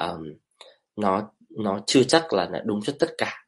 [0.00, 0.22] um,
[0.96, 3.44] nó nó chưa chắc là đã đúng cho tất cả.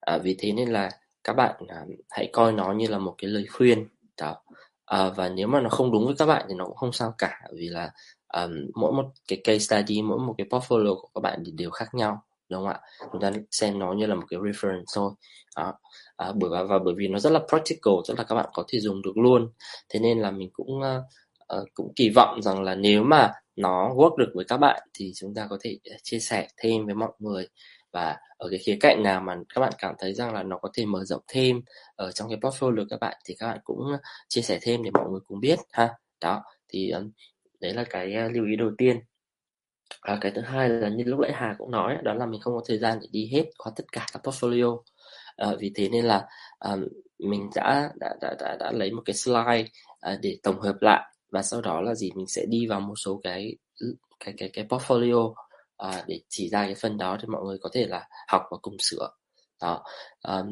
[0.00, 0.90] À, vì thế nên là
[1.24, 3.88] các bạn à, hãy coi nó như là một cái lời khuyên
[4.20, 4.36] đó.
[4.84, 7.14] À, và nếu mà nó không đúng với các bạn thì nó cũng không sao
[7.18, 7.90] cả vì là
[8.34, 11.70] um, mỗi một cái case study mỗi một cái portfolio của các bạn thì đều
[11.70, 12.80] khác nhau đúng không ạ?
[13.12, 15.12] Chúng ta xem nó như là một cái reference thôi
[15.56, 15.74] đó.
[16.16, 18.64] À, bởi và, và bởi vì nó rất là practical tức là các bạn có
[18.68, 19.52] thể dùng được luôn.
[19.88, 21.02] Thế nên là mình cũng uh,
[21.60, 25.12] uh, cũng kỳ vọng rằng là nếu mà nó work được với các bạn thì
[25.14, 27.48] chúng ta có thể ờ, chia sẻ thêm với mọi người.
[27.92, 30.68] Và ở cái khía cạnh nào mà các bạn cảm thấy rằng là nó có
[30.74, 31.60] thể mở rộng thêm
[31.96, 34.90] ở trong cái portfolio các bạn thì các bạn cũng ờ, chia sẻ thêm để
[34.94, 35.94] mọi người cùng biết ha.
[36.20, 37.04] Đó thì ờ,
[37.60, 39.00] đấy là cái lưu ý đầu tiên.
[40.00, 42.54] À, cái thứ hai là như lúc nãy Hà cũng nói đó là mình không
[42.54, 44.82] có thời gian để đi hết qua tất cả các portfolio.
[45.36, 46.26] À, vì thế nên là
[46.58, 46.76] à,
[47.18, 49.64] mình đã đã, đã đã đã lấy một cái slide
[50.00, 52.10] à, để tổng hợp lại và sau đó là gì?
[52.14, 55.34] Mình sẽ đi vào một số cái ừ, cái cái cái portfolio
[55.76, 58.56] à, để chỉ ra cái phần đó thì mọi người có thể là học và
[58.62, 59.10] cùng sửa.
[59.62, 59.84] Đó.
[60.28, 60.48] Um,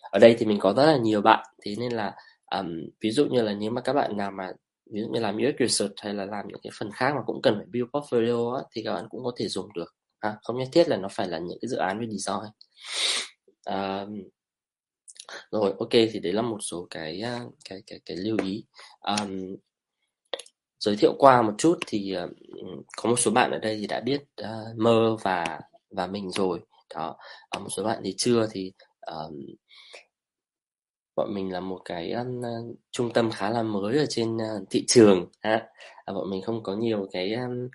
[0.00, 1.46] ở đây thì mình có rất là nhiều bạn.
[1.62, 2.14] Thế nên là
[2.50, 2.68] um,
[3.00, 4.52] ví dụ như là nếu mà các bạn nào mà
[4.92, 7.42] ví dụ như làm UX research hay là làm những cái phần khác mà cũng
[7.42, 9.94] cần phải build portfolio á, thì các bạn cũng có thể dùng được.
[10.20, 12.50] À, không nhất thiết là nó phải là những cái dự án về design.
[13.66, 14.22] Um,
[15.50, 18.64] rồi ok thì đấy là một số cái à, cái cái cái lưu ý.
[19.00, 19.56] Um,
[20.80, 23.86] giới thiệu qua một chút thì ờ, ừ, có một số bạn ở đây thì
[23.86, 26.60] đã biết uh, mơ và và mình rồi.
[26.94, 27.16] Đó
[27.48, 28.72] ở một số bạn thì chưa thì
[29.10, 29.32] uh,
[31.16, 34.84] bọn mình là một cái uh, trung tâm khá là mới ở trên uh, thị
[34.88, 35.68] trường ha.
[36.04, 37.68] À, bọn mình không có nhiều cái um,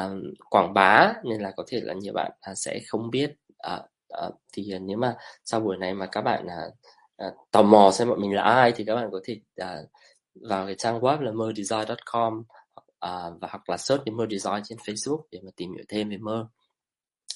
[0.00, 3.34] um, quảng bá nên là có thể là nhiều bạn uh, sẽ không biết.
[3.74, 3.80] Uh,
[4.26, 6.74] uh, thì uh, nếu mà sau buổi này mà các bạn uh,
[7.26, 9.88] uh, tò mò xem bọn mình là ai thì các bạn có thể uh,
[10.34, 12.42] vào cái trang web là merdesign.com
[12.98, 16.16] à, và hoặc là search đến merdesign trên Facebook để mà tìm hiểu thêm về
[16.16, 16.48] mơ.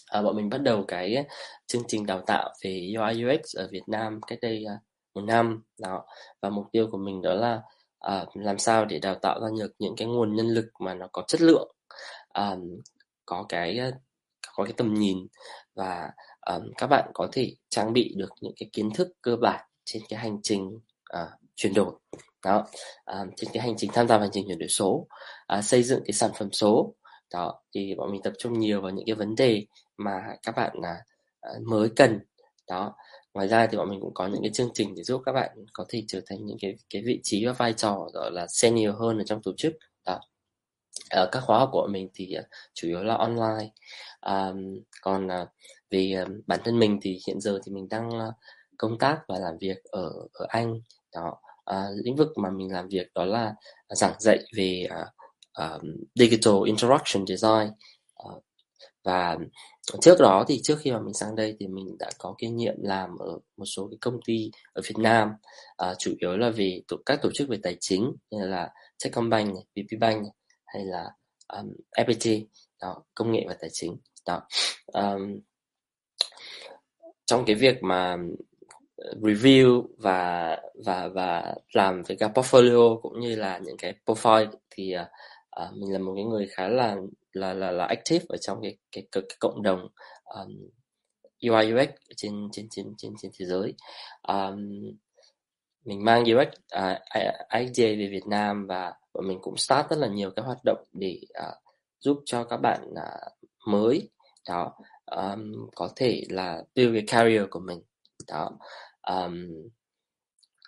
[0.06, 1.26] À, bọn mình bắt đầu cái
[1.66, 4.75] chương trình đào tạo về UI UX ở Việt Nam cách đây à,
[5.14, 5.62] một năm.
[5.78, 6.04] Đó.
[6.41, 7.62] Và mục tiêu của mình đó là
[7.98, 11.09] à, làm sao để đào tạo ra được những cái nguồn nhân lực mà nó
[11.12, 11.72] có chất lượng
[12.28, 12.56] à,
[13.26, 13.91] có cái à,
[14.56, 15.26] có cái tầm nhìn.
[15.75, 16.10] Và
[16.47, 20.03] um, các bạn có thể trang bị được những cái kiến thức cơ bản trên
[20.09, 20.78] cái hành trình
[21.22, 21.92] uh, chuyển đổi
[22.44, 22.66] đó
[23.04, 25.06] à, trên cái hành trình tham gia vào hành trình chuyển đổi số
[25.47, 26.94] à, xây dựng cái sản phẩm số.
[27.32, 29.66] Đó thì bọn mình tập trung nhiều vào những cái vấn đề
[29.97, 30.97] mà các bạn à,
[31.41, 32.21] à, mới cần.
[32.69, 32.94] Đó
[33.34, 35.50] ngoài ra thì bọn mình cũng có những cái chương trình để giúp các bạn
[35.72, 38.94] có thể trở thành những cái cái vị trí và vai trò gọi là senior
[38.98, 39.72] hơn ở trong tổ chức.
[40.04, 40.21] Đó
[41.10, 42.43] ở các khóa học của mình thì à,
[42.75, 43.71] chủ yếu là online.
[44.21, 44.53] À,
[45.03, 45.47] còn à,
[45.91, 48.10] về à, bản thân mình thì hiện giờ thì mình đang
[48.78, 50.81] công tác và làm việc ở ở Anh.
[51.15, 53.54] Đó uh, lĩnh vực mà mình làm việc đó là
[53.88, 55.08] giảng dạy về uh,
[55.64, 55.82] uh,
[56.14, 57.70] digital interaction design.
[58.26, 58.44] Uh,
[59.04, 59.36] và
[60.00, 62.74] trước đó thì trước khi mà mình sang đây thì mình đã có kinh nghiệm
[62.78, 65.32] làm ở một số cái công ty ở Việt Nam
[65.90, 68.70] uh, chủ yếu là về tổ, các tổ chức về tài chính như là
[69.04, 70.26] Techcombank, VPBank
[70.66, 71.10] hay là
[71.48, 72.44] um, FPT
[72.80, 73.96] đó công nghệ và tài chính.
[74.26, 74.42] Đó
[74.86, 75.40] um,
[77.26, 78.16] trong cái việc mà
[79.20, 84.94] review và và và làm với cả portfolio cũng như là những cái profile thì
[84.97, 86.97] uh, mình là một cái người khá là
[87.32, 89.88] là là là active ở trong cái cái, cái, cái cộng đồng
[90.25, 90.69] um,
[91.42, 93.75] UI UX trên trên trên trên trên thế giới.
[94.28, 94.59] Um,
[95.84, 99.98] mình mang UX à, uh, IDA về Việt Nam và bọn mình cũng start rất
[99.98, 101.54] là nhiều các hoạt động để uh,
[102.00, 103.32] giúp cho các bạn uh,
[103.66, 104.10] mới.
[104.48, 104.72] Đó
[105.06, 107.82] um, có thể là build cái career của mình.
[108.28, 108.50] Đó
[109.10, 109.47] um,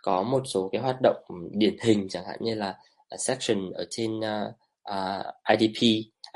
[0.02, 1.16] có một số cái hoạt động
[1.50, 4.52] điển hình chẳng hạn như là à, section ở trên à,
[4.82, 5.82] à, uh, uh, IDP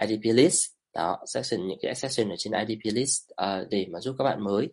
[0.02, 0.70] IDP list.
[0.94, 4.44] Đó section những cái section ở trên IDP list uh, để mà giúp các bạn
[4.44, 4.68] mới.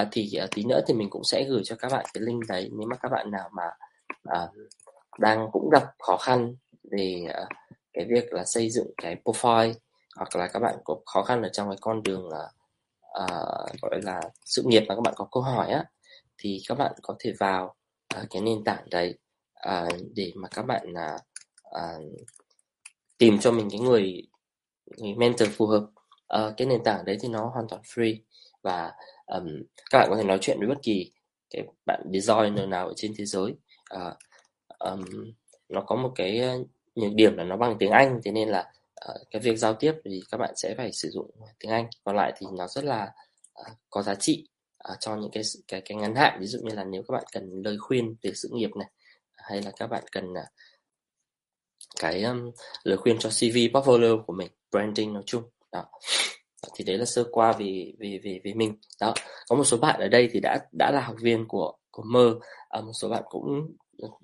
[0.00, 2.42] Uh, thì uh, tí nữa thì mình cũng sẽ gửi cho các bạn cái link
[2.48, 3.64] đấy nếu mà các bạn nào mà
[4.42, 4.50] uh,
[5.18, 6.56] đang cũng gặp khó khăn
[6.90, 7.48] về uh,
[7.92, 9.72] cái việc là xây dựng cái profile
[10.16, 12.32] hoặc là các bạn có khó khăn ở trong cái con đường uh,
[13.22, 15.84] uh, gọi là sự nghiệp mà các bạn có câu hỏi á
[16.38, 17.74] thì các bạn có thể vào
[18.20, 19.18] uh, cái nền tảng đấy
[19.68, 21.20] uh, để mà các bạn uh,
[21.68, 22.26] uh,
[23.18, 24.22] tìm cho mình cái người,
[24.96, 25.86] người mentor phù hợp.
[26.38, 28.16] Uh, cái nền tảng đấy thì nó hoàn toàn free
[28.62, 28.92] và
[29.26, 29.46] um,
[29.90, 31.12] các bạn có thể nói chuyện với bất kỳ
[31.50, 33.54] cái bạn designer nào ở trên thế giới.
[33.94, 34.14] Uh,
[34.78, 35.04] um,
[35.68, 36.58] nó có một cái ờ,
[36.94, 38.72] nhược điểm là nó bằng tiếng Anh thế nên là
[39.10, 41.86] uh, cái việc giao tiếp thì các bạn sẽ phải sử dụng tiếng Anh.
[42.04, 43.12] Còn lại thì nó rất là
[43.60, 44.48] uh, có giá trị.
[44.84, 46.38] À, cho những cái cái cái ngắn hạn.
[46.40, 48.90] Ví dụ như là nếu các bạn cần lời khuyên về sự nghiệp này
[49.36, 50.46] hay là các bạn cần à,
[52.00, 52.50] cái um,
[52.82, 55.42] lời khuyên cho CV portfolio của mình branding nói chung
[55.72, 55.84] đó.
[56.74, 59.14] Thì đấy là sơ qua về về về về mình đó.
[59.48, 62.38] Có một số bạn ở đây thì đã đã là học viên của của mơ
[62.68, 63.76] à, một số bạn cũng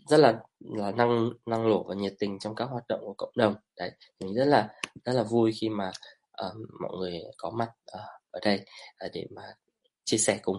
[0.09, 3.33] rất là là năng năng nổ và nhiệt tình trong các hoạt động của cộng
[3.37, 3.55] đồng.
[3.77, 3.91] Đấy
[4.21, 4.69] mình rất là
[5.05, 5.93] rất là vui khi mà
[6.47, 8.65] uh, mọi người có mặt uh, ở đây
[9.07, 9.43] uh, để mà
[10.11, 10.57] chia sẻ cùng.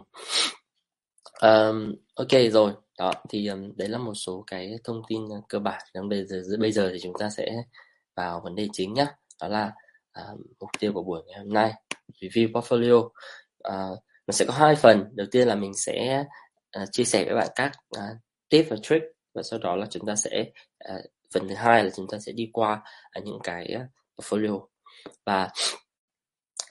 [1.42, 2.74] Um, ok rồi.
[2.98, 5.82] Đó thì um, đấy là một số cái thông tin ờ, cơ bản.
[5.94, 7.64] Còn bây giờ bây giờ thì chúng ta sẽ
[8.16, 9.06] vào vấn đề chính nhé
[9.42, 9.72] đó là
[10.22, 11.74] uh, mục tiêu của buổi ngày hôm nay
[12.20, 13.00] review portfolio.
[13.00, 15.06] Uh, nó sẽ có hai phần.
[15.14, 16.24] Đầu tiên là mình sẽ
[16.82, 18.18] uh, chia sẻ với bạn các uh,
[18.50, 20.46] tip và trick và sau đó là chúng ta sẽ
[20.94, 22.84] uh, phần thứ hai là chúng ta sẽ đi qua
[23.20, 23.82] uh, những cái uh,
[24.18, 24.68] portfolio.
[25.26, 25.50] Và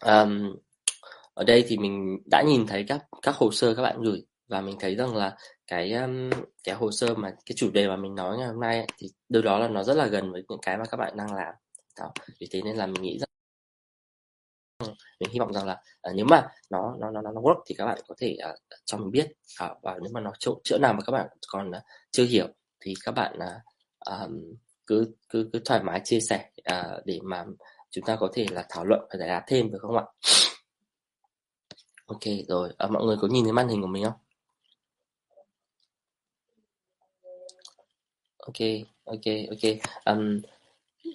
[0.07, 0.57] um,
[1.41, 4.61] ở đây thì mình đã nhìn thấy các các hồ sơ các bạn gửi và
[4.61, 6.31] mình thấy rằng là cái um,
[6.65, 9.09] cái hồ sơ mà cái chủ đề mà mình nói ngày hôm nay ấy, thì
[9.29, 11.55] đâu đó là nó rất là gần với những cái mà các bạn đang làm
[11.99, 13.29] đó vì thế nên là mình nghĩ rằng
[15.21, 17.87] mình hy vọng rằng là uh, nếu mà nó nó nó nó work thì các
[17.87, 18.55] bạn có thể uh,
[18.85, 19.33] cho mình biết
[19.65, 22.49] uh, và nếu mà nó chỗ chỗ nào mà các bạn còn uh, chưa hiểu
[22.81, 24.55] thì các bạn uh, um,
[24.87, 27.45] cứ cứ cứ thoải mái chia sẻ uh, để mà
[27.91, 30.05] chúng ta có thể là thảo luận và giải đáp thêm được không ạ?
[32.11, 34.13] Ok rồi, à, mọi người có nhìn thấy màn hình của mình không?
[38.39, 38.57] Ok,
[39.05, 39.21] ok,
[39.51, 39.77] ok.
[40.05, 40.41] Um,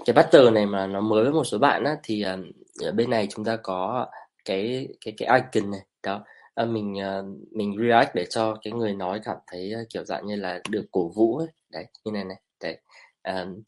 [0.06, 2.51] cái butter này mà nó mới với một số bạn á thì um,
[2.83, 4.07] ở bên này chúng ta có
[4.45, 5.81] cái cái cái icon này.
[6.03, 6.24] Đó.
[6.56, 10.25] À, mình uh, mình react để cho cái người nói cảm thấy uh, kiểu dạng
[10.25, 11.47] như là được cổ vũ ấy.
[11.69, 12.42] Đấy như này này.
[12.63, 12.80] Đấy.
[13.24, 13.62] Um,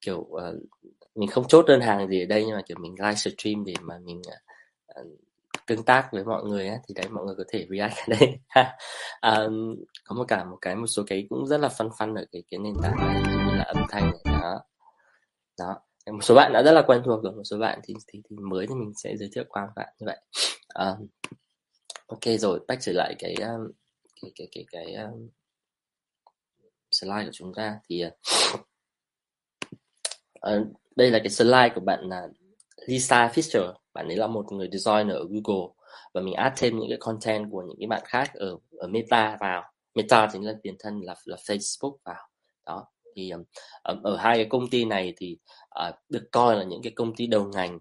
[0.00, 0.54] kiểu uh,
[1.14, 3.74] mình không chốt đơn hàng gì ở đây nhưng mà kiểu mình live stream để
[3.80, 4.22] mà mình
[5.00, 5.06] uh,
[5.66, 8.38] tương tác với mọi người ấy, thì đấy mọi người có thể react ở đây.
[9.22, 12.24] Um, có một cả một cái một số cái cũng rất là fun fun ở
[12.32, 14.60] cái cái nền tảng này như là âm thanh này đó.
[15.58, 15.80] Đó.
[16.12, 18.36] Một số bạn đã rất là quen thuộc rồi một số bạn thì thì, thì
[18.36, 20.20] mới thì mình sẽ giới thiệu qua các bạn như vậy.
[20.74, 21.06] Um,
[22.06, 23.70] ok rồi back trở lại cái um,
[24.22, 25.28] cái cái cái cái um,
[26.90, 28.04] slide của chúng ta thì
[30.46, 30.66] uh,
[30.96, 32.28] đây là cái slide của bạn là
[32.86, 35.68] Lisa Fisher bạn ấy là một người designer ở Google
[36.14, 39.36] và mình add thêm những cái content của những cái bạn khác ở ở Meta
[39.40, 39.62] vào.
[39.94, 42.28] Meta chính là tiền thân là là Facebook vào.
[42.66, 43.44] Đó thì um,
[44.02, 45.38] ở hai cái công ty này thì
[45.88, 47.78] uh, được coi là những cái công ty đầu ngành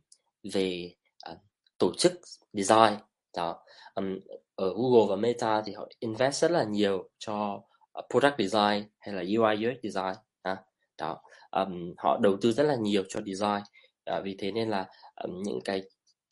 [0.53, 0.93] về
[1.31, 1.37] uh,
[1.77, 2.13] tổ chức
[2.53, 2.93] design.
[3.37, 3.63] Đó
[3.95, 4.19] um,
[4.55, 7.61] ở Google và Meta thì họ invest rất là nhiều cho
[7.99, 10.15] uh, product design hay là UI UX design.
[10.41, 10.57] À,
[10.97, 11.21] đó
[11.51, 13.61] um, họ đầu tư rất là nhiều cho design.
[14.05, 14.85] À, vì thế nên là
[15.23, 15.83] um, những cái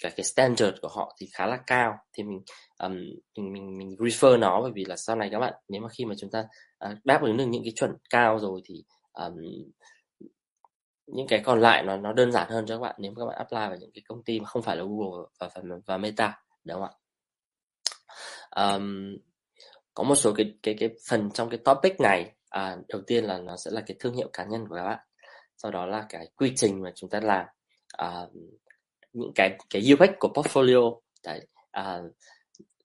[0.03, 1.97] cái cái standard của họ thì khá là cao.
[2.13, 2.41] Thì mình
[2.79, 2.93] um,
[3.37, 6.05] mình mình mình refer nó bởi vì là sau này các bạn nếu mà khi
[6.05, 6.45] mà chúng ta
[6.85, 8.83] uh, đáp ứng được những cái chuẩn cao rồi thì
[9.13, 9.35] um,
[11.07, 12.95] những cái còn lại nó nó đơn giản hơn cho các bạn.
[12.99, 15.49] Nếu các bạn apply vào những cái công ty mà không phải là Google và
[15.55, 16.93] và, và Meta đúng không ạ?
[18.49, 19.17] Um,
[19.93, 23.37] có một số cái cái cái phần trong cái topic này à, đầu tiên là
[23.37, 24.99] nó sẽ là cái thương hiệu cá nhân của các bạn.
[25.57, 27.45] Sau đó là cái quy trình mà chúng ta làm.
[27.97, 28.27] À,
[29.17, 30.99] những cái cái UX của portfolio.
[31.25, 32.01] Đấy à,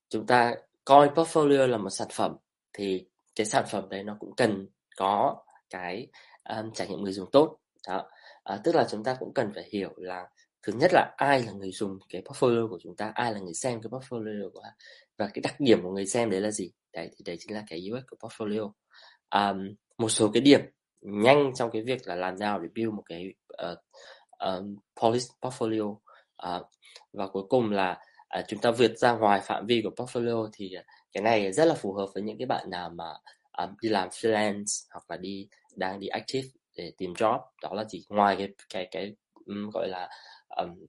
[0.09, 2.37] chúng ta coi portfolio là một sản phẩm
[2.73, 3.07] thì
[3.37, 5.37] cái sản phẩm đấy nó cũng cần có
[5.71, 6.07] cái
[6.49, 7.59] um, trải nghiệm người dùng tốt.
[7.89, 8.09] Đó
[8.43, 10.29] à, tức là chúng ta cũng cần phải hiểu là
[10.63, 13.55] thứ nhất là ai là người dùng cái portfolio của chúng ta ai là người
[13.55, 14.63] xem cái portfolio của
[15.19, 16.71] và cái đặc điểm của người xem đấy là gì.
[16.93, 18.73] Đấy thì đấy chính là cái UX của portfolio.
[19.35, 20.61] Um, một số cái điểm
[21.01, 23.77] nhanh trong cái việc là làm nào để build một cái ờ,
[24.39, 25.97] ờ, uh, um, policy portfolio
[26.43, 26.61] à,
[27.13, 30.75] và cuối cùng là à, chúng ta vượt ra ngoài phạm vi của portfolio thì
[30.75, 30.83] à,
[31.13, 33.05] cái này rất là phù hợp với những cái bạn nào mà
[33.53, 37.41] à, đi làm freelance hoặc là đi đang đi active để tìm job.
[37.63, 39.15] Đó là chỉ ngoài cái cái cái
[39.47, 40.09] um, gọi là
[40.57, 40.87] um,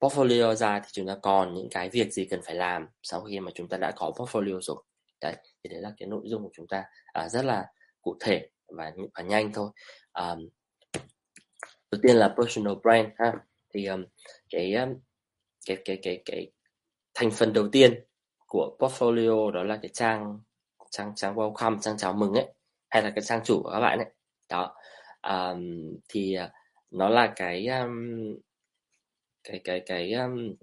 [0.00, 3.40] portfolio ra thì chúng ta còn những cái việc gì cần phải làm sau khi
[3.40, 4.82] mà chúng ta đã có portfolio rồi.
[5.20, 7.66] Đấy thì đấy là cái nội dung của chúng ta à, rất là
[8.02, 9.70] cụ thể và và nhanh thôi.
[10.14, 10.48] Um,
[11.90, 13.32] đầu tiên là personal brand ha
[13.76, 14.04] thì um,
[14.50, 14.94] cái um,
[15.66, 16.50] cái cái cái cái
[17.14, 18.04] thành phần đầu tiên
[18.46, 20.40] của portfolio đó là cái trang
[20.90, 22.46] trang trang welcome trang chào mừng ấy
[22.88, 24.08] hay là cái trang chủ của các bạn ấy.
[24.48, 24.74] Đó
[25.22, 26.52] um, thì à,
[26.90, 28.36] nó là cái um,
[29.44, 30.54] cái cái cái um,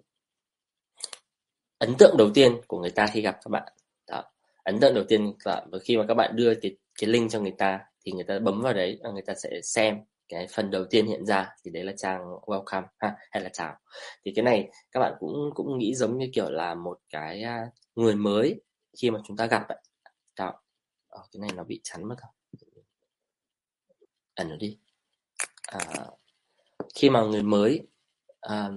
[1.77, 3.73] ấn tượng đầu tiên của người ta khi gặp các bạn.
[4.07, 4.23] Đó
[4.63, 7.55] ấn tượng đầu tiên là khi mà các bạn đưa cái cái link cho người
[7.57, 9.99] ta thì người ta bấm vào đấy người ta sẽ xem
[10.29, 13.77] cái phần đầu tiên hiện ra thì đấy là trang welcome ha hay là chào.
[14.25, 17.67] Thì cái này các bạn cũng cũng nghĩ giống như kiểu là một cái à,
[17.95, 18.61] người mới
[19.01, 19.81] khi mà chúng ta gặp ấy.
[20.39, 20.53] Đó.
[21.09, 22.31] Ờ, cái này nó bị chắn mất không
[24.35, 24.77] ẩn nó đi.
[25.61, 25.79] À,
[26.95, 27.87] khi mà người mới
[28.41, 28.69] à,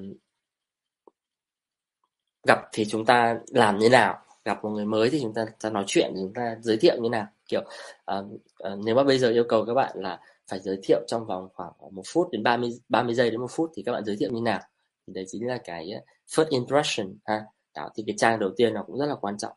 [2.47, 4.23] gặp thì chúng ta làm như nào?
[4.45, 7.09] Gặp một người mới thì chúng ta, ta nói chuyện chúng ta giới thiệu như
[7.09, 7.26] nào?
[7.49, 8.26] Kiểu uh,
[8.73, 11.49] uh, nếu mà bây giờ yêu cầu các bạn là phải giới thiệu trong vòng
[11.55, 14.31] khoảng một phút đến 30 30 giây đến một phút thì các bạn giới thiệu
[14.33, 14.61] như nào.
[15.07, 17.45] Thì đấy chính là cái ờ, first impression ha.
[17.75, 19.53] Đó thì cái trang đầu tiên nó cũng rất là quan trọng.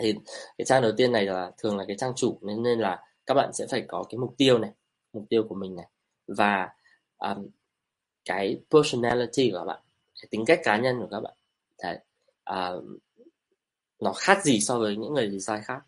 [0.00, 0.14] Thì
[0.58, 3.34] cái trang đầu tiên này là thường là cái trang chủ nên nên là các
[3.34, 4.70] bạn sẽ phải có cái mục tiêu này
[5.12, 5.86] mục tiêu của mình này.
[6.26, 6.68] Và
[7.18, 7.46] um,
[8.24, 9.80] cái personality của các bạn
[10.22, 11.34] cái tính cách cá nhân của các bạn
[11.82, 11.98] Đấy.
[12.50, 12.84] Uh,
[14.00, 15.80] nó khác gì so với những người design khác.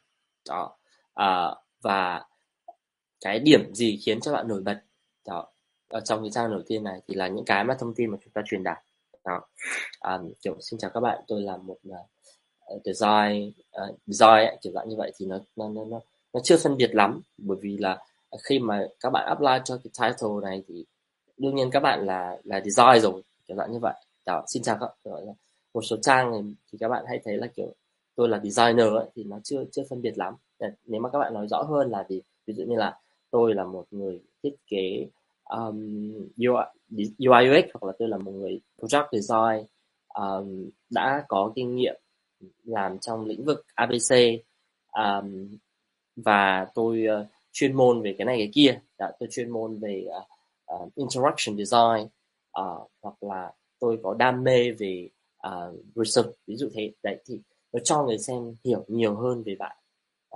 [0.48, 0.76] Đó
[1.20, 2.24] uh, và
[3.26, 4.80] cái điểm gì khiến cho bạn nổi bật?
[5.26, 5.46] Đó.
[5.88, 8.18] Ở trong cái trang đầu tiên này thì là những cái mà thông tin mà
[8.24, 8.78] chúng ta truyền đạt.
[9.24, 9.40] Đó.
[10.00, 13.52] À, kiểu xin chào các bạn tôi là một uh, design
[13.82, 16.00] uh, design kiểu dạng như vậy thì nó nó nó
[16.32, 17.20] nó chưa phân biệt lắm.
[17.38, 17.98] Bởi vì là
[18.42, 20.84] khi mà các bạn apply cho cái title này thì
[21.36, 23.94] đương nhiên các bạn là là design rồi kiểu dạng như vậy.
[24.26, 25.26] Đó xin chào các bạn
[25.74, 26.40] một số trang này
[26.72, 27.72] thì các bạn hãy thấy là kiểu
[28.14, 30.34] tôi là designer ấy, thì nó chưa chưa phân biệt lắm.
[30.84, 32.98] Nếu mà các bạn nói rõ hơn là gì ví dụ như là
[33.36, 35.06] tôi là một người thiết kế
[35.44, 36.64] um, UI,
[37.18, 39.66] UI UX hoặc là tôi là một người product design
[40.14, 41.94] um, đã có kinh nghiệm
[42.64, 44.14] làm trong lĩnh vực ABC
[44.92, 45.56] um,
[46.16, 48.80] và tôi uh, chuyên môn về cái này cái kia.
[48.98, 52.08] Đã tôi chuyên môn về uh, uh, interaction design
[52.60, 55.08] uh, hoặc là tôi có đam mê về
[55.46, 56.30] uh, research.
[56.46, 56.92] Ví dụ thế.
[57.02, 57.40] Đấy thì
[57.72, 59.76] nó cho người xem hiểu nhiều hơn về bạn.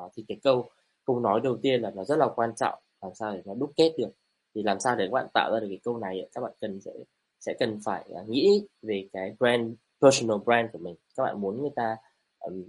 [0.01, 0.71] Uh, thì cái câu
[1.07, 3.73] câu nói đầu tiên là nó rất là quan trọng làm sao để nó đúc
[3.77, 4.11] kết được.
[4.55, 6.81] Thì làm sao để các bạn tạo ra được cái câu này các bạn cần
[6.81, 6.93] sẽ
[7.41, 10.97] sẽ cần phải à, nghĩ về cái brand personal brand của mình.
[11.17, 11.97] Các bạn muốn người ta
[12.39, 12.65] um,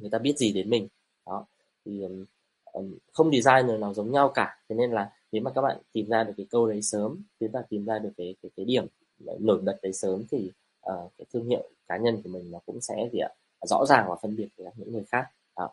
[0.00, 0.88] người ta biết gì đến mình.
[1.26, 1.46] Đó.
[1.84, 2.24] Thì um,
[2.72, 4.62] um, không designer nào giống nhau cả.
[4.68, 7.52] Thế nên là nếu mà các bạn tìm ra được cái câu đấy sớm chúng
[7.52, 8.86] ta tìm ra được cái cái, cái điểm
[9.20, 10.50] nổi bật đấy sớm thì
[10.90, 13.30] uh, cái thương hiệu cá nhân của mình nó cũng sẽ gì ạ?
[13.62, 15.24] Rõ ràng và phân biệt với những người khác.
[15.56, 15.70] Đó.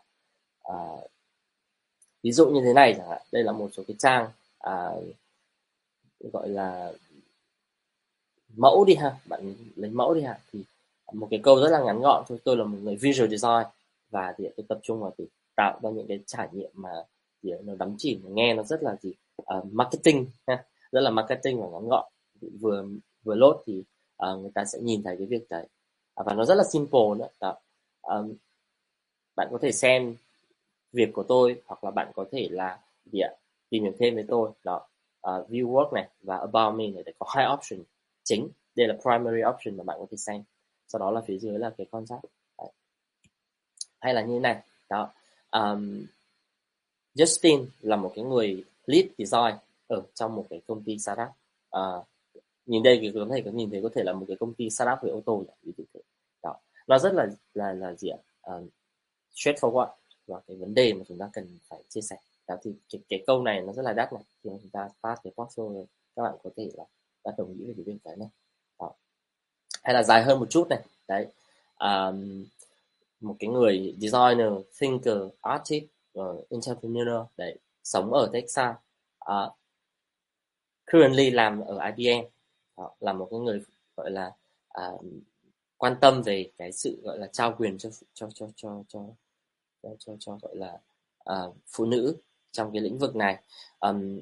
[0.72, 1.12] Uh,
[2.26, 3.22] ví dụ như thế này chẳng hạn.
[3.32, 4.30] Đây là một số cái trang
[4.60, 4.90] à,
[6.34, 6.94] gọi là
[8.56, 9.18] mẫu đi ha.
[9.26, 10.40] Bạn lấy mẫu đi ha.
[10.52, 10.64] Thì
[11.14, 12.38] một cái câu rất là ngắn gọn thôi.
[12.44, 13.64] Tôi là một người visual design
[14.10, 16.90] và thì tôi tập trung vào việc tạo ra những cái trải nghiệm mà
[17.44, 20.66] thì nó đắm chìm nghe nó rất là gì uh, marketing ha.
[20.92, 22.12] Rất là marketing và ngắn gọn.
[22.60, 22.86] Vừa
[23.24, 23.84] vừa lốt thì
[24.24, 25.68] uh, người ta sẽ nhìn thấy cái việc đấy.
[26.22, 27.28] Uh, và nó rất là simple nữa.
[27.40, 27.60] Đó.
[28.02, 28.34] Um,
[29.36, 30.16] bạn có thể xem
[30.96, 33.30] việc của tôi hoặc là bạn có thể là gì ạ
[33.70, 34.52] tìm hiểu thêm với tôi.
[34.64, 34.88] Đó.
[35.30, 37.80] Uh, view work này và about me này để có hai option.
[38.24, 40.44] Chính đây là primary option mà bạn có thể xem.
[40.88, 42.24] Sau đó là phía dưới là cái contact
[42.58, 42.68] đấy.
[44.00, 44.62] hay là như thế này.
[44.90, 45.14] Đó.
[45.52, 46.06] Um,
[47.16, 49.56] Justin là một cái người lead design
[49.88, 51.28] ở trong một cái công ty startup.
[51.78, 52.06] Uh,
[52.66, 54.70] nhìn đây thì có thể có nhìn thấy có thể là một cái công ty
[54.70, 56.00] startup về ô tô ví dụ thế.
[56.44, 56.56] Đó.
[56.88, 58.18] Nó rất là là là gì ạ?
[58.52, 58.70] Uh,
[59.34, 59.90] straightforward
[60.28, 62.18] và cái vấn đề mà chúng ta cần phải chia sẻ.
[62.48, 65.16] Đó thì cái, cái câu này nó rất là đắt này thì chúng ta phát
[65.24, 66.84] cái portfolio các bạn có thể là
[67.24, 68.28] đã đồng ý về cái bên cái này
[68.80, 68.92] đó.
[69.84, 70.80] hay là dài hơn một chút này.
[71.08, 71.28] Đấy
[71.80, 72.46] um,
[73.20, 75.86] một cái người designer thinker artist
[76.20, 78.76] uh, entrepreneur đấy sống ở Texas
[79.32, 79.54] uh,
[80.92, 82.26] currently làm ở IBM
[82.78, 83.62] đó, là một cái người
[83.98, 84.32] gọi là
[84.82, 85.06] uh,
[85.78, 89.00] quan tâm về cái sự gọi là trao quyền cho cho cho cho cho
[89.86, 90.80] cho, cho, cho gọi là
[91.34, 92.18] uh, phụ nữ
[92.52, 93.44] trong cái lĩnh vực này.
[93.80, 94.20] Um,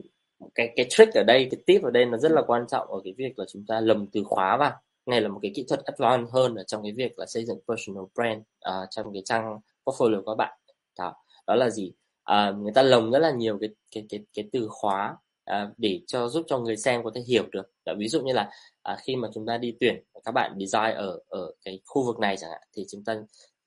[0.55, 3.01] cái cái trick ở đây cái tip ở đây nó rất là quan trọng ở
[3.03, 4.71] cái việc là chúng ta lồng từ khóa vào.
[5.05, 7.59] Này là một cái kỹ thuật advanced hơn ở trong cái việc là xây dựng
[7.67, 10.57] personal brand uh, trong cái trang portfolio của các bạn.
[10.97, 11.13] Đó
[11.47, 11.93] đó là gì?
[12.31, 15.17] Uh, người ta lồng rất là nhiều cái cái cái cái từ khóa
[15.51, 17.71] uh, để cho giúp cho người xem có thể hiểu được.
[17.85, 18.51] Đó, ví dụ như là
[18.93, 22.19] uh, khi mà chúng ta đi tuyển các bạn design ở ở cái khu vực
[22.19, 23.21] này chẳng hạn thì chúng ta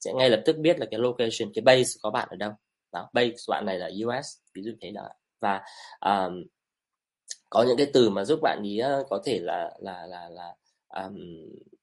[0.06, 2.52] sẽ ngay lập tức biết là cái location cái base của bạn ở đâu.
[2.92, 5.08] Đó base của bạn này là US ví dụ thế đó.
[5.40, 5.62] Và
[6.00, 6.44] um,
[7.50, 10.54] có những cái từ mà giúp bạn ý có thể là là là là
[11.02, 11.16] um,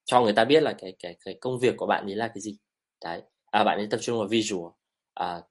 [0.06, 2.42] cho người ta biết là cái cái cái công việc của bạn ấy là cái
[2.42, 2.58] gì.
[3.04, 3.22] Đấy.
[3.52, 4.72] À, bạn ấy tập trung vào visual.
[5.14, 5.42] À,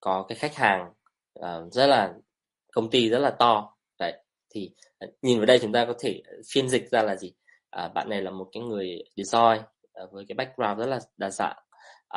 [0.00, 0.92] có cái khách hàng
[1.40, 2.14] uh, rất là
[2.72, 3.76] công ty rất là to.
[3.98, 4.12] Đấy
[4.50, 6.22] thì ờ, nhìn vào đây chúng ta có thể
[6.52, 7.32] phiên dịch ra là gì?
[7.70, 9.62] À, bạn này là một cái người design
[10.04, 11.56] uh, với cái background rất là đa dạng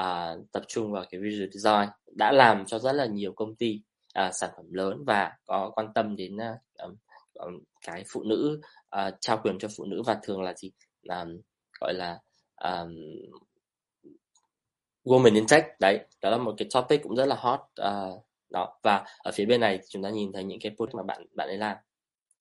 [0.01, 3.81] uh, tập trung vào cái visual design đã làm cho rất là nhiều công ty
[4.19, 6.37] uh, sản phẩm lớn và có quan tâm đến
[6.83, 6.93] uh,
[7.85, 8.61] cái phụ nữ
[8.95, 10.71] uh, trao quyền cho phụ nữ và thường là gì?
[11.01, 11.25] Là
[11.81, 12.19] gọi là
[12.63, 12.95] um,
[15.03, 18.79] woman in tech đấy đó là một cái topic cũng rất là hot uh, đó.
[18.83, 21.47] Và ở phía bên này chúng ta nhìn thấy những cái post mà bạn bạn
[21.47, 21.77] ấy làm.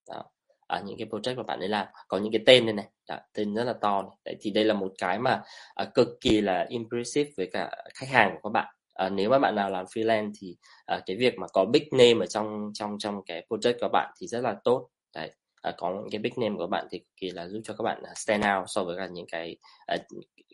[0.08, 0.24] Đó
[0.72, 3.18] à, những cái project mà bạn ấy làm có những cái tên đây này đó,
[3.34, 4.10] tên rất là to này.
[4.24, 5.42] Đấy, thì đây là một cái mà
[5.74, 9.38] à, cực kỳ là impressive với cả khách hàng của các bạn à, nếu mà
[9.38, 12.98] bạn nào làm freelance thì à, cái việc mà có big name ở trong trong
[12.98, 15.30] trong cái project của bạn thì rất là tốt đấy
[15.62, 17.82] à, có những cái big name của bạn thì cực kỳ là giúp cho các
[17.82, 19.56] bạn à, stand out so với cả những cái
[19.94, 20.00] uh,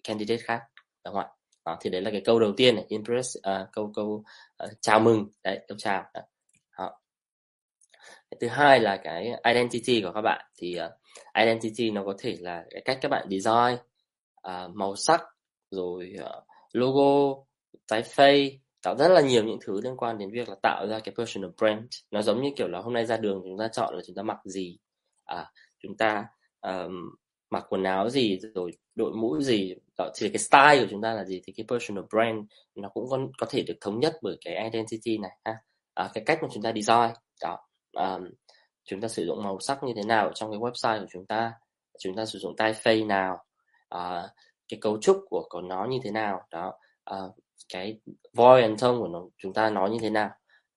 [0.05, 0.61] candidate khác
[1.05, 1.29] đúng không ạ
[1.65, 4.25] đó, thì đấy là cái câu đầu tiên này impress uh, câu câu
[4.65, 6.05] uh, chào mừng đấy câu chào.
[6.15, 6.21] Đó
[8.41, 10.45] thứ hai là cái identity của các bạn.
[10.59, 10.93] Thì uh,
[11.35, 13.75] identity nó có thể là cái cách các bạn design
[14.49, 15.23] uh, màu sắc
[15.71, 17.43] rồi uh, logo
[17.91, 18.51] typeface
[18.83, 21.51] tạo rất là nhiều những thứ liên quan đến việc là tạo ra cái personal
[21.59, 21.85] brand.
[22.11, 24.23] Nó giống như kiểu là hôm nay ra đường chúng ta chọn là chúng ta
[24.23, 24.79] mặc gì
[25.25, 25.51] à,
[25.83, 26.25] chúng ta
[26.61, 27.11] um,
[27.51, 31.15] mặc quần áo gì rồi đội mũ gì đó thì cái style của chúng ta
[31.15, 32.39] là gì thì cái personal brand
[32.75, 35.55] nó cũng có, có thể được thống nhất bởi cái identity này ha.
[35.95, 37.68] À, cái cách mà chúng ta design đó
[37.99, 38.23] uh,
[38.85, 41.53] chúng ta sử dụng màu sắc như thế nào trong cái website của chúng ta?
[41.99, 43.45] Chúng ta sử dụng typeface nào?
[43.95, 44.31] Uh,
[44.69, 46.47] cái cấu trúc của, của nó như thế nào?
[46.51, 46.73] Đó
[47.15, 47.35] uh,
[47.69, 48.01] cái
[48.33, 50.31] voice and tone của nó chúng ta nói như thế nào?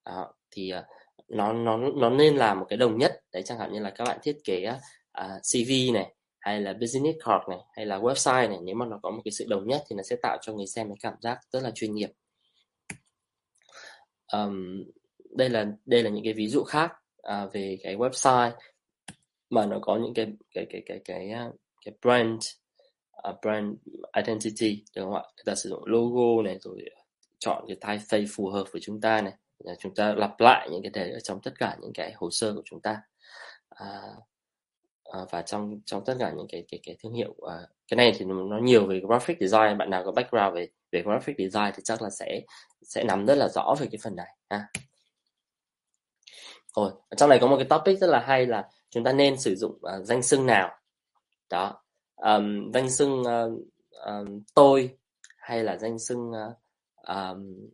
[0.06, 0.86] Đó, thì uh,
[1.27, 3.22] nó nó nó nên là một cái đồng nhất.
[3.34, 7.18] Đấy chẳng hạn như là các bạn thiết kế uh, CV này hay là business
[7.25, 9.84] card này hay là website này nếu mà nó có một cái sự đồng nhất
[9.88, 12.10] thì nó sẽ tạo cho người xem cái cảm giác rất là chuyên nghiệp.
[14.34, 14.84] Um,
[15.30, 18.51] đây là đây là những cái ví dụ khác à, về cái website
[19.49, 21.49] mà nó có những cái cái cái cái cái à,
[21.85, 22.49] cái, brand
[23.29, 23.75] uh, brand
[24.15, 25.23] identity đúng không ạ?
[25.37, 26.89] Chúng ta sử dụng logo này rồi
[27.39, 29.33] chọn cái typeface phù hợp với chúng ta này
[29.79, 32.53] chúng ta lặp lại những cái đề ở trong tất cả những cái hồ sơ
[32.53, 33.01] của chúng ta.
[33.69, 34.01] À,
[35.03, 37.55] à, và trong trong tất cả những cái cái cái thương hiệu à,
[37.87, 41.35] cái này thì nó nhiều về graphic design bạn nào có background về về graphic
[41.37, 42.41] design thì chắc là sẽ
[42.81, 44.67] sẽ nắm rất là rõ về cái phần này ha
[46.75, 49.55] rồi trong này có một cái topic rất là hay là chúng ta nên sử
[49.55, 50.69] dụng uh, danh xưng nào?
[51.49, 51.83] Đó
[52.15, 53.62] um, danh xưng uh,
[54.05, 54.97] um, tôi
[55.38, 56.57] hay là danh xưng uh,
[57.07, 57.69] um,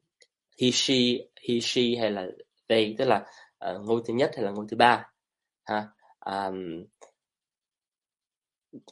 [0.61, 0.95] he she
[1.47, 2.27] he she hay là
[2.69, 3.25] they tức là
[3.71, 5.11] uh, ngôi thứ nhất hay là ngôi thứ ba
[5.65, 5.87] ha?
[6.25, 6.85] Um,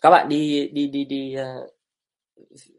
[0.01, 1.69] các bạn đi đi đi đi uh,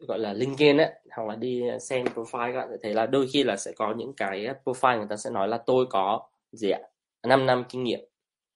[0.07, 3.27] gọi là LinkedIn ấy hoặc là đi xem profile các bạn sẽ thấy là đôi
[3.33, 6.69] khi là sẽ có những cái profile người ta sẽ nói là tôi có gì
[6.69, 6.79] ạ?
[7.23, 7.99] 5 năm kinh nghiệm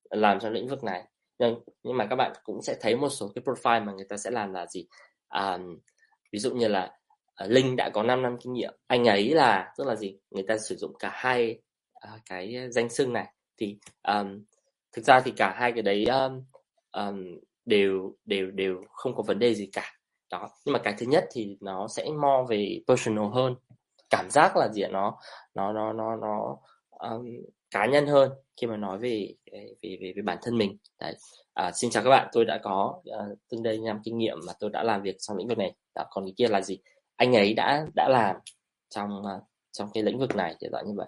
[0.10, 1.04] làm trong lĩnh vực này.
[1.39, 4.17] Nhưng, nhưng mà các bạn cũng sẽ thấy một số cái profile mà người ta
[4.17, 4.88] sẽ làm là gì?
[5.28, 5.58] À,
[6.32, 6.91] ví dụ như là
[7.36, 10.17] à, Linh đã có 5 năm kinh nghiệm anh ấy là tức là gì?
[10.32, 11.62] Người ta sử dụng cả hai
[12.08, 13.34] uh, cái danh xưng này.
[13.58, 14.43] Thì um,
[14.91, 16.43] thực ra thì cả hai cái đấy um,
[16.91, 19.93] um, đều đều đều không có vấn đề gì cả.
[20.32, 23.56] Đó nhưng mà cái thứ nhất thì nó sẽ mo về personal hơn.
[24.10, 25.17] Cảm giác là gì nó
[25.56, 26.58] nó nó nó nó
[27.10, 27.26] um,
[27.71, 30.77] cá nhân hơn khi mà nói về ờ, về về, về bản thân mình.
[30.99, 31.15] Đấy.
[31.53, 34.53] À, xin chào các bạn tôi đã có uh, tương đây năm kinh nghiệm mà
[34.60, 35.75] tôi đã làm việc trong lĩnh vực này.
[35.95, 36.79] Đó, còn cái kia là gì?
[37.15, 38.36] Anh ấy đã đã làm
[38.89, 41.07] trong uh, trong cái lĩnh vực này kiểu dạng như vậy.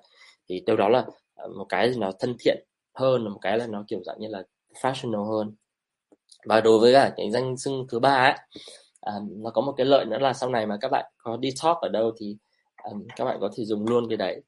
[0.50, 1.00] Thì đâu đó là
[1.46, 4.44] uh, một cái nó thân thiện hơn một cái là nó kiểu dạng như là
[4.74, 5.56] professional hơn.
[6.46, 8.38] Và đối với cả cái danh xưng thứ ba ấy
[9.02, 11.50] à, nó có một cái lợi nữa là sau này mà các bạn có đi
[11.64, 12.38] talk ở đâu thì
[12.84, 14.42] um, các bạn có thể dùng luôn cái đấy.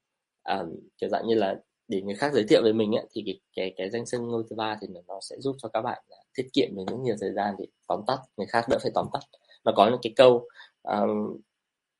[0.43, 1.55] Um, kiểu dạng như là
[1.87, 4.43] để người khác giới thiệu về mình ấy, thì cái cái cái danh xưng ngôi
[4.49, 7.15] thứ ba thì nó sẽ giúp cho các bạn à, tiết kiệm được rất nhiều
[7.21, 9.19] thời gian để tóm tắt người khác đỡ phải tóm tắt
[9.63, 10.47] nó có những cái câu
[10.83, 11.37] um,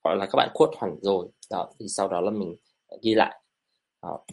[0.04, 2.56] gọi là các bạn quote hẳn rồi đó thì sau đó là mình
[3.02, 3.42] ghi lại
[4.02, 4.26] đó.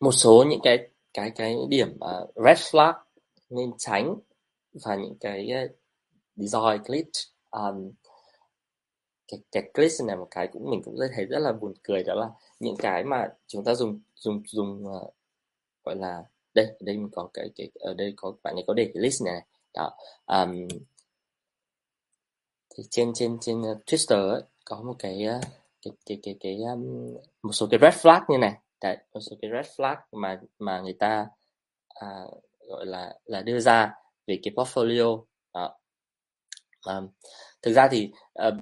[0.00, 2.92] một số những cái cái cái điểm uh, red flag
[3.50, 4.16] nên tránh
[4.84, 5.70] và những cái à, uh,
[6.36, 7.18] design glitch
[7.50, 7.92] um,
[9.28, 12.14] cái cái glitch này một cái cũng mình cũng thấy rất là buồn cười đó
[12.14, 12.28] là
[12.60, 15.14] những cái mà chúng ta dùng dùng dùng uh,
[15.84, 18.74] gọi là đây ở đây mình có cái cái ở đây có bạn ấy có
[18.74, 19.40] để cái list này
[19.74, 20.68] đó um,
[22.74, 25.44] thì trên trên trên uh, Twitter ấy, có một cái uh,
[25.82, 29.36] cái cái cái, cái um, một số cái red flag như này đấy một số
[29.42, 31.26] cái red flag mà mà người ta
[32.04, 33.94] uh, gọi là là đưa ra
[34.26, 35.78] về cái portfolio đó.
[36.86, 37.08] Um,
[37.62, 38.10] thực ra thì
[38.48, 38.54] uh,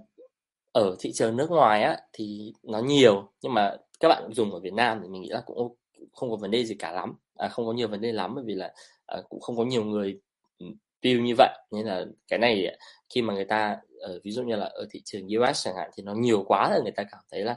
[0.74, 4.60] ở thị trường nước ngoài á thì nó nhiều nhưng mà các bạn dùng ở
[4.60, 5.76] Việt Nam thì mình nghĩ là cũng
[6.12, 7.14] không có vấn đề gì cả lắm.
[7.36, 8.72] À, không có nhiều vấn đề lắm bởi vì là
[9.06, 10.20] à, cũng không có nhiều người
[10.58, 10.66] ừ,
[11.02, 11.48] view như vậy.
[11.70, 12.76] Nên là cái này à,
[13.08, 15.90] khi mà người ta ở ví dụ như là ở thị trường US chẳng hạn
[15.96, 17.56] thì nó nhiều quá là người ta cảm thấy là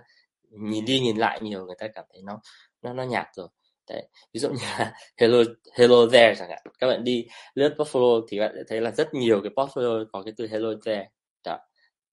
[0.51, 2.41] nhìn đi nhìn lại nhiều người ta cảm thấy nó
[2.81, 3.47] nó nó nhạt rồi.
[3.89, 4.07] Đấy.
[4.33, 5.37] ví dụ như là hello
[5.77, 9.13] hello there chẳng hạn các bạn đi lướt portfolio thì bạn sẽ thấy là rất
[9.13, 11.09] nhiều cái portfolio có cái từ hello there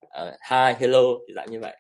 [0.05, 1.03] uh, hi hello
[1.37, 1.77] dạng như vậy.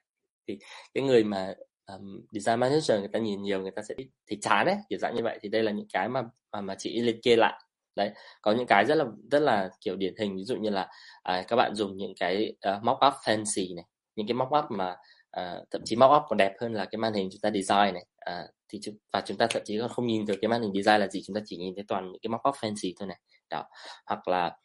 [0.48, 0.58] Thì
[0.94, 1.54] cái người mà
[1.86, 3.94] um, design manager người ta nhìn nhiều người ta sẽ
[4.28, 5.38] thấy chán ấy kiểu dạng như vậy.
[5.42, 7.60] Thì đây là những cái mà mà, mà chị liệt kê lại.
[7.96, 8.10] Đấy
[8.42, 10.36] có những cái rất là rất là kiểu điển hình.
[10.36, 10.88] Ví dụ như là
[11.22, 13.84] à, các bạn dùng những cái ờ, uh, mock up fancy này
[14.16, 14.96] những cái mock up mà
[15.40, 17.94] uh, thậm chí mock up còn đẹp hơn là cái màn hình chúng ta design
[17.94, 18.06] này.
[18.30, 20.72] Uh, thì chúng, và chúng ta thậm chí còn không nhìn được cái màn hình
[20.74, 23.08] design là gì chúng ta chỉ nhìn thấy toàn những cái mock up fancy thôi
[23.08, 23.20] này.
[23.50, 23.64] Đó
[24.06, 24.56] hoặc là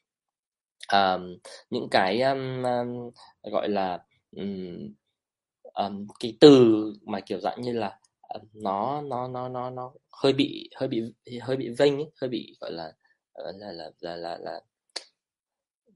[0.93, 1.37] um,
[1.69, 3.11] những cái um, um,
[3.51, 4.03] gọi là
[4.37, 4.93] um,
[5.73, 10.33] um, cái từ mà kiểu dạng như là um, nó nó nó nó nó hơi
[10.33, 11.01] bị hơi bị
[11.41, 12.93] hơi bị vênh ấy, hơi bị gọi là
[13.33, 14.61] là là là là, là, là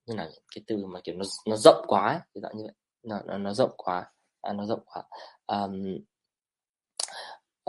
[0.06, 2.74] như là cái từ mà kiểu nó nó rộng quá ấy, kiểu dạng như vậy.
[3.04, 5.04] Nó nó, nó rộng quá à, nó rộng quá.
[5.48, 5.98] Um,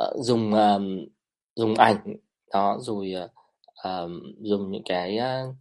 [0.03, 0.98] uh, dùng um,
[1.57, 2.16] dùng ảnh
[2.53, 3.14] đó rồi
[3.88, 5.57] uh, dùng những cái uh,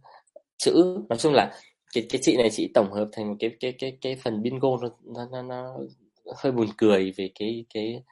[0.64, 0.98] chữ.
[1.08, 1.52] Nói chung là
[1.94, 4.68] cái cái chị này chị tổng hợp thành một cái cái cái cái phần bingo
[4.82, 5.76] nó nó nó, nó
[6.36, 8.02] hơi buồn cười về cái cái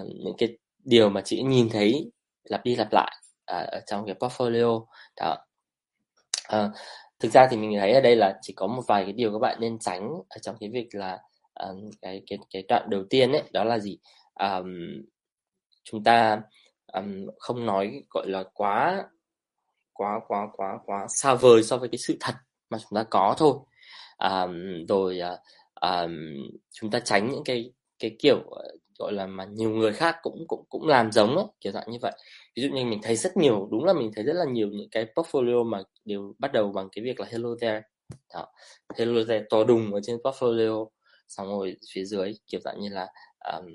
[0.00, 2.12] uh, những cái điều mà chị nhìn thấy
[2.44, 3.12] lặp đi lặp lại
[3.52, 4.86] uh, ở trong cái portfolio.
[5.20, 5.36] Đó.
[6.56, 6.72] Uh,
[7.20, 9.38] thực ra thì mình thấy ở đây là chỉ có một vài cái điều các
[9.38, 11.18] bạn nên tránh ở trong cái việc là
[11.70, 13.98] uh, cái cái cái đoạn đầu tiên ấy đó là gì?
[14.40, 14.66] Um,
[15.84, 16.40] chúng ta
[16.92, 19.04] um, không nói gọi là quá
[19.96, 22.34] quá quá quá quá xa vời so với cái sự thật
[22.70, 23.54] mà chúng ta có thôi
[24.16, 24.46] à,
[24.88, 25.36] rồi à,
[25.74, 26.06] à,
[26.72, 30.44] chúng ta tránh những cái cái kiểu ờ, gọi là mà nhiều người khác cũng
[30.48, 32.12] cũng cũng làm giống ấy, kiểu dạng như vậy
[32.56, 34.88] ví dụ như mình thấy rất nhiều đúng là mình thấy rất là nhiều những
[34.90, 37.82] cái portfolio mà đều bắt đầu bằng cái việc là hello there
[38.34, 38.46] đó.
[38.98, 40.88] hello there to đùng ở trên portfolio
[41.28, 43.06] xong rồi phía dưới kiểu dạng như là
[43.52, 43.66] um,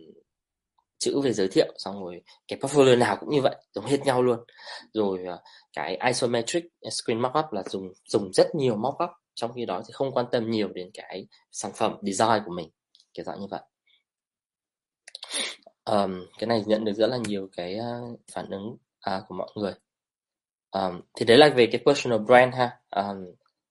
[1.01, 4.23] chữ về giới thiệu xong rồi cái portfolio nào cũng như vậy giống hết nhau
[4.23, 4.39] luôn.
[4.93, 5.37] Rồi à,
[5.73, 10.11] cái isometric screen mockup là dùng dùng rất nhiều mockup trong khi đó thì không
[10.11, 12.69] quan tâm nhiều đến cái sản phẩm design của mình
[13.13, 13.61] kiểu dạng như vậy.
[15.85, 18.77] Um, cái này nhận được rất là nhiều cái uh, phản ứng
[19.15, 19.73] uh, của mọi người.
[20.71, 22.79] Um, thì đấy là về cái personal brand ha.
[22.89, 23.25] Um,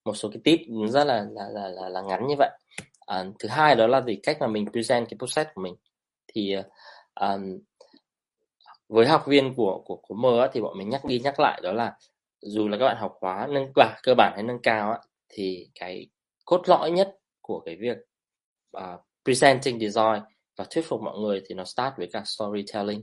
[0.04, 2.50] một số cái tip rất là là là là, là ngắn như vậy.
[3.06, 5.74] Um, thứ hai đó là về cách mà mình present cái process của mình.
[6.34, 6.56] Thì
[7.20, 7.58] um,
[8.88, 11.72] với học viên của của của mơ thì bọn mình nhắc đi nhắc lại đó
[11.72, 11.96] là
[12.42, 15.68] dù là các bạn học khóa nâng quả cơ bản hay nâng cao á, thì
[15.74, 16.06] cái
[16.44, 17.96] cốt lõi nhất của cái việc
[18.76, 20.22] uh, presenting design
[20.56, 23.02] và thuyết phục mọi người thì nó start với cả storytelling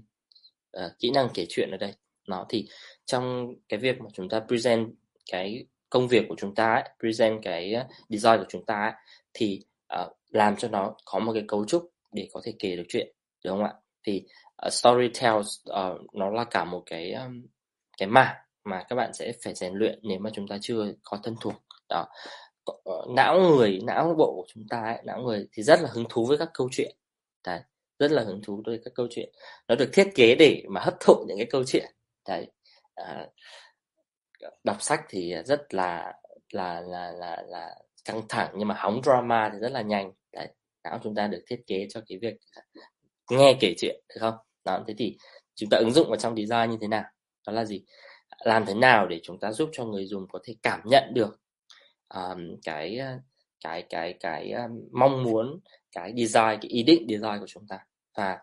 [0.78, 1.94] uh, kỹ năng kể chuyện ở đây.
[2.28, 2.68] Nó thì
[3.06, 4.88] trong cái việc mà chúng ta present
[5.32, 7.74] cái công việc của chúng ta ấy, present cái
[8.10, 8.94] design của chúng ta ấy,
[9.34, 9.64] thì
[10.02, 13.16] uh, làm cho nó có một cái cấu trúc để có thể kể được chuyện
[13.46, 13.74] đúng không ạ?
[14.08, 14.24] Thì
[14.56, 17.46] ờ, uh, storytell uh, ờ, nó là cả một cái um,
[17.98, 21.18] cái mảng mà các bạn sẽ phải rèn luyện nếu mà chúng ta chưa có
[21.24, 21.54] thân thuộc.
[21.90, 22.08] Đó.
[22.66, 26.06] Ờ, não người não bộ của chúng ta ấy, não người thì rất là hứng
[26.10, 26.96] thú với các câu chuyện.
[27.46, 27.62] Đấy
[28.00, 29.30] rất là hứng thú với các câu chuyện.
[29.68, 31.86] Nó được thiết kế để mà hấp thụ những cái câu chuyện.
[32.28, 32.48] Đấy
[32.96, 33.28] à,
[34.64, 36.14] đọc sách thì rất là
[36.52, 40.12] là là là là căng thẳng nhưng mà hóng drama thì rất là nhanh.
[40.34, 40.48] Đấy
[40.84, 42.36] não chúng ta được thiết kế cho cái việc
[43.32, 44.36] nghe kể chuyện được không?
[44.66, 45.18] Đó thế thì
[45.56, 47.04] chúng ta ứng dụng vào trong design như thế nào?
[47.48, 47.84] Đó là gì?
[48.46, 51.40] Làm thế nào để chúng ta giúp cho người dùng có thể cảm nhận được
[52.14, 53.00] um, cái
[53.64, 55.60] cái cái cái um, mong muốn
[55.92, 57.80] cái design cái ý định design của chúng ta?
[58.18, 58.38] Và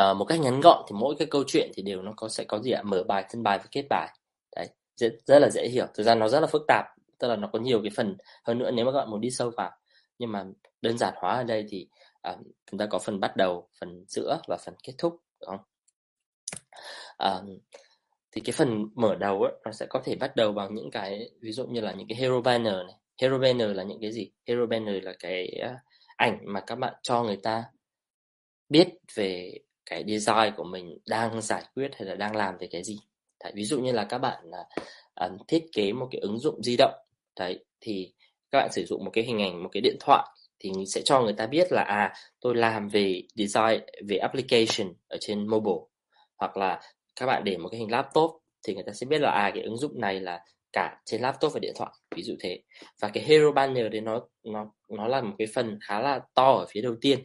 [0.00, 2.44] uh, một cách ngắn gọn thì mỗi cái câu chuyện thì đều nó có sẽ
[2.44, 2.82] có gì ạ?
[2.82, 4.08] Mở bài thân bài và kết bài.
[4.56, 5.86] Đấy rất, rất là dễ hiểu.
[5.94, 6.84] Thực ra nó rất là phức tạp
[7.18, 8.16] tức là nó có nhiều cái phần.
[8.44, 9.70] Hơn nữa nếu mà các bạn muốn đi sâu vào
[10.18, 10.44] nhưng mà
[10.82, 11.88] đơn giản hóa ở đây thì
[12.26, 12.36] à,
[12.70, 15.60] chúng ta có phần bắt đầu phần giữa và phần kết thúc đúng không?
[17.18, 17.40] À,
[18.32, 21.30] thì cái phần mở đầu ấy, nó sẽ có thể bắt đầu bằng những cái
[21.40, 22.94] ví dụ như là những cái hero banner này.
[23.22, 24.30] Hero banner là những cái gì?
[24.46, 25.74] Hero banner là cái ờ,
[26.16, 27.64] ảnh mà các bạn cho người ta
[28.68, 32.84] biết về cái design của mình đang giải quyết hay là đang làm về cái
[32.84, 32.98] gì.
[33.44, 34.50] Đấy, ví dụ như là các bạn
[35.24, 36.94] uh, thiết kế một cái ứng dụng di động.
[37.38, 38.12] Đấy thì
[38.50, 40.26] các bạn sử dụng một cái hình ảnh một cái điện thoại
[40.58, 45.16] thì sẽ cho người ta biết là à tôi làm về design về application ở
[45.20, 45.80] trên mobile
[46.36, 46.80] hoặc là
[47.20, 48.30] các bạn để một cái hình laptop
[48.66, 50.40] thì người ta sẽ biết là à cái ứng dụng này là
[50.72, 52.62] cả trên laptop và điện thoại ví dụ thế.
[53.00, 56.52] Và cái hero banner đấy nó nó nó là một cái phần khá là to
[56.52, 57.18] ở phía đầu tiên.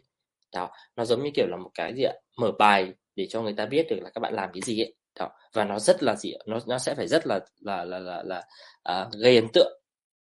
[0.54, 2.13] Đó nó giống như kiểu là một cái gì ạ?
[2.38, 4.96] Mở bài để cho người ta biết được là các bạn làm cái gì ấy.
[5.20, 8.24] Đó và nó rất là gì nó nó sẽ phải rất là là là là,
[8.24, 8.44] là
[9.06, 9.82] uh, gây ấn tượng.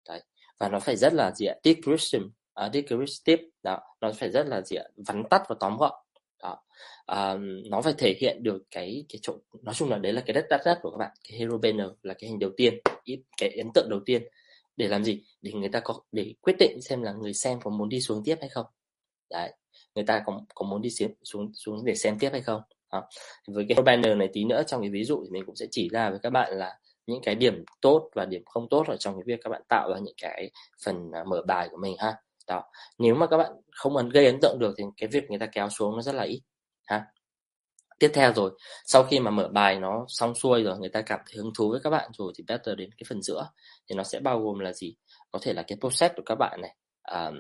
[0.10, 0.22] Đấy
[0.60, 1.56] và nó phải rất là gì ạ?
[1.64, 4.84] Description Ờ, uh, descriptive đó nó phải rất là gì ạ?
[4.96, 5.92] Vắn tắt và tóm gọn.
[6.44, 6.64] Đó.
[7.12, 10.34] Uh, nó phải thể hiện được cái cái chỗ nói chung là đấy là cái
[10.34, 13.22] đất đắt đắt của các bạn cái hero banner là cái hình đầu tiên ít
[13.38, 14.24] cái ấn tượng đầu tiên.
[14.78, 15.24] Để làm gì?
[15.42, 18.24] Để người ta có để quyết định xem là người xem có muốn đi xuống
[18.26, 18.66] tiếp hay không.
[19.30, 19.54] Đấy
[19.96, 22.62] người ta có có muốn đi xuống xuống xuống để xem tiếp hay không?
[22.92, 23.08] Đó.
[23.48, 25.90] với cái banner này tí nữa trong cái ví dụ thì mình cũng sẽ chỉ
[25.90, 29.16] ra với các bạn là những cái điểm tốt và điểm không tốt ở trong
[29.16, 30.52] cái việc các bạn tạo ra những cái
[30.86, 32.16] phần à, mở bài của mình ha
[32.48, 32.64] đó
[32.98, 35.46] nếu mà các bạn không ấn gây ấn tượng được thì cái việc người ta
[35.46, 36.42] kéo xuống nó rất là ít
[36.86, 37.06] ha.
[38.00, 38.52] Tiếp theo rồi
[38.86, 41.70] sau khi mà mở bài nó xong xuôi rồi người ta cảm thấy hứng thú
[41.72, 43.50] với các bạn rồi thì better đến cái phần giữa.
[43.90, 44.96] Thì nó sẽ bao gồm là gì?
[45.32, 46.76] Có thể là cái process của các bạn này
[47.12, 47.36] um,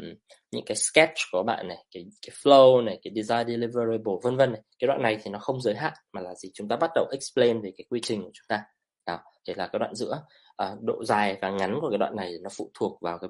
[0.52, 4.38] những cái sketch của các bạn này cái cái flow này cái design deliverable vân
[4.38, 4.62] vân này.
[4.80, 6.50] Cái đoạn này thì nó không giới hạn mà là gì?
[6.54, 8.64] Chúng ta bắt đầu explain về cái quy trình của chúng ta.
[9.08, 10.24] Đó thì là cái đoạn giữa
[10.62, 13.30] à, độ dài và ngắn của cái đoạn này nó phụ thuộc vào cái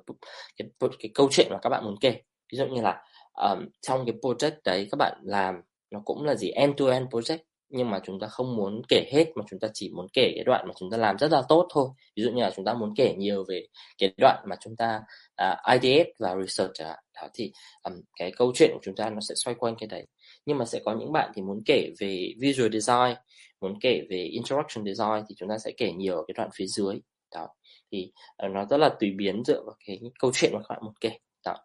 [0.58, 2.22] cái cái, cái câu chuyện mà các bạn muốn kể.
[2.52, 6.36] Ví dụ như là um, trong cái project đấy các bạn làm nó cũng là
[6.36, 7.38] gì end to end project
[7.70, 10.44] nhưng mà chúng ta không muốn kể hết mà chúng ta chỉ muốn kể cái
[10.44, 11.90] đoạn mà chúng ta làm rất là tốt thôi.
[12.16, 13.66] Ví dụ như là chúng ta muốn kể nhiều về
[13.98, 15.02] cái đoạn mà chúng ta
[15.42, 17.00] uh, ideate và research chẳng hạn.
[17.16, 17.52] Đó thì
[17.84, 20.08] um, cái câu chuyện của chúng ta nó sẽ xoay quanh cái đấy.
[20.46, 23.16] Nhưng mà sẽ có những bạn thì muốn kể về visual design
[23.62, 26.66] muốn kể về interaction design thì chúng ta sẽ kể nhiều ở cái đoạn phía
[26.68, 26.96] dưới
[27.36, 27.48] đó.
[27.92, 28.12] Thì
[28.46, 30.94] uh, nó rất là tùy biến dựa vào cái câu chuyện mà các bạn muốn
[31.02, 31.12] kể.
[31.46, 31.56] Đó.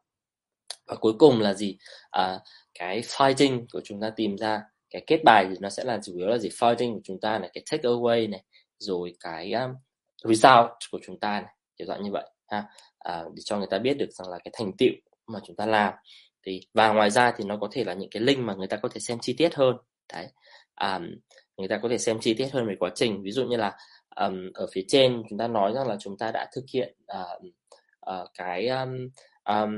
[0.87, 1.79] Và cuối cùng là gì?
[2.18, 2.42] Uh,
[2.79, 6.16] cái fighting của chúng ta tìm ra cái kết bài thì nó sẽ là chủ
[6.16, 6.48] yếu là gì?
[6.48, 8.44] Fighting của chúng ta này cái take away này
[8.79, 9.70] rồi cái um,
[10.24, 12.64] result của chúng ta này kiểu dạng như vậy ha.
[12.98, 14.90] À, để cho người ta biết được rằng là cái thành tựu
[15.26, 15.94] mà chúng ta làm.
[16.46, 18.76] Thì và ngoài ra thì nó có thể là những cái link mà người ta
[18.76, 19.76] có thể xem chi tiết hơn.
[20.12, 20.26] Đấy.
[20.74, 21.00] À,
[21.57, 23.22] người ta có thể xem chi tiết hơn về quá trình.
[23.22, 23.76] Ví dụ như là
[24.20, 27.46] um, ở phía trên chúng ta nói rằng là chúng ta đã thực hiện uh,
[28.11, 29.09] uh, cái um,
[29.44, 29.72] um,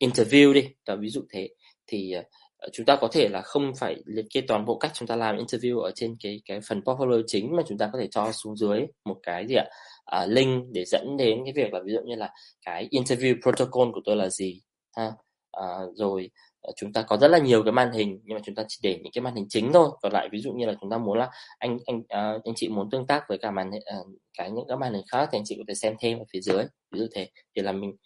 [0.00, 0.68] interview đi.
[0.86, 1.48] Đó, ví dụ thế.
[1.86, 2.24] Thì uh,
[2.72, 5.36] chúng ta có thể là không phải liệt kê toàn bộ cách chúng ta làm
[5.36, 8.56] interview ở trên cái cái phần portfolio chính mà chúng ta có thể cho xuống
[8.56, 9.64] dưới một cái gì ạ?
[10.04, 12.30] À, link để dẫn đến cái việc là ví dụ như là
[12.66, 14.60] cái interview protocol của tôi là gì?
[14.96, 15.12] Ha
[15.52, 16.30] à, rồi
[16.62, 18.78] Ờ, chúng ta có rất là nhiều cái màn hình nhưng mà chúng ta chỉ
[18.82, 19.90] để những cái màn hình chính thôi.
[20.02, 22.68] Còn lại ví dụ như là chúng ta muốn là anh anh uh, anh chị
[22.68, 24.06] muốn tương tác với cả màn uh,
[24.38, 26.40] cái những cái màn hình khác thì anh chị có thể xem thêm ở phía
[26.40, 26.64] dưới.
[26.90, 27.96] Ví dụ thế thì là mình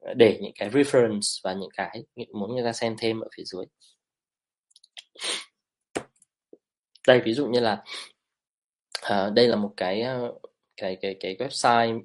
[0.00, 3.44] ờ, để những cái reference và những cái muốn người ta xem thêm ở phía
[3.46, 3.64] dưới.
[7.08, 7.82] Đây ví dụ như là
[9.12, 10.42] uh, đây là một cái uh,
[10.76, 12.02] cái cái cái website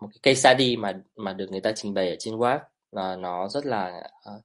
[0.00, 2.58] một cái case study mà mà được người ta trình bày ở trên web.
[2.92, 4.02] Là nó rất là
[4.36, 4.44] uh,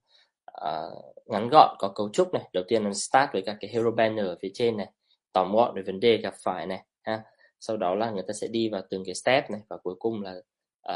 [0.61, 2.49] uh, ngắn gọn có cấu trúc này.
[2.53, 4.91] Đầu tiên là start với các cái hero banner ở phía trên này
[5.33, 7.23] tóm gọn về vấn đề gặp phải này ha.
[7.59, 10.21] Sau đó là người ta sẽ đi vào từng cái step này và cuối cùng
[10.21, 10.35] là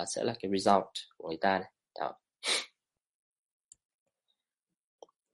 [0.01, 0.83] uh, sẽ là cái result
[1.17, 1.71] của người ta này.
[1.99, 2.13] Đó.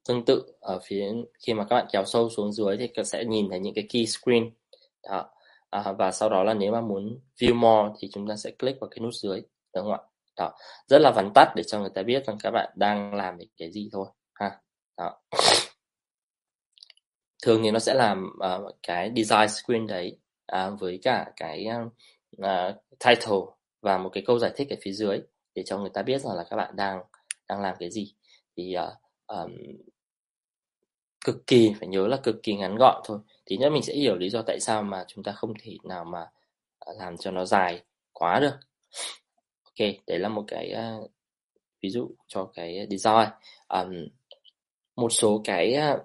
[0.07, 3.25] Tương tự ở phía khi mà các bạn kéo sâu xuống dưới thì các sẽ
[3.25, 4.51] nhìn thấy những cái key screen.
[5.03, 5.29] Đó.
[5.69, 8.79] À, và sau đó là nếu mà muốn view more thì chúng ta sẽ click
[8.81, 9.41] vào cái nút dưới
[9.73, 9.99] đúng không ạ?
[10.38, 10.54] Đó
[10.88, 13.71] rất là vắn tắt để cho người ta biết rằng các bạn đang làm cái
[13.71, 14.60] gì thôi ha.
[14.98, 15.21] Đó.
[17.43, 20.19] Thường thì nó sẽ làm uh, cái design screen đấy
[20.56, 21.67] uh, với cả cái
[22.38, 23.38] uh, title
[23.82, 25.21] và một cái câu giải thích ở phía dưới
[25.56, 27.04] để cho người ta biết rằng là các bạn đang
[27.50, 28.15] đang làm cái gì.
[28.58, 28.93] Thì uh,
[29.28, 29.52] um,
[31.26, 33.19] cực kỳ phải nhớ là cực kỳ ngắn gọn thôi.
[33.45, 36.06] Thì nhất mình sẽ hiểu lý do tại sao mà chúng ta không thể nào
[36.06, 36.28] mà
[37.00, 38.56] làm cho nó dài quá được
[39.79, 41.11] ok đấy là một cái uh,
[41.81, 43.29] ví dụ cho cái design.
[43.67, 44.07] Um,
[44.95, 46.01] một số cái uh,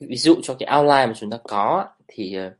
[0.00, 2.52] ví dụ cho cái outline mà chúng ta có thì uh,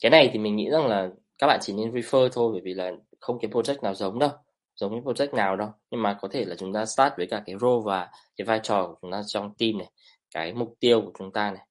[0.00, 2.74] cái này thì mình nghĩ rằng là các bạn chỉ nên refer thôi bởi vì
[2.74, 4.30] là không cái project nào giống đâu
[4.76, 5.68] giống cái project nào đâu.
[5.90, 8.60] Nhưng mà có thể là chúng ta start với cả cái role và cái vai
[8.62, 9.90] trò của chúng ta trong team này
[10.30, 11.66] cái mục tiêu của chúng ta này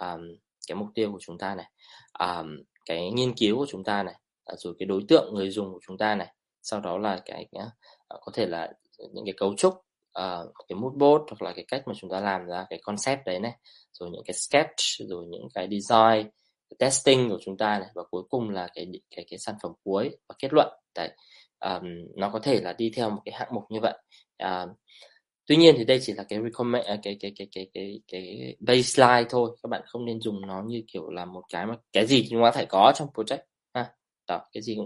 [0.00, 0.20] um,
[0.68, 1.70] cái mục tiêu của chúng ta này
[2.18, 5.72] um, cái nghiên cứu của chúng ta này à, rồi cái đối tượng người dùng
[5.72, 6.34] của chúng ta này
[6.70, 8.72] sau đó là cái uh, có thể là
[9.12, 9.74] những cái cấu trúc
[10.18, 13.26] uh, cái mood board hoặc là cái cách mà chúng ta làm ra cái concept
[13.26, 13.52] đấy này
[13.92, 16.30] rồi những cái sketch rồi những cái design
[16.70, 19.72] cái testing của chúng ta này và cuối cùng là cái cái cái sản phẩm
[19.84, 20.68] cuối và kết luận.
[20.94, 21.10] Đấy
[21.60, 21.84] um,
[22.16, 23.98] nó có thể là đi theo một cái hạng mục như vậy.
[24.44, 24.70] Uh,
[25.46, 29.28] tuy nhiên thì đây chỉ là cái recommend cái cái cái cái cái cái baseline
[29.30, 32.26] thôi các bạn không nên dùng nó như kiểu là một cái mà cái gì
[32.30, 33.42] chúng ta phải có trong project
[33.74, 33.92] ha.
[34.28, 34.76] Đó cái gì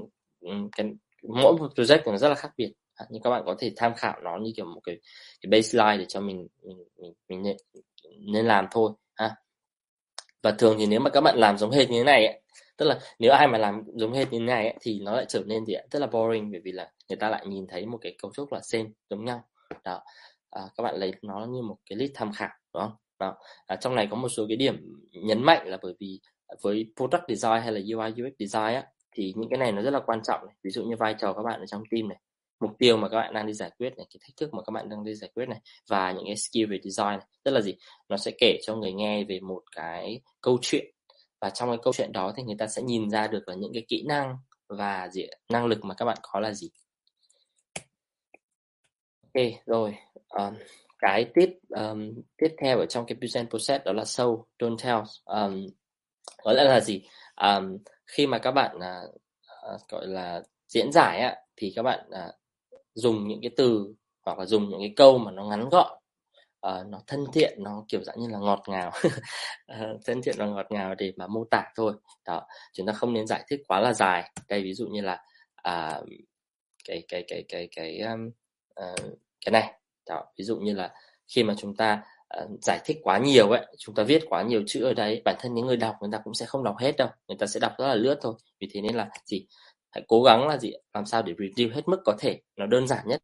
[0.40, 0.86] cũng cái
[1.22, 2.72] mỗi một project nó rất là khác biệt.
[2.94, 5.00] À, nhưng các bạn có thể tham khảo nó như kiểu một cái
[5.40, 7.56] cái baseline để cho mình mình mình, mình nên,
[8.18, 9.36] nên làm thôi ha.
[10.42, 12.42] Và thường thì nếu mà các bạn làm giống hệt như thế này ấy,
[12.76, 15.24] tức là nếu ai mà làm giống hệt như thế này ấy, thì nó lại
[15.28, 15.82] trở nên gì ạ?
[15.90, 18.52] Rất là boring bởi vì là người ta lại nhìn thấy một cái cấu trúc
[18.52, 19.44] là same giống nhau.
[19.84, 20.02] Đó.
[20.50, 22.92] À, các bạn lấy nó như một cái list tham khảo đúng không?
[23.20, 23.36] Đó.
[23.66, 24.76] À, trong này có một số cái điểm
[25.12, 26.20] nhấn mạnh là bởi vì
[26.62, 29.90] với product design hay là UI UX design á thì những cái này nó rất
[29.90, 30.54] là quan trọng này.
[30.62, 32.18] ví dụ như vai trò các bạn ở trong team này
[32.62, 34.70] mục tiêu mà các bạn đang đi giải quyết này cái thách thức mà các
[34.70, 37.26] bạn đang đi giải quyết này và những cái skill về design này.
[37.44, 37.74] Tức là gì?
[38.08, 40.86] Nó sẽ kể cho người nghe về một cái câu chuyện.
[41.40, 43.72] Và trong cái câu chuyện đó thì người ta sẽ nhìn ra được là những
[43.74, 44.36] cái kỹ năng
[44.68, 46.70] và gì năng lực mà các bạn có là gì.
[49.22, 49.96] Ok rồi.
[50.28, 50.54] Um,
[50.98, 55.00] cái tiếp um, tiếp theo ở trong cái present process đó là show don't tell.
[55.24, 55.66] Um,
[56.42, 57.02] có lẽ là gì?
[57.36, 57.78] Um,
[58.16, 59.14] khi mà các bạn uh,
[59.74, 62.34] uh, gọi là diễn giải á, thì các bạn uh,
[62.94, 63.94] dùng những cái từ
[64.26, 65.92] hoặc là dùng những cái câu mà nó ngắn gọn
[66.66, 68.92] uh, nó thân thiện nó kiểu dạng như là ngọt ngào.
[69.72, 71.92] Uh, thân thiện và ngọt ngào để mà mô tả thôi.
[72.26, 74.30] Đó chúng ta không nên giải thích quá là dài.
[74.48, 75.14] Đây ví dụ như là
[75.68, 76.06] uh,
[76.84, 78.30] cái cái cái cái cái um,
[78.80, 79.72] uh, cái này.
[80.08, 80.94] Đó ví dụ như là
[81.34, 84.62] khi mà chúng ta Ờ, giải thích quá nhiều ấy chúng ta viết quá nhiều
[84.66, 86.96] chữ ở đấy bản thân những người đọc người ta cũng sẽ không đọc hết
[86.96, 88.34] đâu người ta sẽ đọc rất là lướt thôi.
[88.60, 89.46] Vì thế nên là gì
[89.90, 92.88] hãy cố gắng là gì làm sao để review hết mức có thể nó đơn
[92.88, 93.22] giản nhất.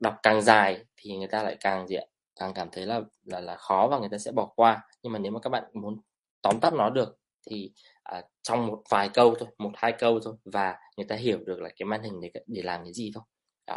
[0.00, 2.04] Đọc càng dài thì người ta lại càng gì ạ
[2.40, 4.82] càng cảm thấy là là là khó và người ta sẽ bỏ qua.
[5.02, 6.00] Nhưng mà nếu mà các bạn muốn
[6.42, 7.18] tóm tắt nó được
[7.50, 11.38] thì à, trong một vài câu thôi một hai câu thôi và người ta hiểu
[11.46, 13.24] được là cái màn hình để để làm cái gì thôi.
[13.66, 13.76] Đó.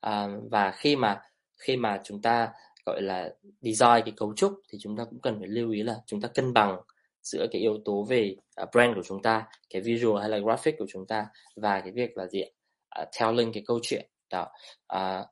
[0.00, 1.20] À, và khi mà
[1.58, 2.52] khi mà chúng ta
[2.90, 5.96] gọi là design cái cấu trúc thì chúng ta cũng cần phải lưu ý là
[6.06, 6.80] chúng ta cân bằng
[7.22, 10.74] giữa cái yếu tố về uh, brand của chúng ta cái visual hay là graphic
[10.78, 11.26] của chúng ta
[11.56, 12.42] và cái việc là gì
[13.00, 14.06] uh, telling cái câu chuyện.
[14.30, 14.48] Đó.
[14.96, 15.26] Uh,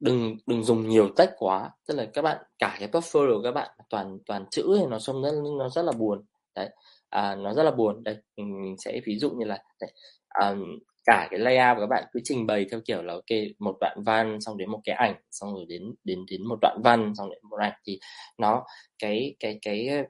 [0.00, 1.70] đừng đừng dùng nhiều text quá.
[1.86, 4.98] Tức là các bạn cả cái portfolio của các bạn toàn toàn chữ thì nó
[4.98, 6.24] trông rất nó rất là buồn.
[6.54, 6.70] Đấy.
[7.10, 8.04] À, nó rất là buồn.
[8.04, 9.92] Đây mình sẽ ví dụ như là đây,
[10.40, 10.78] um,
[11.08, 14.02] cả cái layout của các bạn cứ trình bày theo kiểu là ok một đoạn
[14.06, 17.30] văn xong đến một cái ảnh xong rồi đến đến đến một đoạn văn xong
[17.30, 18.00] đến một ảnh thì
[18.38, 18.64] nó
[18.98, 20.02] cái cái cái ờ,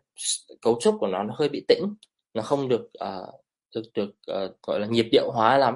[0.62, 1.82] cấu trúc của nó nó hơi bị tĩnh
[2.34, 3.34] nó không được uh,
[3.74, 5.74] được được uh, gọi là nhịp điệu hóa lắm.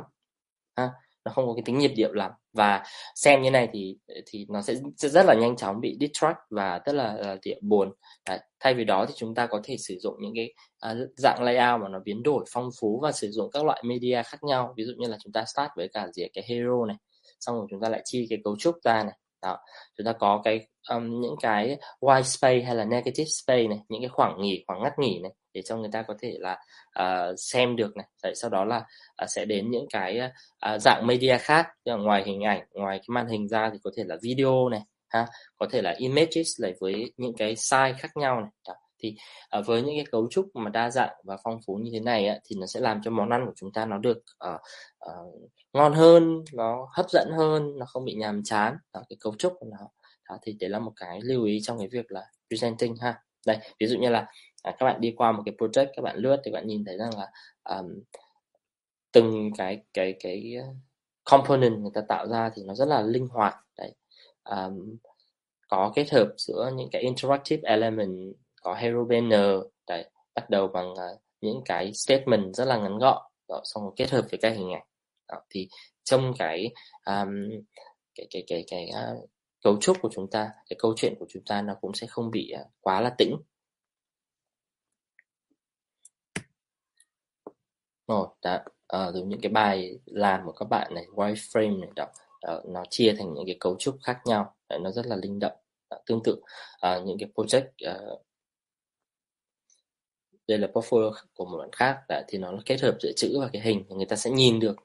[0.76, 0.90] Ha?
[1.24, 2.30] Nó không có cái tính nhịp điệu lắm.
[2.52, 2.82] Và
[3.14, 6.80] xem như này thì thì nó sẽ, sẽ rất là nhanh chóng bị distract và
[6.86, 7.92] rất là, ờ, là buồn.
[8.24, 10.54] À, thay vì đó thì chúng ta có thể sử dụng những cái
[10.92, 14.22] uh, dạng layout mà nó biến đổi phong phú và sử dụng các loại media
[14.26, 14.74] khác nhau.
[14.76, 16.96] Ví dụ như là chúng ta start với cả gì cái hero này
[17.40, 19.58] xong rồi chúng ta lại chi cái cấu trúc ra này đó
[19.98, 24.02] chúng ta có cái um, những cái white space hay là negative space này những
[24.02, 26.58] cái khoảng nghỉ khoảng ngắt nghỉ này để cho người ta có thể là
[27.00, 28.76] uh, xem được này Đấy, sau đó là
[29.22, 30.20] uh, sẽ đến những cái
[30.74, 34.04] uh, dạng media khác ngoài hình ảnh ngoài cái màn hình ra thì có thể
[34.06, 35.26] là video này ha
[35.58, 39.16] có thể là images lại với những cái size khác nhau này Đó thì
[39.58, 42.26] uh, với những cái cấu trúc mà đa dạng và phong phú như thế này
[42.26, 44.60] á, thì nó sẽ làm cho món ăn của chúng ta nó được uh,
[45.10, 48.76] uh, ngon hơn nó hấp dẫn hơn nó không bị nhàm chán.
[48.94, 49.88] Đó, cái cấu trúc của nó.
[50.28, 53.22] Đó, thì đấy là một cái lưu ý trong cái việc là presenting ha.
[53.46, 54.26] Đây ví dụ như là
[54.62, 56.98] à, các bạn đi qua một cái project các bạn lướt thì bạn nhìn thấy
[56.98, 57.30] rằng là
[57.76, 58.00] um,
[59.12, 60.56] từng cái cái cái
[61.24, 63.54] component người ta tạo ra thì nó rất là linh hoạt.
[63.78, 63.94] Đấy
[64.44, 64.96] um,
[65.68, 69.60] có kết hợp giữa những cái interactive element có hero banner.
[69.88, 73.22] Đấy bắt đầu bằng uh, những cái statement rất là ngắn gọn.
[73.48, 74.86] Đó, xong rồi kết hợp với các hình ảnh.
[75.28, 75.68] Đó, thì
[76.04, 76.70] trong cái
[77.06, 77.50] um,
[78.14, 79.30] cái cái cái cái uh,
[79.62, 82.30] cấu trúc của chúng ta cái câu chuyện của chúng ta nó cũng sẽ không
[82.30, 83.36] bị uh, quá là tĩnh.
[88.08, 88.64] Rồi đã
[88.96, 92.06] uh, rồi những cái bài làm của các bạn này wireframe này đó
[92.52, 94.54] uh, nó chia thành những cái cấu trúc khác nhau.
[94.68, 95.56] Đó, nó rất là linh động
[95.90, 96.32] đó, tương tự.
[96.86, 98.22] Uh, những cái project uh,
[100.48, 103.48] đây là portfolio của một bạn khác là thì nó kết hợp giữa chữ và
[103.52, 104.76] cái hình thì người ta sẽ nhìn được.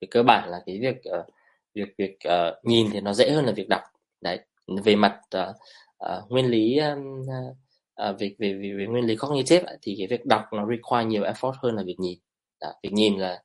[0.00, 1.26] Về cơ bản là cái việc uh,
[1.74, 3.82] việc việc uh, nhìn thì nó dễ hơn là việc đọc.
[4.20, 4.38] Đấy
[4.84, 5.56] về mặt uh,
[6.04, 10.26] uh, nguyên lý um, uh, về, về về về nguyên lý cognitive thì cái việc
[10.26, 12.18] đọc nó require nhiều effort hơn là việc nhìn.
[12.60, 13.42] Đó, việc nhìn là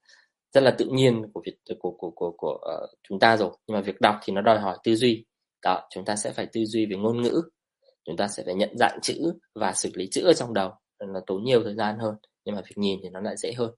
[0.53, 3.51] rất là tự nhiên của việc của của của, của uh, chúng ta rồi.
[3.67, 5.25] Nhưng mà việc đọc thì nó đòi hỏi tư duy.
[5.63, 7.41] Đó chúng ta sẽ phải tư duy về ngôn ngữ
[8.05, 10.71] chúng ta sẽ phải nhận dạng chữ và xử lý chữ ở trong đầu
[11.07, 13.71] nó tốn nhiều thời gian hơn nhưng mà việc nhìn thì nó lại dễ hơn.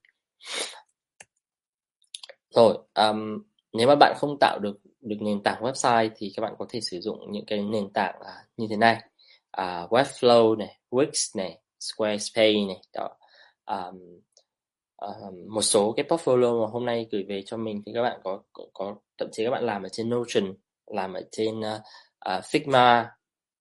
[2.49, 6.55] Rồi um, nếu mà bạn không tạo được được nền tảng website thì các bạn
[6.59, 9.01] có thể sử dụng những cái nền tảng uh, như thế này.
[9.61, 13.09] Uh, Webflow này Wix này Squarespace này đó.
[13.65, 14.19] Um,
[15.05, 18.19] uh, một số cái portfolio mà hôm nay gửi về cho mình thì các bạn
[18.23, 20.53] có có, có thậm chí các bạn làm ở trên Notion
[20.85, 21.81] làm ở trên uh,
[22.29, 23.05] uh, Figma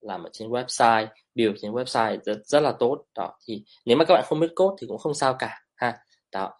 [0.01, 3.05] làm ở trên website build trên website rất rất là tốt.
[3.14, 5.98] Đó thì nếu mà các bạn không biết code thì cũng không sao cả ha.
[6.32, 6.57] Đó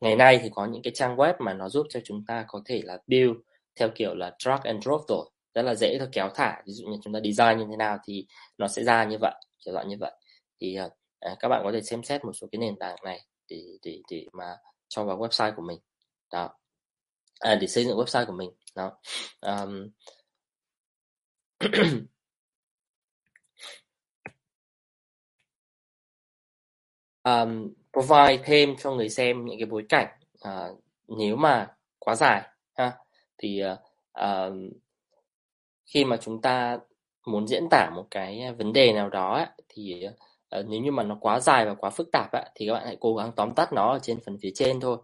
[0.00, 2.60] ngày nay thì có những cái trang web mà nó giúp cho chúng ta có
[2.64, 3.36] thể là build
[3.80, 6.62] theo kiểu là drag and drop rồi rất là dễ thôi kéo thả.
[6.66, 8.26] Ví dụ như chúng ta design như thế nào thì
[8.58, 9.34] nó sẽ ra như vậy
[9.64, 10.12] kiểu dạng như vậy.
[10.60, 13.20] Thì ờ, à, các bạn có thể xem xét một số cái nền tảng này
[13.48, 14.56] để để để mà
[14.88, 15.78] cho vào website của mình.
[16.32, 16.50] Đó.
[17.40, 18.50] À, để xây dựng website của mình.
[18.74, 18.92] Đó.
[19.40, 19.88] Um,
[27.26, 30.06] um, provide thêm cho người xem những cái bối cảnh
[30.48, 31.68] uh, nếu mà
[31.98, 32.42] quá dài
[32.74, 32.92] ha.
[33.38, 33.78] Thì uh,
[34.24, 34.54] uh,
[35.86, 36.78] khi mà chúng ta
[37.26, 40.06] muốn diễn tả một cái vấn đề nào đó ấy, thì
[40.58, 42.86] uh, nếu như mà nó quá dài và quá phức tạp ấy, thì các bạn
[42.86, 44.98] hãy cố gắng tóm tắt nó ở trên phần phía trên thôi.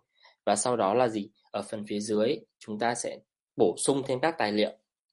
[0.45, 1.31] Và sau đó là gì?
[1.51, 3.19] Ở phần phía dưới chúng ta sẽ
[3.57, 4.71] bổ sung thêm các tài liệu.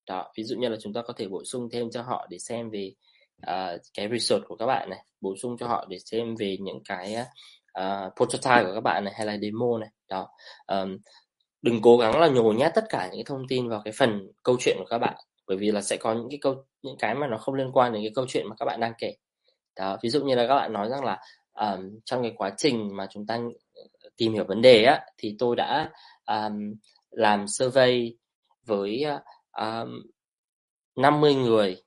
[0.07, 2.39] Đó ví dụ như là chúng ta có thể bổ sung thêm cho họ để
[2.39, 2.93] xem về
[3.47, 6.79] uh, cái research của các bạn này bổ sung cho họ để xem về những
[6.85, 7.15] cái
[7.79, 9.89] uh, prototype của các bạn này hay là demo này.
[10.09, 10.27] Đó.
[10.67, 10.97] Um,
[11.61, 14.31] đừng cố gắng là nhồi nhét tất cả những cái thông tin vào cái phần
[14.43, 15.15] câu chuyện của các bạn
[15.47, 17.93] bởi vì là sẽ có những cái câu những cái mà nó không liên quan
[17.93, 19.15] đến cái câu chuyện mà các bạn đang kể.
[19.75, 21.19] Đó ví dụ như là các bạn nói rằng là
[21.53, 23.39] um, trong cái quá trình mà chúng ta
[23.73, 25.91] ờ, tìm hiểu vấn đề á thì tôi đã
[26.25, 26.75] um,
[27.09, 28.17] làm survey
[28.65, 29.05] với
[29.51, 30.01] um,
[30.95, 31.83] 50 người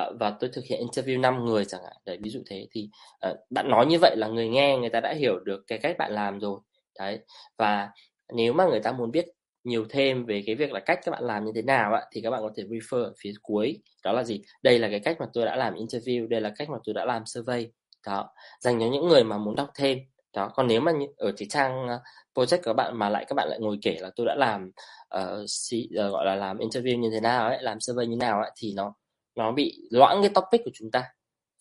[0.00, 1.96] uh, và tôi thực hiện interview 5 người chẳng hạn.
[2.06, 2.68] Đấy ví dụ thế.
[2.70, 2.90] Thì
[3.30, 5.96] uh, bạn nói như vậy là người nghe người ta đã hiểu được cái cách
[5.98, 6.60] bạn làm rồi.
[6.98, 7.18] Đấy
[7.56, 7.90] và
[8.32, 9.26] nếu mà người ta muốn biết
[9.64, 12.20] nhiều thêm về cái việc là cách các bạn làm như thế nào ạ thì
[12.20, 13.82] các bạn có thể refer ở phía cuối.
[14.04, 14.42] Đó là gì?
[14.62, 17.04] Đây là cái cách mà tôi đã làm interview đây là cách mà tôi đã
[17.04, 17.68] làm survey.
[18.06, 18.30] Đó
[18.60, 19.98] dành cho những người mà muốn đọc thêm.
[20.34, 22.00] Đó còn nếu mà ở cái trang ờ,
[22.34, 24.70] project của các bạn mà lại các bạn lại ngồi kể là tôi đã làm
[25.18, 28.72] uh, gọi là làm interview như thế nào ấy làm survey như nào ấy thì
[28.76, 28.94] nó
[29.38, 31.04] nó bị loãng cái topic của chúng ta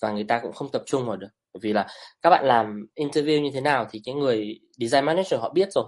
[0.01, 1.27] và người ta cũng không tập trung vào được.
[1.53, 1.87] Bởi vì là
[2.21, 5.85] các bạn làm interview như thế nào thì cái người design manager họ biết rồi.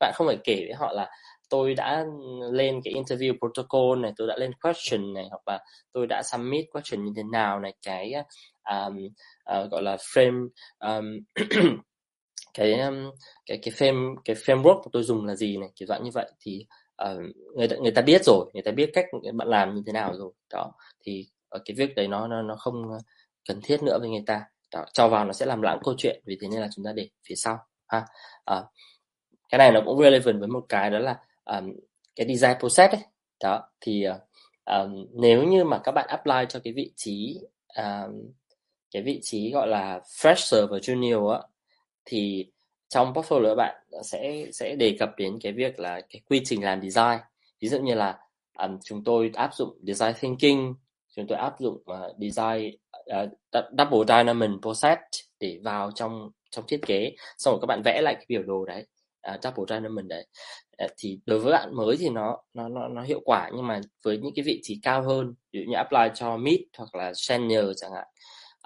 [0.00, 1.10] Bạn không phải kể với họ là
[1.50, 2.04] tôi đã
[2.52, 5.58] lên cái interview protocol này tôi đã lên question này hoặc là
[5.92, 8.12] tôi đã submit question như thế nào này cái
[8.70, 8.96] um,
[9.56, 11.04] uh, gọi là frame um,
[12.54, 13.10] cái um,
[13.46, 16.30] cái cái frame cái framework của tôi dùng là gì này kiểu dạng như vậy.
[16.40, 16.66] Thì
[17.04, 19.92] uh, người ta người ta biết rồi người ta biết cách bạn làm như thế
[19.92, 20.32] nào rồi.
[20.52, 20.72] Đó
[21.04, 22.98] thì ở cái việc đấy nó nó nó không
[23.48, 24.44] cần thiết nữa với người ta.
[24.74, 26.92] Đó, cho vào nó sẽ làm lãng câu chuyện vì thế nên là chúng ta
[26.92, 28.06] để phía sau ha.
[28.52, 28.64] Uh,
[29.48, 31.72] cái này nó cũng relevant với một cái đó là um,
[32.16, 33.02] cái design process ấy.
[33.42, 34.04] Đó thì
[34.64, 37.40] um, nếu như mà các bạn apply cho cái vị trí
[37.76, 38.30] um,
[38.90, 41.40] cái vị trí gọi là fresher và junior á
[42.04, 42.50] thì
[42.90, 46.82] trong portfolio bạn sẽ sẽ đề cập đến cái việc là cái quy trình làm
[46.82, 47.18] design.
[47.60, 48.18] Ví dụ như là
[48.58, 50.74] um, chúng tôi áp dụng design thinking
[51.16, 52.76] chúng tôi áp dụng uh, design
[53.18, 53.30] uh,
[53.78, 55.00] double dynamic process
[55.40, 57.12] để vào trong trong thiết kế.
[57.38, 58.86] Xong rồi các bạn vẽ lại cái biểu đồ đấy
[59.34, 60.26] uh, double dynamic đấy.
[60.84, 63.80] Uh, thì đối với bạn mới thì nó nó nó nó hiệu quả nhưng mà
[64.04, 67.12] với những cái vị trí cao hơn ví dụ như apply cho mid hoặc là
[67.14, 68.06] senior chẳng hạn.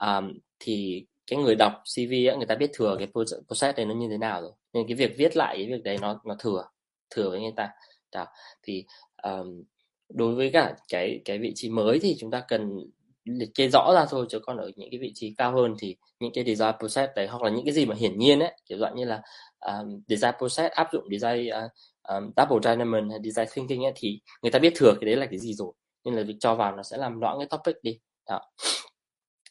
[0.00, 3.08] Um, thì cái người đọc CV ấy, người ta biết thừa cái
[3.46, 4.52] process này nó như thế nào rồi.
[4.72, 6.64] Nên cái việc viết lại cái việc đấy nó nó thừa
[7.10, 7.70] thừa với người ta.
[8.12, 8.26] Đó
[8.62, 8.84] thì
[9.22, 9.62] um,
[10.08, 12.78] đối với cả cái cái vị trí mới thì chúng ta cần
[13.24, 15.96] liệt kê rõ ra thôi chứ còn ở những cái vị trí cao hơn thì
[16.20, 18.78] những cái design process đấy hoặc là những cái gì mà hiển nhiên ấy kiểu
[18.78, 19.22] dạng như là
[19.60, 21.70] um, design process áp dụng design uh,
[22.08, 25.26] um, double dynamic hay design thinking ấy thì người ta biết thừa cái đấy là
[25.26, 25.72] cái gì rồi.
[26.04, 27.98] Nên là việc cho vào nó sẽ làm loãng cái topic đi.
[28.28, 28.40] Đó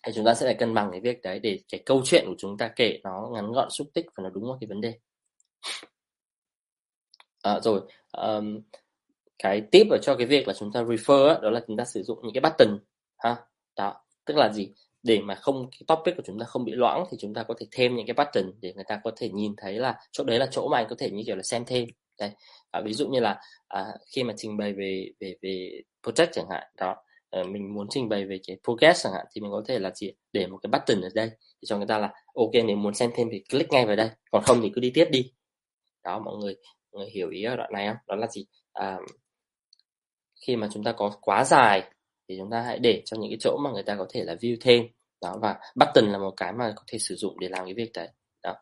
[0.03, 2.35] thì chúng ta sẽ phải cân bằng cái việc đấy để cái câu chuyện của
[2.37, 4.93] chúng ta kể nó ngắn gọn xúc tích và nó đúng vào cái vấn đề.
[7.41, 7.81] À, rồi
[8.11, 8.61] um,
[9.39, 11.85] cái tip ở cho cái việc là chúng ta refer đó, đó là chúng ta
[11.85, 12.79] sử dụng những cái button
[13.17, 13.35] ha?
[13.75, 14.71] Đó tức là gì?
[15.03, 17.53] Để mà không cái topic của chúng ta không bị loãng thì chúng ta có
[17.59, 20.39] thể thêm những cái button để người ta có thể nhìn thấy là chỗ đấy
[20.39, 21.85] là chỗ mà anh có thể như kiểu là xem thêm.
[22.19, 22.31] Đây
[22.71, 26.49] à, ví dụ như là à, khi mà trình bày về về về project chẳng
[26.49, 26.95] hạn đó
[27.33, 29.91] Ờ, mình muốn trình bày về cái progress chẳng hạn thì mình có thể là
[29.95, 32.93] chỉ để một cái button ở đây để cho người ta là ok nếu muốn
[32.93, 35.33] xem thêm thì click ngay vào đây còn không thì cứ đi tiếp đi.
[36.03, 36.55] Đó mọi người
[36.91, 37.97] mọi người hiểu ý ở đoạn này không?
[38.07, 38.45] Đó là gì?
[38.73, 38.97] À,
[40.47, 41.91] khi mà chúng ta có quá dài
[42.29, 44.35] thì chúng ta hãy để cho những cái chỗ mà người ta có thể là
[44.35, 44.87] view thêm.
[45.21, 47.91] Đó và button là một cái mà có thể sử dụng để làm cái việc
[47.93, 48.07] đấy.
[48.43, 48.55] Đó.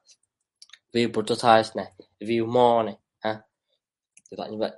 [0.93, 3.41] View prototype này view more này ha.
[4.29, 4.71] Kiểu dạng như vậy.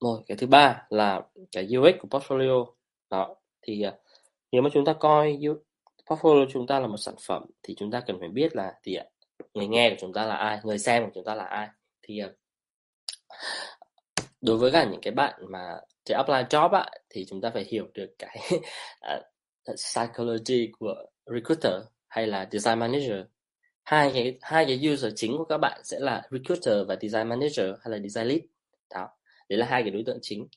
[0.00, 1.22] Rồi cái thứ ba là
[1.52, 2.77] cái UX của portfolio
[3.10, 3.98] đó thì ờ,
[4.52, 5.38] nếu mà chúng ta coi
[6.06, 8.98] portfolio chúng ta là một sản phẩm thì chúng ta cần phải biết là thì
[9.54, 10.60] người nghe của chúng ta là ai?
[10.64, 11.68] Người xem của chúng ta là ai?
[12.02, 12.34] Thì ờ,
[14.40, 17.64] đối với cả những cái bạn mà để apply job á, thì chúng ta phải
[17.64, 18.38] hiểu được cái
[19.00, 19.22] ờ,
[19.76, 20.94] psychology của
[21.26, 23.26] recruiter hay là design manager.
[23.84, 27.66] Hai cái hai cái user chính của các bạn sẽ là recruiter và design manager
[27.80, 28.40] hay là design lead.
[28.94, 29.08] Đó
[29.48, 30.48] đấy là hai cái đối tượng chính.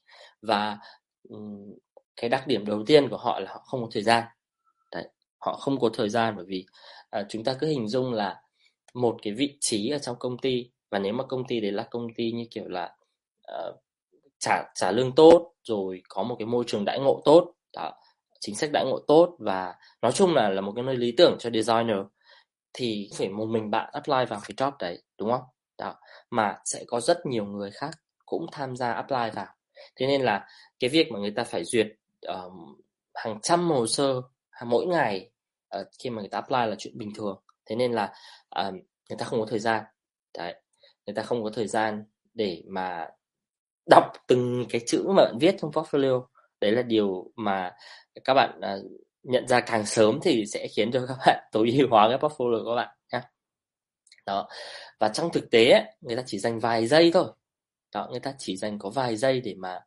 [0.41, 0.77] Và
[1.29, 1.73] um,
[2.21, 4.23] cái đặc điểm đầu tiên của họ là họ không có thời gian.
[4.91, 5.07] Đấy,
[5.37, 6.65] họ không có thời gian bởi vì
[7.09, 8.41] à, chúng ta cứ hình dung là
[8.93, 11.83] một cái vị trí ở trong công ty và nếu mà công ty đấy là
[11.83, 12.95] công ty như kiểu là
[13.51, 13.75] uh,
[14.39, 17.93] trả trả lương tốt rồi có một cái môi trường đãi ngộ tốt đó,
[18.39, 21.35] chính sách đãi ngộ tốt và nói chung là là một cái nơi lý tưởng
[21.39, 21.97] cho designer
[22.73, 25.43] thì phải một mình bạn apply vào cái job đấy đúng không?
[25.77, 25.95] Đó
[26.29, 27.91] mà sẽ có rất nhiều người khác
[28.25, 29.47] cũng tham gia apply vào.
[29.95, 30.47] Thế nên là
[30.79, 31.87] cái việc mà người ta phải duyệt
[32.27, 32.81] um,
[33.13, 34.21] hàng trăm hồ sơ
[34.65, 35.31] mỗi ngày
[35.79, 37.41] uh, khi mà người ta apply là chuyện bình thường.
[37.65, 38.13] Thế nên là
[38.55, 38.73] um,
[39.09, 39.83] người ta không có thời gian.
[40.37, 40.55] Đấy
[41.05, 43.07] người ta không có thời gian để mà
[43.89, 46.25] đọc từng cái chữ mà bạn viết trong portfolio.
[46.61, 47.71] Đấy là điều mà
[48.23, 48.91] các bạn uh,
[49.23, 52.63] nhận ra càng sớm thì sẽ khiến cho các bạn tối ưu hóa cái portfolio
[52.63, 53.21] của các bạn nhé
[54.25, 54.47] đó
[54.99, 57.25] và trong thực tế ấy, người ta chỉ dành vài giây thôi.
[57.93, 59.79] Đó người ta chỉ dành có vài giây để mà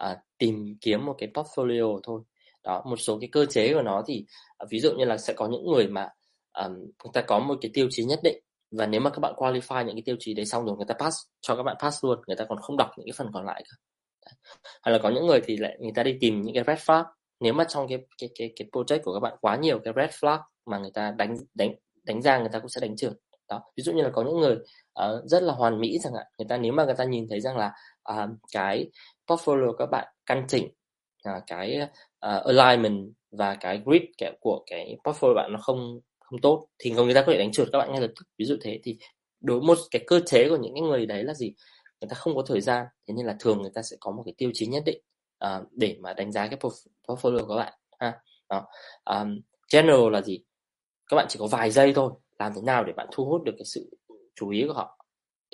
[0.00, 2.20] à, tìm kiếm một cái portfolio thôi.
[2.64, 4.24] Đó một số cái cơ chế của nó thì
[4.58, 6.08] à, ví dụ như là sẽ có những người mà
[6.52, 8.38] à, người ta có một cái tiêu chí nhất định
[8.70, 10.94] và nếu mà các bạn qualify những cái tiêu chí đấy xong rồi người ta
[10.94, 13.46] pass cho các bạn pass luôn người ta còn không đọc những cái phần còn
[13.46, 13.76] lại cả
[14.82, 17.04] hay là có những người thì lại người ta đi tìm những cái red flag.
[17.40, 20.10] Nếu mà trong cái cái cái cái project của các bạn quá nhiều cái red
[20.10, 21.74] flag mà người ta đánh đánh
[22.04, 23.12] đánh ra người ta cũng sẽ đánh trượt.
[23.48, 24.56] Đó ví dụ như là có những người
[25.00, 26.26] uh, rất là hoàn mỹ chẳng hạn.
[26.38, 27.72] Người ta nếu mà người ta nhìn thấy rằng là
[28.12, 28.90] uh, cái
[29.30, 30.68] portfolio các bạn căn chỉnh.
[31.28, 31.80] Uh, cái
[32.26, 36.90] uh, alignment và cái grid kẹo của cái portfolio bạn nó không không tốt thì
[36.90, 38.24] người ta có thể đánh trượt các bạn ngay lập tức.
[38.38, 38.98] Ví dụ thế thì
[39.40, 41.54] đối một cái cơ chế của những cái người đấy là gì?
[42.00, 44.22] Người ta không có thời gian thế nên là thường người ta sẽ có một
[44.26, 45.00] cái tiêu chí nhất định
[45.44, 46.58] uh, để mà đánh giá cái
[47.06, 47.72] portfolio của bạn.
[47.98, 48.66] Ha đó.
[49.04, 49.40] Um,
[49.72, 50.44] general là gì?
[51.10, 53.52] Các bạn chỉ có vài giây thôi làm thế nào để bạn thu hút được
[53.58, 53.90] cái sự
[54.34, 54.98] chú ý của họ?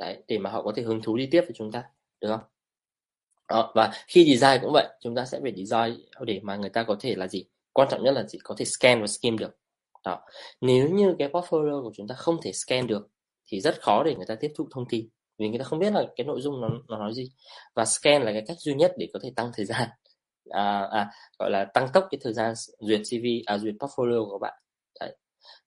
[0.01, 1.85] Đấy để mà họ có thể hứng thú đi tiếp với chúng ta
[2.21, 2.56] được không?
[3.47, 6.83] À, và khi design cũng vậy chúng ta sẽ phải design để mà người ta
[6.83, 7.45] có thể là gì?
[7.73, 8.39] Quan trọng nhất là gì?
[8.43, 9.57] Có thể scan và skim được.
[10.05, 10.21] Đó.
[10.61, 13.09] Nếu như cái portfolio của chúng ta không thể scan được
[13.47, 15.93] thì rất khó để người ta tiếp thụ thông tin vì người ta không biết
[15.93, 17.31] là cái nội dung nó nó nói gì.
[17.75, 19.89] Và scan là cái cách duy nhất để có thể tăng thời gian.
[20.51, 24.39] À, à, gọi là tăng tốc cái thời gian duyệt CV à, duyệt portfolio của
[24.39, 24.55] bạn.
[25.01, 25.17] Đấy.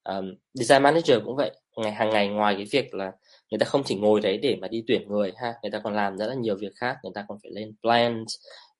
[0.04, 1.50] Um, design manager cũng vậy.
[1.76, 3.12] Ngày hàng ngày ngoài cái việc là
[3.50, 5.94] người ta không chỉ ngồi đấy để mà đi tuyển người ha người ta còn
[5.94, 8.24] làm rất là nhiều việc khác người ta còn phải lên plan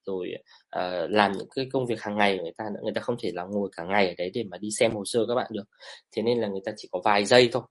[0.06, 0.34] rồi
[0.76, 2.80] uh, làm những cái công việc hàng ngày của người ta nữa.
[2.82, 5.02] Người ta không thể là ngồi cả ngày ở đấy để mà đi xem hồ
[5.04, 5.64] sơ các bạn được.
[6.12, 7.62] Thế nên là người ta chỉ có vài giây thôi.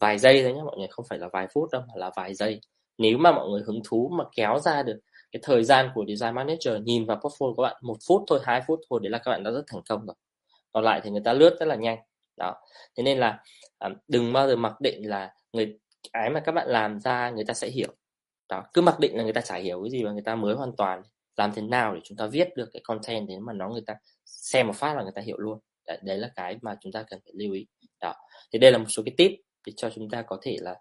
[0.00, 2.34] Vài giây thôi nhé mọi người không phải là vài phút đâu mà là vài
[2.34, 2.60] giây.
[2.98, 4.98] Nếu mà mọi người hứng thú mà kéo ra được
[5.32, 8.62] cái thời gian của design manager nhìn vào portfolio của bạn một phút thôi hai
[8.66, 10.16] phút thôi đấy là các bạn đã rất thành công rồi.
[10.72, 11.98] Còn lại thì người ta lướt rất là nhanh.
[12.36, 12.54] Đó.
[12.96, 13.38] Thế nên là
[13.78, 15.78] à, đừng bao giờ mặc định là người
[16.12, 17.88] cái mà các bạn làm ra người ta sẽ hiểu.
[18.48, 20.54] Đó cứ mặc định là người ta chả hiểu cái gì và người ta mới
[20.54, 21.02] hoàn toàn
[21.36, 23.94] làm thế nào để chúng ta viết được cái content đến mà nó người ta
[24.24, 25.58] xem một phát là người ta hiểu luôn.
[25.86, 27.66] Đấy, đấy là cái mà chúng ta cần phải lưu ý.
[28.00, 28.14] Đó
[28.52, 29.32] thì đây là một số cái tip
[29.66, 30.74] để cho chúng ta có thể là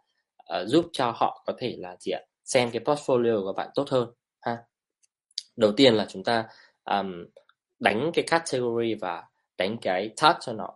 [0.62, 3.90] uh, giúp cho họ có thể là gì ạ xem cái portfolio của bạn tốt
[3.90, 4.10] hơn
[4.42, 4.58] ha.
[5.56, 6.48] Đầu tiên là chúng ta
[6.84, 7.26] um,
[7.80, 9.24] đánh cái category và
[9.58, 10.70] đánh cái tag cho nó.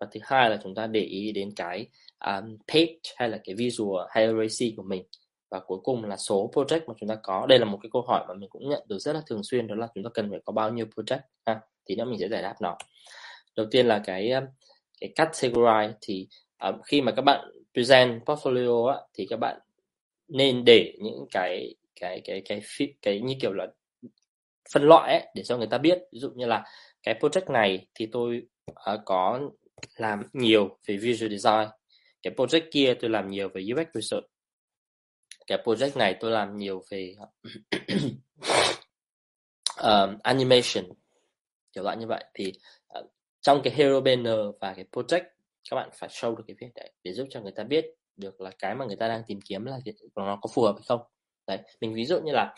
[0.00, 1.86] Và thứ hai là chúng ta để ý đến cái
[2.26, 5.04] um, page hay là cái visual hierarchy của mình.
[5.50, 7.46] Và cuối cùng là số project mà chúng ta có.
[7.48, 9.66] Đây là một cái câu hỏi mà mình cũng nhận được rất là thường xuyên
[9.66, 11.60] đó là chúng ta cần phải có bao nhiêu project ha?
[11.88, 12.76] Thì nữa mình sẽ giải đáp nó.
[13.56, 14.44] Đầu tiên là cái um,
[15.00, 16.28] cái category thì
[16.62, 19.60] um, khi mà các bạn present portfolio á, thì các bạn
[20.28, 23.66] nên để những cái cái cái cái cái, cái như kiểu là
[24.74, 25.98] phân loại ấy, để cho người ta biết.
[26.12, 26.64] Ví dụ như là
[27.02, 29.40] cái project này thì tôi uh, có
[29.96, 31.68] làm nhiều về visual design
[32.26, 34.26] cái project kia tôi làm nhiều về UX research.
[35.46, 37.14] Cái project này tôi làm nhiều về
[39.82, 40.84] um, animation
[41.72, 42.24] kiểu loại như vậy.
[42.34, 42.52] Thì
[42.98, 43.06] uh,
[43.40, 45.24] trong cái hero banner và cái project
[45.70, 48.40] các bạn phải show được cái việc đấy để giúp cho người ta biết được
[48.40, 49.78] là cái mà người ta đang tìm kiếm là
[50.16, 51.00] nó có phù hợp hay không.
[51.46, 52.54] Đấy mình ví dụ như là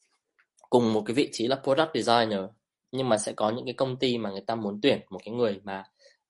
[0.70, 2.40] cùng một cái vị trí là product designer
[2.92, 5.34] nhưng mà sẽ có những cái công ty mà người ta muốn tuyển một cái
[5.34, 5.84] người mà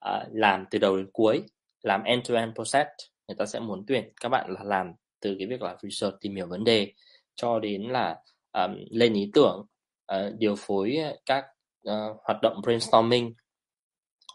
[0.09, 1.43] uh, làm từ đầu đến cuối
[1.83, 2.87] làm end to end process
[3.29, 6.37] người ta sẽ muốn tuyển các bạn là làm từ cái việc là research tìm
[6.37, 6.93] hiểu vấn đề
[7.35, 8.17] cho đến là
[8.53, 9.67] um, lên ý tưởng
[10.13, 11.45] uh, điều phối các
[11.89, 13.35] uh, hoạt động brainstorming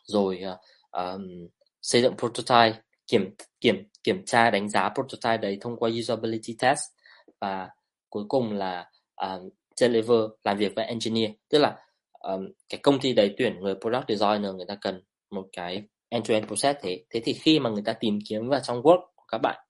[0.04, 0.60] rồi uh,
[0.92, 1.48] um,
[1.82, 6.80] xây dựng prototype kiểm kiểm kiểm tra đánh giá prototype đấy thông qua usability test
[7.40, 7.70] và
[8.10, 11.32] cuối cùng là um, deliver làm việc với engineer.
[11.50, 11.78] Tức là
[12.20, 16.30] um, cái công ty đấy tuyển người product designer người ta cần một cái end
[16.30, 17.04] to end process thế.
[17.10, 19.66] Thế thì khi mà người ta tìm kiếm vào trong work của các bạn,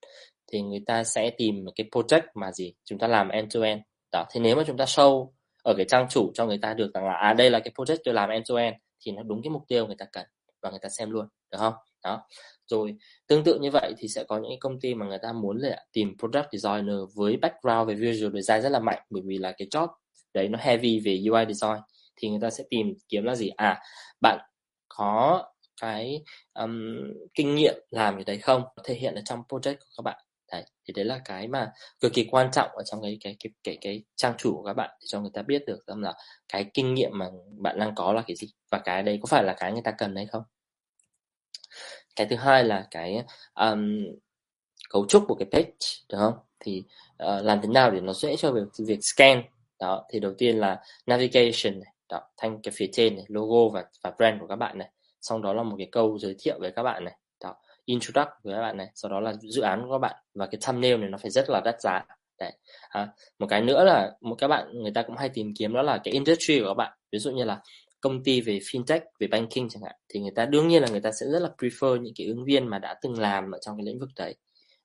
[0.52, 2.74] thì người ta sẽ tìm cái project mà gì?
[2.86, 3.82] Chúng ta làm end to end
[4.12, 5.32] đó thì nếu mà chúng ta show
[5.64, 7.98] ở cái trang chủ cho người ta được rằng là à đây là cái project
[8.04, 8.76] tôi làm end to end
[9.06, 10.26] thì nó đúng cái mục tiêu người ta cần
[10.62, 11.74] và người ta xem luôn, được không?
[12.04, 12.28] Đó.
[12.68, 12.96] Rồi,
[13.28, 15.86] tương tự như vậy thì sẽ có những công ty mà người ta muốn là
[15.94, 19.68] tìm product designer với background về visual design rất là mạnh, bởi vì là cái
[19.72, 19.88] job
[20.34, 21.82] đấy nó heavy về UI design.
[22.16, 23.50] Thì người ta sẽ tìm kiếm là gì?
[23.50, 23.80] À
[24.22, 24.40] bạn
[24.88, 25.44] có
[25.82, 26.24] cái
[26.54, 26.96] um,
[27.34, 28.64] kinh nghiệm làm cái đấy không?
[28.86, 30.20] Thể hiện ở trong project của các bạn.
[30.52, 33.52] Đấy thì đấy là cái mà cực kỳ quan trọng ở trong cái cái cái
[33.64, 36.14] cái, cái trang chủ của các bạn để cho người ta biết được rằng là
[36.54, 39.44] cái kinh nghiệm mà bạn đang có là cái gì và cái đấy có phải
[39.44, 40.44] là cái người ta cần hay không.
[42.16, 43.24] Cái thứ hai là cái
[43.56, 44.06] um,
[44.90, 45.78] cấu trúc của cái page
[46.12, 46.34] đúng không?
[46.60, 46.84] Thì
[47.24, 49.44] uh, làm thế nào để nó dễ cho việc việc scan?
[49.80, 53.86] Đó thì đầu tiên là navigation này đó thanh cái phía trên này logo và
[54.04, 54.90] và brand của các bạn này
[55.22, 57.18] xong đó là một cái câu giới thiệu với các bạn này.
[57.44, 57.56] Đó
[57.86, 58.88] introduct với các bạn này.
[58.96, 60.16] Sau đó là dự án của các bạn.
[60.34, 62.06] Và cái thumbnail này nó phải rất là đắt giá.
[62.40, 62.52] Đấy
[62.90, 63.08] à,
[63.40, 65.98] một cái nữa là một các bạn người ta cũng hay tìm kiếm đó là
[66.04, 66.98] cái industry của các bạn.
[67.12, 67.62] Ví dụ như là
[68.02, 69.96] công ty về fintech về banking chẳng hạn.
[70.10, 72.46] Thì người ta đương nhiên là người ta sẽ rất là prefer những cái ứng
[72.46, 74.36] viên mà đã từng làm ở trong cái lĩnh vực đấy.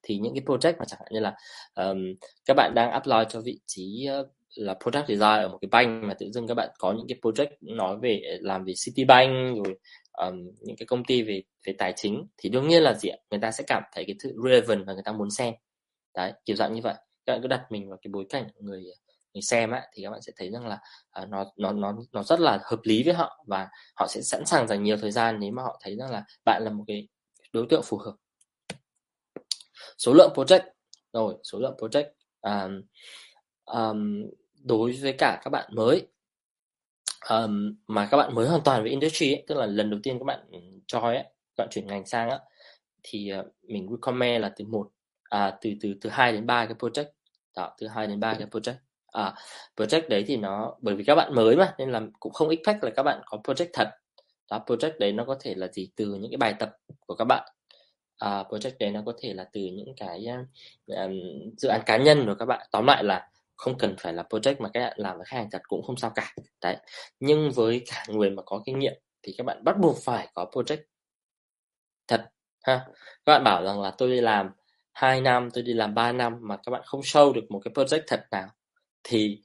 [0.03, 1.34] Thì những cái project mà chẳng hạn như là
[1.74, 2.14] um,
[2.47, 6.05] các bạn đang apply cho vị trí uh, là product design ở một cái bank
[6.05, 9.78] mà tự dưng các bạn có những cái project nói về làm về Citibank rồi
[10.16, 13.18] um, những cái công ty về về tài chính thì đương nhiên là gì ạ?
[13.30, 15.54] Người ta sẽ cảm thấy cái thứ relevant và người ta muốn xem.
[16.14, 16.94] Đấy kiểu dạng như vậy.
[17.26, 18.84] Các bạn cứ đặt mình vào cái bối cảnh người
[19.32, 20.78] người xem á thì các bạn sẽ thấy rằng là
[21.22, 24.46] uh, nó nó nó nó rất là hợp lý với họ và họ sẽ sẵn
[24.46, 27.08] sàng dành nhiều thời gian nếu mà họ thấy rằng là bạn là một cái
[27.52, 28.14] đối tượng phù hợp.
[29.98, 30.62] Số lượng project.
[31.12, 32.10] Rồi số lượng project.
[32.40, 32.82] Um,
[33.64, 34.24] um,
[34.64, 36.06] đối với cả các bạn mới
[37.30, 40.18] um, mà các bạn mới hoàn toàn với industry ấy, tức là lần đầu tiên
[40.18, 40.40] các bạn
[40.86, 42.38] cho ấy, các bạn chuyển ngành sang á
[43.02, 44.90] thì uh, mình recommend là từ một
[45.30, 47.06] à, từ từ từ hai đến ba cái project.
[47.56, 48.74] Đó từ hai đến ba cái project.
[49.06, 49.34] À,
[49.76, 52.84] project đấy thì nó bởi vì các bạn mới mà nên là cũng không expect
[52.84, 53.88] là các bạn có project thật.
[54.50, 55.88] Đó project đấy nó có thể là gì?
[55.96, 57.48] Từ những cái bài tập của các bạn.
[58.18, 60.26] À, project đấy nó có thể là từ những cái
[60.86, 61.20] um,
[61.56, 62.66] dự án cá nhân của các bạn.
[62.70, 65.48] Tóm lại là không cần phải là project mà các bạn làm với khách hàng
[65.50, 66.32] thật cũng không sao cả.
[66.62, 66.76] Đấy.
[67.20, 70.50] Nhưng với cả người mà có kinh nghiệm thì các bạn bắt buộc phải có
[70.52, 70.82] project
[72.09, 72.30] thật
[72.64, 72.86] ha.
[73.26, 74.50] Các bạn bảo rằng là tôi đi làm
[74.92, 77.72] 2 năm tôi đi làm 3 năm mà các bạn không show được một cái
[77.74, 78.48] project thật nào.
[79.04, 79.42] Thì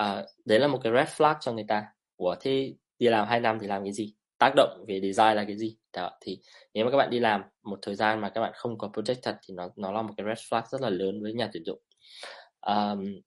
[0.00, 1.84] uh, đấy là một cái red flag cho người ta.
[2.16, 4.14] Của thế đi làm 2 năm thì làm cái gì?
[4.38, 5.76] Tác động về design là cái gì?
[5.92, 6.40] Đó thì
[6.74, 9.20] nếu mà các bạn đi làm một thời gian mà các bạn không có project
[9.22, 11.64] thật thì nó nó là một cái red flag rất là lớn với nhà tuyển
[11.64, 11.80] dụng.
[12.60, 13.20] Um,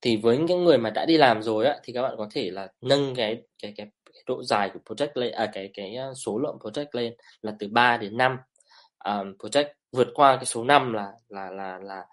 [0.00, 2.50] thì với những người mà đã đi làm rồi á thì các bạn có thể
[2.50, 6.06] là nâng cái cái cái, cái độ dài của project lên à cái cái à,
[6.14, 8.36] số lượng project lên là từ 3 đến 5
[9.04, 12.04] um, project vượt qua cái số 5 là là là là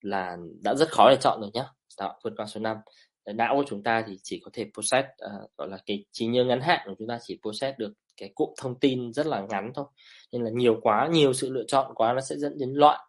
[0.00, 1.64] là đã rất khó để chọn rồi nhá.
[1.98, 2.76] Đó vượt qua số 5
[3.26, 6.44] não của chúng ta thì chỉ có thể process uh, gọi là cái trí nhớ
[6.44, 9.72] ngắn hạn của chúng ta chỉ process được cái cụm thông tin rất là ngắn
[9.74, 9.86] thôi.
[10.32, 13.00] Nên là nhiều quá nhiều sự lựa chọn quá nó sẽ dẫn đến loạn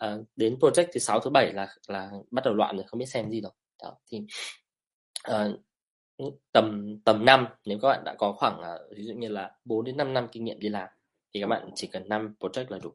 [0.00, 3.06] à, đến project thứ sáu thứ bảy là là bắt đầu loạn rồi không biết
[3.06, 4.20] xem gì rồi đó thì
[5.22, 5.48] à,
[6.52, 9.84] tầm tầm năm nếu các bạn đã có khoảng à, ví dụ như là 4
[9.84, 10.88] đến 5 năm kinh nghiệm đi làm
[11.34, 12.90] thì các bạn chỉ cần 5 project là đủ.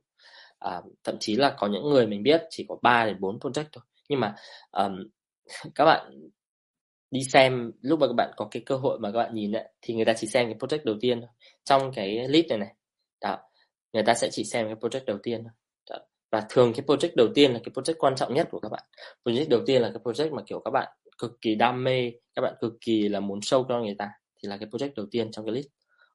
[0.59, 3.65] À, thậm chí là có những người mình biết chỉ có 3 đến 4 project
[3.71, 3.83] thôi.
[4.09, 4.35] Nhưng mà
[4.71, 5.07] um,
[5.75, 6.29] các bạn
[7.11, 9.69] đi xem lúc mà các bạn có cái cơ hội mà các bạn nhìn ấy,
[9.81, 11.29] thì người ta chỉ xem cái project đầu tiên thôi
[11.63, 12.75] trong cái list này này.
[13.21, 13.37] Đó
[13.93, 15.51] người ta sẽ chỉ xem cái project đầu tiên thôi
[16.31, 18.83] và thường cái project đầu tiên là cái project quan trọng nhất của các bạn.
[19.23, 22.41] Project đầu tiên là cái project mà kiểu các bạn cực kỳ đam mê các
[22.41, 24.09] bạn cực kỳ là muốn sâu cho người ta
[24.43, 25.67] thì là cái project đầu tiên trong cái list.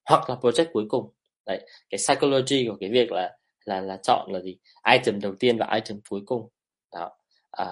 [0.05, 1.11] Hoặc là project cuối cùng.
[1.47, 4.59] Đấy cái psychology của cái việc là là là chọn là gì?
[4.93, 6.49] Item đầu tiên và item cuối cùng.
[6.93, 7.11] Đó.
[7.51, 7.67] À,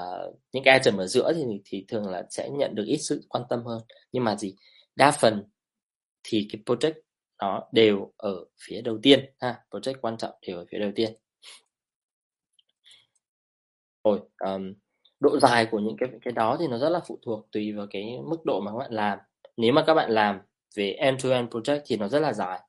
[0.53, 3.45] những cái item ở giữa thì thì thường là sẽ nhận được ít sự quan
[3.51, 3.82] tâm hơn.
[4.12, 4.55] Nhưng mà gì?
[4.97, 5.45] Đa phần
[6.22, 7.01] thì cái project
[7.41, 9.61] nó đều ở phía đầu tiên ha.
[9.70, 11.12] Project quan trọng đều ở phía đầu tiên
[14.11, 14.74] rồi um,
[15.20, 17.86] độ dài của những cái cái đó thì nó rất là phụ thuộc tùy vào
[17.90, 19.18] cái mức độ mà các bạn làm.
[19.56, 20.40] Nếu mà các bạn làm
[20.76, 22.61] về end to end project thì nó rất là dài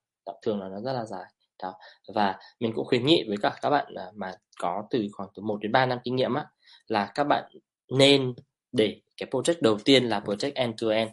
[0.42, 1.26] thường là nó rất là dài
[1.64, 1.74] đó.
[2.16, 5.44] Và mình cũng khuyến nghị với cả các bạn à, mà có từ khoảng từ
[5.44, 6.46] 1 đến 3 năm kinh nghiệm á
[6.88, 7.52] là các bạn
[7.90, 8.34] nên
[8.72, 11.12] để cái project đầu tiên là project end to end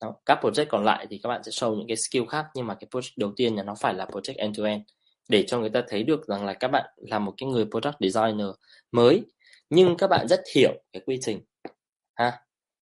[0.00, 0.14] đó.
[0.26, 2.74] các project còn lại thì các bạn sẽ show những cái skill khác nhưng mà
[2.74, 4.82] cái project đầu tiên là nó phải là project end to end
[5.28, 7.96] để cho người ta thấy được rằng là các bạn là một cái người product
[8.00, 8.46] designer
[8.92, 9.22] mới
[9.72, 11.40] nhưng các bạn rất hiểu cái quy trình.
[12.14, 12.40] Ha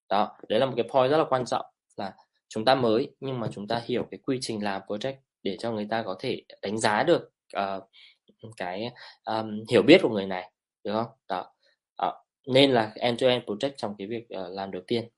[0.09, 1.67] đó đấy là một cái point rất là quan trọng
[1.97, 2.15] là
[2.49, 5.73] chúng ta mới nhưng mà chúng ta hiểu cái quy trình làm project để cho
[5.73, 7.83] người ta có thể đánh giá được uh,
[8.57, 8.91] cái
[9.25, 10.53] um, hiểu biết của người này
[10.85, 11.07] được không?
[11.29, 11.53] Đó
[12.07, 12.15] uh,
[12.47, 15.09] nên là end to end project trong cái việc uh, làm đầu tiên.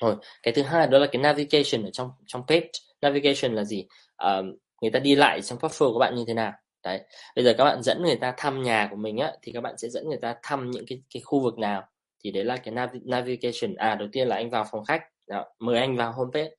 [0.00, 2.68] Rồi cái thứ hai đó là cái navigation ở trong trong page.
[3.02, 3.86] Navigation là gì?
[4.24, 4.44] Uh,
[4.82, 6.52] người ta đi lại trong portfolio của bạn như thế nào?
[6.84, 7.00] Đấy
[7.36, 9.78] bây giờ các bạn dẫn người ta thăm nhà của mình á thì các bạn
[9.78, 11.82] sẽ dẫn người ta thăm những cái cái khu vực nào?
[12.24, 13.74] Thì đấy là cái nav navigation.
[13.76, 15.02] À đầu tiên là anh vào phòng khách.
[15.28, 16.54] Đó, mời anh vào homepage.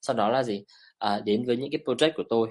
[0.00, 0.64] Sau đó là gì?
[0.98, 2.48] À, đến với những cái project của tôi.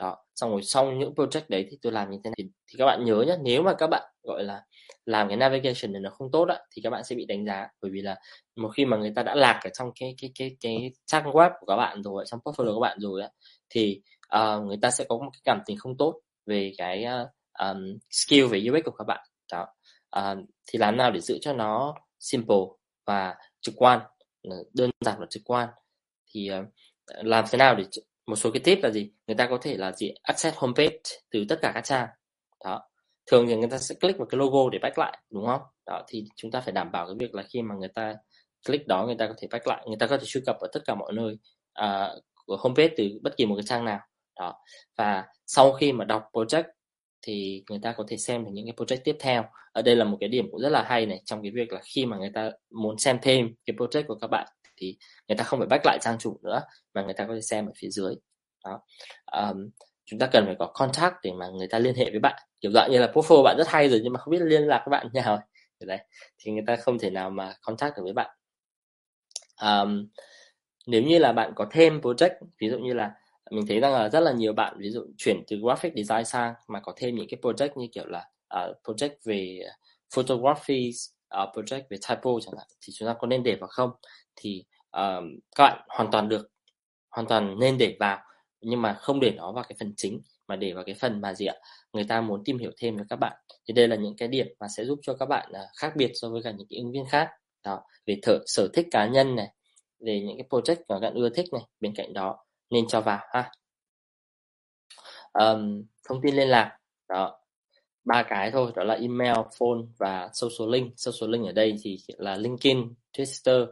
[0.00, 2.34] Đó xong rồi xong những project đấy thì tôi làm như thế này.
[2.38, 4.62] Thì, thì các bạn nhớ nhé nếu mà các bạn gọi là
[5.06, 7.68] làm cái navigation này nó không tốt á thì các bạn sẽ bị đánh giá.
[7.82, 8.16] Bởi vì là
[8.56, 11.50] một khi mà người ta đã lạc ở trong cái cái cái cái trang web
[11.60, 13.28] của các bạn rồi trong portfolio của các bạn rồi á
[13.70, 14.02] thì
[14.36, 17.28] uh, người ta sẽ có một cái cảm tình không tốt về cái uh,
[17.58, 19.26] um, skill về UX của các bạn.
[19.52, 19.66] Đó.
[20.18, 22.56] Uh, thì làm nào để giữ cho nó simple
[23.06, 24.00] và trực quan
[24.50, 25.68] ờ, đơn giản và trực quan?
[26.34, 26.66] Thì uh,
[27.06, 27.84] làm thế nào để
[28.26, 29.12] một số cái tip là gì?
[29.26, 30.12] Người ta có thể là gì?
[30.22, 30.98] Access homepage
[31.30, 32.08] từ tất cả các trang.
[32.64, 32.88] Đó.
[33.26, 35.60] Thường thì người ta sẽ click vào cái logo để back lại đúng không?
[35.86, 38.14] Đó thì chúng ta phải đảm bảo cái việc là khi mà người ta
[38.66, 40.68] click đó người ta có thể back lại người ta có thể truy cập ở
[40.72, 41.38] tất cả mọi nơi
[41.82, 44.00] uh, của homepage từ bất kỳ một cái trang nào
[44.38, 44.54] đó.
[44.96, 46.64] Và sau khi mà đọc project
[47.22, 49.44] thì người ta có thể xem được những cái project tiếp theo.
[49.72, 51.80] Ở đây là một cái điểm cũng rất là hay này trong cái việc là
[51.84, 54.96] khi mà người ta muốn xem thêm cái project của các bạn thì
[55.28, 56.60] người ta không phải back lại trang chủ nữa
[56.94, 58.14] mà người ta có thể xem ở phía dưới.
[58.64, 58.80] Đó.
[59.32, 59.70] Um,
[60.04, 62.42] chúng ta cần phải có contact để mà người ta liên hệ với bạn.
[62.60, 64.82] Kiểu dạng như là profile bạn rất hay rồi nhưng mà không biết liên lạc
[64.86, 65.40] với bạn nào
[65.80, 65.98] đấy
[66.38, 68.36] thì người ta không thể nào mà contact được với bạn.
[69.62, 70.08] Um,
[70.86, 73.14] nếu như là bạn có thêm project ví dụ như là
[73.50, 76.54] mình thấy rằng là rất là nhiều bạn ví dụ chuyển từ graphic design sang
[76.68, 79.60] mà có thêm những cái project như kiểu là uh, project về
[80.14, 80.90] photography
[81.42, 83.90] uh, project về typo chẳng hạn thì chúng ta có nên để vào không?
[84.36, 84.64] Thì
[84.96, 85.24] uh,
[85.56, 86.50] các bạn hoàn toàn được
[87.10, 88.18] hoàn toàn nên để vào
[88.60, 91.34] nhưng mà không để nó vào cái phần chính mà để vào cái phần mà
[91.34, 91.54] gì ạ?
[91.92, 93.36] Người ta muốn tìm hiểu thêm về các bạn.
[93.68, 96.12] Thì đây là những cái điểm mà sẽ giúp cho các bạn uh, khác biệt
[96.14, 97.28] so với cả những cái ứng viên khác.
[97.64, 99.48] Đó về thở sở thích cá nhân này
[100.00, 103.00] về những cái project mà các bạn ưa thích này bên cạnh đó nên cho
[103.00, 103.50] vào ha.
[105.32, 106.78] Um, thông tin liên lạc.
[107.08, 107.40] Đó
[108.04, 110.92] ba cái thôi đó là email phone và social link.
[110.96, 113.62] Social link ở đây thì là linkedin twitter.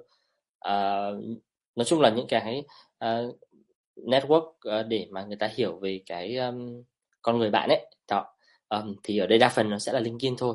[0.68, 1.38] Uh,
[1.76, 2.64] nói chung là những cái
[3.04, 3.36] uh,
[3.96, 6.82] network uh, để mà người ta hiểu về cái um,
[7.22, 7.86] con người bạn ấy.
[8.10, 8.34] Đó
[8.68, 10.54] um, thì ở đây đa phần nó sẽ là linkedin thôi.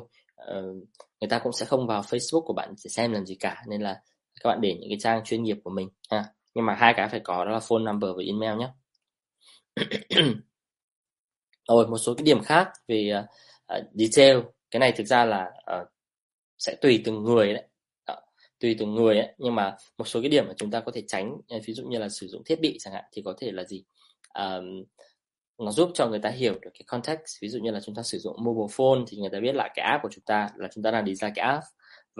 [0.50, 0.76] Uh,
[1.20, 3.82] người ta cũng sẽ không vào facebook của bạn để xem làm gì cả nên
[3.82, 4.02] là
[4.40, 6.24] các bạn để những cái trang chuyên nghiệp của mình ha
[6.54, 8.68] nhưng mà hai cái phải có đó là phone number và email nhé.
[11.68, 13.12] Rồi một số cái điểm khác về
[13.78, 14.38] uh, detail.
[14.70, 15.88] Cái này thực ra là uh,
[16.58, 17.66] sẽ tùy từng người đấy.
[18.60, 19.34] Tùy từng người ấy.
[19.38, 21.36] nhưng mà một số cái điểm mà chúng ta có thể tránh
[21.66, 23.84] ví dụ như là sử dụng thiết bị chẳng hạn thì có thể là gì?
[24.34, 24.84] Um,
[25.58, 27.40] nó giúp cho người ta hiểu được cái context.
[27.40, 29.70] Ví dụ như là chúng ta sử dụng mobile phone thì người ta biết lại
[29.74, 31.64] cái app của chúng ta là chúng ta đang design cái app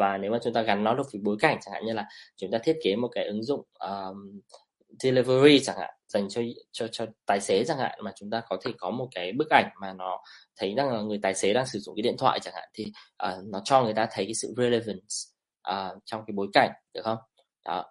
[0.01, 2.09] và nếu mà chúng ta gắn nó được với bối cảnh chẳng hạn như là
[2.37, 4.41] chúng ta thiết kế một cái ứng dụng um,
[4.99, 6.43] delivery chẳng hạn dành cho
[6.73, 9.51] cho cho tài xế chẳng hạn mà chúng ta có thể có một cái bức
[9.51, 10.23] ảnh mà nó
[10.57, 12.93] thấy rằng là người tài xế đang sử dụng cái điện thoại chẳng hạn thì
[13.27, 15.17] uh, nó cho người ta thấy cái sự relevance
[15.71, 17.19] uh, trong cái bối cảnh được không?
[17.65, 17.85] Đó.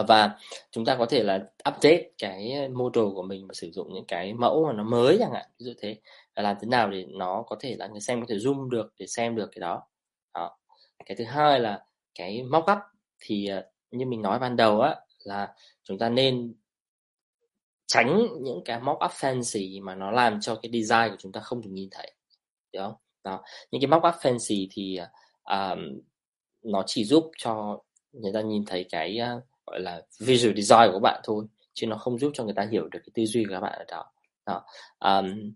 [0.00, 0.38] Uh, và
[0.70, 1.36] chúng ta có thể là
[1.68, 5.32] update cái model của mình và sử dụng những cái mẫu mà nó mới chẳng
[5.32, 5.96] hạn ví dụ thế.
[6.34, 9.06] Làm thế nào để nó có thể là người xem có thể zoom được để
[9.06, 9.82] xem được cái đó.
[10.34, 10.56] Đó
[11.06, 11.84] cái thứ hai là
[12.14, 12.78] cái móc mockup
[13.20, 16.54] thì ờ, như mình nói ban đầu á là chúng ta nên
[17.86, 21.60] tránh những cái mock-up fancy mà nó làm cho cái design của chúng ta không
[21.60, 22.12] được nhìn thấy
[22.72, 22.94] đúng không
[23.24, 24.98] đó những cái mock-up fancy thì
[25.44, 26.00] um,
[26.62, 27.80] nó chỉ giúp cho
[28.12, 31.44] người ta nhìn thấy cái uh, gọi là visual design của bạn thôi
[31.74, 33.78] chứ nó không giúp cho người ta hiểu được cái tư duy của các bạn
[33.78, 34.12] ở đó,
[34.46, 34.64] đó.
[35.00, 35.52] Um,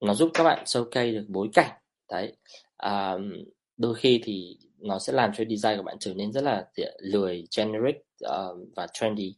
[0.00, 1.70] nó giúp các bạn sâu cây được bối cảnh
[2.10, 2.36] đấy
[2.82, 3.32] um,
[3.78, 6.68] đôi khi thì nó sẽ làm cho design của bạn trở nên rất là
[6.98, 9.36] lười generic uh, và trendy.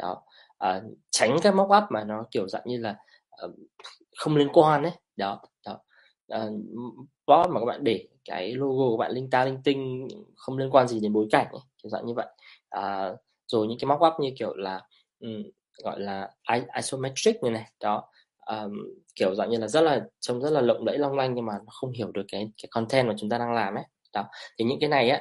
[0.00, 0.22] Đó.
[0.64, 2.96] Uh, tránh các mock up mà nó kiểu dạng như là
[3.44, 3.54] uh,
[4.16, 5.80] không liên quan đấy đó đó.
[6.40, 6.52] Uh,
[7.26, 10.88] mà các bạn để cái logo của bạn linh ta linh tinh không liên quan
[10.88, 12.26] gì đến bối cảnh ấy, kiểu dạng như vậy.
[12.78, 14.80] Uh, rồi những cái mock up như kiểu là
[15.20, 15.42] um,
[15.84, 16.30] gọi là
[16.76, 18.10] isometric như này đó
[18.50, 18.72] um,
[19.16, 21.52] kiểu dạng như là rất là trông rất là lộng lẫy long lanh nhưng mà
[21.52, 23.84] nó không hiểu được cái cái content mà chúng ta đang làm ấy.
[24.12, 24.24] Đó
[24.58, 25.20] thì những cái này á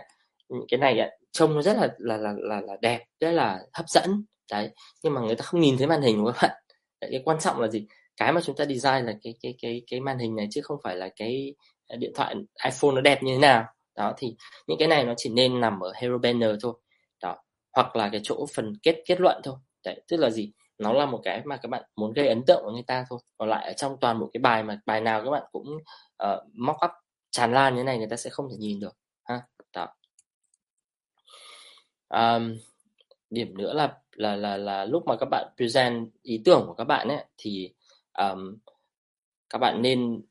[0.49, 3.59] những cái này á trông nó rất là là là là, là đẹp rất là
[3.73, 4.25] hấp dẫn.
[4.51, 4.69] Đấy
[5.03, 6.61] nhưng mà người ta không nhìn thấy màn hình của các bạn?
[7.01, 7.87] Đấy, cái quan trọng là gì?
[8.17, 10.77] Cái mà chúng ta design là cái cái cái cái màn hình này chứ không
[10.83, 11.55] phải là cái
[11.87, 13.65] à, điện thoại iPhone nó đẹp như thế nào.
[13.95, 14.35] Đó thì
[14.67, 16.73] những cái này nó chỉ nên nằm ở hero banner thôi.
[17.21, 17.37] Đó
[17.75, 19.55] hoặc là cái chỗ phần kết kết luận thôi.
[19.85, 20.51] Đấy tức là gì?
[20.79, 23.19] Nó là một cái mà các bạn muốn gây ấn tượng với người ta thôi.
[23.37, 25.67] Còn lại ở trong toàn bộ cái bài mà bài nào các bạn cũng
[26.17, 26.91] ờ, uh, móc up
[27.31, 28.97] tràn lan như thế này người ta sẽ không thể nhìn được.
[29.23, 29.41] Ha
[29.73, 29.87] đó.
[32.09, 32.57] Um,
[33.29, 36.83] điểm nữa là là là là lúc mà các bạn present ý tưởng của các
[36.83, 37.73] bạn ấy thì
[38.17, 38.57] um,
[39.49, 40.21] các bạn nên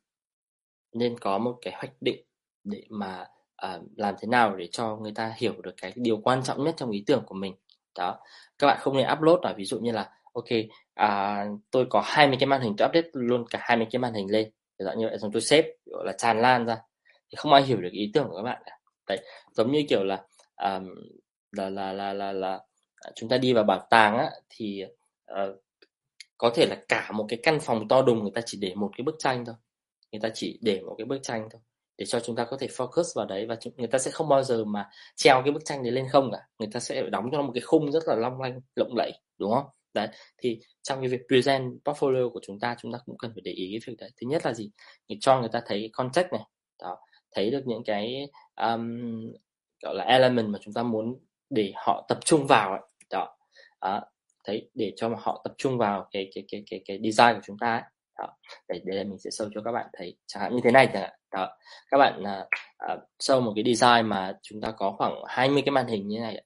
[0.92, 2.24] nên có một cái hoạch định
[2.64, 3.26] để mà
[3.66, 6.74] uh, làm thế nào để cho người ta hiểu được cái điều quan trọng nhất
[6.78, 7.54] trong ý tưởng của mình.
[7.98, 8.18] Đó.
[8.58, 10.58] Các bạn không nên upload là ví dụ như là ok
[10.94, 14.30] à, tôi có 20 cái màn hình tôi update luôn cả 20 cái màn hình
[14.30, 14.50] lên.
[14.78, 16.76] Dạng như vậy xong tôi xếp gọi là tràn lan ra.
[17.30, 18.78] Thì không ai hiểu được ý tưởng của các bạn cả.
[19.08, 19.18] Đấy
[19.52, 20.22] giống như kiểu là
[20.56, 20.88] um,
[21.52, 22.60] là, là là là là
[23.14, 24.84] chúng ta đi vào bảo tàng á thì
[25.32, 25.56] uh,
[26.38, 28.90] có thể là cả một cái căn phòng to đùng người ta chỉ để một
[28.96, 29.54] cái bức tranh thôi.
[30.12, 31.60] Người ta chỉ để một cái bức tranh thôi
[31.98, 34.42] để cho chúng ta có thể focus vào đấy và người ta sẽ không bao
[34.42, 36.38] giờ mà treo cái bức tranh đấy lên không cả.
[36.58, 39.12] Người ta sẽ đóng cho nó một cái khung rất là long lanh lộng lẫy
[39.38, 39.64] đúng không?
[40.06, 40.08] Đấy.
[40.38, 43.52] Thì trong cái việc present portfolio của chúng ta chúng ta cũng cần phải để
[43.52, 44.10] ý cái việc đấy.
[44.20, 44.70] Thứ nhất là gì?
[45.08, 46.42] Để cho người ta thấy cái context này.
[46.80, 46.96] Đó
[47.32, 49.00] thấy được những cái um,
[49.82, 51.18] gọi là element mà chúng ta muốn
[51.50, 52.80] để họ tập trung vào ấy.
[53.10, 53.36] đó
[53.80, 54.02] à,
[54.44, 57.58] thấy để cho họ tập trung vào cái cái cái cái cái design của chúng
[57.58, 57.82] ta ấy.
[58.18, 58.36] đó
[58.68, 61.02] để để mình sẽ sâu cho các bạn thấy chẳng hạn như thế này chẳng
[61.02, 61.12] hạn.
[61.32, 61.56] Đó
[61.90, 62.44] các bạn à,
[62.78, 66.08] à, uh, sâu một cái design mà chúng ta có khoảng 20 cái màn hình
[66.08, 66.44] như này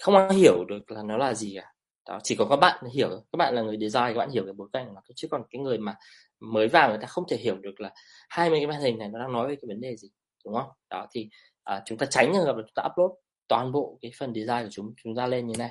[0.00, 1.72] không ai hiểu được là nó là gì cả
[2.08, 4.52] đó chỉ có các bạn hiểu các bạn là người design các bạn hiểu cái
[4.52, 5.94] bối cảnh của nó chứ còn cái người mà
[6.40, 7.90] mới vào người ta không thể hiểu được là
[8.28, 10.08] 20 cái màn hình này nó đang nói về cái vấn đề gì
[10.44, 10.68] đúng không?
[10.90, 11.28] Đó thì
[11.64, 13.10] à, chúng ta tránh trường hợp là chúng ta upload
[13.48, 15.70] toàn bộ cái phần design của chúng chúng ta lên như này.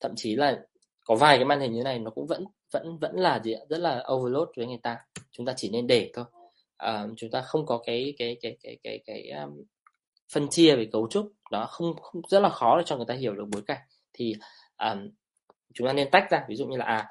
[0.00, 0.60] Thậm chí là
[1.04, 3.78] có vài cái màn hình như này nó cũng vẫn vẫn vẫn là gì rất
[3.78, 4.98] là overload với người ta.
[5.30, 6.24] Chúng ta chỉ nên để thôi.
[6.76, 9.64] À, chúng ta không có cái cái cái cái cái cái, cái um,
[10.32, 11.32] phân chia về cấu trúc.
[11.50, 13.80] Đó không, không rất là khó để cho người ta hiểu được bối cảnh.
[14.12, 14.34] Thì
[14.78, 15.08] um,
[15.74, 16.44] chúng ta nên tách ra.
[16.48, 17.08] Ví dụ như là à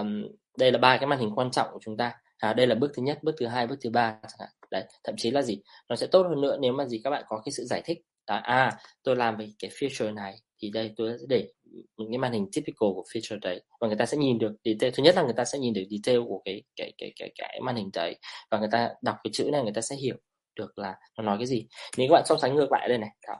[0.00, 0.26] um,
[0.58, 2.12] đây là ba cái màn hình quan trọng của chúng ta.
[2.38, 4.48] À, đây là bước thứ nhất bước thứ hai bước thứ ba chẳng hạn.
[4.70, 5.62] Đấy thậm chí là gì?
[5.88, 7.98] Nó sẽ tốt hơn nữa nếu mà gì các bạn có cái sự giải thích.
[8.26, 11.52] Là à tôi làm về cái feature này thì đây tôi sẽ để
[11.96, 14.92] những cái màn hình typical của feature đấy và người ta sẽ nhìn được detail.
[14.96, 17.60] Thứ nhất là người ta sẽ nhìn được detail của cái cái cái cái cái
[17.62, 18.16] màn hình đấy
[18.50, 20.16] và người ta đọc cái chữ này người ta sẽ hiểu
[20.56, 21.66] được là nó nói cái gì.
[21.96, 23.34] Nếu các bạn so sánh ngược lại đây này đó.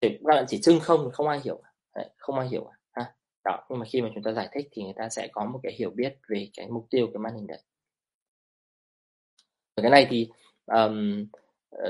[0.00, 1.62] thì các bạn chỉ trưng không thì không ai hiểu.
[1.94, 2.77] Đấy, không ai hiểu à
[3.44, 5.60] đó nhưng mà khi mà chúng ta giải thích thì người ta sẽ có một
[5.62, 7.58] cái hiểu biết về cái mục tiêu cái màn hình đấy.
[9.76, 10.28] Cái này thì
[10.66, 11.26] um,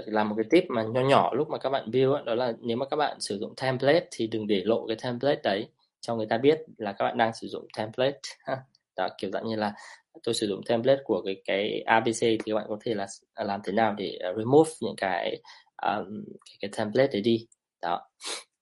[0.07, 2.77] là một cái tip mà nho nhỏ lúc mà các bạn build đó là nếu
[2.77, 5.69] mà các bạn sử dụng template thì đừng để lộ cái template đấy
[6.01, 8.19] cho người ta biết là các bạn đang sử dụng template.
[8.97, 9.75] Đó kiểu dạng như là
[10.23, 13.45] tôi sử dụng template của cái cái ABC thì các bạn có thể là à,
[13.45, 15.43] làm thế nào để à, remove những cái
[15.83, 17.47] um, cái, cái template đấy đi.
[17.83, 18.09] Đó.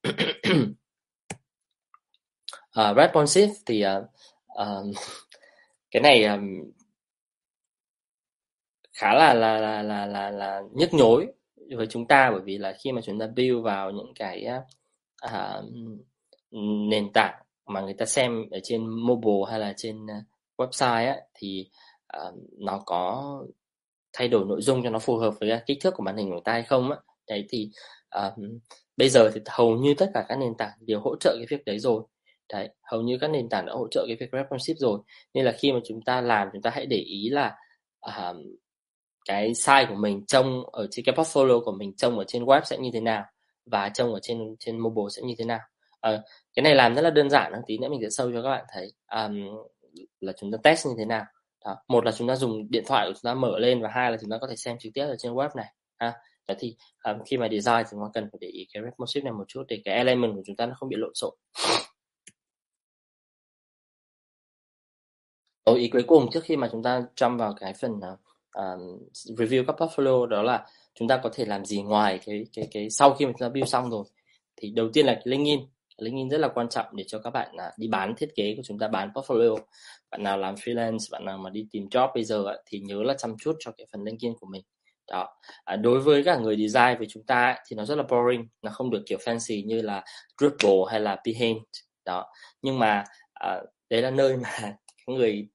[2.76, 4.04] Ờ, uh, responsive thì uh,
[4.56, 4.92] um,
[5.90, 6.72] cái này um,
[8.92, 11.26] khá là là là là là, là nhức nhối
[11.76, 14.46] với chúng ta bởi vì là khi mà chúng ta build vào những cái
[15.26, 15.64] uh,
[16.90, 20.06] nền tảng mà người ta xem ở trên mobile hay là trên
[20.56, 21.70] website á, thì
[22.16, 23.36] uh, nó có
[24.12, 26.40] thay đổi nội dung cho nó phù hợp với kích thước của màn hình của
[26.44, 26.96] ta hay không á.
[27.28, 27.70] Đấy thì
[28.18, 28.32] uh,
[28.96, 31.64] bây giờ thì hầu như tất cả các nền tảng đều hỗ trợ cái việc
[31.64, 32.02] đấy rồi
[32.52, 35.00] đấy hầu như các nền tảng đã hỗ trợ cái việc responsive rồi.
[35.34, 37.56] Nên là khi mà chúng ta làm chúng ta hãy để ý là
[38.08, 38.36] uh,
[39.24, 42.60] cái size của mình trông ở trên cái portfolio của mình trông ở trên web
[42.64, 43.24] sẽ như thế nào
[43.66, 45.60] và trông ở trên trên mobile sẽ như thế nào.
[46.08, 46.20] Uh,
[46.54, 48.64] cái này làm rất là đơn giản tí nữa mình sẽ sâu cho các bạn
[48.72, 49.34] thấy um,
[50.20, 51.24] là chúng ta test như thế nào.
[51.64, 51.76] Đó.
[51.88, 54.16] một là chúng ta dùng điện thoại của chúng ta mở lên và hai là
[54.20, 55.66] chúng ta có thể xem trực tiếp ở trên web này
[55.98, 56.12] ha.
[56.48, 59.24] Đó thì um, khi mà design thì chúng ta cần phải để ý cái responsive
[59.24, 61.34] này một chút để cái element của chúng ta nó không bị lộn xộn.
[65.66, 69.64] Ồ, ý cuối cùng trước khi mà chúng ta jump vào cái phần uh, review
[69.66, 73.14] các portfolio đó là chúng ta có thể làm gì ngoài cái cái cái sau
[73.14, 74.04] khi mà chúng ta build xong rồi.
[74.56, 75.60] Thì đầu tiên là cái LinkedIn
[75.98, 78.62] LinkedIn rất là quan trọng để cho các bạn là đi bán thiết kế của
[78.64, 79.56] chúng ta bán portfolio.
[80.10, 83.14] Bạn nào làm freelance bạn nào mà đi tìm job bây giờ thì nhớ là
[83.18, 84.62] chăm chút cho cái phần LinkedIn của mình.
[85.10, 85.36] Đó.
[85.64, 88.70] À, đối với các người design với chúng ta thì nó rất là boring nó
[88.70, 90.04] không được kiểu fancy như là
[90.38, 91.60] Drupal hay là Behance.
[92.04, 92.32] Đó.
[92.62, 93.04] Nhưng mà
[93.34, 93.60] à,
[93.90, 95.48] đấy là nơi mà người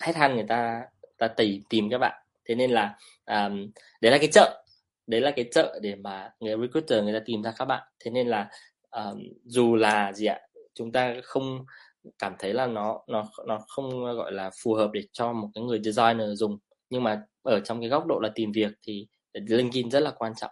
[0.00, 0.82] hết than người ta
[1.18, 2.22] ta tìm tìm các bạn.
[2.44, 3.70] Thế nên là um,
[4.00, 4.64] đấy là cái chợ.
[5.06, 7.82] Đấy là cái chợ để mà người recruiter người ta tìm ra các bạn.
[8.00, 8.50] Thế nên là
[8.90, 10.40] um, dù là gì ạ
[10.74, 11.64] chúng ta không
[12.18, 15.64] cảm thấy là nó nó nó không gọi là phù hợp để cho một cái
[15.64, 16.58] người designer dùng.
[16.90, 20.32] Nhưng mà ở trong cái góc độ là tìm việc thì LinkedIn rất là quan
[20.34, 20.50] trọng.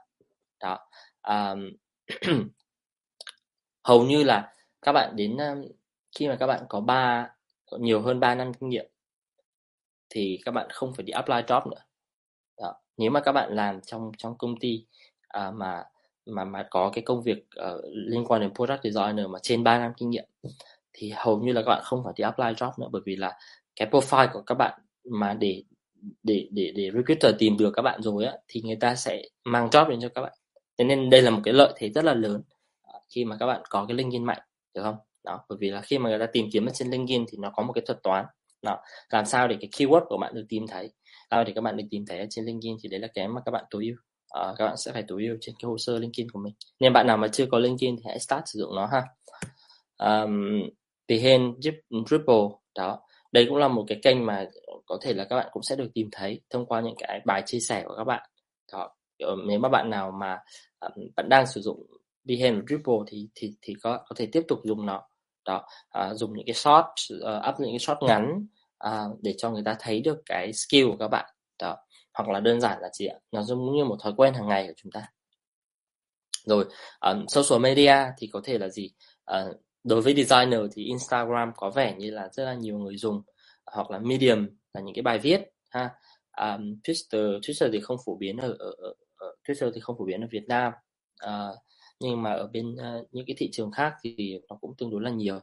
[0.61, 0.79] Đó.
[1.23, 1.71] Um,
[3.85, 5.37] hầu như là các bạn đến
[6.19, 7.31] khi mà các bạn có ba
[7.79, 8.92] nhiều hơn 3 năm kinh nghiệm
[10.15, 11.81] thì các bạn không phải đi apply job nữa.
[12.61, 12.75] Đó.
[12.97, 14.87] nếu mà các bạn làm trong trong công ty
[15.29, 15.85] à, mà
[16.27, 19.79] mà mà có cái công việc uh, liên quan đến product designer mà trên 3
[19.79, 20.25] năm kinh nghiệm
[20.93, 23.39] thì hầu như là các bạn không phải đi apply job nữa bởi vì là
[23.77, 25.63] cái profile của các bạn mà để
[26.23, 29.69] để để để recruiter tìm được các bạn rồi á thì người ta sẽ mang
[29.69, 30.33] job đến cho các bạn.
[30.79, 32.43] Thế nên đây là một cái lợi thế rất là lớn
[32.83, 34.41] à, khi mà các bạn có cái LinkedIn mạnh
[34.75, 34.97] được không?
[35.25, 37.51] Đó bởi vì là khi mà người ta tìm kiếm ở trên LinkedIn thì nó
[37.57, 38.25] có một cái thuật toán
[38.63, 38.79] đó
[39.11, 40.91] làm sao để cái keyword của bạn được tìm thấy?
[41.31, 43.51] Sao để các bạn được tìm thấy trên LinkedIn thì đấy là cái mà các
[43.51, 43.97] bạn tối ưu.
[44.29, 46.55] À, các bạn sẽ phải tối ưu trên cái hồ sơ LinkedIn của mình.
[46.81, 49.03] Nên bạn nào mà chưa có LinkedIn thì hãy start sử dụng nó ha.
[49.99, 50.63] Um,
[51.09, 51.71] Behance,
[52.07, 53.01] Drupal đó.
[53.33, 54.47] Đây cũng là một cái kênh mà
[54.87, 57.43] có thể là các bạn cũng sẽ được tìm thấy thông qua những cái bài
[57.47, 58.29] chia sẻ của các bạn.
[58.73, 60.39] Đó ờ, nếu mà bạn nào mà
[60.81, 61.87] um, bạn đang sử dụng
[62.25, 65.03] Behance và Drupal thì thì thì có có thể tiếp tục dùng nó.
[65.45, 68.47] Đó à, dùng những cái short uh, up những cái short ngắn
[68.89, 71.35] uh, để cho người ta thấy được cái skill của các bạn.
[71.59, 71.77] Đó.
[72.15, 73.19] Hoặc là đơn giản là gì ạ?
[73.33, 75.07] Nó giống như một thói quen hàng ngày của chúng ta.
[76.45, 76.65] Rồi
[77.01, 78.91] um, social media thì có thể là gì?
[79.31, 83.23] Uh, đối với designer thì Instagram có vẻ như là rất là nhiều người dùng
[83.67, 85.91] hoặc là Medium là những cái bài viết ha.
[86.37, 90.05] Um, Twitter Twitter thì không phổ biến ở, ở, ở, ở Twitter thì không phổ
[90.05, 90.73] biến ở Việt Nam.
[91.27, 91.59] Uh,
[92.01, 95.03] nhưng mà ở bên uh, những cái thị trường khác thì nó cũng tương đối
[95.03, 95.41] là nhiều.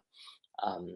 [0.62, 0.88] Um,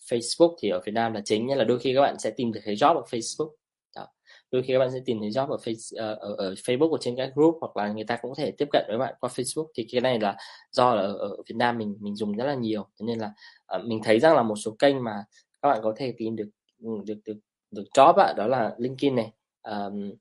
[0.00, 2.60] Facebook thì ở Việt Nam là chính là đôi khi các bạn sẽ tìm được
[2.64, 3.50] thấy job ở Facebook.
[3.96, 4.06] Đó.
[4.50, 6.98] đôi khi các bạn sẽ tìm thấy job ở, face, ờ, ở, ở Facebook ở
[7.00, 9.30] trên các group hoặc là người ta cũng có thể tiếp cận với bạn qua
[9.34, 9.66] Facebook.
[9.74, 10.36] Thì cái này là
[10.70, 12.86] do là ở, ở Việt Nam mình mình dùng rất là nhiều.
[13.00, 13.32] Nên là
[13.76, 15.24] uh, mình thấy rằng là một số kênh mà
[15.62, 16.48] các bạn có thể tìm được
[16.82, 17.36] ừ, được được
[17.70, 19.32] được job ạ đó là LinkedIn này
[19.62, 20.12] um,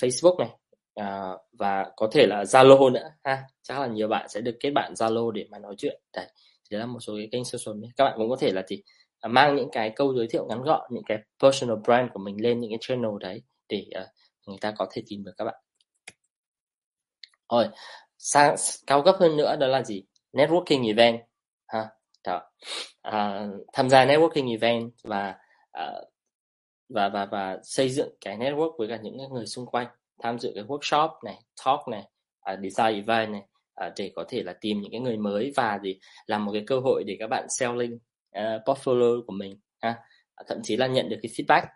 [0.00, 0.50] Facebook này
[1.00, 3.42] uh, và có thể là Zalo nữa ha.
[3.62, 6.00] Chắc là nhiều bạn sẽ được kết bạn Zalo để mà nói chuyện.
[6.16, 6.26] Đấy
[6.72, 7.92] đó là một số cái kênh social media.
[7.96, 8.82] Các bạn cũng có thể là thì
[9.22, 12.42] À, mang những cái câu giới thiệu ngắn gọn những cái personal brand của mình
[12.42, 14.08] lên những cái channel đấy để uh,
[14.46, 15.54] người ta có thể tìm được các bạn.
[17.52, 17.68] Rồi
[18.18, 18.54] sang
[18.86, 20.02] cao cấp hơn nữa đó là gì?
[20.32, 21.20] Networking event
[21.66, 21.88] ha
[22.26, 22.50] đó.
[23.02, 25.38] À, tham gia networking event và
[25.72, 25.92] à,
[26.88, 29.86] và và và xây dựng cái network với cả những người xung quanh
[30.22, 32.04] tham dự cái workshop này talk này
[32.52, 33.42] uh, design event này
[33.86, 36.64] uh, để có thể là tìm những cái người mới và gì, làm một cái
[36.66, 37.98] cơ hội để các bạn selling
[38.38, 39.98] uh, portfolio của mình ha.
[40.46, 41.66] Thậm chí là nhận được cái feedback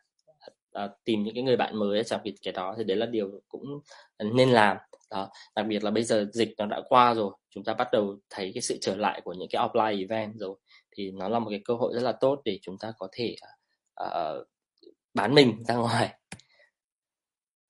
[0.84, 3.40] uh, tìm những cái người bạn mới trong cái cái đó thì đấy là điều
[3.48, 3.80] cũng
[4.18, 4.76] nên làm.
[5.10, 8.16] Đó đặc biệt là bây giờ dịch nó đã qua rồi chúng ta bắt đầu
[8.30, 10.56] thấy cái sự trở lại của những cái offline event rồi
[10.96, 13.36] thì nó là một cái cơ hội rất là tốt để chúng ta có thể
[14.04, 14.46] uh,
[15.14, 16.14] bán mình ra ngoài.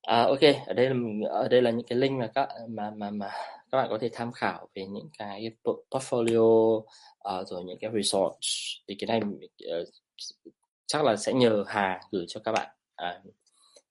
[0.02, 2.90] À, ok, ở đây là mình ở đây là những cái link mà các mà
[2.90, 3.30] mà mà
[3.72, 6.86] các bạn có thể tham khảo về những cái portfolio uh,
[7.46, 8.48] rồi những cái resource
[8.88, 9.20] thì cái này
[9.80, 9.88] uh,
[10.86, 12.76] chắc là sẽ nhờ Hà gửi cho các bạn.
[12.96, 13.22] À,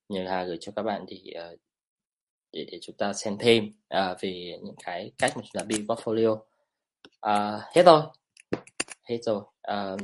[0.10, 1.60] nhờ Hà gửi cho các bạn thì uh,
[2.52, 5.92] để để chúng ta xem thêm uh, về những cái cách mà chúng ta build
[5.92, 6.32] portfolio.
[6.32, 8.02] Uh, hết rồi.
[9.04, 9.42] Hết rồi.
[9.72, 10.00] Uh,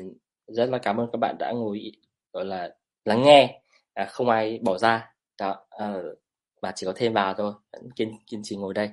[0.47, 1.91] rất là cảm ơn các bạn đã ngồi
[2.33, 3.61] gọi là lắng nghe.
[4.01, 5.13] Uh, không ai bỏ ra.
[5.39, 6.17] Đó uh,
[6.61, 7.53] mà chỉ có thêm vào thôi.
[7.71, 8.89] Vẫn kiên kiên trì ngồi đây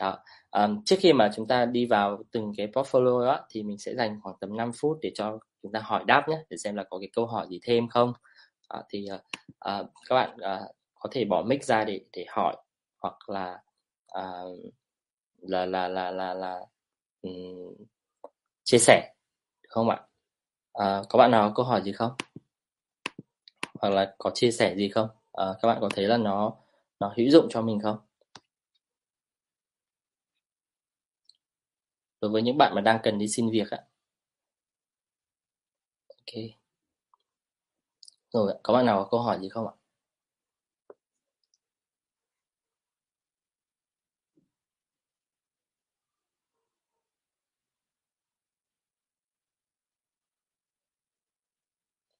[0.00, 0.18] đó.
[0.50, 3.94] Um, trước khi mà chúng ta đi vào từng cái portfolio đó, thì mình sẽ
[3.94, 6.84] dành khoảng tầm 5 phút để cho chúng ta hỏi đáp nhé để xem là
[6.90, 8.12] có cái câu hỏi gì thêm không.
[8.78, 9.20] Uh, thì uh,
[9.50, 12.56] uh, các bạn uh, có thể bỏ mic ra để để hỏi
[12.98, 13.62] hoặc là
[14.18, 14.74] uh,
[15.38, 16.60] là là là là là
[17.22, 17.74] um,
[18.64, 19.14] chia sẻ
[19.62, 20.00] được không ạ?
[20.78, 22.12] Uh, có bạn nào có câu hỏi gì không?
[23.80, 25.08] Hoặc là có chia sẻ gì không?
[25.08, 26.56] Uh, các bạn có thấy là nó
[27.00, 27.98] nó hữu dụng cho mình không?
[32.20, 33.78] Đối với những bạn mà đang cần đi xin việc ạ
[36.10, 36.58] ok.
[38.32, 39.72] Rồi, có bạn nào có câu hỏi gì không ạ?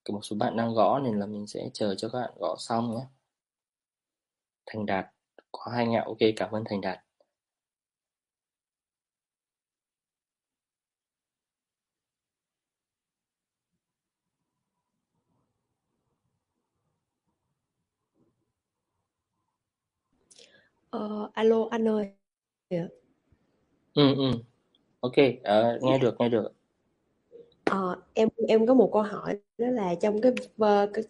[0.04, 2.56] Có một số bạn đang gõ nên là mình sẽ chờ cho các bạn gõ
[2.58, 3.06] xong nhé.
[4.66, 5.06] Thành Đạt,
[5.52, 6.04] có hai ngạo.
[6.04, 6.98] Ok, cảm ơn Thành Đạt.
[20.90, 22.10] Ờ, alo anh ơi.
[23.94, 24.30] Ừ ừ.
[25.00, 26.52] Ok, uh, nghe được nghe được.
[27.64, 30.32] Ờ, em em có một câu hỏi đó là trong cái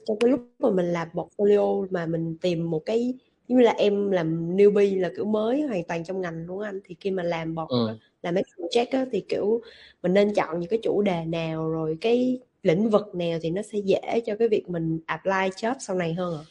[0.07, 3.15] trong cái lúc mà mình làm portfolio mà mình tìm một cái
[3.49, 6.97] như là em làm newbie là kiểu mới hoàn toàn trong ngành luôn anh thì
[7.01, 7.89] khi mà làm bọt ừ.
[8.23, 9.61] làm mấy project á, thì kiểu
[10.03, 13.63] mình nên chọn những cái chủ đề nào rồi cái lĩnh vực nào thì nó
[13.63, 16.45] sẽ dễ cho cái việc mình apply job sau này hơn ạ?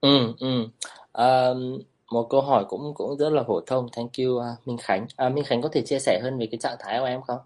[0.00, 0.68] Ừ ừ.
[1.12, 1.80] Um,
[2.12, 3.86] một câu hỏi cũng cũng rất là phổ thông.
[3.96, 5.06] Thank you uh, Minh Khánh.
[5.16, 7.38] À, Minh Khánh có thể chia sẻ hơn về cái trạng thái của em không?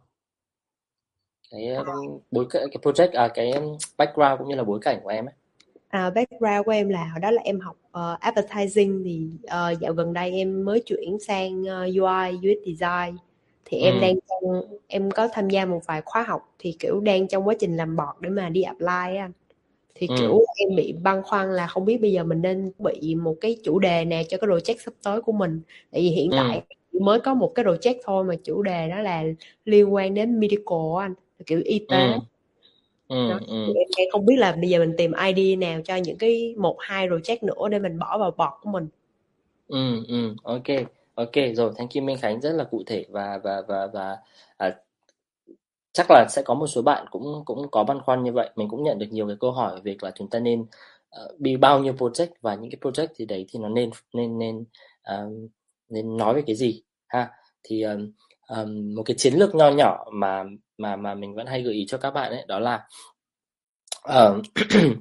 [1.50, 5.00] Cái um, bối cảnh cái project à cái um, background cũng như là bối cảnh
[5.04, 5.34] của em ấy.
[5.88, 9.92] À, background của em là hồi đó là em học uh, advertising thì uh, dạo
[9.92, 13.16] gần đây em mới chuyển sang uh, UI UX design
[13.64, 14.00] thì em ừ.
[14.00, 14.14] đang
[14.86, 17.96] em có tham gia một vài khóa học thì kiểu đang trong quá trình làm
[17.96, 19.30] bọt để mà đi apply á
[19.95, 20.14] thì ừ.
[20.18, 23.57] kiểu em bị băn khoăn là không biết bây giờ mình nên bị một cái
[23.64, 25.61] chủ đề nào cho cái project sắp tới của mình
[25.91, 26.36] tại vì hiện ừ.
[26.36, 26.62] tại
[27.01, 29.24] mới có một cái project thôi mà chủ đề đó là
[29.64, 31.14] liên quan đến medical anh
[31.47, 32.18] kiểu y tế ừ.
[33.11, 33.64] Ừ, ừ.
[33.66, 36.55] Thì em, em không biết là bây giờ mình tìm ID nào cho những cái
[36.59, 38.88] một hai project nữa để mình bỏ vào bọt của mình
[39.68, 43.62] ừ ừ ok ok rồi thank you Minh Khánh rất là cụ thể và và
[43.68, 44.16] và và
[45.93, 48.51] chắc là sẽ có một số bạn cũng cũng có băn khoăn như vậy.
[48.57, 50.61] Mình cũng nhận được nhiều cái câu hỏi về việc là chúng ta nên
[51.24, 54.64] uh, bao nhiêu project và những cái project thì đấy thì nó nên nên nên
[55.14, 55.51] uh,
[55.88, 57.30] nên nói về cái gì ha?
[57.62, 58.12] Thì um,
[58.49, 60.45] um, một cái chiến lược nho nhỏ mà
[60.78, 62.86] mà mà mình vẫn hay gợi ý cho các bạn ấy đó là
[64.09, 64.43] uh,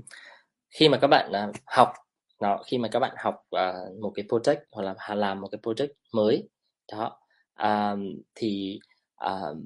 [0.70, 1.94] khi mà các bạn uh, học
[2.42, 5.60] nó khi mà các bạn học uh, một cái project hoặc là làm một cái
[5.64, 6.50] project mới
[6.92, 7.20] đó
[7.64, 8.00] uh,
[8.36, 8.80] thì
[9.26, 9.58] uh,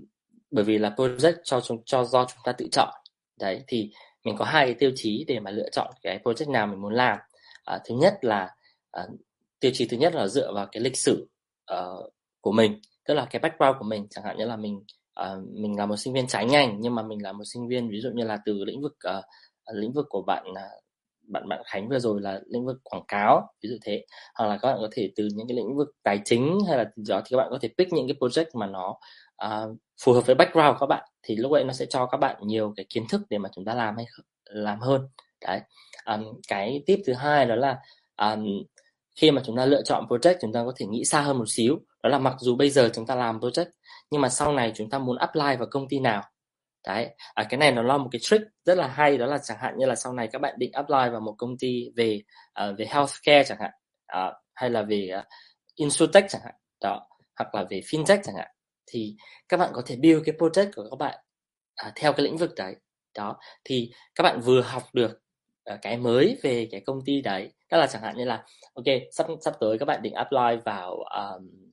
[0.54, 2.90] bởi vì là project cho chúng cho do chúng ta tự chọn.
[3.40, 3.92] Đấy thì
[4.26, 6.94] mình có hai cái tiêu chí để mà lựa chọn cái project nào mình muốn
[6.94, 7.18] làm.
[7.66, 8.56] À, thứ nhất là
[8.92, 9.04] à,
[9.60, 11.28] tiêu chí thứ nhất là dựa vào cái lịch sử
[11.74, 14.08] uh, của mình tức là cái background của mình.
[14.10, 14.84] Chẳng hạn như là mình
[15.22, 17.90] uh, mình là một sinh viên trái ngành nhưng mà mình là một sinh viên
[17.90, 19.24] ví dụ như là từ lĩnh vực uh,
[19.74, 20.84] lĩnh vực của bạn uh,
[21.28, 24.06] bạn bạn Khánh vừa rồi là lĩnh vực quảng cáo ví dụ thế.
[24.36, 26.84] Hoặc là các bạn có thể từ những cái lĩnh vực tài chính hay là
[26.84, 28.98] đó thì các bạn có thể pick những cái project mà nó
[29.46, 32.18] uh, phù hợp với background của các bạn thì lúc ấy nó sẽ cho các
[32.18, 34.06] bạn nhiều cái kiến thức để mà chúng ta làm hay
[34.44, 35.08] làm hơn.
[35.48, 35.62] Đấy.
[36.06, 37.80] Um, cái tip thứ hai đó là
[38.18, 38.46] um,
[39.16, 41.46] khi mà chúng ta lựa chọn project chúng ta có thể nghĩ xa hơn một
[41.48, 41.80] xíu.
[42.04, 43.66] Đó là mặc dù bây giờ chúng ta làm project
[44.12, 46.24] nhưng mà sau này chúng ta muốn apply vào công ty nào.
[46.88, 47.10] Đấy.
[47.34, 49.78] À, cái này nó là một cái trick rất là hay đó là chẳng hạn
[49.78, 52.22] như là sau này các bạn định apply vào một công ty về
[52.64, 53.72] uh, về healthcare chẳng hạn
[54.18, 55.26] uh, hay là về ờ, uh,
[55.76, 58.48] insurtech chẳng hạn đó hoặc là về fintech chẳng hạn
[58.88, 59.16] thì
[59.50, 61.20] các bạn có thể build cái project của các bạn
[61.76, 62.76] à, theo cái lĩnh vực đấy.
[63.18, 65.22] Đó thì các bạn vừa học được
[65.64, 68.86] à, cái mới về cái công ty đấy đó là chẳng hạn như là ok
[69.12, 71.72] sắp sắp tới các bạn định apply vào um,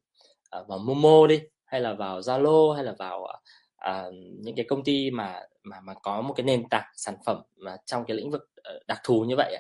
[0.69, 3.23] vào Momo đi hay là vào Zalo hay là vào
[3.91, 7.43] uh, những cái công ty mà mà mà có một cái nền tảng sản phẩm
[7.57, 9.57] mà trong cái lĩnh vực ờ, đặc thù như vậy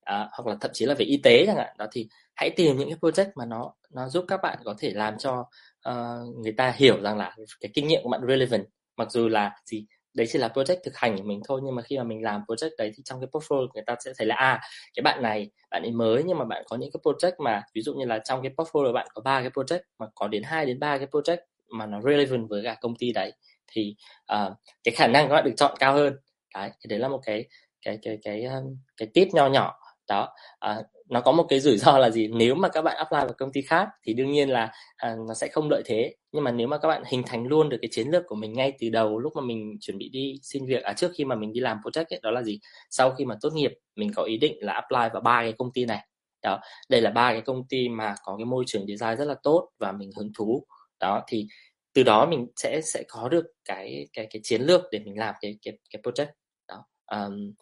[0.00, 1.74] uh, hoặc là thậm chí là về y tế chẳng hạn.
[1.78, 4.90] Đó thì hãy tìm những cái project mà nó nó giúp các bạn có thể
[4.94, 5.46] làm cho
[5.88, 8.64] uh, người ta hiểu rằng là cái kinh nghiệm của bạn relevant.
[8.96, 11.82] Mặc dù là gì đấy chỉ là project thực hành của mình thôi nhưng mà
[11.82, 14.34] khi mà mình làm project đấy thì trong cái portfolio người ta sẽ thấy là
[14.34, 14.60] à
[14.94, 17.82] cái bạn này bạn ấy mới nhưng mà bạn có những cái project mà ví
[17.82, 20.66] dụ như là trong cái portfolio bạn có ba cái project mà có đến 2
[20.66, 21.38] đến ba cái project
[21.70, 23.32] mà nó relevant với cả công ty đấy
[23.66, 23.96] thì
[24.32, 24.52] uh,
[24.84, 26.16] cái khả năng các bạn được chọn cao hơn.
[26.54, 27.44] Đấy thì đấy là một cái
[27.82, 28.62] cái cái cái cái,
[28.96, 29.78] cái tip nho nhỏ
[30.08, 30.28] đó
[30.58, 32.28] à, nó có một cái rủi ro là gì?
[32.28, 35.34] Nếu mà các bạn apply vào công ty khác thì đương nhiên là à, nó
[35.34, 36.14] sẽ không lợi thế.
[36.32, 38.52] Nhưng mà nếu mà các bạn hình thành luôn được cái chiến lược của mình
[38.52, 41.34] ngay từ đầu lúc mà mình chuẩn bị đi xin việc à trước khi mà
[41.34, 42.60] mình đi làm project ấy, đó là gì?
[42.90, 45.72] Sau khi mà tốt nghiệp mình có ý định là apply vào ba cái công
[45.72, 46.06] ty này.
[46.42, 49.34] Đó đây là ba cái công ty mà có cái môi trường design rất là
[49.42, 50.66] tốt và mình hứng thú.
[51.00, 51.46] Đó thì
[51.94, 55.34] từ đó mình sẽ sẽ có được cái cái cái chiến lược để mình làm
[55.40, 56.32] cái cái cái project.
[56.68, 57.52] Đó um,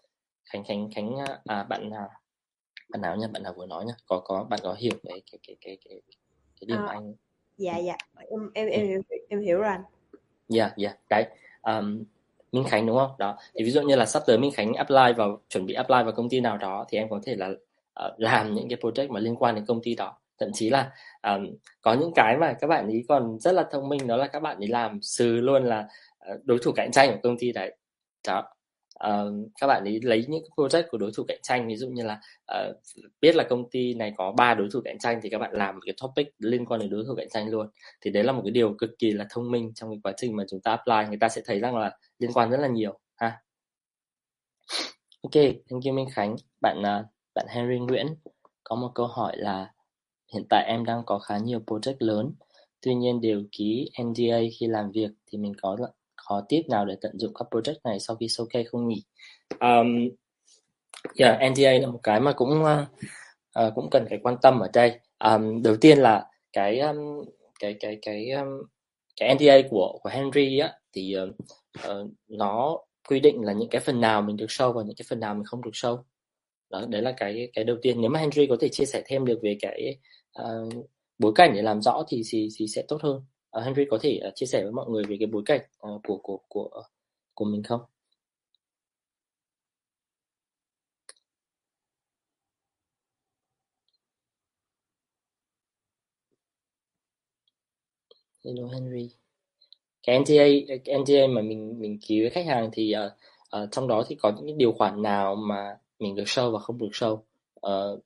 [0.53, 2.09] khánh khánh khánh à, à bạn à,
[2.93, 5.39] bạn nào nha bạn nào vừa nói nha có có bạn có hiểu cái cái
[5.47, 6.01] cái cái cái,
[6.61, 7.15] cái điểm à, anh
[7.57, 7.97] dạ dạ.
[8.31, 9.83] Em em em em, em hiểu rồi anh.
[10.49, 10.89] Dạ yeah, dạ.
[10.89, 11.01] Yeah.
[11.11, 11.25] đấy
[11.63, 12.05] um,
[12.53, 13.11] Minh Khánh đúng không?
[13.19, 13.37] Đó.
[13.55, 16.13] Thì ví dụ như là sắp tới Minh Khánh apply vào chuẩn bị apply vào
[16.13, 19.21] công ty nào đó thì em có thể là uh, làm những cái project mà
[19.21, 20.19] liên quan đến công ty đó.
[20.39, 20.93] Thậm chí là
[21.23, 24.27] um, có những cái mà các bạn ấy còn rất là thông minh đó là
[24.27, 25.89] các bạn ấy làm sừ luôn là
[26.33, 27.77] uh, đối thủ cạnh tranh của công ty đấy.
[28.29, 28.55] Đó
[29.09, 32.05] uh, các bạn ấy lấy những project của đối thủ cạnh tranh ví dụ như
[32.05, 32.21] là
[32.53, 32.77] uh,
[33.21, 35.75] biết là công ty này có ba đối thủ cạnh tranh thì các bạn làm
[35.75, 37.69] một cái topic liên quan đến đối thủ cạnh tranh luôn.
[38.01, 40.37] Thì đấy là một cái điều cực kỳ là thông minh trong cái quá trình
[40.37, 42.99] mà chúng ta apply người ta sẽ thấy rằng là liên quan rất là nhiều
[43.17, 43.43] ha.
[45.23, 46.37] Ok thank you minh khánh.
[46.61, 48.07] Bạn uh, bạn henry nguyễn
[48.65, 49.73] có một câu hỏi là
[50.33, 52.33] hiện tại em đang có khá nhiều project lớn
[52.81, 55.77] tuy nhiên đều ký NDA khi làm việc thì mình có
[56.29, 59.03] khó tiếp nào để tận dụng các project này sau khi showcase không nhỉ?
[59.61, 60.09] Um,
[61.17, 62.63] yeah, dạ, NDA là một cái mà cũng
[63.59, 65.01] uh, cũng cần phải quan tâm ở đây.
[65.25, 66.97] Um, đầu tiên là cái um,
[67.61, 68.49] cái cái cái um,
[69.21, 71.29] cái NDA của của Henry á thì uh,
[71.91, 72.79] uh, nó
[73.09, 75.35] quy định là những cái phần nào mình được show và những cái phần nào
[75.35, 76.03] mình không được show
[76.71, 79.25] đó đấy là cái cái đầu tiên nếu mà Henry có thể chia sẻ thêm
[79.25, 79.97] được về cái
[80.43, 80.89] uh,
[81.19, 83.23] bối cảnh để làm rõ thì thì, thì sẽ tốt hơn
[83.59, 86.03] uh, Henry có thể uh, chia sẻ với mọi người về cái bối cảnh uh,
[86.05, 86.83] của của của
[87.35, 87.81] của mình không?
[98.45, 99.11] Hello Henry.
[100.03, 100.45] Cái NDA
[100.85, 103.13] cái NDA mà mình mình ký với khách hàng thì uh,
[103.63, 106.79] uh, trong đó thì có những điều khoản nào mà mình được show và không
[106.79, 107.19] được show?
[107.67, 108.01] Uh,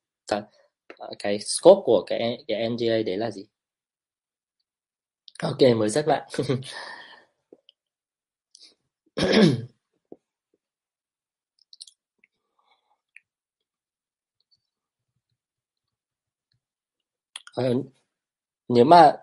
[1.18, 3.47] cái scope của cái cái NDA đấy là gì?
[5.42, 6.28] Ok mới rất bạn.
[17.56, 17.62] À,
[18.70, 19.16] nếu mà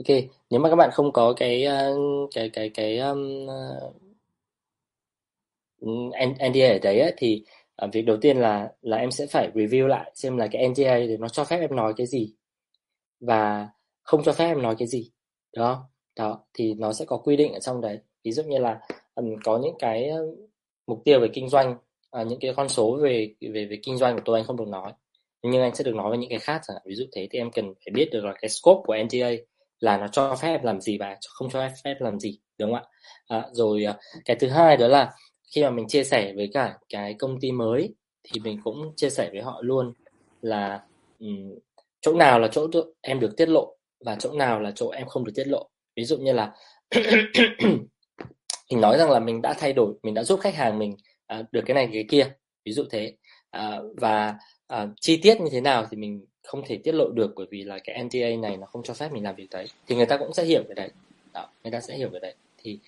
[0.00, 0.06] ok
[0.50, 1.94] nếu mà các bạn không có cái ờ,
[2.34, 3.92] cái cái cái um, ờ,
[5.80, 7.44] ừ, NDA ở đấy ấy, thì
[7.84, 10.98] uh, việc đầu tiên là là em sẽ phải review lại xem là cái NDA
[11.08, 12.34] thì nó cho phép em nói cái gì
[13.20, 13.68] và
[14.02, 15.10] không cho phép em nói cái gì.
[15.56, 17.98] Đó đó thì nó sẽ có quy định ở trong đấy.
[18.24, 18.80] Ví dụ như là
[19.14, 20.10] um, có những cái
[20.86, 21.76] mục tiêu về kinh doanh
[22.20, 24.68] uh, những cái con số về về về kinh doanh của tôi anh không được
[24.68, 24.92] nói
[25.50, 26.82] nhưng anh sẽ được nói về những cái khác chẳng hạn.
[26.86, 29.30] Ví dụ thế thì em cần phải biết được là cái scope của NDA
[29.80, 33.38] là nó cho phép làm gì và không cho phép làm gì đúng không ạ?
[33.38, 35.12] À, rồi à, cái thứ hai đó là
[35.54, 39.10] khi mà mình chia sẻ với cả cái công ty mới thì mình cũng chia
[39.10, 39.92] sẻ với họ luôn
[40.42, 40.82] là
[41.18, 41.54] um,
[42.00, 42.68] chỗ nào là chỗ
[43.00, 45.68] em được tiết lộ và chỗ nào là chỗ em không được tiết lộ.
[45.96, 46.52] Ví dụ như là
[48.70, 51.42] mình nói rằng là mình đã thay đổi mình đã giúp khách hàng mình à,
[51.52, 53.16] được cái này cái kia ví dụ thế.
[53.50, 54.34] À, và
[54.66, 57.64] à, chi tiết như thế nào thì mình không thể tiết lộ được bởi vì
[57.64, 59.66] là cái NDA này nó không cho phép mình làm việc đấy.
[59.86, 60.90] Thì người ta cũng sẽ hiểu cái đấy.
[61.32, 62.34] Đó, người ta sẽ hiểu cái đấy.
[62.58, 62.78] Thì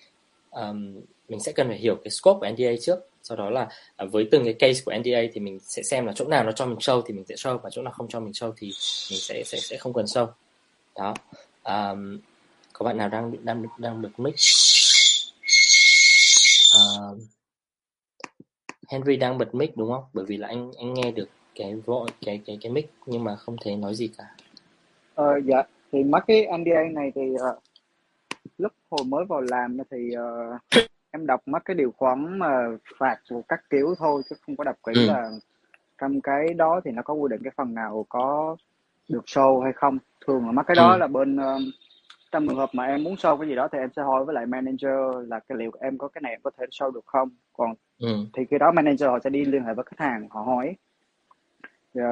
[0.51, 2.99] um, mình sẽ cần phải hiểu cái scope của NDA trước.
[3.23, 6.13] Sau đó là à, với từng cái case của NDA thì mình sẽ xem là
[6.15, 8.19] chỗ nào nó cho mình show thì mình sẽ show và chỗ nào không cho
[8.19, 8.67] mình show thì
[9.11, 10.27] mình sẽ sẽ sẽ không cần show.
[10.95, 11.13] Đó.
[11.63, 12.19] Um,
[12.73, 14.35] có bạn nào đang đang đang được mic?
[16.77, 17.19] Uh,
[18.89, 20.03] Henry đang bật mic đúng không?
[20.13, 23.35] Bởi vì là anh anh nghe được cái voice cái cái cái mic nhưng mà
[23.35, 24.25] không thấy nói gì cả.
[25.15, 25.63] Ờ dạ.
[25.91, 27.63] Thì mất cái NDA này thì uh,
[28.57, 30.87] lúc hồi mới vào làm thì uh,
[31.17, 32.47] em đọc mất cái điều khoản mà
[32.99, 35.07] phạt của các kiểu thôi chứ không có đọc kỹ ừ.
[35.07, 35.29] là
[36.01, 38.55] trong cái đó thì nó có quy định cái phần nào có
[39.09, 40.97] được show hay không thường là mất cái đó ừ.
[40.97, 41.61] là bên uh,
[42.31, 44.35] trong trường hợp mà em muốn show cái gì đó thì em sẽ hỏi với
[44.35, 47.29] lại manager là cái liệu em có cái này em có thể show được không
[47.53, 48.15] còn ừ.
[48.33, 50.75] thì khi đó manager họ sẽ đi liên hệ với khách hàng họ hỏi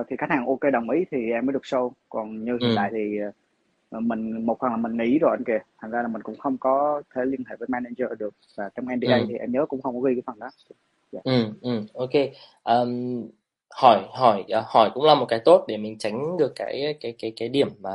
[0.09, 2.73] thì khách hàng ok đồng ý thì em mới được show còn như hiện ừ.
[2.75, 3.31] tại thì ờ,
[3.99, 6.57] mình một phần là mình nghỉ rồi anh kìa thành ra là mình cũng không
[6.57, 9.25] có thể liên hệ với manager được và trong NDA ừ.
[9.29, 10.75] thì em nhớ cũng không có ghi cái phần đó yeah.
[11.11, 11.21] Dạ.
[11.23, 12.11] ừ ừ ok
[12.63, 13.23] um,
[13.69, 17.15] hỏi hỏi uh, hỏi cũng là một cái tốt để mình tránh được cái cái
[17.19, 17.91] cái cái điểm mà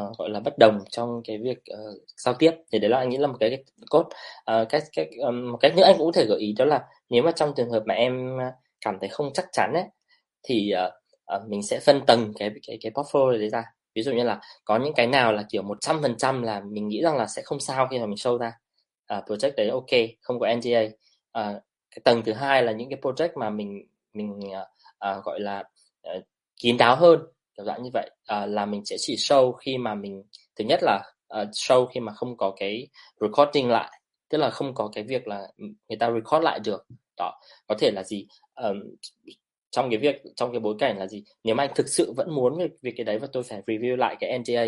[0.00, 3.08] uh, gọi là bất đồng trong cái việc uh, giao tiếp thì đấy là anh
[3.08, 4.08] nghĩ là một cái, cái cốt
[4.60, 6.84] uh, cái cái um, một cách nữa anh cũng có thể gợi ý đó là
[7.10, 8.38] nếu mà trong trường hợp mà em
[8.80, 9.84] cảm thấy không chắc chắn ấy
[10.42, 10.92] thì uh,
[11.36, 13.64] uh, mình sẽ phân tầng cái cái cái portfolio đấy ra
[13.94, 17.16] ví dụ như là có những cái nào là kiểu 100% là mình nghĩ rằng
[17.16, 18.52] là sẽ không sao khi mà mình show ra.
[19.06, 19.90] À, project đấy ok
[20.20, 20.80] không có NDA
[21.32, 21.60] à,
[21.90, 24.66] cái tầng thứ hai là những cái project mà mình mình à,
[24.98, 25.64] à gọi là
[26.02, 26.12] à,
[26.56, 27.20] kín đáo hơn
[27.56, 28.10] kiểu dạng như vậy.
[28.26, 30.22] À, là mình sẽ chỉ show khi mà mình
[30.56, 31.12] thứ nhất là
[31.42, 32.88] uh, show khi mà không có cái
[33.20, 34.00] recording lại
[34.32, 36.86] tức là không có cái việc là ừ, người ta record lại được.
[37.16, 38.26] Đó có thể là gì?
[38.54, 38.76] Um,
[39.72, 41.24] trong cái việc trong cái bối cảnh là gì?
[41.44, 43.96] Nếu mà anh thực sự vẫn muốn việc, việc cái đấy và tôi phải review
[43.96, 44.64] lại cái NDA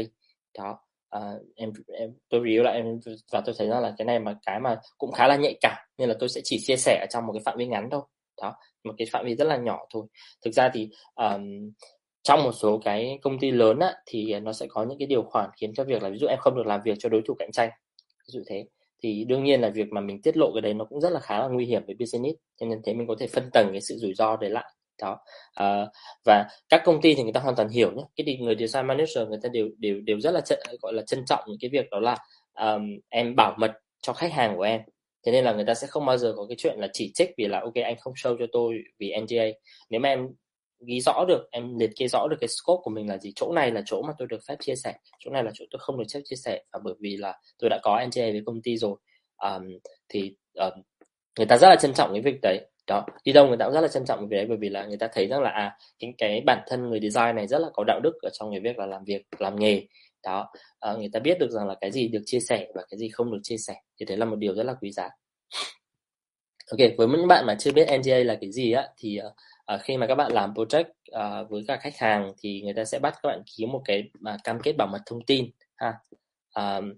[0.59, 0.79] đó
[1.17, 2.87] uh, em em tôi review lại em
[3.33, 5.77] và tôi thấy rằng là cái này mà cái mà cũng khá là nhạy cảm
[5.99, 8.03] nên là tôi sẽ chỉ chia sẻ ở trong một cái phạm vi ngắn thôi
[8.43, 8.55] đó
[8.85, 10.07] một cái phạm vi rất là nhỏ thôi.
[10.45, 11.71] Thực ra thì um,
[12.23, 15.23] trong một số cái công ty lớn á, thì nó sẽ có những cái điều
[15.23, 17.35] khoản khiến cho việc là ví dụ em không được làm việc cho đối thủ
[17.39, 17.71] cạnh tranh
[18.27, 18.65] ví dụ thế.
[19.03, 21.21] Thì đương nhiên là việc mà mình tiết lộ cái đấy nó cũng rất là
[21.21, 23.81] khá là nguy hiểm với business cho nên thế mình có thể phân tầng cái
[23.81, 24.65] sự rủi ro đấy lại
[25.03, 25.19] đó.
[25.55, 25.87] À,
[26.25, 29.29] và các công ty thì người ta hoàn toàn hiểu nhé cái người design manager
[29.29, 31.91] người ta đều đều đều rất là ch- gọi là trân trọng những cái việc
[31.91, 32.17] đó là
[32.55, 33.73] um, em bảo mật
[34.03, 34.81] cho khách hàng của em.
[35.27, 37.31] Thế nên là người ta sẽ không bao giờ có cái chuyện là chỉ trích
[37.39, 39.45] vì là ok anh không show cho tôi vì NDA
[39.91, 40.29] nếu mà em
[40.87, 43.53] ghi rõ được em liệt kê rõ được cái scope của mình là gì chỗ
[43.53, 45.99] này là chỗ mà tôi được phép chia sẻ chỗ này là chỗ tôi không
[45.99, 48.77] được phép chia sẻ và bởi vì là tôi đã có NDA với công ty
[48.77, 48.97] rồi
[49.43, 49.63] um,
[50.09, 50.73] thì um,
[51.39, 53.75] người ta rất là trân trọng cái việc đấy đó đi đâu người ta cũng
[53.75, 55.79] rất là trân trọng về đấy bởi vì là người ta thấy rằng là à
[55.99, 58.61] cái, cái bản thân người design này rất là có đạo đức ở trong cái
[58.61, 59.87] việc là làm việc làm nghề.
[60.23, 62.99] Đó à, người ta biết được rằng là cái gì được chia sẻ và cái
[62.99, 65.09] gì không được chia sẻ thì đấy là một điều rất là quý giá.
[66.71, 69.21] Ok với những bạn mà chưa biết NDA là cái gì á thì
[69.75, 72.85] uh, khi mà các bạn làm project uh, với cả khách hàng thì người ta
[72.85, 75.95] sẽ bắt các bạn ký một cái uh, cam kết bảo mật thông tin ha.
[76.55, 76.93] Um,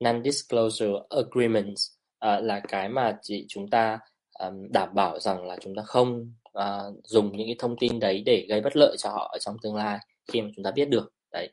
[0.00, 1.86] non-disclosure agreements
[2.26, 3.98] uh, là cái mà chị chúng ta
[4.38, 8.22] um, đảm bảo rằng là chúng ta không uh, dùng những cái thông tin đấy
[8.26, 9.98] để gây bất lợi cho họ ở trong tương lai
[10.32, 11.12] khi mà chúng ta biết được.
[11.32, 11.48] Đấy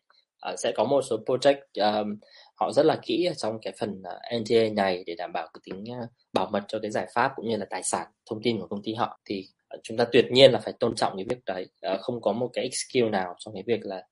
[0.51, 2.17] uh, sẽ có một số project um,
[2.55, 5.47] họ rất là kỹ ở trong cái phần ờ, uh, NDA này để đảm bảo
[5.53, 8.41] cái tính uh, bảo mật cho cái giải pháp cũng như là tài sản thông
[8.43, 9.19] tin của công ty họ.
[9.25, 11.69] Thì uh, chúng ta tuyệt nhiên là phải tôn trọng cái việc đấy.
[11.93, 14.03] Uh, không có một cái skill nào trong cái việc là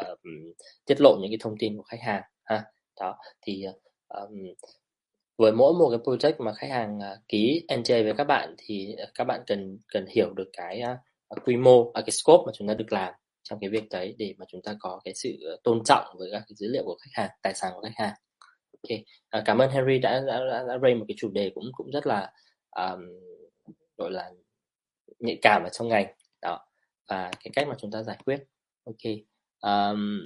[0.00, 0.18] uh,
[0.86, 2.64] tiết lộ những cái thông tin của khách hàng ha.
[3.00, 3.64] Đó thì
[4.08, 4.30] um,
[5.38, 8.96] với mỗi một cái project mà khách hàng uh, ký NDA với các bạn thì
[9.14, 10.82] các bạn cần cần hiểu được cái
[11.34, 14.14] uh, quy mô, uh, cái scope mà chúng ta được làm trong cái việc đấy
[14.18, 16.96] để mà chúng ta có cái sự tôn trọng với các cái dữ liệu của
[17.00, 18.14] khách hàng, tài sản của khách hàng.
[18.82, 18.98] Ok,
[19.44, 22.06] cảm ơn Henry đã đã, đã, đã raise một cái chủ đề cũng cũng rất
[22.06, 22.32] là
[22.70, 23.00] um,
[23.96, 24.30] gọi là
[25.18, 26.06] nhạy cảm ở trong ngành
[26.42, 26.66] đó
[27.08, 28.44] và cái cách mà chúng ta giải quyết.
[28.84, 29.12] Ok,
[29.60, 30.22] um,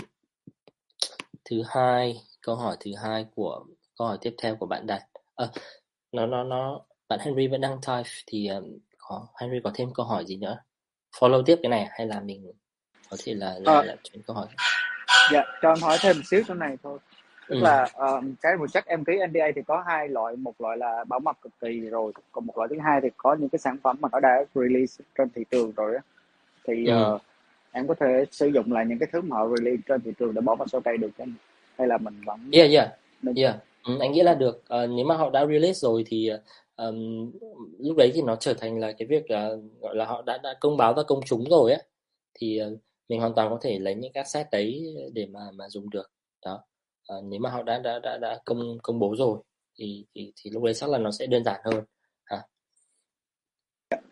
[1.45, 3.65] thứ hai câu hỏi thứ hai của
[4.03, 5.03] câu hỏi tiếp theo của bạn đặt
[5.37, 5.47] à,
[6.13, 10.07] nó nó nó bạn Henry vẫn đang type thì um, có Henry có thêm câu
[10.07, 10.59] hỏi gì nữa?
[11.19, 12.53] Follow tiếp cái này hay là mình
[13.11, 14.47] có thể là là, à, là chuyển câu hỏi?
[15.33, 16.99] Dạ cho em hỏi thêm một xíu chỗ này thôi.
[17.49, 17.61] Tức ừ.
[17.61, 21.05] là um, cái một chắc em ký NDA thì có hai loại một loại là
[21.09, 23.77] bảo mật cực kỳ rồi còn một loại thứ hai thì có những cái sản
[23.83, 26.03] phẩm mà nó đã release trên thị trường rồi á.
[26.67, 27.15] Thì ừ.
[27.15, 27.23] uh,
[27.73, 30.35] em có thể sử dụng lại những cái thứ mà họ release trên thị trường
[30.35, 31.35] để bảo mật sau đây được không?
[31.79, 32.89] Hay là mình vẫn yeah yeah.
[33.37, 34.57] yeah ừ, anh nghĩ là được.
[34.57, 36.31] Uh, nếu mà họ đã release rồi thì
[36.77, 37.31] um,
[37.79, 40.55] lúc đấy thì nó trở thành là cái việc uh, gọi là họ đã đã
[40.61, 41.79] công báo ra công chúng rồi á.
[42.35, 42.79] Thì uh,
[43.09, 46.11] mình hoàn toàn có thể lấy những các set đấy để mà mà dùng được.
[46.45, 46.65] Đó.
[47.19, 49.39] Uh, nếu mà họ đã đã đã đã công công bố rồi
[49.75, 51.85] thì thì thì lúc đấy chắc là nó sẽ đơn giản hơn.
[52.25, 52.43] Ha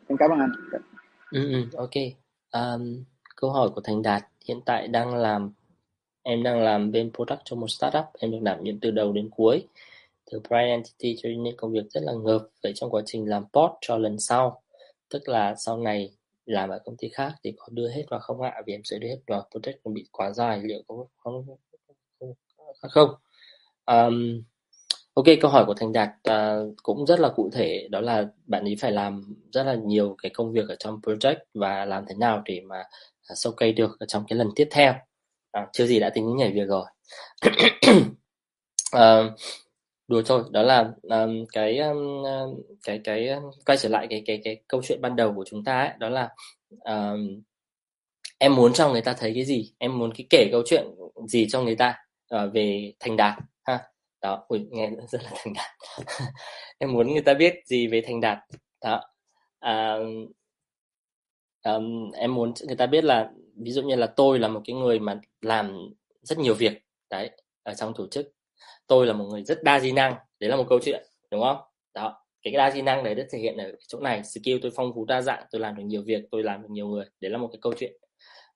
[0.08, 0.52] em cảm ơn anh.
[1.32, 1.90] Ừ, ừ ok.
[2.52, 3.04] Um,
[3.36, 5.52] câu hỏi của thành đạt hiện tại đang làm
[6.22, 9.30] Em đang làm bên product cho một startup, em được đảm nhiệm từ đầu đến
[9.30, 9.66] cuối.
[10.30, 12.48] Từ brand entity cho nên công việc rất là ngợp.
[12.62, 14.62] Vậy trong quá trình làm post cho lần sau,
[15.10, 16.10] tức là sau này
[16.46, 18.62] làm ở công ty khác thì có đưa hết vào không ạ?
[18.66, 21.46] Vì em sẽ đưa hết vào project nó bị quá dài, liệu có không?
[22.20, 22.90] Không.
[22.90, 23.10] không?
[23.86, 24.42] Um,
[25.14, 28.64] ok, câu hỏi của Thành Đạt uh, cũng rất là cụ thể, đó là bạn
[28.64, 32.14] ấy phải làm rất là nhiều cái công việc ở trong project và làm thế
[32.14, 34.94] nào để mà uh, sâu cây được ở trong cái lần tiếp theo
[35.52, 36.86] à, chưa gì đã tính đến nhảy việc rồi.
[38.92, 39.22] À,
[40.08, 42.24] đùa thôi đó là um, cái um,
[42.84, 43.30] cái cái
[43.66, 46.08] quay trở lại cái cái cái câu chuyện ban đầu của chúng ta ấy đó
[46.08, 46.28] là
[46.84, 47.42] um,
[48.38, 49.72] em muốn cho người ta thấy cái gì?
[49.78, 50.84] Em muốn cái kể câu chuyện
[51.28, 51.98] gì cho người ta
[52.34, 53.78] uh, về thành đạt ha?
[54.22, 55.70] Đó ui, nghe rất là thành đạt.
[56.78, 58.38] Em muốn người ta biết gì về thành đạt.
[58.84, 59.00] Đó
[59.60, 59.96] à,
[61.64, 63.30] um, em muốn người ta biết là
[63.64, 65.76] ví dụ như là tôi là một cái người mà làm
[66.22, 67.30] rất nhiều việc đấy
[67.62, 68.32] ở trong tổ chức.
[68.86, 71.56] Tôi là một người rất đa di năng đấy là một câu chuyện đúng không?
[71.94, 74.24] Đó cái đa di năng đấy được thể hiện ở chỗ này.
[74.24, 76.86] Skill tôi phong phú đa dạng tôi làm được nhiều việc tôi làm được nhiều
[76.88, 77.92] người đấy là một cái câu chuyện.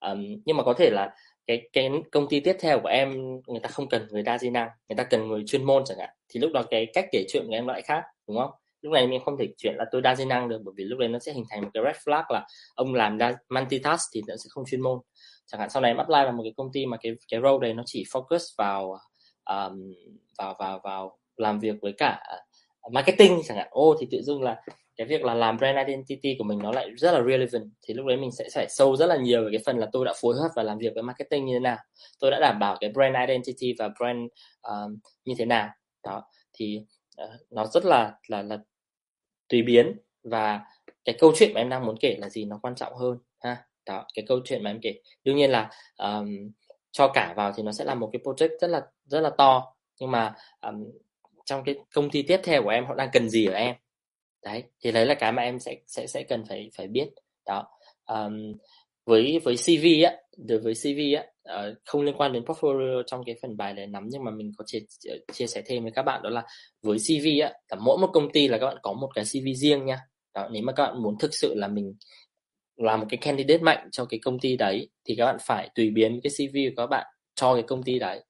[0.00, 1.14] Um, nhưng mà có thể là
[1.46, 3.12] cái cái công ty tiếp theo của em
[3.46, 5.98] người ta không cần người đa di năng người ta cần người chuyên môn chẳng
[5.98, 6.10] hạn.
[6.28, 8.50] Thì lúc đó cái cách kể chuyện của em lại khác đúng không?
[8.84, 10.98] Lúc này mình không thể chuyện là tôi đa di năng được bởi vì lúc
[10.98, 14.22] đấy nó sẽ hình thành một cái red flag là ông làm đa multitask thì
[14.28, 14.98] nó sẽ không chuyên môn.
[15.46, 17.58] Chẳng hạn sau này em apply vào một cái công ty mà cái cái role
[17.62, 18.98] đấy nó chỉ focus vào
[19.44, 19.94] um,
[20.38, 22.22] vào vào vào làm việc với cả
[22.92, 23.68] marketing chẳng hạn.
[23.70, 24.62] Ô thì tự dưng là
[24.96, 27.70] cái việc là làm brand identity của mình nó lại rất là relevant.
[27.86, 30.04] Thì lúc đấy mình sẽ phải sâu rất là nhiều về cái phần là tôi
[30.04, 31.76] đã phối hợp và làm việc với marketing như thế nào.
[32.20, 34.18] Tôi đã đảm bảo cái brand identity và brand
[34.62, 35.68] um, như thế nào.
[36.04, 36.22] Đó
[36.54, 36.80] thì
[37.22, 38.58] uh, nó rất là là là
[39.54, 39.96] tùy biến.
[40.24, 40.60] Và
[41.04, 43.56] cái câu chuyện mà em đang muốn kể là gì nó quan trọng hơn ha?
[43.86, 44.94] Đó cái câu chuyện mà em kể.
[45.24, 46.50] Đương nhiên là um,
[46.92, 49.74] cho cả vào thì nó sẽ là một cái project rất là rất là to.
[50.00, 50.84] Nhưng mà um,
[51.44, 53.76] trong cái công ty tiếp theo của em họ đang cần gì ở em?
[54.42, 57.08] Đấy thì đấy là cái mà em sẽ sẽ sẽ cần phải phải biết.
[57.46, 57.68] Đó
[58.06, 58.52] um,
[59.04, 63.24] với với CV á đối với CV á uh, không liên quan đến portfolio trong
[63.24, 64.78] cái phần bài để nắm nhưng mà mình có chia
[65.32, 66.42] chia sẻ thêm với các bạn đó là
[66.82, 69.46] với CV á là mỗi một công ty là các bạn có một cái CV
[69.56, 69.98] riêng nha.
[70.34, 71.94] Đó nếu mà các bạn muốn thực sự là mình
[72.76, 75.90] là một cái candidate mạnh cho cái công ty đấy thì các bạn phải tùy
[75.90, 78.24] biến cái CV của các bạn cho cái công ty đấy.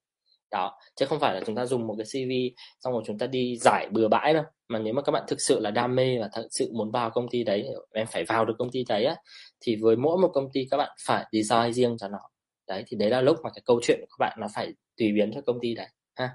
[0.50, 3.26] Đó chứ không phải là chúng ta dùng một cái CV xong rồi chúng ta
[3.26, 4.44] đi giải bừa bãi đâu.
[4.68, 7.10] Mà nếu mà các bạn thực sự là đam mê và thật sự muốn vào
[7.10, 9.16] công ty đấy em phải vào được công ty đấy á
[9.60, 12.18] thì với mỗi một công ty các bạn phải design riêng cho nó
[12.66, 15.12] đấy thì đấy là lúc mà cái câu chuyện của các bạn nó phải tùy
[15.12, 16.30] biến cho công ty đấy ha.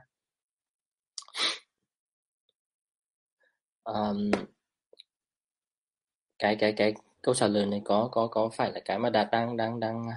[3.83, 4.31] Um,
[6.39, 9.27] cái cái cái câu trả lời này có có có phải là cái mà đạt
[9.31, 10.07] đang đang đang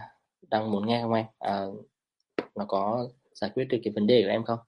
[0.51, 1.27] đang muốn nghe không em?
[1.39, 1.65] À,
[2.55, 4.59] nó có giải quyết được cái vấn đề của em không?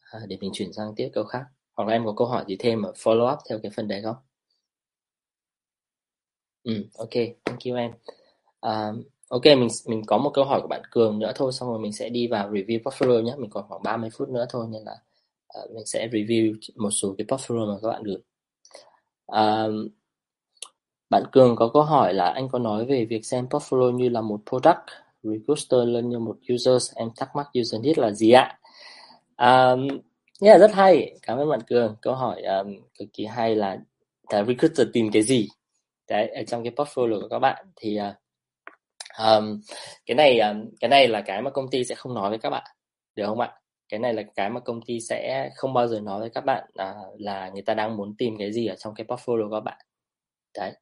[0.00, 1.44] À, để mình chuyển sang tiếp câu khác.
[1.74, 4.02] Hoặc là em có câu hỏi gì thêm ở follow up theo cái phần đấy
[4.02, 4.16] không?
[6.62, 7.10] Ừ ok.
[7.44, 7.92] Thank you em.
[8.60, 11.78] Um, ok mình mình có một câu hỏi của bạn cường nữa thôi xong rồi
[11.78, 14.82] mình sẽ đi vào review portfolio nhé mình còn khoảng 30 phút nữa thôi nên
[14.84, 14.96] là
[15.64, 18.18] uh, mình sẽ review một số cái portfolio mà các bạn gửi
[19.32, 19.90] uh,
[21.10, 24.20] bạn Cường có câu hỏi là anh có nói về việc xem portfolio như là
[24.20, 24.86] một product,
[25.22, 28.58] recruiter lên như một user, em thắc mắc user need là gì ạ?
[29.36, 29.88] Ờ, um,
[30.40, 31.96] yeah, rất hay, cảm ơn bạn Cường.
[32.02, 33.78] Câu hỏi um, cực kỳ hay là
[34.30, 35.48] là recruiter tìm cái gì?
[36.08, 38.14] Đấy, ở trong cái portfolio của các bạn thì uh,
[39.18, 39.60] um,
[40.06, 42.50] cái này um, cái này là cái mà công ty sẽ không nói với các
[42.50, 42.64] bạn,
[43.14, 43.52] được không ạ?
[43.88, 46.64] Cái này là cái mà công ty sẽ không bao giờ nói với các bạn
[46.82, 49.60] uh, là người ta đang muốn tìm cái gì ở trong cái portfolio của các
[49.60, 49.78] bạn.
[50.56, 50.72] Đấy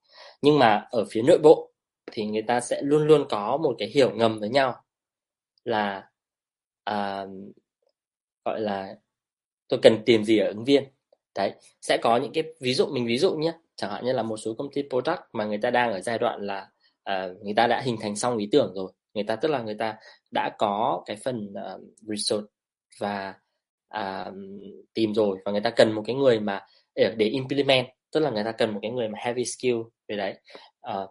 [0.43, 1.73] nhưng mà ở phía nội bộ
[2.13, 4.75] thì người ta sẽ luôn luôn có một cái hiểu ngầm với nhau
[5.65, 6.11] là
[6.85, 7.27] à,
[8.45, 8.97] gọi là
[9.69, 10.85] tôi cần tìm gì ở ứng viên
[11.35, 14.23] đấy sẽ có những cái ví dụ mình ví dụ nhé chẳng hạn như là
[14.23, 16.71] một số công ty product mà người ta đang ở giai đoạn là
[17.11, 18.93] uh, người ta đã hình thành xong ý tưởng rồi.
[19.15, 19.97] Người ta tức là người ta
[20.31, 22.47] đã có cái phần uh, research
[22.99, 23.35] và
[23.99, 24.35] uh,
[24.95, 25.39] tìm rồi.
[25.45, 27.87] Và người ta cần một cái người mà để, để implement.
[28.13, 29.77] Tức là người ta cần một cái người mà heavy skill
[30.09, 30.35] về đấy.
[30.91, 31.11] Uh,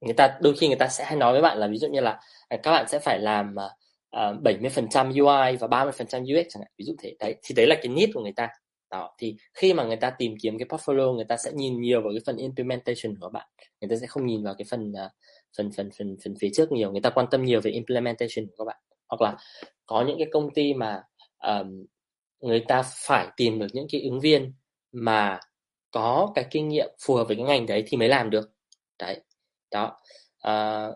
[0.00, 2.00] người ta đôi khi người ta sẽ hay nói với bạn là ví dụ như
[2.00, 6.72] là à, các bạn sẽ phải làm uh, 70% UI và 30% UX chẳng hạn.
[6.78, 7.16] Ví dụ thế.
[7.18, 8.48] Đấy thì đấy là cái need của người ta
[8.90, 12.00] đó thì khi mà người ta tìm kiếm cái portfolio người ta sẽ nhìn nhiều
[12.02, 13.48] vào cái phần implementation của bạn.
[13.80, 15.10] Người ta sẽ không nhìn vào cái phần à,
[15.56, 16.92] phần phần phần phần phía trước nhiều.
[16.92, 18.76] Người ta quan tâm nhiều về implementation của các bạn.
[19.08, 19.36] Hoặc là
[19.86, 21.02] có những cái công ty mà
[21.38, 21.84] um,
[22.40, 24.52] người ta phải tìm được những cái ứng viên
[24.92, 25.40] mà
[25.90, 28.50] có cái kinh nghiệm phù hợp với cái ngành đấy thì mới làm được.
[28.98, 29.20] Đấy
[29.70, 30.00] đó.
[30.48, 30.94] Uh,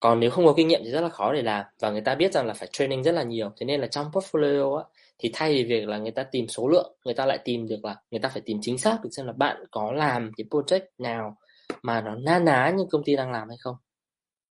[0.00, 1.64] còn nếu không có kinh nghiệm thì rất là khó để làm.
[1.80, 3.50] Và người ta biết rằng là phải training rất là nhiều.
[3.56, 4.84] Thế nên là trong portfolio á,
[5.18, 7.84] thì thay vì việc là người ta tìm số lượng người ta lại tìm được
[7.84, 10.86] là người ta phải tìm chính xác được xem là bạn có làm cái project
[10.98, 11.36] nào
[11.82, 13.76] mà nó na ná như công ty đang làm hay không.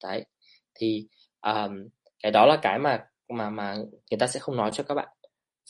[0.03, 0.25] Đấy
[0.75, 1.07] thì
[1.41, 1.87] um,
[2.23, 3.75] cái đó là cái mà mà mà
[4.11, 5.07] người ta sẽ không nói cho các bạn.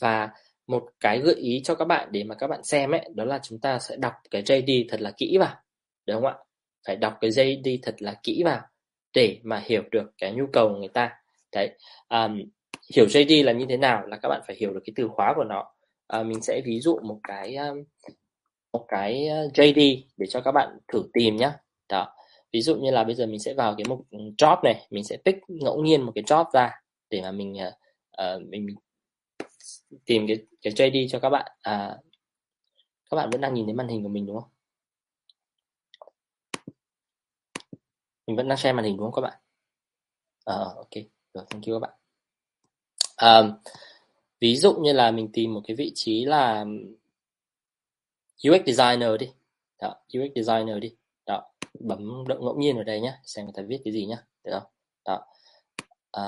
[0.00, 0.30] Và
[0.66, 3.40] một cái gợi ý cho các bạn để mà các bạn xem ấy đó là
[3.42, 5.54] chúng ta sẽ đọc cái JD thật là kỹ vào
[6.06, 6.36] đúng không ạ?
[6.86, 8.60] Phải đọc cái JD thật là kỹ vào
[9.14, 11.10] để mà hiểu được cái nhu cầu của người ta.
[11.52, 11.78] Đấy
[12.08, 12.42] um,
[12.94, 15.32] hiểu JD là như thế nào là các bạn phải hiểu được cái từ khóa
[15.36, 15.64] của nó.
[16.06, 17.70] À, mình sẽ ví dụ một cái à,
[18.72, 21.50] một cái à, JD để cho các bạn thử tìm nhé
[21.88, 22.14] đó.
[22.52, 25.04] Ví dụ như là bây giờ mình sẽ vào cái mục ừ, job này mình
[25.04, 26.70] sẽ pick ngẫu nhiên một cái job ra
[27.10, 27.56] để mà mình
[28.22, 28.66] uh, mình
[30.04, 31.52] tìm cái cái JD cho các bạn.
[31.62, 31.96] À
[33.10, 34.50] các bạn vẫn đang nhìn thấy màn hình của mình đúng không?
[38.26, 39.40] Mình vẫn đang share màn hình đúng không các bạn?
[40.44, 40.90] À, ok.
[41.34, 42.05] Rồi thank you các bạn
[43.16, 43.42] à,
[44.40, 46.64] ví dụ như là mình tìm một cái vị trí là
[48.48, 49.30] UX designer đi.
[49.80, 50.94] Đó, UX designer đi.
[51.26, 51.42] Đó
[51.80, 54.50] bấm động ngẫu nhiên ở đây nhé xem người ta viết cái gì nhá, được
[54.52, 54.70] không?
[55.04, 55.26] Đó.
[56.12, 56.22] À,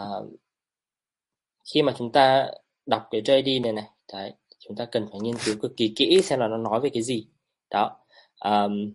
[1.75, 2.51] khi mà chúng ta
[2.87, 6.23] đọc cái JD này này đấy chúng ta cần phải nghiên cứu cực kỳ kỹ
[6.23, 7.27] xem là nó nói về cái gì.
[7.71, 7.97] Đó
[8.45, 8.93] um,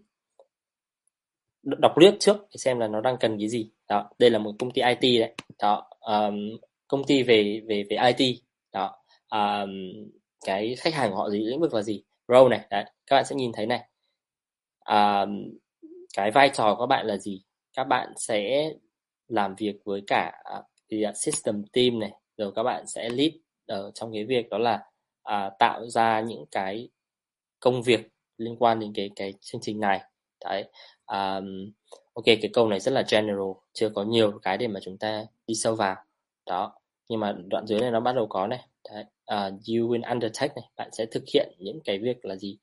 [1.63, 3.69] đọc liếc trước để xem là nó đang cần cái gì.
[3.87, 5.33] Đó đây là một công ty IT đấy.
[5.59, 6.35] Đó um,
[6.93, 8.41] công ty về về về IT
[8.71, 8.95] đó
[9.29, 9.69] um,
[10.45, 12.03] cái khách hàng của họ gì lĩnh vực là gì?
[12.27, 13.89] Role này đấy các bạn sẽ nhìn thấy này.
[14.85, 15.43] Um,
[16.13, 17.43] cái vai trò của các bạn là gì?
[17.75, 18.71] Các bạn sẽ
[19.27, 23.31] làm việc với cả uh, system team này rồi các bạn sẽ lead
[23.67, 24.83] ở trong cái việc đó là
[25.23, 26.89] à, tạo ra những cái
[27.59, 28.07] công việc
[28.37, 30.01] liên quan đến cái cái chương trình này.
[30.45, 30.63] Đấy
[31.05, 31.71] um,
[32.13, 35.25] ok cái câu này rất là general chưa có nhiều cái để mà chúng ta
[35.47, 35.95] đi sâu vào.
[36.45, 38.67] Đó nhưng mà đoạn dưới này nó bắt đầu có này.
[38.89, 40.65] Đấy uh, you will undertake này.
[40.77, 42.57] Bạn sẽ thực hiện những cái việc là gì?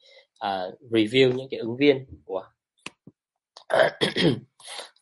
[0.47, 2.45] Uh, review những cái ứng viên của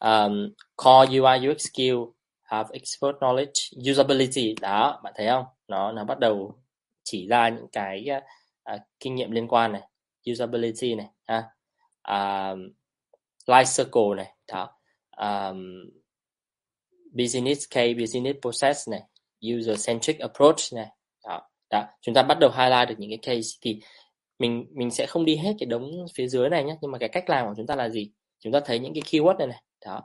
[0.00, 1.96] um, core UI UX skill
[2.42, 4.54] have expert knowledge usability.
[4.60, 5.44] Đó bạn thấy không?
[5.68, 6.58] Nó nó bắt đầu
[7.04, 8.06] chỉ ra những cái
[8.74, 9.82] uh, kinh nghiệm liên quan này
[10.32, 11.38] usability này ha.
[12.10, 12.58] Uh,
[13.46, 14.74] life cycle này đó.
[15.16, 15.90] Um,
[17.12, 19.02] business case business process này
[19.56, 20.86] user centric approach này.
[21.24, 21.84] Đó đó.
[22.00, 23.80] Chúng ta bắt đầu highlight được những cái case thì
[24.38, 27.08] mình mình sẽ không đi hết cái đống phía dưới này nhé, nhưng mà cái
[27.08, 28.12] cách làm của chúng ta là gì?
[28.40, 29.62] Chúng ta thấy những cái keyword này này.
[29.86, 30.02] Đó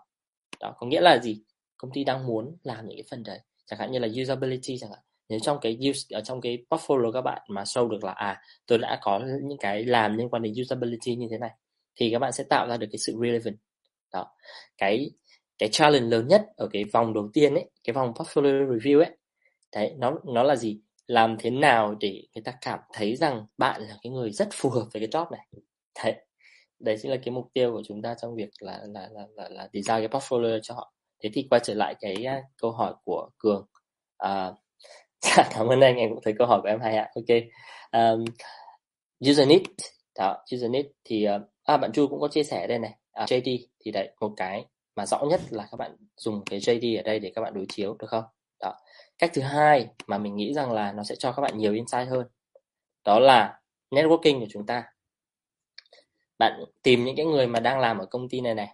[0.59, 0.75] đó.
[0.77, 1.41] Có nghĩa là gì?
[1.77, 3.39] Công ty đang muốn làm những cái phần đấy.
[3.65, 4.99] Chẳng hạn như là usability chẳng hạn.
[5.29, 8.41] Nếu trong cái use, ở trong cái portfolio các bạn mà show được là à
[8.67, 11.51] tôi đã có những cái làm liên quan đến usability như thế này,
[11.95, 13.55] thì các bạn sẽ tạo ra được cái sự relevant.
[14.13, 14.35] Đó.
[14.77, 15.11] Cái
[15.57, 19.17] cái challenge lớn nhất ở cái vòng đầu tiên ấy, cái vòng portfolio review ấy
[19.75, 20.81] đấy nó nó là gì?
[21.07, 24.69] Làm thế nào để người ta cảm thấy rằng bạn là cái người rất phù
[24.69, 25.47] hợp với cái job này?
[26.03, 26.15] Đấy
[26.79, 29.49] đấy chính là cái mục tiêu của chúng ta trong việc là là là là,
[29.49, 30.93] là design cái portfolio cho họ.
[31.23, 33.67] Thế thì quay trở lại cái uh, câu hỏi của cường.
[34.25, 34.55] Uh,
[35.51, 37.09] cảm ơn anh em cũng thấy câu hỏi của em hay ạ.
[37.15, 37.37] Ok.
[37.91, 38.25] Um,
[39.29, 39.61] user need.
[40.19, 42.95] Đó user need thì uh, à bạn chu cũng có chia sẻ đây này.
[43.11, 46.99] À, JD thì đấy một cái mà rõ nhất là các bạn dùng cái JD
[46.99, 48.23] ở đây để các bạn đối chiếu được không?
[49.23, 52.07] Cách thứ hai mà mình nghĩ rằng là nó sẽ cho các bạn nhiều insight
[52.07, 52.27] hơn
[53.05, 53.59] đó là
[53.91, 54.83] networking của chúng ta.
[56.39, 58.67] Bạn tìm những cái người mà đang làm ở công ty này này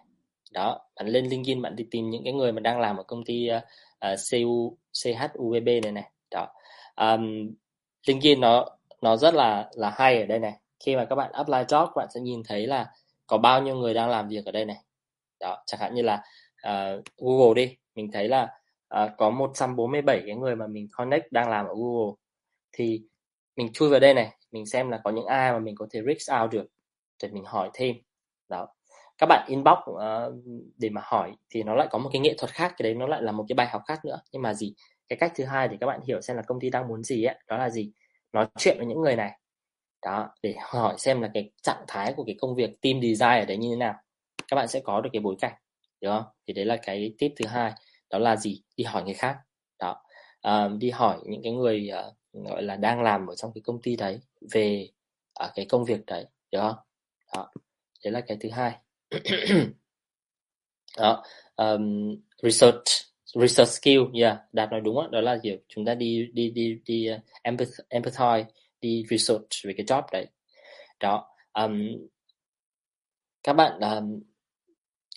[0.52, 3.24] đó bạn lên LinkedIn bạn đi tìm những cái người mà đang làm ở công
[3.24, 3.60] ty ờ,
[3.98, 6.48] ờ, uh, CU CHUVB này này đó.
[6.96, 7.54] Um,
[8.06, 8.66] LinkedIn nó
[9.02, 10.52] nó rất là là hay ở đây này.
[10.84, 12.86] Khi mà các bạn apply job bạn sẽ nhìn thấy là
[13.26, 14.76] có bao nhiêu người đang làm việc ở đây này.
[15.40, 16.22] Đó chẳng hạn như là
[16.68, 18.59] uh, Google đi mình thấy là
[18.94, 22.14] uh, có 147 cái người mà mình connect đang làm ở Google.
[22.72, 23.02] Thì
[23.56, 26.00] mình chui vào đây này mình xem là có những ai mà mình có thể
[26.06, 26.66] reach out được
[27.22, 27.96] để mình hỏi thêm.
[28.48, 28.68] Đó.
[29.18, 29.98] Các bạn inbox uh,
[30.76, 33.06] để mà hỏi thì nó lại có một cái nghệ thuật khác cái đấy nó
[33.06, 34.20] lại là một cái bài học khác nữa.
[34.32, 34.74] Nhưng mà gì?
[35.08, 37.24] Cái cách thứ hai để các bạn hiểu xem là công ty đang muốn gì
[37.24, 37.92] ấy đó là gì?
[38.32, 39.38] Nói chuyện với những người này.
[40.02, 43.44] Đó để hỏi xem là cái trạng thái của cái công việc team design ở
[43.44, 43.94] đấy như thế nào.
[44.48, 45.54] Các bạn sẽ có được cái bối cảnh
[46.02, 46.24] đúng không?
[46.46, 47.72] Thì đấy là cái tip thứ hai
[48.10, 48.62] đó là gì?
[48.76, 49.36] Đi hỏi người khác.
[49.78, 50.02] Đó.
[50.40, 52.14] À, đi hỏi những cái người uh,
[52.46, 54.20] gọi là đang làm ở trong cái công ty đấy
[54.52, 54.88] về
[55.44, 56.76] uh, cái công việc đấy được không?
[57.34, 57.50] Đó.
[58.04, 58.76] Đấy là cái thứ hai.
[60.98, 61.24] Đó.
[61.56, 66.26] Um, research research skill yeah đạt nói đúng đó, đó là kiểu chúng ta đi
[66.32, 68.44] đi đi đi uh, empath, empathize
[68.80, 70.26] đi research về cái job đấy.
[71.00, 71.28] Đó.
[71.52, 71.72] Um,
[73.42, 74.20] các bạn um,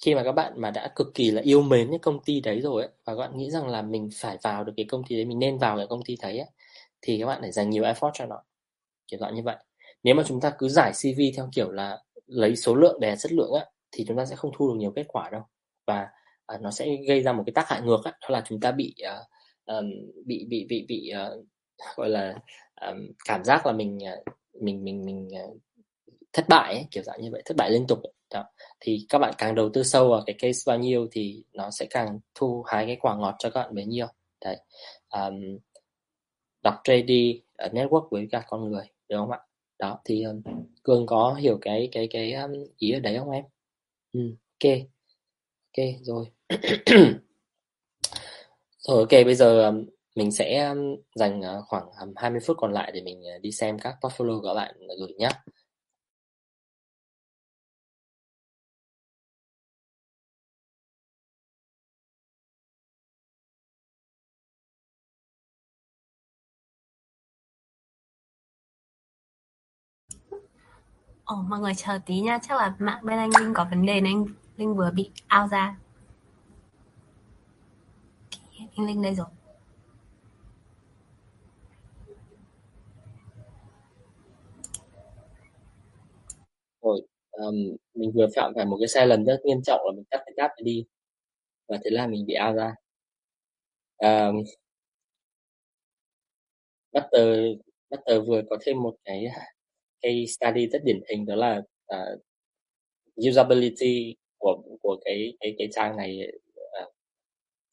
[0.04, 2.62] khi mà các bạn mà đã cực kỳ là yêu mến cái công ty đấy
[2.62, 5.16] rồi ấy, và các bạn nghĩ rằng là mình phải vào được cái công ty
[5.16, 6.48] đấy mình nên vào cái công ty đấy ấy,
[7.02, 8.44] thì các bạn phải dành nhiều effort cho nó.
[9.08, 9.56] Kiểu dạng như vậy.
[10.04, 13.32] Nếu mà chúng ta cứ giải CV theo kiểu là lấy số lượng đè chất
[13.32, 15.42] lượng á thì chúng ta sẽ không thu được nhiều kết quả đâu.
[15.88, 16.08] Và
[16.46, 18.72] à, nó sẽ gây ra một cái tác hại ngược á đó là chúng ta
[18.72, 19.28] bị uh,
[19.66, 19.86] um,
[20.26, 21.46] bị bị bị bị uh,
[21.96, 22.36] gọi là
[22.82, 25.58] um, cảm giác là mình uh, mình mình mình uh,
[26.34, 28.14] thất bại ấy, kiểu dạng như vậy thất bại liên tục ấy.
[28.34, 28.46] Đó.
[28.80, 31.86] thì các bạn càng đầu tư sâu vào cái case bao nhiêu thì nó sẽ
[31.90, 34.08] càng thu hái cái quả ngọt cho các bạn bấy nhiêu.
[34.46, 34.58] Đấy.
[35.10, 35.58] Um,
[36.64, 39.40] đọc JD uh, ờ, network với các con người đúng không ạ?
[39.80, 40.42] Đó thì um,
[40.84, 43.44] cường có hiểu cái cái cái um, ý ở đấy không em?
[44.14, 44.20] Ừ,
[44.64, 44.74] ok.
[45.78, 46.26] Ok rồi.
[48.88, 49.86] Rồi ok bây giờ um,
[50.16, 53.52] mình sẽ um, dành uh, khoảng um, 20 phút còn lại để mình uh, đi
[53.52, 55.30] xem các portfolio của các bạn gửi nhé
[71.26, 74.02] Ồ, mọi người chờ tí nha, chắc là mạng bên anh Linh có vấn đề
[74.02, 74.26] nên anh
[74.58, 75.78] Linh vừa bị out ra.
[78.76, 79.28] Anh Linh đây rồi.
[86.84, 87.02] rồi
[87.32, 87.56] um,
[87.94, 90.34] mình vừa phạm phải một cái sai lầm rất nghiêm trọng là mình cắt cái
[90.38, 90.86] tab đi
[91.68, 92.76] và thế là mình bị out ra
[93.98, 94.44] um,
[96.94, 97.58] Butter
[97.90, 99.26] Butter vừa có thêm một cái
[100.04, 101.62] case study rất điển hình đó là
[101.96, 102.20] uh,
[103.30, 106.32] usability của của cái cái cái trang này
[106.84, 106.94] uh,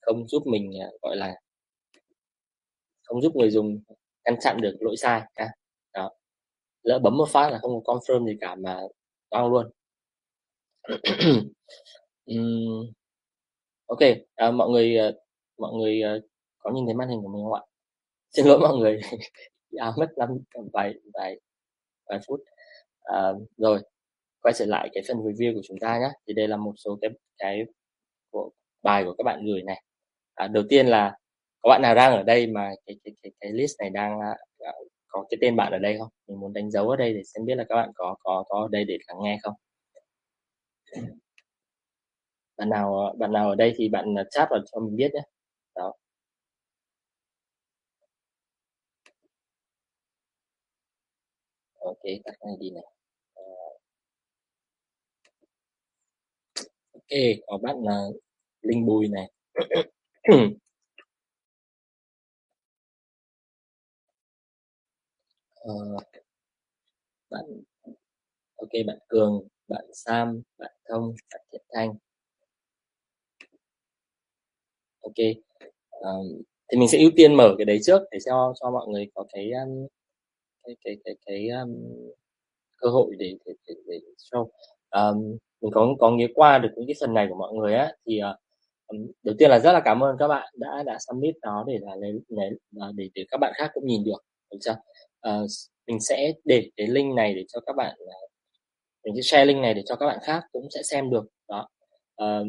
[0.00, 1.36] không giúp mình uh, gọi là
[3.02, 3.80] không giúp người dùng
[4.24, 5.48] ngăn chặn được lỗi sai ha.
[5.92, 6.10] đó.
[6.82, 8.80] Lỡ bấm một phát là không có confirm gì cả mà
[9.30, 9.70] toang luôn.
[12.26, 12.92] Um,
[13.86, 13.98] ok
[14.34, 15.14] à, mọi người uh,
[15.58, 16.22] mọi người uh,
[16.58, 17.62] có nhìn thấy màn hình của mình không ạ?
[18.30, 19.00] Xin lỗi mọi người.
[19.76, 20.28] À, mất năm
[20.72, 21.40] vài vài
[22.10, 22.40] vài phút.
[23.02, 23.80] À, rồi
[24.42, 26.98] quay trở lại cái phần review của chúng ta nhé thì đây là một số
[27.02, 27.64] cái cái
[28.30, 28.50] của
[28.82, 29.82] bài của các bạn gửi này.
[30.34, 31.16] À, đầu tiên là
[31.62, 34.36] có bạn nào đang ở đây mà cái cái cái, cái list này đang à,
[34.58, 34.72] à,
[35.08, 36.08] có cái tên bạn ở đây không?
[36.28, 38.60] Mình muốn đánh dấu ở đây để xem biết là các bạn có có có
[38.62, 39.54] ở đây để lắng nghe không?
[42.56, 45.20] Bạn nào bạn nào ở đây thì bạn à, chat vào cho mình biết nhé
[45.76, 45.92] đó
[51.80, 52.84] ok tắt này đi này.
[53.34, 53.42] Ờ.
[56.92, 57.10] Ok
[57.46, 58.06] có bạn là
[58.62, 59.30] linh bùi này.
[65.60, 65.74] Ờ,
[67.30, 67.44] bạn
[68.56, 71.94] ok bạn cường bạn sam bạn thông bạn thiện thanh.
[75.00, 75.16] Ok
[76.02, 76.42] um,
[76.72, 79.24] thì mình sẽ ưu tiên mở cái đấy trước để cho cho mọi người có
[79.32, 79.86] cái um,
[80.64, 81.70] cái cái cái cái um,
[82.76, 84.00] cơ hội để để để, để
[84.32, 84.48] show.
[84.90, 87.92] Um, mình có có nghe qua được những cái phần này của mọi người á
[88.06, 88.36] thì uh,
[89.22, 91.96] đầu tiên là rất là cảm ơn các bạn đã đã submit nó để là
[91.96, 92.50] lấy, lấy
[92.80, 94.76] à, để để các bạn khác cũng nhìn được được chưa?
[95.28, 95.46] Uh,
[95.86, 98.20] mình sẽ để cái link này để cho các bạn à,
[99.04, 101.68] mình sẽ share link này để cho các bạn khác cũng sẽ xem được đó.
[102.16, 102.48] Um,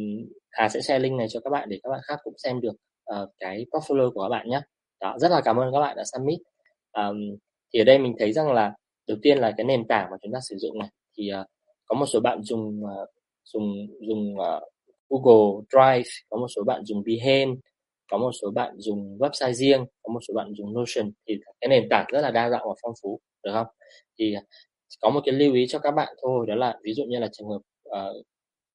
[0.52, 2.76] Hà sẽ share link này cho các bạn để các bạn khác cũng xem được
[3.22, 4.62] uh, cái portfolio của các bạn nhé.
[5.02, 6.40] Đó rất là cảm ơn các bạn đã submit.
[6.92, 7.18] Um,
[7.74, 8.74] thì ở đây mình thấy rằng là
[9.08, 11.46] đầu tiên là cái nền tảng mà chúng ta sử dụng này thì uh,
[11.86, 13.10] có một số bạn dùng uh,
[13.44, 14.64] dùng dùng uh,
[15.10, 17.62] Google Drive có một số bạn dùng Behance
[18.12, 21.68] có một số bạn dùng website riêng có một số bạn dùng Notion thì cái
[21.68, 23.68] nền tảng rất là đa dạng và phong phú được không?
[24.20, 24.36] Thì
[25.02, 27.30] có một cái lưu ý cho các bạn thôi đó là ví dụ như là
[27.34, 28.26] trường hợp uh,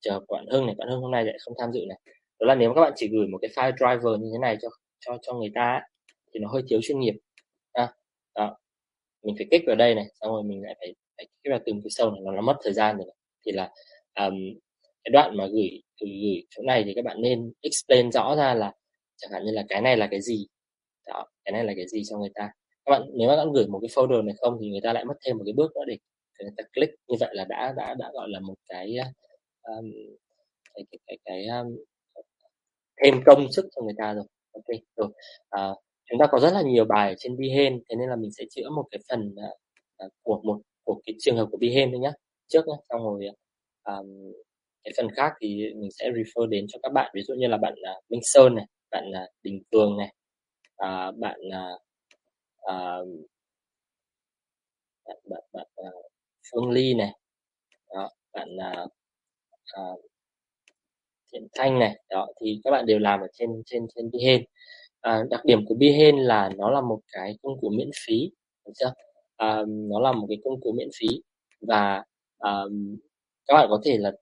[0.00, 1.98] trường hợp bạn Hưng này bạn Hưng hôm nay lại không tham dự này.
[2.40, 4.68] Đó là nếu các bạn chỉ gửi một cái file driver như thế này cho
[5.00, 5.80] cho cho người ta
[6.34, 7.14] thì nó hơi thiếu chuyên nghiệp.
[7.72, 7.92] À,
[8.34, 8.56] đó
[9.26, 11.80] mình phải kích vào đây này xong rồi mình lại phải phải kích vào từng
[11.82, 13.16] cái sâu này nó, nó mất thời gian rồi này.
[13.46, 13.70] thì là
[14.20, 14.34] um,
[15.04, 18.54] cái đoạn mà gửi gửi, gửi chỗ này thì các bạn nên explain rõ ra
[18.54, 18.72] là
[19.16, 20.46] chẳng hạn như là cái này là cái gì?
[21.06, 22.50] Đó cái này là cái gì cho người ta?
[22.84, 24.92] Các bạn nếu mà các bạn gửi một cái folder này không thì người ta
[24.92, 25.96] lại mất thêm một cái bước nữa để
[26.40, 28.96] người ta click như vậy là đã đã đã gọi là một cái
[29.62, 29.90] um,
[30.74, 31.76] cái cái cái, cái um,
[33.02, 34.24] thêm công sức cho người ta rồi.
[34.52, 35.08] Ok rồi
[35.50, 35.68] à,
[36.10, 38.70] chúng ta có rất là nhiều bài trên Behance thế nên là mình sẽ chữa
[38.70, 39.34] một cái phần
[40.04, 42.12] uh, của một của cái trường hợp của Behance thôi nhé
[42.48, 43.28] trước nhé xong rồi
[43.84, 44.32] um,
[44.86, 47.10] cái phần khác thì mình sẽ refer đến cho các bạn.
[47.14, 50.14] Ví dụ như là bạn uh, Minh Sơn này bạn uh, Đình Cường này
[50.82, 51.80] uh, bạn uh,
[52.60, 53.08] uh,
[55.06, 56.04] bạn bạn, bạn uh,
[56.52, 57.12] Phương Ly này
[57.94, 58.90] đó, bạn uh,
[59.80, 60.00] uh,
[61.32, 64.44] Thiện Thanh này đó thì các bạn đều làm ở trên trên trên Behance
[65.06, 68.30] à, đặc điểm của Behance là nó là một cái công cụ miễn phí
[68.66, 68.92] được chưa?
[69.36, 71.06] À, nó là một cái công cụ miễn phí
[71.60, 72.04] và
[72.38, 72.52] à,
[73.46, 74.12] các bạn có thể là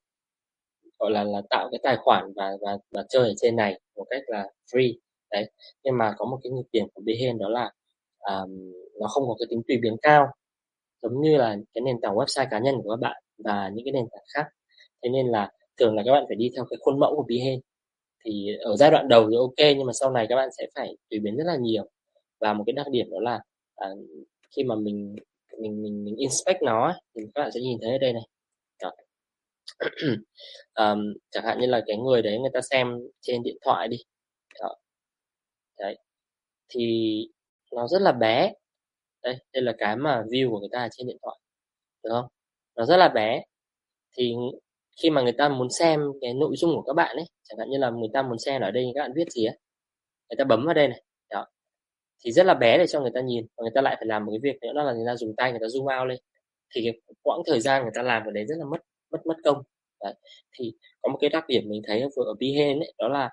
[0.98, 4.04] gọi là là tạo cái tài khoản và và và chơi ở trên này một
[4.10, 4.94] cách là free.
[5.30, 5.50] Đấy
[5.84, 7.70] nhưng mà có một cái nhược điểm của Behance đó là
[8.18, 10.26] um, nó không có cái tính tùy biến cao
[11.02, 13.92] giống như là cái nền tảng website cá nhân của các bạn và những cái
[13.92, 14.46] nền tảng khác.
[15.02, 17.60] Thế nên là thường là các bạn phải đi theo cái khuôn mẫu của Behance
[18.24, 20.96] thì ở giai đoạn đầu thì ok nhưng mà sau này các bạn sẽ phải
[21.10, 21.88] tùy biến rất là nhiều.
[22.40, 23.40] Và một cái đặc điểm đó là
[23.76, 23.88] à,
[24.56, 25.16] khi mà mình
[25.60, 28.22] mình mình mình inspect nó thì các bạn sẽ nhìn thấy ở đây này.
[30.74, 30.98] Um,
[31.30, 33.96] chẳng hạn như là cái người đấy người ta xem trên điện thoại đi.
[34.60, 34.76] Đó.
[35.78, 35.98] đấy.
[36.68, 36.84] Thì
[37.72, 38.52] nó rất là bé.
[39.22, 41.38] Đây đây là cái mà view của người ta trên điện thoại.
[42.04, 42.26] Được không?
[42.76, 43.42] Nó rất là bé.
[44.16, 44.34] Thì
[45.02, 47.70] khi mà người ta muốn xem cái nội dung của các bạn ấy chẳng hạn
[47.70, 49.58] như là người ta muốn xem ở đây các bạn viết gì ấy
[50.30, 51.46] người ta bấm vào đây này đó.
[52.24, 54.26] Thì rất là bé để cho người ta nhìn và người ta lại phải làm
[54.26, 56.18] một cái việc nữa đó là người ta dùng tay người ta zoom out lên.
[56.74, 58.78] Thì cái quãng thời gian người ta làm ở đấy rất là mất
[59.12, 59.62] mất mất công.
[60.04, 60.14] Đấy.
[60.58, 63.30] thì có một cái đặc điểm mình thấy ở ở Behance ấy đó là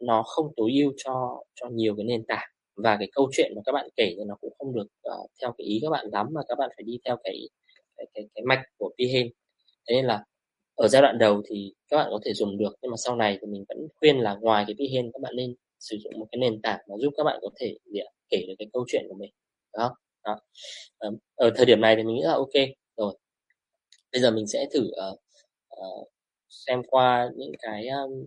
[0.00, 2.48] nó không tối ưu cho cho nhiều cái nền tảng.
[2.76, 5.52] Và cái câu chuyện mà các bạn kể thì nó cũng không được uh, theo
[5.58, 7.48] cái ý các bạn lắm mà các bạn phải đi theo cái
[7.96, 9.30] cái cái, cái mạch của Behance.
[9.88, 10.24] Thế nên là
[10.74, 13.38] ở giai đoạn đầu thì các bạn có thể dùng được nhưng mà sau này
[13.40, 16.38] thì mình vẫn khuyên là ngoài cái Behance các bạn nên sử dụng một cái
[16.38, 17.76] nền tảng mà giúp các bạn có thể
[18.30, 19.30] kể được cái câu chuyện của mình
[19.72, 20.40] đó, đó.
[21.34, 22.52] ở thời điểm này thì mình nghĩ là ok
[22.96, 23.18] rồi
[24.12, 25.18] bây giờ mình sẽ thử uh,
[25.80, 26.08] uh,
[26.48, 28.24] xem qua những cái um,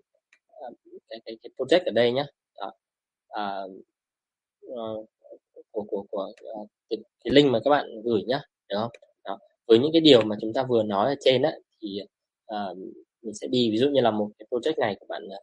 [1.10, 2.26] cái, cái cái project ở đây nhé
[2.58, 2.72] đó.
[3.28, 3.72] Uh,
[4.68, 5.10] uh,
[5.72, 8.92] của của của uh, cái, cái link mà các bạn gửi nhá được không
[9.24, 9.38] đó.
[9.68, 11.52] với những cái điều mà chúng ta vừa nói ở trên á
[11.82, 12.02] thì
[12.56, 12.78] uh,
[13.28, 15.38] mình sẽ đi ví dụ như là một cái project này của bạn ờ,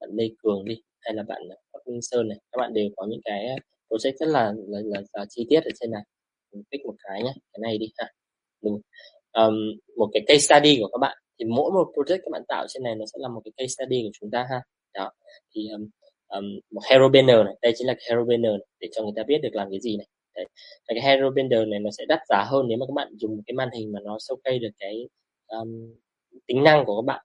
[0.00, 2.88] bạn Lê Cường đi hay là bạn ờ, Bắc Minh Sơn này các bạn đều
[2.96, 3.46] có những cái
[3.90, 6.02] project rất là là, là, là chi tiết ở trên này.
[6.52, 8.06] Mình pick một cái nhé cái này đi ha.
[8.62, 8.80] Đúng.
[9.32, 9.54] Um,
[9.96, 11.18] một cái case study của các bạn.
[11.38, 13.68] Thì mỗi một project các bạn tạo trên này nó sẽ là một cái case
[13.68, 14.60] study của chúng ta ha.
[14.94, 15.10] Đó.
[15.54, 15.88] Thì um,
[16.28, 19.12] um, một hero banner này đây chính là cái hero banner này, để cho người
[19.16, 20.06] ta biết được làm cái gì này.
[20.34, 20.46] Đấy.
[20.86, 23.54] cái hero banner này nó sẽ đắt giá hơn nếu mà các bạn dùng cái
[23.54, 25.08] màn hình mà nó showcase được cái
[25.48, 25.94] um,
[26.46, 27.24] tính năng của các bạn.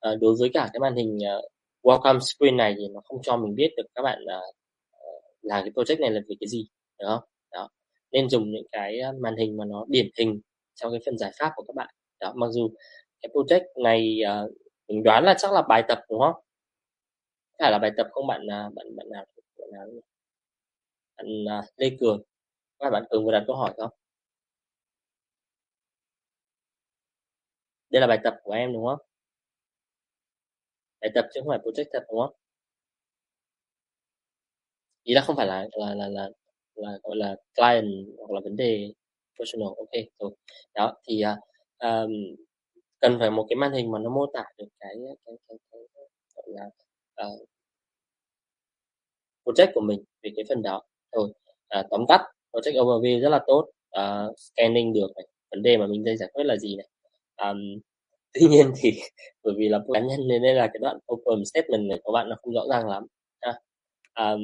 [0.00, 1.44] À, đối với cả cái màn hình ờ, uh,
[1.82, 4.54] welcome screen này thì nó không cho mình biết được các bạn uh,
[5.42, 6.68] là cái project này là về cái gì
[7.00, 7.24] đúng không?
[7.52, 7.68] Đó.
[8.12, 10.40] Nên dùng những cái màn hình mà nó điển hình
[10.74, 11.94] trong cái phần giải pháp của các bạn.
[12.20, 12.70] Đó mặc dù
[13.22, 14.50] cái project này uh,
[14.88, 16.42] mình đoán là chắc là bài tập đúng không?
[17.58, 19.24] Phải là bài tập không bạn à, bạn bạn nào
[19.58, 19.86] bạn nào
[21.16, 21.26] bạn
[21.58, 22.22] uh, Lê Cường.
[22.78, 23.90] Các bạn Cường vừa đặt câu hỏi không?
[27.94, 28.98] Đây là bài tập của em đúng không?
[31.00, 32.34] Bài tập chứ không phải project thật đúng không?
[35.02, 36.28] Ý là không phải là là là là,
[36.74, 38.92] là gọi là client hoặc là vấn đề
[39.38, 39.68] personal.
[39.68, 40.30] Ok rồi.
[40.74, 41.38] Đó thì uh,
[41.78, 42.10] um,
[43.00, 44.94] cần phải một cái màn hình mà nó mô tả được cái
[45.26, 46.02] cái cái, cái, cái
[46.34, 46.70] gọi là
[47.26, 47.48] uh,
[49.44, 50.82] project của mình về cái phần đó.
[51.12, 51.32] Rồi
[51.80, 52.20] uh, tóm tắt
[52.52, 53.70] project overview rất là tốt.
[54.00, 56.88] Uh, scanning được này vấn đề mà mình đang giải quyết là gì này
[57.42, 57.58] um,
[58.32, 58.92] tuy nhiên thì
[59.44, 62.28] bởi vì là cá nhân nên đây là cái đoạn open statement này của bạn
[62.28, 63.06] nó không rõ ràng lắm
[63.40, 63.52] ha.
[64.14, 64.40] Um,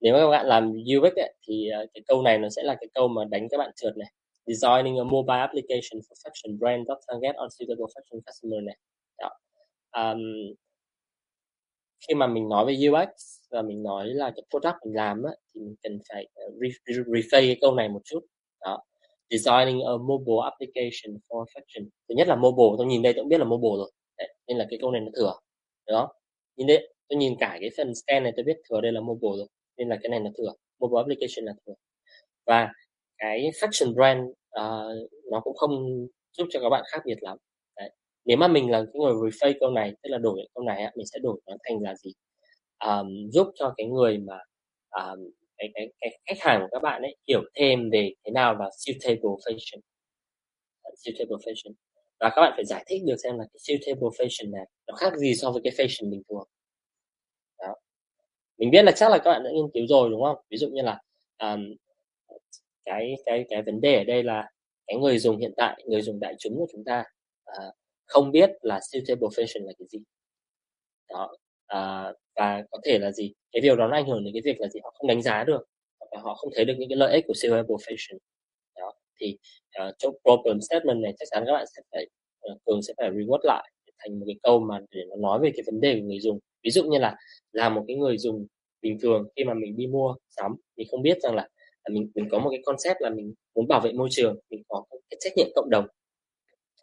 [0.00, 2.88] nếu các bạn làm UX ấy, thì ờ, cái câu này nó sẽ là cái
[2.94, 4.08] câu mà đánh các bạn trượt này
[4.46, 8.76] designing a mobile application for fashion brand that target on suitable fashion customer này
[9.18, 9.30] Đó.
[9.92, 10.20] Um,
[12.08, 13.08] khi mà mình nói về UX
[13.50, 16.54] và mình nói là cái product mình làm á, thì mình cần phải uh,
[16.86, 18.20] rephrase cái câu này một chút
[18.60, 18.82] đó
[19.32, 21.84] designing a mobile application for fashion.
[22.08, 23.90] Thứ nhất là mobile tôi nhìn đây tôi cũng biết là mobile rồi.
[24.18, 25.34] Đấy, nên là cái câu này nó thừa
[25.86, 26.12] đó
[26.56, 29.36] nhìn đây tôi nhìn cả cái phần scan này tôi biết thừa đây là mobile
[29.36, 31.74] rồi nên là cái này nó thừa mobile application là thừa.
[32.46, 32.72] Và
[33.18, 36.06] cái fashion brand uh, nó cũng không
[36.38, 37.38] giúp cho các bạn khác biệt lắm.
[37.76, 37.90] Đấy.
[38.24, 41.06] nếu mà mình là cái người rephrase câu này tức là đổi câu này mình
[41.06, 42.12] sẽ đổi nó thành là gì?
[42.84, 44.38] Um, giúp cho cái người mà
[44.90, 48.54] um, cái, cái cái khách hàng của các bạn ấy hiểu thêm về thế nào
[48.54, 49.80] là suitable fashion.
[50.96, 51.72] Suitable fashion.
[52.20, 55.12] Và các bạn phải giải thích được xem là cái suitable fashion này nó khác
[55.16, 56.48] gì so với cái fashion bình thường.
[57.58, 57.74] Đó.
[58.58, 60.36] Mình biết là chắc là các bạn đã nghiên cứu rồi đúng không?
[60.50, 61.00] Ví dụ như là
[61.38, 61.74] um,
[62.84, 64.50] cái cái cái vấn đề ở đây là
[64.86, 67.04] cái người dùng hiện tại người dùng đại chúng của chúng ta
[67.50, 67.74] uh,
[68.06, 69.98] không biết là suitable fashion là cái gì.
[71.08, 71.36] Đó
[71.72, 73.32] à, và có thể là gì?
[73.52, 74.80] Cái điều đó nó ảnh hưởng đến cái việc là gì?
[74.84, 75.62] Họ không đánh giá được
[76.12, 78.18] và họ không thấy được những cái lợi ích của suitable fashion
[78.80, 79.38] đó thì
[79.74, 82.06] ờ, uh, trong problem statement này chắc chắn các bạn sẽ phải
[82.40, 85.38] ờ, uh, thường sẽ phải reward lại thành một cái câu mà để nó nói
[85.42, 86.38] về cái vấn đề của người dùng.
[86.64, 87.16] Ví dụ như là
[87.52, 88.46] là một cái người dùng
[88.82, 91.48] bình thường khi mà mình đi mua sắm mình không biết rằng là
[91.82, 94.62] à, mình mình có một cái concept là mình muốn bảo vệ môi trường mình
[94.68, 95.86] có cái trách nhiệm cộng đồng.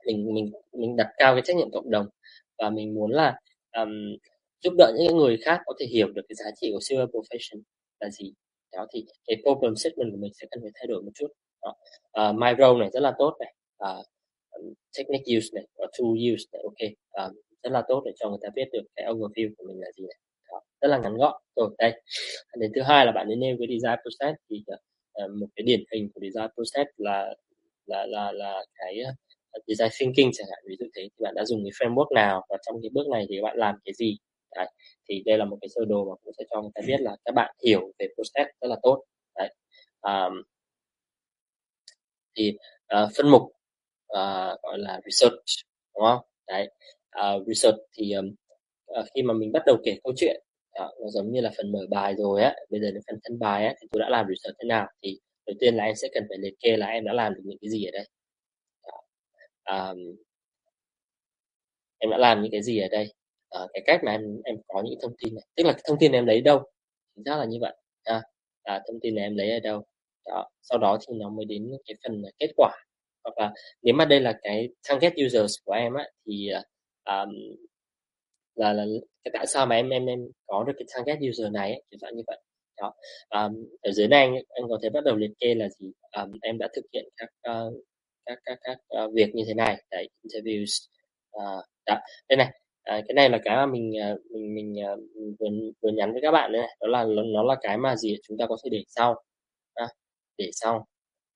[0.05, 2.07] Mình mình mình đặt cao cái trách nhiệm cộng đồng
[2.57, 3.39] và mình muốn là
[3.77, 3.89] um,
[4.63, 7.61] giúp đỡ những người khác có thể hiểu được cái giá trị của silver profession
[7.99, 8.33] là gì.
[8.71, 11.27] Đó thì cái problem statement của mình sẽ cần phải thay đổi một chút.
[11.61, 11.75] Đó.
[12.29, 13.53] Uh, my role này rất là tốt này.
[13.89, 14.05] Uh,
[14.97, 16.81] technique use này và tool use này ok.
[17.27, 19.91] Uh, rất là tốt để cho người ta biết được cái overview của mình là
[19.91, 20.19] gì này.
[20.51, 20.61] Đó.
[20.81, 21.41] rất là ngắn gọn.
[21.55, 22.01] Rồi đây.
[22.57, 24.39] Đến thứ hai là bạn nên nêu cái design process.
[24.49, 27.35] Thì uh, một cái điển hình của design process là
[27.85, 31.01] là là là cái uh, design thinking chẳng hạn ví dụ thế.
[31.01, 33.75] Thì bạn đã dùng cái framework nào và trong cái bước này thì bạn làm
[33.85, 34.17] cái gì?
[34.55, 34.67] Đấy.
[35.09, 37.17] thì đây là một cái sơ đồ mà cũng sẽ cho người ta biết là
[37.25, 39.03] các bạn hiểu về process rất là tốt
[39.35, 39.53] Đấy.
[40.01, 40.29] à,
[42.35, 42.57] thì
[43.03, 43.41] uh, phân mục
[44.13, 45.43] uh, gọi là research
[45.95, 46.69] đúng không đấy
[47.19, 48.35] uh, research thì um,
[48.99, 50.41] uh, khi mà mình bắt đầu kể câu chuyện
[50.75, 53.39] đó, nó giống như là phần mở bài rồi á bây giờ đến phần thân
[53.39, 56.07] bài á thì tôi đã làm research thế nào thì đầu tiên là em sẽ
[56.13, 58.07] cần phải liệt kê là em đã làm được những cái gì ở đây
[59.69, 59.97] um,
[61.97, 63.13] em đã làm những cái gì ở đây
[63.63, 65.43] uh, cái cách mà em em có những thông tin này.
[65.55, 66.63] Tức là cái thông tin em lấy đâu?
[67.15, 67.75] Chính xác là như vậy.
[68.03, 68.21] À,
[68.63, 69.83] à, thông tin này em lấy ở đâu?
[70.25, 70.49] Đó.
[70.61, 72.71] sau đó thì nó mới đến cái phần à, kết quả.
[73.23, 76.49] Hoặc là nếu mà đây là cái target users của em á thì
[77.05, 77.29] um,
[78.55, 78.85] là là
[79.23, 81.97] cái tại sao mà em em em có được cái target user này ấy, kiểu
[82.01, 82.41] dạng như vậy.
[82.77, 82.93] Đó.
[83.29, 85.91] Um, ở dưới này anh, anh có thể bắt đầu liệt kê là gì?
[86.17, 87.73] Um, em đã thực hiện các uh,
[88.25, 89.83] các các các uh, việc như thế này.
[89.89, 90.87] Tại interviews.
[91.37, 91.99] Uh, đó.
[92.29, 92.59] Đây này
[92.89, 94.73] à, cái này là cái mà mình à, mình mình,
[95.19, 95.47] mình vừa
[95.81, 96.75] vừa nhắn với các bạn đây này.
[96.81, 99.23] Đó là nó là cái mà gì chúng ta có thể để sau
[99.73, 99.87] à,
[100.37, 100.87] để sau.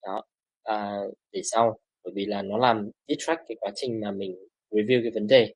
[0.04, 0.22] Đó.
[0.64, 1.00] À,
[1.32, 1.80] để sau.
[2.04, 4.36] Bởi vì là nó làm distract cái quá trình mà mình
[4.72, 5.54] review cái vấn đề.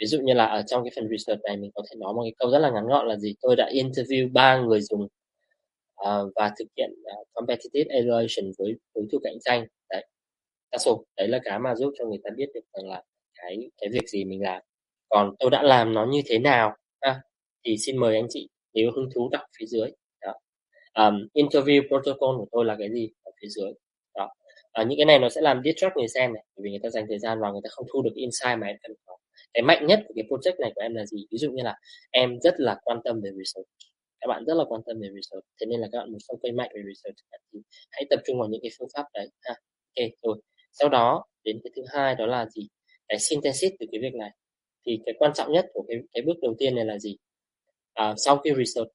[0.00, 2.22] Ví dụ như là ở trong cái phần research này mình có thể nói một
[2.22, 3.34] cái câu rất là ngắn gọn là gì?
[3.40, 5.02] Tôi đã interview ba người dùng
[6.02, 6.90] uh, và thực hiện
[7.20, 9.66] uh, competitive evaluation với đối thủ cạnh tranh.
[9.90, 10.06] Đấy.
[10.72, 13.02] That's đấy là cái mà giúp cho người ta biết được rằng là
[13.34, 14.62] cái cái việc gì mình làm
[15.08, 16.76] còn tôi đã làm nó như thế nào?
[17.00, 17.20] À,
[17.64, 19.90] thì xin mời anh chị nếu hứng thú đọc phía dưới.
[20.22, 20.34] Đó.
[20.94, 23.10] Um, interview protocol của tôi là cái gì?
[23.22, 23.72] Ở phía dưới.
[24.14, 24.28] Đó.
[24.72, 26.88] À, những cái này nó sẽ làm distract người xem này bởi vì người ta
[26.90, 29.16] dành thời gian vào người ta không thu được insight mà em cần có.
[29.54, 31.26] Cái mạnh nhất của cái project này của em là gì?
[31.30, 31.76] Ví dụ như là
[32.10, 33.68] em rất là quan tâm về research.
[34.20, 35.44] Các bạn rất là quan tâm về research.
[35.60, 37.16] Thế nên là các bạn muốn sâu cây mạnh về research
[37.52, 37.60] thì
[37.90, 39.28] hãy tập trung vào những cái phương pháp đấy.
[39.42, 39.54] Ha
[39.96, 40.42] ok rồi.
[40.72, 42.68] Sau đó đến cái thứ hai đó là gì?
[43.08, 44.30] Cái synthesis từ cái việc này
[44.86, 47.16] thì cái quan trọng nhất của cái cái bước đầu tiên này là gì?
[47.94, 48.90] À, sau khi research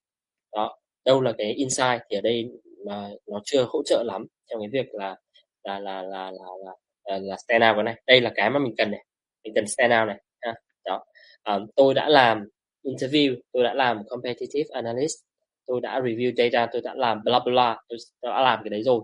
[0.53, 2.49] đó đâu là cái insight thì ở đây
[2.85, 5.15] mà nó chưa hỗ trợ lắm trong cái việc là
[5.63, 6.71] là là là là là,
[7.05, 8.01] là, là stand out cái này.
[8.07, 9.05] Đây là cái mà mình cần này
[9.43, 10.53] mình cần stand out này ha
[10.85, 11.05] đó.
[11.43, 12.45] À, tôi đã làm
[12.83, 15.15] interview tôi đã làm competitive analyst
[15.67, 19.01] tôi đã review data tôi đã làm bla bla tôi đã làm cái đấy rồi.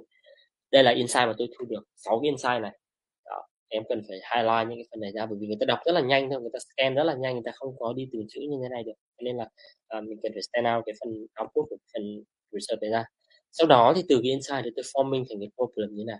[0.71, 2.71] Đây là insight mà tôi thu được 6 cái insight này
[3.69, 5.91] em cần phải highlight những cái phần này ra bởi vì người ta đọc rất
[5.91, 8.19] là nhanh thôi người ta scan rất là nhanh người ta không có đi từ
[8.29, 8.93] chữ như thế này được.
[9.21, 9.49] Nên là
[9.97, 11.11] uh, mình cần phải stand out cái phần
[11.41, 13.05] output của phần research này ra.
[13.51, 16.19] Sau đó thì từ cái insight thì tôi forming thành cái problem như thế nào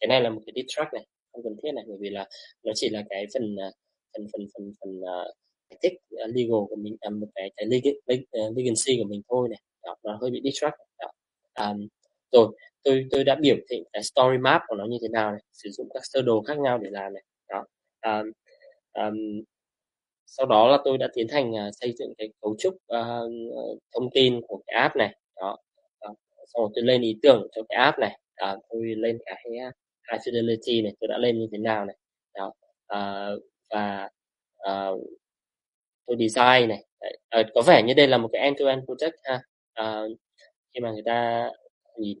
[0.00, 2.28] cái này là một cái distract này không cần thiết này bởi vì là
[2.62, 3.70] nó chỉ là cái phần ờ,
[4.12, 5.34] phần phần phần phần uh,
[5.82, 9.22] tích uh, legal của mình uh, một cái cái legal, uh, ờ, legacy của mình
[9.28, 9.60] thôi này.
[9.84, 11.10] Đó, nó hơi bị distract đó.
[11.60, 11.88] Um,
[12.32, 12.48] rồi
[12.88, 15.70] tôi tôi đã biểu thị cái story map của nó như thế nào này sử
[15.70, 17.22] dụng các sơ đồ khác nhau để làm này.
[17.48, 17.64] Đó.
[18.02, 18.32] Um,
[18.92, 19.42] um,
[20.26, 23.32] sau đó là tôi đã tiến hành uh, xây dựng cái cấu trúc uh,
[23.94, 25.16] thông tin của cái app này.
[25.36, 25.56] Đó.
[25.98, 26.14] Ờ,
[26.54, 28.18] sau đó tôi lên ý tưởng cho cái app này.
[28.52, 29.72] Uh, tôi lên cái à,
[30.12, 31.96] high fidelity này tôi đã lên như thế nào này.
[32.34, 32.52] Đó.
[32.94, 34.10] Uh, và
[34.68, 35.00] uh,
[36.06, 36.84] tôi design này.
[37.00, 39.40] Đấy, uh, có vẻ như đây là một cái end to end project ha.
[39.82, 40.18] Uh,
[40.74, 41.50] khi mà người ta
[41.98, 42.18] nhìn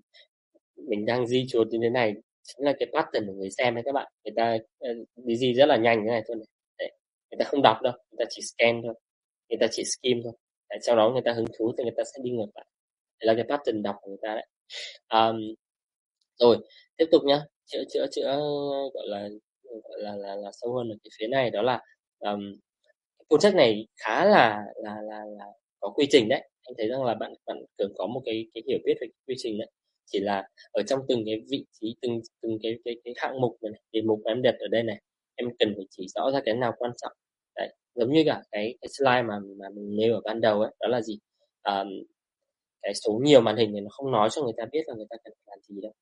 [0.88, 3.82] mình đang di chuột như thế này chính là cái pattern của người xem đấy
[3.86, 4.12] các bạn.
[4.24, 6.46] Người ta ờ, đi di rất là nhanh thế này thôi này.
[6.78, 6.90] Đấy.
[7.30, 8.94] người ta không đọc đâu người ta chỉ scan thôi
[9.48, 10.32] người ta chỉ skim thôi.
[10.70, 12.66] Đấy, sau đó người ta hứng thú thì người ta sẽ đi ngược lại.
[13.20, 14.46] Đấy là cái pattern đọc của người ta đấy.
[15.08, 15.36] Um,
[16.38, 16.58] rồi
[16.96, 17.40] tiếp tục nhá.
[17.66, 18.36] Chữa chữa chữa
[18.94, 19.28] gọi là
[19.64, 21.80] gọi là là, là sâu hơn ở cái phía này đó là
[22.18, 22.40] um,
[23.28, 25.44] project này khá là là là là
[25.80, 26.48] có quy trình đấy.
[26.62, 29.34] Anh thấy rằng là bạn bạn cường có một cái cái hiểu biết về quy
[29.38, 29.70] trình đấy
[30.08, 33.58] chỉ là ở trong từng cái vị trí từng từng cái cái cái hạng mục
[33.62, 35.02] này đề mục em đặt ở đây này
[35.34, 37.12] em cần phải chỉ rõ ra cái nào quan trọng.
[37.56, 40.74] Đấy giống như cả cái cái slide mà mà mình nêu ở ban đầu ấy
[40.80, 41.18] đó là gì?
[41.62, 41.84] À,
[42.82, 45.06] cái số nhiều màn hình này nó không nói cho người ta biết là người
[45.10, 45.92] ta cần làm gì đâu.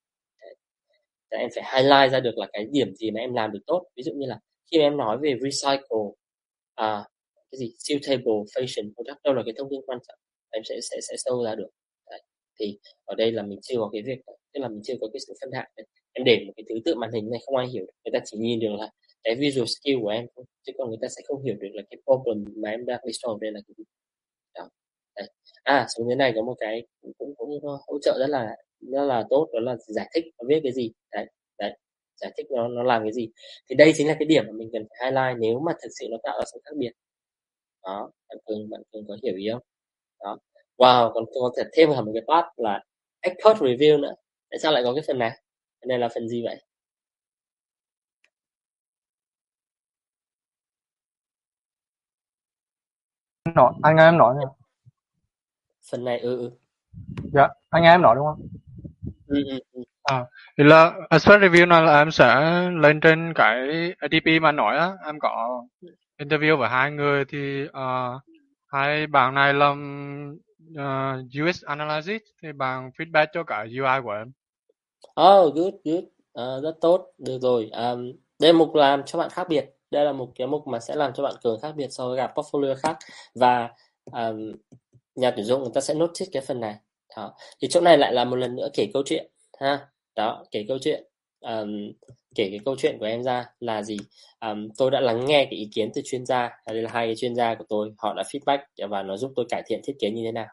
[1.31, 1.41] Đấy.
[1.41, 3.87] em phải highlight ra được là cái điểm gì mà em làm được tốt.
[3.97, 6.07] Ví dụ như là khi em nói về recycle
[6.75, 7.05] à,
[7.51, 7.75] cái gì?
[7.79, 10.19] Suitable fashion product đâu là cái thông tin quan trọng
[10.51, 11.69] em sẽ sẽ sẽ sâu ra được
[12.61, 14.19] thì ở đây là mình chưa có cái việc
[14.55, 15.71] tức là mình chưa có cái sự phân hạng
[16.13, 17.93] em để một cái thứ tự màn hình này không ai hiểu được.
[18.05, 18.91] người ta chỉ nhìn được là
[19.25, 21.83] cái visual skill của em thôi chứ còn người ta sẽ không hiểu được là
[21.91, 23.85] cái problem mà em đang đi solve đây là cái gì.
[24.55, 24.69] Đó.
[25.17, 25.29] Đấy.
[25.63, 29.05] à xuống dưới này có một cái cũng cũng, cũng hỗ trợ rất là rất
[29.05, 30.93] là tốt đó là giải thích nó viết cái gì.
[31.13, 31.27] Đấy
[31.59, 31.79] đấy.
[32.21, 33.29] Giải thích nó nó làm cái gì.
[33.71, 36.07] Thì đây chính là cái điểm mà mình cần phải highlight nếu mà thực sự
[36.11, 36.93] nó tạo ra sự khác biệt.
[37.85, 39.63] Đó bạn cường bạn cường có hiểu ý không?
[40.21, 40.39] Đó
[40.79, 42.85] wow còn có thể thêm hẳn một cái part là
[43.21, 44.15] expert review nữa.
[44.51, 45.31] Tại sao lại có cái phần này?
[45.81, 46.63] Cái này là phần gì vậy?
[53.55, 54.47] Nói anh nghe em nói nè
[55.91, 56.51] phần này ừ ừ.
[57.33, 58.47] Dạ anh nghe em nói đúng không?
[59.27, 59.83] Ừ, ừ, ừ.
[60.03, 60.25] à
[60.59, 62.27] thì là expert review này là em sẽ
[62.71, 63.57] lên trên cái
[63.99, 64.93] ADP mà nói á.
[65.07, 65.63] Em có
[66.19, 68.23] interview với hai người thì uh,
[68.73, 70.39] hai bạn này làm
[70.75, 74.33] Ờ, uh, UX analysis thì bạn feedback cho cả UI của em.
[75.21, 76.05] Oh, good, good.
[76.41, 77.13] Uh, rất tốt.
[77.19, 77.71] Được rồi.
[77.73, 79.71] Um, đây là mục làm cho bạn khác biệt.
[79.91, 82.17] Đây là một cái mục mà sẽ làm cho bạn cường khác biệt so với
[82.17, 82.99] cả portfolio khác.
[83.35, 83.71] Và
[84.05, 84.53] um,
[85.15, 86.77] nhà tuyển dụng người ta sẽ notice cái phần này.
[87.17, 87.35] Đó.
[87.63, 89.31] Thì chỗ này lại là một lần nữa kể câu chuyện
[89.61, 89.89] ha.
[90.17, 91.05] Đó, kể câu chuyện.
[91.41, 91.93] Um,
[92.35, 93.97] kể cái câu chuyện của em ra là gì?
[94.41, 97.07] Um, tôi đã lắng nghe cái ý kiến từ chuyên gia à, đây là hai
[97.07, 99.97] cái chuyên gia của tôi họ đã feedback và nó giúp tôi cải thiện thiết
[100.01, 100.47] kế như thế nào.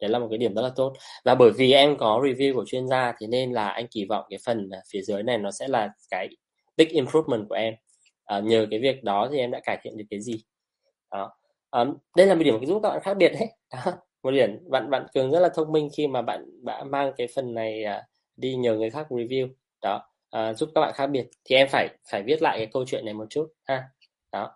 [0.00, 0.92] Đấy là một cái điểm rất là tốt.
[1.24, 4.24] Và bởi vì em có review của chuyên gia thì nên là anh kỳ vọng
[4.30, 6.28] cái phần à, phía dưới này nó sẽ là cái
[6.76, 7.74] big improvement của em.
[8.24, 10.42] À, nhờ cái việc đó thì em đã cải thiện được cái gì.
[11.12, 11.30] Đó.
[11.70, 11.84] À,
[12.16, 13.48] đây là một điểm giúp các bạn khác biệt đấy.
[13.72, 13.92] Đó.
[14.22, 17.26] một điểm bạn bạn cường rất là thông minh khi mà bạn bạn mang cái
[17.34, 18.04] phần này uh,
[18.36, 19.48] đi nhờ người khác review.
[19.82, 21.28] Đó uh, giúp các bạn khác biệt.
[21.44, 23.84] Thì em phải phải viết lại cái câu chuyện này một chút ha.
[24.32, 24.50] Đó.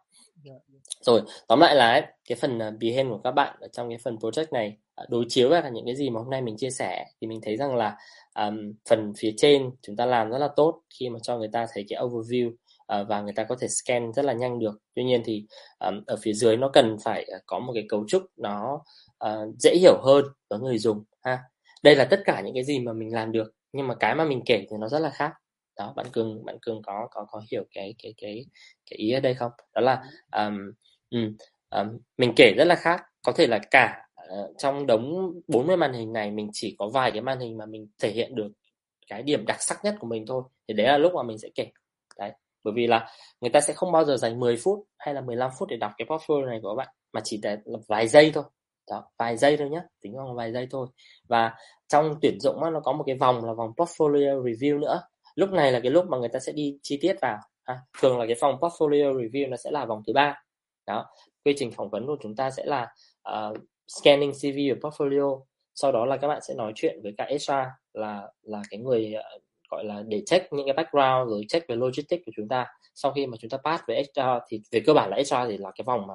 [1.01, 3.88] Rồi tóm lại là ấy, cái phần ờ, uh, behave của các bạn ở trong
[3.88, 6.56] cái phần project này uh, đối chiếu với những cái gì mà hôm nay mình
[6.56, 7.96] chia sẻ thì mình thấy rằng là
[8.34, 11.66] um, phần phía trên chúng ta làm rất là tốt khi mà cho người ta
[11.74, 14.78] thấy cái overview uh, và người ta có thể scan rất là nhanh được.
[14.94, 15.46] Tuy nhiên thì
[15.78, 18.84] um, ở phía dưới nó cần phải uh, có một cái cấu trúc nó
[19.24, 21.38] uh, dễ hiểu hơn với người dùng ha.
[21.82, 24.24] Đây là tất cả những cái gì mà mình làm được nhưng mà cái mà
[24.24, 25.32] mình kể thì nó rất là khác
[25.76, 28.46] đó bạn cường bạn cường có có có hiểu cái cái cái
[28.90, 29.52] cái ý ở đây không?
[29.74, 30.02] Đó là
[30.36, 30.72] um,
[31.10, 31.36] um,
[31.70, 33.02] um, mình kể rất là khác.
[33.22, 34.02] Có thể là cả
[34.32, 37.66] uh, trong đống 40 màn hình này mình chỉ có vài cái màn hình mà
[37.66, 38.48] mình thể hiện được
[39.06, 41.48] cái điểm đặc sắc nhất của mình thôi thì đấy là lúc mà mình sẽ
[41.55, 41.66] kể.
[42.18, 42.32] Đấy
[42.64, 43.09] bởi vì là
[43.40, 45.92] người ta sẽ không bao giờ dành 10 phút hay là 15 phút để đọc
[45.98, 48.44] cái portfolio này của các bạn mà chỉ để là vài giây thôi.
[48.90, 50.86] Đó vài giây thôi nhé tính bằng vài giây thôi.
[51.28, 51.55] Và
[51.88, 55.01] trong tuyển dụng nó có một cái vòng là vòng portfolio review nữa
[55.35, 57.39] lúc này là cái lúc mà người ta sẽ đi chi tiết vào.
[57.65, 57.81] Ha.
[58.01, 60.43] thường là cái phòng portfolio review nó sẽ là vòng thứ ba.
[60.86, 61.06] Đó
[61.44, 62.94] quy trình phỏng vấn của chúng ta sẽ là
[63.32, 63.56] uh,
[63.86, 65.43] scanning CV và portfolio.
[65.74, 67.52] Sau đó là các bạn sẽ nói chuyện với cả HR
[67.93, 71.77] là là cái người uh, gọi là để check những cái background rồi check về
[71.77, 72.66] logistics của chúng ta.
[72.94, 75.59] Sau khi mà chúng ta pass về HR thì về cơ bản là HR thì
[75.59, 76.15] là cái vòng mà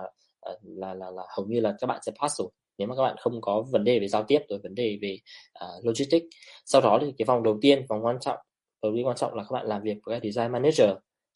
[0.52, 2.50] uh, là, là là hầu như là các bạn sẽ pass rồi.
[2.78, 5.18] Nếu mà các bạn không có vấn đề về giao tiếp rồi vấn đề về
[5.66, 6.26] uh, logistics.
[6.66, 8.38] Sau đó thì cái vòng đầu tiên vòng quan trọng
[8.82, 10.90] bởi vì quan trọng là các bạn làm việc với cái design manager.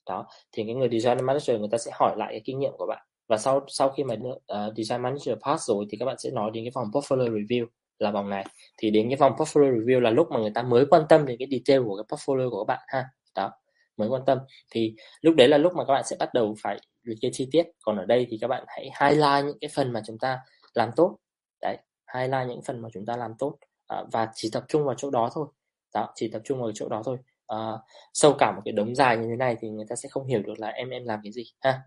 [0.10, 2.86] Đó thì cái người design manager người ta sẽ hỏi lại cái kinh nghiệm của
[2.86, 3.06] bạn.
[3.28, 6.52] Và sau sau khi mà uh, design manager pass rồi thì các bạn sẽ nói
[6.54, 7.66] đến cái vòng portfolio review
[8.00, 8.46] là vòng này.
[8.78, 11.38] Thì đến cái vòng portfolio review là lúc mà người ta mới quan tâm đến
[11.40, 13.06] cái detail của cái portfolio của các bạn ha.
[13.36, 13.52] Đó
[13.98, 14.38] mới quan tâm.
[14.72, 17.48] Thì lúc đấy là lúc mà các bạn sẽ bắt đầu phải liệt kê chi
[17.52, 17.68] tiết.
[17.84, 20.40] Còn ở đây thì các bạn hãy highlight những cái phần mà chúng ta
[20.74, 21.18] làm tốt.
[21.62, 21.78] Đấy
[22.14, 23.58] highlight những phần mà chúng ta làm tốt.
[23.88, 25.48] À, và chỉ tập trung vào chỗ đó thôi.
[25.94, 27.18] Đó chỉ tập trung vào chỗ đó thôi
[27.54, 27.80] uh,
[28.14, 30.42] sâu cả một cái đống dài như thế này thì người ta sẽ không hiểu
[30.42, 31.82] được là em em làm cái gì ha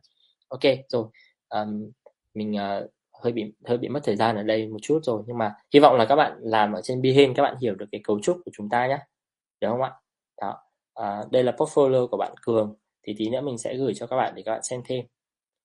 [0.49, 1.05] ok rồi
[1.49, 1.91] um,
[2.35, 2.91] mình uh,
[3.23, 5.81] hơi bị hơi bị mất thời gian ở đây một chút rồi nhưng mà hy
[5.81, 8.37] vọng là các bạn làm ở trên Behance các bạn hiểu được cái cấu trúc
[8.45, 8.99] của chúng ta nhé
[9.61, 9.93] được không ạ
[10.41, 10.63] đó
[10.95, 12.75] à, đây là portfolio của bạn Cường
[13.07, 15.05] thì tí nữa mình sẽ gửi cho các bạn để các bạn xem thêm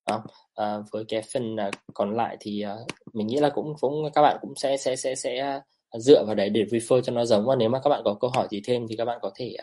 [0.08, 0.24] đó.
[0.54, 4.22] À, với cái phần uh, còn lại thì uh, mình nghĩ là cũng cũng các
[4.22, 5.60] bạn cũng sẽ sẽ sẽ sẽ
[5.98, 8.30] dựa vào đấy để refer cho nó giống và nếu mà các bạn có câu
[8.34, 9.56] hỏi gì thêm thì các bạn có thể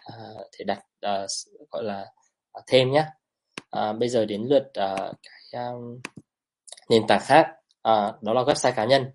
[0.00, 0.14] À,
[0.52, 1.30] thể đặt uh,
[1.70, 2.06] gọi là
[2.52, 3.06] à, thêm nhé
[3.76, 6.00] uh, bây giờ đến lượt uh, cái um,
[6.90, 7.46] nền tảng khác
[7.82, 9.10] à, đó là website cá nhân.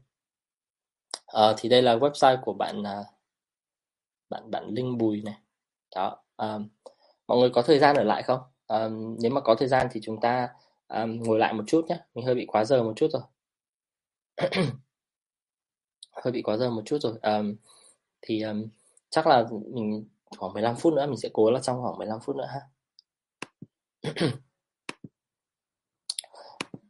[1.28, 3.03] À, thì đây là website của bạn à,
[4.30, 5.36] bạn bạn Linh Bùi này.
[5.95, 6.60] Đó à,
[7.28, 8.40] mọi người có thời gian ở lại không?
[8.68, 8.90] À,
[9.22, 10.49] nếu mà có thời gian thì chúng ta
[10.88, 13.22] à, ngồi lại một chút nhé mình hơi bị quá giờ một chút rồi.
[16.24, 17.14] Hơi bị quá giờ một chút rồi.
[17.22, 17.41] À,
[18.22, 18.68] thì um,
[19.10, 20.07] chắc là mình
[20.38, 22.61] khoảng 15 phút nữa mình sẽ cố là trong khoảng 15 phút nữa ha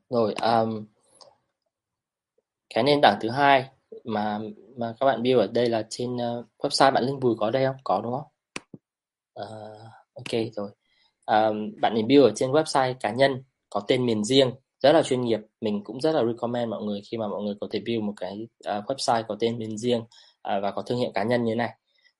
[0.10, 0.86] rồi um,
[2.70, 3.70] cái nền tảng thứ hai
[4.03, 4.40] mà
[4.78, 7.66] mà các bạn build ở đây là trên uh, website bạn Linh Bùi có đây
[7.66, 7.76] không?
[7.84, 8.28] Có đúng không?
[9.41, 9.82] Uh,
[10.14, 10.72] ok rồi.
[11.26, 15.03] Um, bạn nên build ở trên website cá nhân có tên miền riêng rất là
[15.03, 15.40] chuyên nghiệp.
[15.62, 18.14] Mình cũng rất là recommend mọi người khi mà mọi người có thể build một
[18.18, 20.07] cái uh, website có tên miền riêng uh,
[20.44, 21.74] và có thương hiệu cá nhân như thế này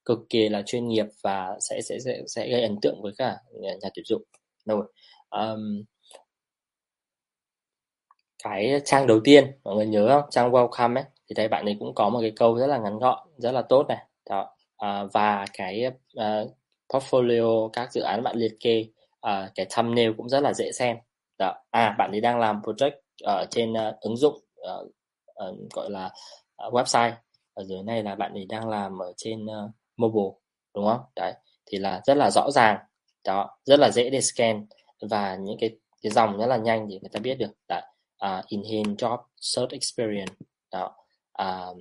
[0.06, 3.38] cực kỳ là chuyên nghiệp và sẽ sẽ sẽ, sẽ gây ấn tượng với cả
[3.62, 4.24] nhà, nhà tuyển dụng.
[4.66, 4.86] Rồi.
[5.30, 5.84] Um,
[8.44, 11.76] cái trang đầu tiên mọi người nhớ không trang welcome ấy thì đây bạn ấy
[11.80, 15.04] cũng có một cái câu rất là ngắn gọn rất là tốt này đó à,
[15.14, 15.86] và cái
[16.20, 16.52] uh,
[16.90, 18.86] portfolio các dự án bạn liệt kê
[19.28, 20.98] uh, cái thumbnail cũng rất là dễ xem
[21.38, 22.92] đó à bạn ấy đang làm project
[23.24, 24.88] ở trên uh, ứng dụng uh,
[25.50, 26.10] uh, gọi là
[26.68, 27.12] uh, website
[27.54, 30.40] ở dưới này là bạn ấy đang làm ở trên uh, mobile
[30.76, 31.02] đúng không?
[31.16, 31.34] Đấy
[31.66, 32.78] thì là rất là rõ ràng.
[33.24, 34.66] Đó rất là dễ để scan.
[35.02, 35.70] Và những cái
[36.02, 39.18] cái dòng rất là nhanh để người ta biết được đấy uh, à, enhance job
[39.38, 40.34] search experience.
[40.72, 40.96] Đó
[41.34, 41.78] à, uh,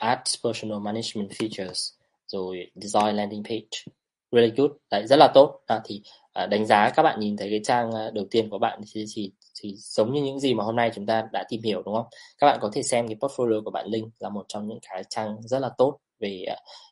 [0.00, 1.92] add personal management features
[2.26, 3.92] rồi design landing page.
[4.32, 4.70] Really good.
[4.90, 5.60] Đấy rất là tốt.
[5.66, 6.02] À, thì
[6.44, 9.04] uh, đánh giá các bạn nhìn thấy cái trang à, đầu tiên của bạn thì,
[9.14, 11.94] thì thì giống như những gì mà hôm nay chúng ta đã tìm hiểu đúng
[11.94, 12.06] không?
[12.38, 15.04] Các bạn có thể xem cái portfolio của bạn Linh là một trong những cái
[15.08, 16.44] trang rất là tốt về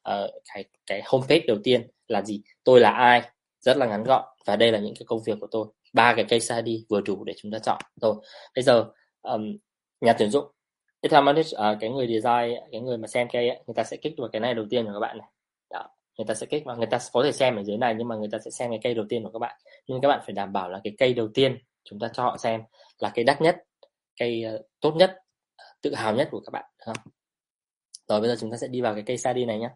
[0.08, 2.42] uh, cái cái homepage đầu tiên là gì?
[2.64, 3.22] Tôi là ai?
[3.60, 4.24] Rất là ngắn gọn.
[4.46, 5.66] Và đây là những cái công việc của tôi.
[5.92, 7.78] Ba cái case study vừa đủ để chúng ta chọn.
[8.00, 8.14] Rồi
[8.54, 8.84] bây giờ
[9.22, 9.56] um,
[10.00, 10.44] nhà tuyển dụng.
[11.00, 13.96] Ethermanage uh, ờ, cái người design cái người mà xem cây ấy, người ta sẽ
[13.96, 15.28] kích vào cái này đầu tiên của các bạn này.
[15.70, 15.88] Đó
[16.18, 18.16] người ta sẽ kích vào người ta có thể xem ở dưới này nhưng mà
[18.16, 19.60] người ta sẽ xem cái cây đầu tiên của các bạn.
[19.86, 22.36] Nhưng các bạn phải đảm bảo là cái cây đầu tiên chúng ta cho họ
[22.36, 22.62] xem
[22.98, 23.56] là cái đắt nhất
[24.20, 25.16] cây uh, ờ, tốt nhất
[25.82, 26.96] tự hào nhất của các bạn không?
[28.10, 29.70] Rồi bây giờ chúng ta sẽ đi vào cái cây study này nhé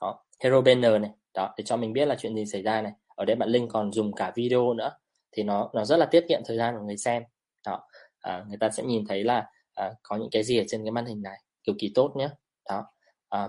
[0.00, 1.10] đó hero banner này.
[1.34, 2.92] Đó để cho mình biết là chuyện gì xảy ra này.
[3.08, 4.90] Ở đây bạn Linh còn dùng cả video nữa.
[5.32, 7.22] Thì nó nó rất là tiết kiệm thời gian của người xem.
[7.66, 7.88] Đó
[8.20, 10.90] à, người ta sẽ nhìn thấy là à, có những cái gì ở trên cái
[10.90, 11.38] màn hình này.
[11.64, 12.28] Cực kỳ tốt nhé
[12.68, 12.84] đó
[13.28, 13.48] à,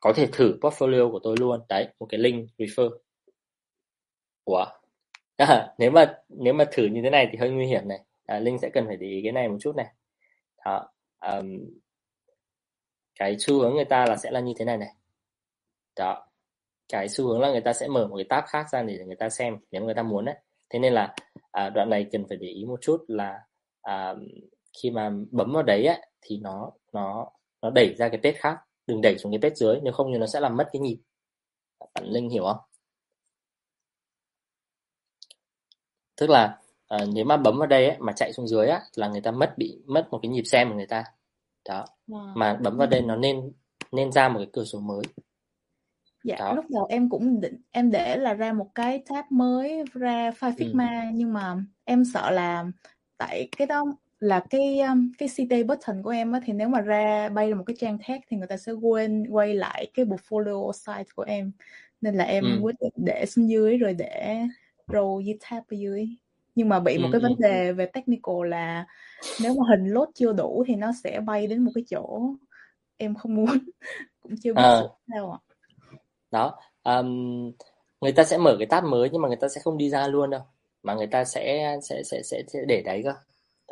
[0.00, 1.60] có thể thử portfolio của tôi luôn.
[1.68, 2.90] Đấy một cái link refer.
[4.44, 4.64] Ủa?
[5.36, 8.00] À, nếu mà nếu mà thử như thế này thì hơi nguy hiểm này.
[8.26, 9.86] À, linh sẽ cần phải để ý cái này một chút này.
[10.64, 10.88] Đó
[11.20, 11.64] um,
[13.14, 14.94] cái xu hướng người ta là sẽ là như thế này này.
[15.96, 16.26] Đó.
[16.88, 19.16] Cái xu hướng là người ta sẽ mở một cái tab khác ra để người
[19.16, 20.36] ta xem nếu người ta muốn đấy
[20.70, 21.14] thế nên là
[21.52, 23.40] à, đoạn này cần phải để ý một chút là
[23.82, 24.14] à,
[24.82, 27.30] khi mà bấm vào đấy ấy, thì nó nó
[27.62, 28.56] nó đẩy ra cái page khác.
[28.86, 30.98] Đừng đẩy xuống cái page dưới nếu không thì nó sẽ làm mất cái nhịp.
[31.94, 32.56] Bạn linh hiểu không?
[36.16, 36.58] Tức là
[36.88, 39.30] à, nếu mà bấm vào đây ấy, mà chạy xuống dưới á, là người ta
[39.30, 41.04] mất bị mất một cái nhịp xem của người ta.
[41.68, 43.52] Đó mà bấm vào đây nó nên
[43.92, 45.02] nên ra một cái cửa sổ mới
[46.24, 46.54] Dạ, Đó.
[46.54, 50.52] lúc đầu em cũng định em để là ra một cái tab mới ra file
[50.52, 51.14] Figma ừ.
[51.14, 52.64] nhưng mà em sợ là
[53.18, 53.84] tại cái đó
[54.20, 57.54] là cái um, cái CTA button của em á thì nếu mà ra bay ra
[57.54, 61.22] một cái trang khác thì người ta sẽ quên quay lại cái portfolio site của
[61.22, 61.52] em
[62.00, 62.58] nên là em ừ.
[62.62, 64.42] quyết định để xuống dưới rồi để
[64.86, 66.08] row với tab ở dưới
[66.54, 67.28] nhưng mà bị một ừ, cái ừ.
[67.28, 68.86] vấn đề về technical là
[69.42, 72.20] nếu mà hình load chưa đủ thì nó sẽ bay đến một cái chỗ
[72.96, 73.58] em không muốn
[74.20, 74.82] cũng chưa biết à,
[75.12, 75.38] sao ạ.
[76.30, 77.52] Đó um,
[78.00, 80.08] người ta sẽ mở cái tab mới nhưng mà người ta sẽ không đi ra
[80.08, 80.40] luôn đâu
[80.82, 83.14] mà người ta sẽ sẽ sẽ sẽ, sẽ để đấy cơ.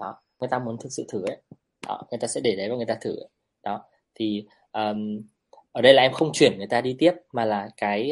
[0.00, 1.36] Đó người ta muốn thực sự thử ấy.
[1.88, 3.28] Đó người ta sẽ để đấy và người ta thử ấy.
[3.62, 3.84] đó
[4.14, 5.22] thì um,
[5.72, 8.10] ở đây là em không chuyển người ta đi tiếp mà là cái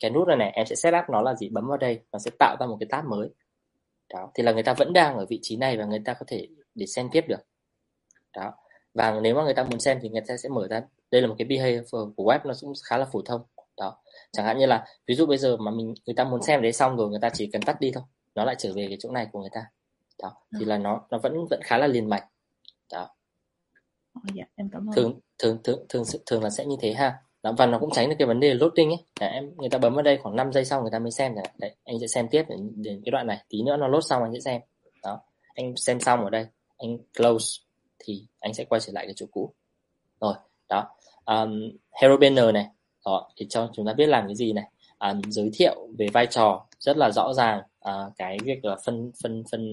[0.00, 1.48] cái nút này này em sẽ set up nó là gì?
[1.48, 3.28] Bấm vào đây nó sẽ tạo ra một cái tab mới
[4.14, 6.24] đó thì là người ta vẫn đang ở vị trí này và người ta có
[6.28, 7.40] thể để xem tiếp được.
[8.36, 8.54] Đó
[8.94, 10.82] và nếu mà người ta muốn xem thì người ta sẽ mở ra.
[11.10, 11.84] Đây là một cái behavior
[12.16, 13.42] của web nó cũng khá là phổ thông.
[13.76, 13.96] Đó
[14.32, 16.72] chẳng hạn như là ví dụ bây giờ mà mình người ta muốn xem đấy
[16.72, 18.02] xong rồi người ta chỉ cần tắt đi thôi
[18.34, 19.66] nó lại trở về cái chỗ này của người ta.
[20.22, 22.24] Đó thì là nó nó vẫn vẫn khá là liền mạch.
[22.92, 23.08] Đó.
[24.34, 24.94] Dạ, em cảm ơn.
[24.94, 28.08] Thường thường thường thường thường là sẽ như thế ha đó, và nó cũng tránh
[28.08, 29.04] được cái vấn đề loading ấy.
[29.20, 31.34] Đấy, em người ta bấm vào đây khoảng 5 giây sau người ta mới xem
[31.34, 33.38] rồi đấy anh sẽ xem tiếp đến, đến cái đoạn này.
[33.48, 34.60] Tí nữa nó load xong anh sẽ xem.
[35.02, 35.20] Đó
[35.54, 36.46] anh xem xong ở đây
[36.78, 37.46] anh close
[37.98, 39.54] thì anh sẽ quay trở lại cái chỗ cũ.
[40.20, 40.34] Rồi
[40.68, 40.96] đó.
[41.24, 41.70] Um,
[42.02, 42.66] hero banner này.
[43.04, 44.64] Đó để cho chúng ta biết làm cái gì này.
[44.98, 49.12] Um, giới thiệu về vai trò rất là rõ ràng uh, cái việc là phân
[49.22, 49.72] phân phân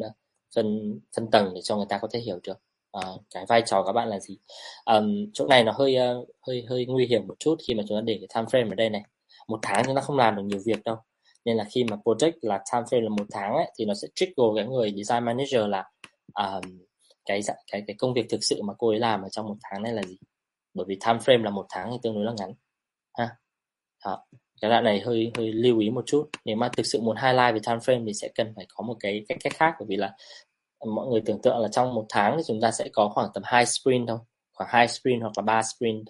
[0.55, 2.59] phân phân tầng để cho người ta có thể hiểu được
[2.91, 3.01] à,
[3.33, 4.37] cái vai trò các bạn là gì?
[4.85, 7.97] Um, chỗ này nó hơi uh, hơi hơi nguy hiểm một chút khi mà chúng
[7.97, 9.01] ta để cái time frame ở đây này.
[9.47, 10.95] Một tháng chúng ta không làm được nhiều việc đâu.
[11.45, 14.07] Nên là khi mà project là time frame là một tháng ấy, thì nó sẽ
[14.15, 15.89] trigger cái người design manager là
[16.33, 16.79] um,
[17.25, 17.41] cái
[17.71, 19.93] cái cái công việc thực sự mà cô ấy làm ở trong một tháng này
[19.93, 20.17] là gì?
[20.73, 22.53] Bởi vì time frame là một tháng thì tương đối là ngắn
[23.17, 23.29] ha?
[24.05, 24.25] Đó.
[24.61, 26.29] cái đoạn này hơi hơi lưu ý một chút.
[26.45, 28.97] Nếu mà thực sự muốn highlight về time frame thì sẽ cần phải có một
[28.99, 29.73] cái cách cách khác.
[29.79, 30.15] Bởi vì là
[30.85, 33.43] mọi người tưởng tượng là trong một tháng thì chúng ta sẽ có khoảng tầm
[33.45, 34.19] hai sprint thôi.
[34.53, 36.05] Khoảng hai sprint hoặc là ba sprint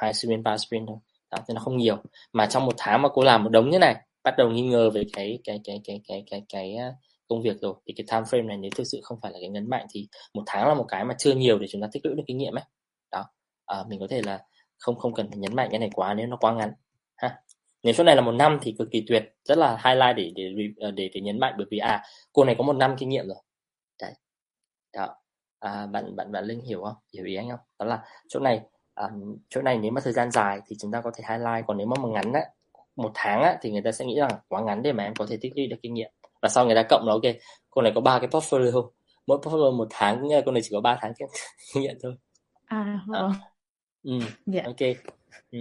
[0.00, 0.96] hai sprint ba sprint thôi.
[1.30, 1.96] Đó, thì nó không nhiều.
[2.32, 4.90] Mà trong một tháng mà cô làm một đống như này bắt đầu nghi ngờ
[4.90, 6.76] về cái cái cái cái cái cái cái,
[7.28, 9.48] công việc rồi thì cái time frame này nếu thực sự không phải là cái
[9.48, 12.06] nhấn mạnh thì một tháng là một cái mà chưa nhiều để chúng ta tích
[12.06, 12.64] lũy được kinh nghiệm ấy.
[13.12, 13.24] Đó
[13.66, 14.40] à, mình có thể là
[14.78, 16.72] không không cần phải nhấn mạnh cái này quá nếu nó quá ngắn
[17.16, 17.38] ha.
[17.82, 20.52] Nếu số này là một năm thì cực kỳ tuyệt rất là highlight để để
[20.78, 22.02] để để, để nhấn mạnh bởi vì à
[22.32, 23.36] cô này có một năm kinh nghiệm rồi
[24.96, 25.16] đó.
[25.60, 26.94] À, bạn bạn bạn linh hiểu không?
[27.12, 27.60] Hiểu ý anh không?
[27.78, 28.60] Đó là chỗ này
[28.94, 29.10] à,
[29.48, 31.86] chỗ này nếu mà thời gian dài thì chúng ta có thể highlight còn nếu
[31.86, 32.40] mà một ngắn á
[32.96, 35.26] một tháng á thì người ta sẽ nghĩ rằng quá ngắn để mà em có
[35.30, 36.10] thể tích lũy được kinh nghiệm.
[36.42, 37.22] Và sau người ta cộng nó ok
[37.70, 38.90] cô này có ba cái portfolio.
[39.26, 41.12] Mỗi portfolio một tháng cô này chỉ có 3 tháng
[41.74, 42.14] kinh nghiệm thôi.
[42.66, 43.32] À vâng.
[44.02, 44.18] Ừ
[44.52, 44.66] yeah.
[44.66, 44.76] ok.
[45.50, 45.58] Ừ.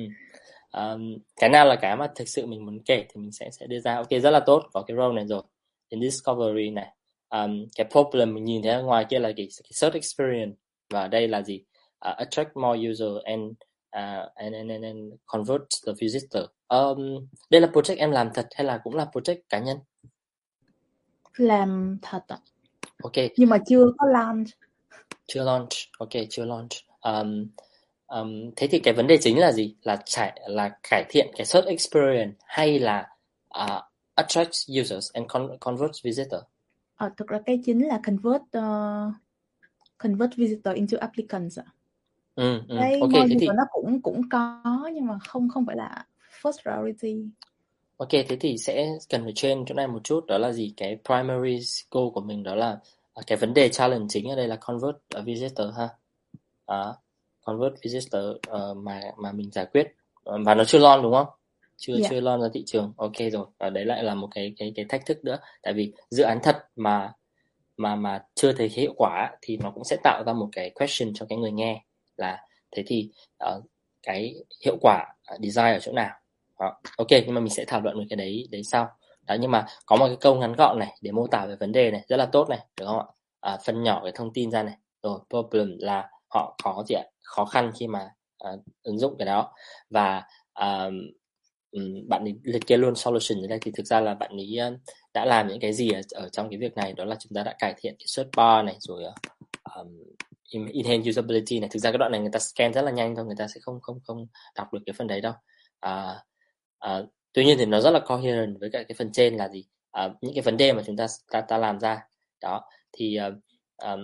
[0.71, 3.67] Um, cái nào là cái mà thực sự mình muốn kể thì mình sẽ sẽ
[3.67, 3.95] đưa ra.
[3.95, 5.43] Ok rất là tốt có cái role này rồi.
[5.89, 6.87] In discovery này
[7.33, 10.55] um, cái problem mình nhìn thấy ở ngoài kia là cái, cái search experience
[10.89, 11.63] và đây là gì?
[12.09, 13.51] Uh, attract more user and
[13.97, 16.43] uh, and, and, and, and convert the visitor.
[16.67, 19.77] Um, đây là project em làm thật hay là cũng là project cá nhân?
[21.37, 22.37] Làm thật ạ.
[23.03, 23.13] Ok.
[23.37, 24.47] Nhưng mà chưa có launch.
[25.27, 25.69] Chưa launch.
[25.99, 26.71] Ok chưa launch.
[27.01, 27.47] Um,
[28.07, 29.75] um, thế thì cái vấn đề chính là gì?
[29.81, 33.07] Là trải là cải thiện cái search experience hay là
[33.63, 33.83] uh,
[34.15, 34.51] attract
[34.81, 36.41] users and con- convert visitor
[37.03, 39.13] ờ, thực ra cái chính là convert uh,
[39.97, 41.65] convert visitor into applicants ạ.
[42.35, 42.75] Ừ, ừ.
[42.79, 44.61] cái ok thế thì nó cũng cũng có
[44.93, 46.05] nhưng mà không không phải là
[46.41, 47.29] first priority.
[47.97, 50.73] Ok thế thì sẽ cần phải trên chỗ này một chút đó là gì?
[50.77, 51.59] Cái primary
[51.91, 52.79] goal của mình đó là
[53.13, 55.89] à, cái vấn đề challenge chính ở đây là convert a visitor ha?
[56.65, 56.83] À,
[57.41, 59.95] convert visitor uh, mà mà mình giải quyết.
[60.23, 61.27] Ờ, và nó chưa launch đúng không
[61.85, 62.07] chưa Dạ.
[62.09, 62.93] chưa launch ra thị trường.
[62.97, 65.37] Ok rồi và đấy lại là một cái cái cái thách thức nữa.
[65.63, 67.13] Tại vì dự án thật mà
[67.77, 71.13] mà mà chưa thấy hiệu quả thì nó cũng sẽ tạo ra một cái question
[71.13, 71.83] cho cái người nghe
[72.17, 73.11] là thế thì
[73.45, 73.63] uh,
[74.03, 74.35] cái
[74.65, 75.05] hiệu quả
[75.35, 76.09] uh, design ở chỗ nào?
[76.59, 76.79] Đó.
[76.97, 78.87] ok nhưng mà mình sẽ thảo luận về cái đấy đấy sau.
[79.27, 81.71] Đó nhưng mà có một cái câu ngắn gọn này để mô tả về vấn
[81.71, 83.05] đề này rất là tốt này được không ạ?
[83.41, 84.75] À, phân nhỏ cái thông tin ra này.
[85.03, 87.03] Rồi problem là họ có gì ạ?
[87.23, 88.09] Khó khăn khi mà
[88.53, 89.53] uh, ứng dụng cái đó.
[89.89, 90.23] Và
[90.59, 90.93] um,
[91.73, 93.59] Ừ, bạn ấy liệt kê luôn solution ở đây.
[93.61, 94.77] Thì thực ra là bạn ấy ờ,
[95.13, 96.93] đã làm những cái gì ở, ở trong cái việc này?
[96.93, 99.03] Đó là chúng ta đã cải thiện cái search bar này rồi
[99.75, 101.69] um, enhance usability này.
[101.73, 103.59] Thực ra cái đoạn này người ta scan rất là nhanh thôi người ta sẽ
[103.61, 105.33] không không không đọc được cái phần đấy đâu.
[105.79, 106.23] À,
[106.79, 109.65] à, tuy nhiên thì nó rất là coherent với cả cái phần trên là gì?
[109.91, 111.99] À, những cái vấn đề mà chúng ta ta, ta làm ra.
[112.41, 112.61] Đó
[112.97, 113.33] thì uh,
[113.83, 114.01] um,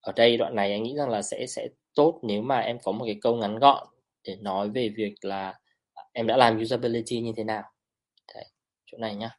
[0.00, 2.92] ở đây đoạn này anh nghĩ rằng là sẽ sẽ tốt nếu mà em có
[2.92, 3.86] một cái câu ngắn gọn
[4.24, 5.54] để nói về việc là
[6.14, 7.62] em đã làm usability như thế nào?
[8.34, 8.44] Đấy,
[8.86, 9.30] chỗ này nhá.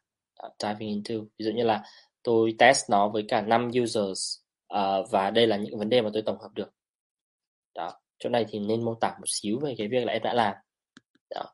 [0.58, 1.14] Diving into.
[1.38, 1.82] Ví dụ như là
[2.22, 4.38] tôi test nó với cả 5 users
[4.74, 6.74] uh, và đây là những vấn đề mà tôi tổng hợp được.
[7.74, 10.34] Đó chỗ này thì nên mô tả một xíu về cái việc là em đã
[10.34, 10.54] làm.
[11.30, 11.44] Đó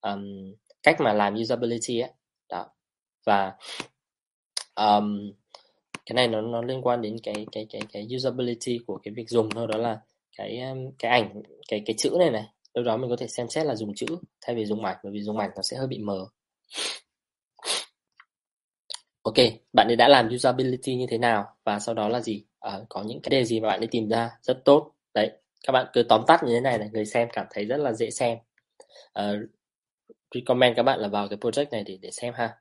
[0.00, 2.10] um, cách mà làm usability ấy
[2.48, 2.66] đó
[3.24, 3.52] và
[4.74, 5.32] um,
[6.06, 9.28] cái này nó nó liên quan đến cái cái cái cái usability của cái việc
[9.28, 10.00] dùng thôi đó là
[10.36, 10.62] cái
[10.98, 13.74] cái ảnh cái cái chữ này này đâu đó mình có thể xem xét là
[13.74, 14.06] dùng chữ
[14.40, 16.26] thay vì dùng mạch bởi vì dùng mạch nó sẽ hơi bị mờ.
[19.22, 19.34] Ok
[19.72, 21.56] bạn ấy đã làm usability như thế nào?
[21.64, 22.44] Và sau đó là gì?
[22.60, 24.92] À, có những cái đề gì mà bạn ấy tìm ra rất tốt.
[25.14, 25.30] Đấy
[25.66, 27.92] các bạn cứ tóm tắt như thế này là người xem cảm thấy rất là
[27.92, 28.38] dễ xem.
[29.12, 29.32] À,
[30.34, 32.56] recommend các bạn là vào cái project này để để xem ha.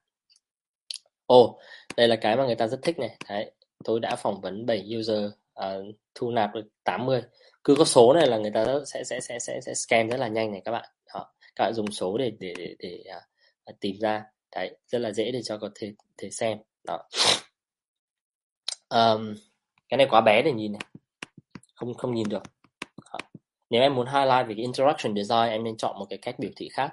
[1.26, 1.60] Ồ oh,
[1.98, 3.18] đây là cái mà người ta rất thích này.
[3.30, 3.52] Đấy
[3.84, 5.26] tôi đã phỏng vấn 7 user
[5.60, 7.22] uh, thu nạp được 80
[7.70, 10.28] cứ có số này là người ta sẽ sẽ sẽ sẽ sẽ scan rất là
[10.28, 10.90] nhanh này các bạn.
[11.14, 11.34] Đó.
[11.56, 13.04] các bạn dùng số để để để, để
[13.70, 14.26] uh, tìm ra.
[14.56, 16.58] Đấy rất là dễ để cho có thể thể xem.
[16.84, 17.10] Đó.
[18.90, 19.36] Um,
[19.90, 20.82] cái này quá bé để nhìn này.
[21.76, 22.44] Không không nhìn được.
[23.12, 23.20] Đó.
[23.70, 26.52] nếu em muốn highlight về cái interaction design em nên chọn một cái cách biểu
[26.56, 26.92] thị khác.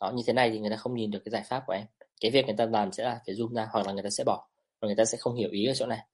[0.00, 1.86] Đó như thế này thì người ta không nhìn được cái giải pháp của em.
[2.20, 4.24] Cái việc người ta làm sẽ là phải zoom ra hoặc là người ta sẽ
[4.24, 4.48] bỏ.
[4.80, 6.06] Và người ta sẽ không hiểu ý ở chỗ này.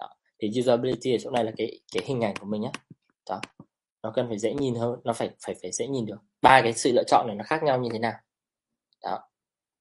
[0.00, 0.08] Đó.
[0.38, 2.70] thì usability ở chỗ này là cái cái hình ảnh của mình nhé
[3.30, 3.40] đó.
[4.02, 6.18] Nó cần phải dễ nhìn hơn nó phải phải phải dễ nhìn được.
[6.42, 8.14] Ba cái sự lựa chọn này nó khác nhau như thế nào?
[9.02, 9.18] Đó.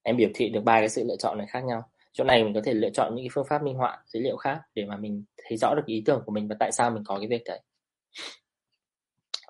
[0.04, 1.84] Em biểu thị được ba cái sự lựa chọn này khác nhau.
[2.14, 4.38] Chỗ này mình có thể lựa chọn những cái phương pháp minh họa dữ liệu
[4.38, 7.04] khác để mà mình thấy rõ được ý tưởng của mình và tại sao mình
[7.06, 7.62] có cái việc đấy.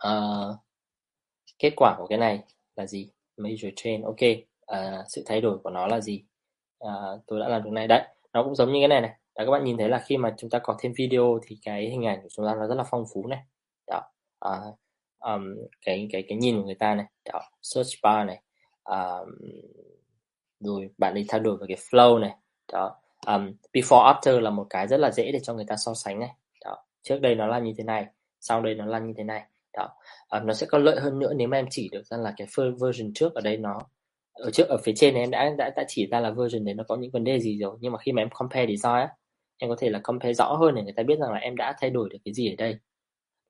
[0.07, 0.55] Uh,
[1.59, 2.43] kết quả của cái này
[2.75, 3.11] là gì?
[3.37, 4.19] Major change ok
[4.71, 6.23] uh, sự thay đổi của nó là gì?
[6.85, 7.87] Uh, tôi đã làm được này.
[7.87, 9.11] Đấy nó cũng giống như cái này này.
[9.35, 11.89] Đấy, các bạn nhìn thấy là khi mà chúng ta có thêm video thì cái
[11.89, 13.39] hình ảnh của chúng ta nó rất là phong phú này
[14.47, 14.77] uh,
[15.19, 18.41] um, cái cái cái nhìn của người ta này đó search bar này
[18.83, 19.29] um,
[20.59, 22.35] rồi bạn đi thay đổi về cái flow này
[22.73, 22.97] đó.
[23.27, 26.19] Um, before after là một cái rất là dễ để cho người ta so sánh
[26.19, 26.29] này
[26.65, 26.77] đó.
[27.03, 28.05] Trước đây nó là như thế này
[28.39, 29.43] sau đây nó là như thế này
[29.73, 29.89] đó.
[30.29, 32.47] Um, nó sẽ có lợi hơn nữa nếu mà em chỉ được ra là cái
[32.81, 33.79] version trước ở đây nó
[34.33, 36.75] ở trước ở phía trên này em đã đã đã chỉ ra là version đấy
[36.75, 39.09] nó có những vấn đề gì rồi nhưng mà khi mà em compare design á
[39.57, 41.75] em có thể là compare rõ hơn để người ta biết rằng là em đã
[41.81, 42.77] thay đổi được cái gì ở đây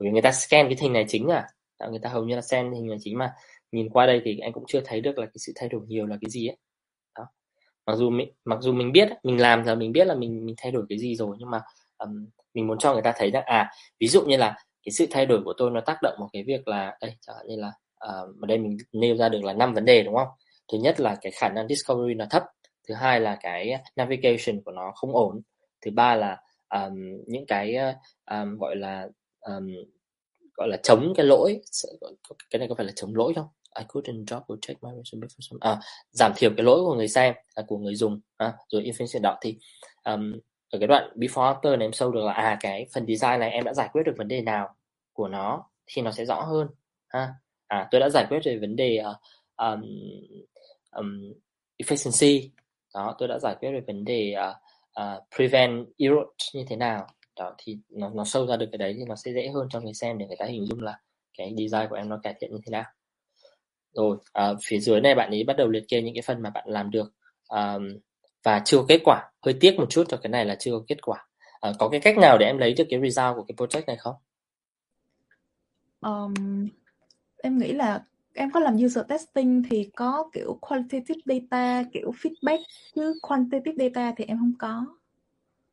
[0.01, 1.47] bởi vì người ta scan cái hình này chính à.
[1.79, 3.33] Đó, người ta hầu như là scan hình này chính mà.
[3.71, 6.05] Nhìn qua đây thì anh cũng chưa thấy được là cái sự thay đổi nhiều
[6.07, 6.57] là cái gì ấy.
[7.17, 7.27] Đó.
[7.85, 10.55] Mặc dù mình mặc dù mình biết mình làm giờ mình biết là mình mình
[10.57, 11.61] thay đổi cái gì rồi nhưng mà
[11.97, 14.55] um, mình muốn cho người ta thấy rằng à ví dụ như là
[14.85, 17.35] cái sự thay đổi của tôi nó tác động một cái việc là đây chẳng
[17.37, 20.03] hạn như là ờ, uh, ở đây mình nêu ra được là năm vấn đề
[20.03, 20.27] đúng không?
[20.71, 22.43] Thứ nhất là cái khả năng discovery nó thấp.
[22.87, 25.41] Thứ hai là cái navigation của nó không ổn.
[25.85, 26.37] Thứ ba là
[26.69, 26.93] um,
[27.27, 27.75] những cái
[28.31, 29.07] um, gọi là
[29.41, 29.67] um,
[30.53, 31.61] gọi là chống cái lỗi
[32.49, 33.47] cái này có phải là chống lỗi không?
[33.79, 35.79] I couldn't double check my resume for some à,
[36.11, 39.37] giảm thiểu cái lỗi của người xem à, của người dùng à, rồi information đó
[39.41, 39.57] thì
[40.03, 40.33] um,
[40.69, 43.49] ở cái đoạn before after này em sâu được là à cái phần design này
[43.49, 44.75] em đã giải quyết được vấn đề nào
[45.13, 46.67] của nó thì nó sẽ rõ hơn
[47.07, 47.33] ha.
[47.67, 49.17] À tôi đã giải quyết về vấn đề uh,
[49.57, 49.81] um,
[50.91, 51.33] um,
[51.77, 52.49] efficiency.
[52.93, 54.55] Đó tôi đã giải quyết về vấn đề uh,
[55.01, 57.07] uh, prevent error như thế nào
[57.39, 59.79] đó thì nó nó sâu ra được cái đấy thì nó sẽ dễ hơn cho
[59.79, 60.99] người xem để người ta hình dung là
[61.37, 62.83] cái design của em nó cải thiện như thế nào.
[63.93, 66.49] Rồi uh, phía dưới này bạn ấy bắt đầu liệt kê những cái phần mà
[66.49, 67.13] bạn làm được
[67.49, 67.87] um,
[68.43, 69.31] và chưa có kết quả.
[69.41, 71.27] Hơi tiếc một chút cho cái này là chưa có kết quả.
[71.69, 73.97] Uh, có cái cách nào để em lấy được cái result của cái project này
[73.97, 74.15] không?
[76.01, 76.67] Um,
[77.37, 78.03] em nghĩ là
[78.33, 82.63] em có làm user testing thì có kiểu qualitative data kiểu feedback
[82.95, 84.85] chứ quantitative data thì em không có.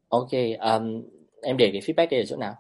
[0.09, 0.31] Ok
[0.61, 1.03] um,
[1.43, 2.55] em để cái feedback đây ở chỗ nào?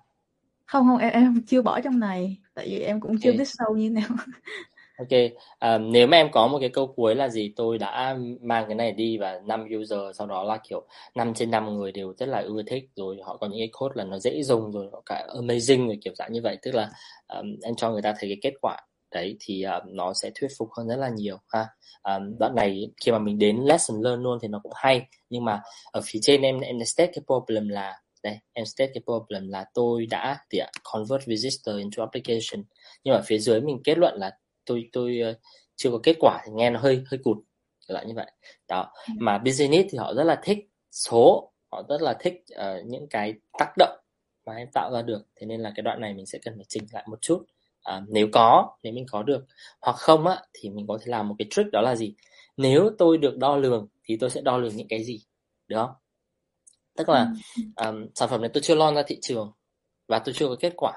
[0.66, 2.36] Không không em em chưa bỏ trong này.
[2.54, 3.38] Tại vì em cũng chưa okay.
[3.38, 4.16] biết sâu như thế nào.
[4.98, 5.08] Ok,
[5.60, 8.74] um, nếu mà em có một cái câu cuối là gì tôi đã mang cái
[8.74, 12.28] này đi và năm user sau đó là kiểu 5 trên 5 người đều rất
[12.28, 15.02] là ưa thích rồi họ có những cái code là nó dễ dùng rồi họ
[15.06, 16.56] cả amazing rồi kiểu dạng như vậy.
[16.62, 16.90] Tức là
[17.28, 18.76] um, em cho người ta thấy cái kết quả.
[19.14, 21.66] Đấy thì um, nó sẽ thuyết phục hơn rất là nhiều ha.
[22.02, 25.06] Um, đoạn này khi mà mình đến lesson learn luôn thì nó cũng hay.
[25.30, 29.02] Nhưng mà ở phía trên em em state cái problem là đây em state cái
[29.04, 32.64] problem là tôi đã thì convert visitor into application.
[33.04, 35.36] Nhưng mà phía dưới mình kết luận là tôi tôi uh,
[35.76, 37.36] chưa có kết quả thì nghe nó hơi hơi cụt
[37.86, 38.30] lại như vậy.
[38.68, 39.14] Đó ừ.
[39.18, 40.58] mà business thì họ rất là thích
[40.90, 43.98] số họ rất là thích uh, những cái tác động
[44.46, 45.26] mà em tạo ra được.
[45.36, 47.44] Thế nên là cái đoạn này mình sẽ cần phải chỉnh lại một chút.
[47.82, 49.46] À, nếu có nếu mình có được
[49.80, 52.14] hoặc không á thì mình có thể làm một cái trick đó là gì?
[52.56, 55.20] Nếu tôi được đo lường thì tôi sẽ đo lường những cái gì?
[55.68, 55.90] Được không
[56.98, 57.26] tức là
[57.76, 59.52] um, sản phẩm này tôi chưa lon ra thị trường
[60.08, 60.92] và tôi chưa có kết quả.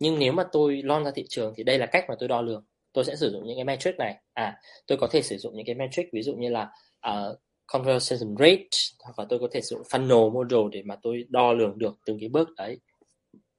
[0.00, 2.42] Nhưng nếu mà tôi lon ra thị trường thì đây là cách mà tôi đo
[2.42, 2.64] lường.
[2.92, 4.16] Tôi sẽ sử dụng những cái metric này.
[4.34, 6.70] À tôi có thể sử dụng những cái metric ví dụ như là
[7.08, 8.68] uh, conversion rate
[9.04, 11.96] hoặc là tôi có thể sử dụng funnel model để mà tôi đo lường được
[12.06, 12.78] từng cái bước đấy.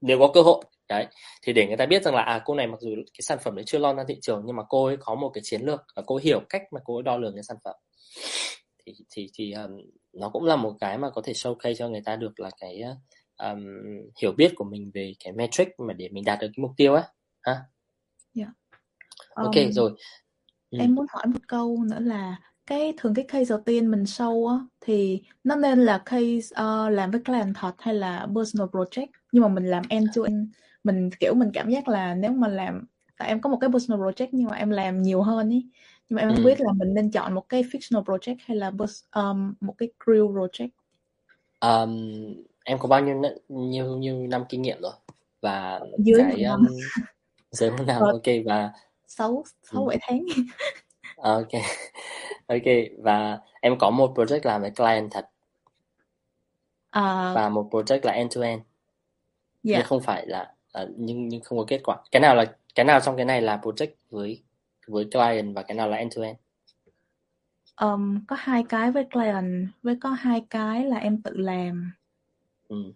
[0.02, 1.08] Nếu có cơ hội đấy.
[1.44, 3.56] Thì để người ta biết rằng là à cô này mặc dù cái sản phẩm
[3.56, 5.82] đấy chưa lon ra thị trường nhưng mà cô ấy có một cái chiến lược
[5.96, 7.76] và cô hiểu cách mà cô ấy đo lường cái sản phẩm
[8.88, 9.72] thì thì thì um,
[10.14, 12.82] nó cũng là một cái mà có thể showcase cho người ta được là cái
[13.38, 13.66] um,
[14.22, 16.94] hiểu biết của mình về cái metric mà để mình đạt được cái mục tiêu
[16.94, 17.04] á
[17.42, 17.56] ha
[18.36, 18.50] yeah.
[19.36, 19.92] ok um, rồi
[20.72, 20.78] ừ.
[20.80, 24.48] em muốn hỏi một câu nữa là cái thường cái case đầu tiên mình show
[24.48, 29.08] á thì nó nên là case uh, làm với client thật hay là personal project
[29.32, 30.50] nhưng mà mình làm end to end
[30.84, 32.86] mình kiểu mình cảm giác là nếu mà làm
[33.18, 35.66] tại em có một cái personal project nhưng mà em làm nhiều hơn ý
[36.10, 36.46] nhưng mà em không ừ.
[36.46, 38.72] biết là mình nên chọn một cái fictional project hay là
[39.16, 40.70] um, một cái real project.
[41.60, 44.94] Um, em có bao nhiêu nhiêu nhiêu năm kinh nghiệm rồi?
[45.42, 46.68] Và dưới cái um,
[47.52, 48.72] dưới một năm ok và
[49.08, 50.26] sáu sáu bảy tháng.
[51.18, 51.48] Ok.
[52.48, 52.64] Ok
[52.98, 55.30] và em có một project làm với client thật.
[56.90, 58.62] À, và một project là end to end.
[59.64, 59.78] Dạ.
[59.78, 60.54] nhưng không phải là
[60.84, 61.98] uh, nhưng nhưng không có kết quả.
[62.12, 64.44] Cái nào là cái nào trong cái này là project với
[64.88, 66.38] với client và cái nào là end to end?
[67.82, 71.92] Um, có hai cái với client với có hai cái là em tự làm.
[72.68, 72.94] Ừ.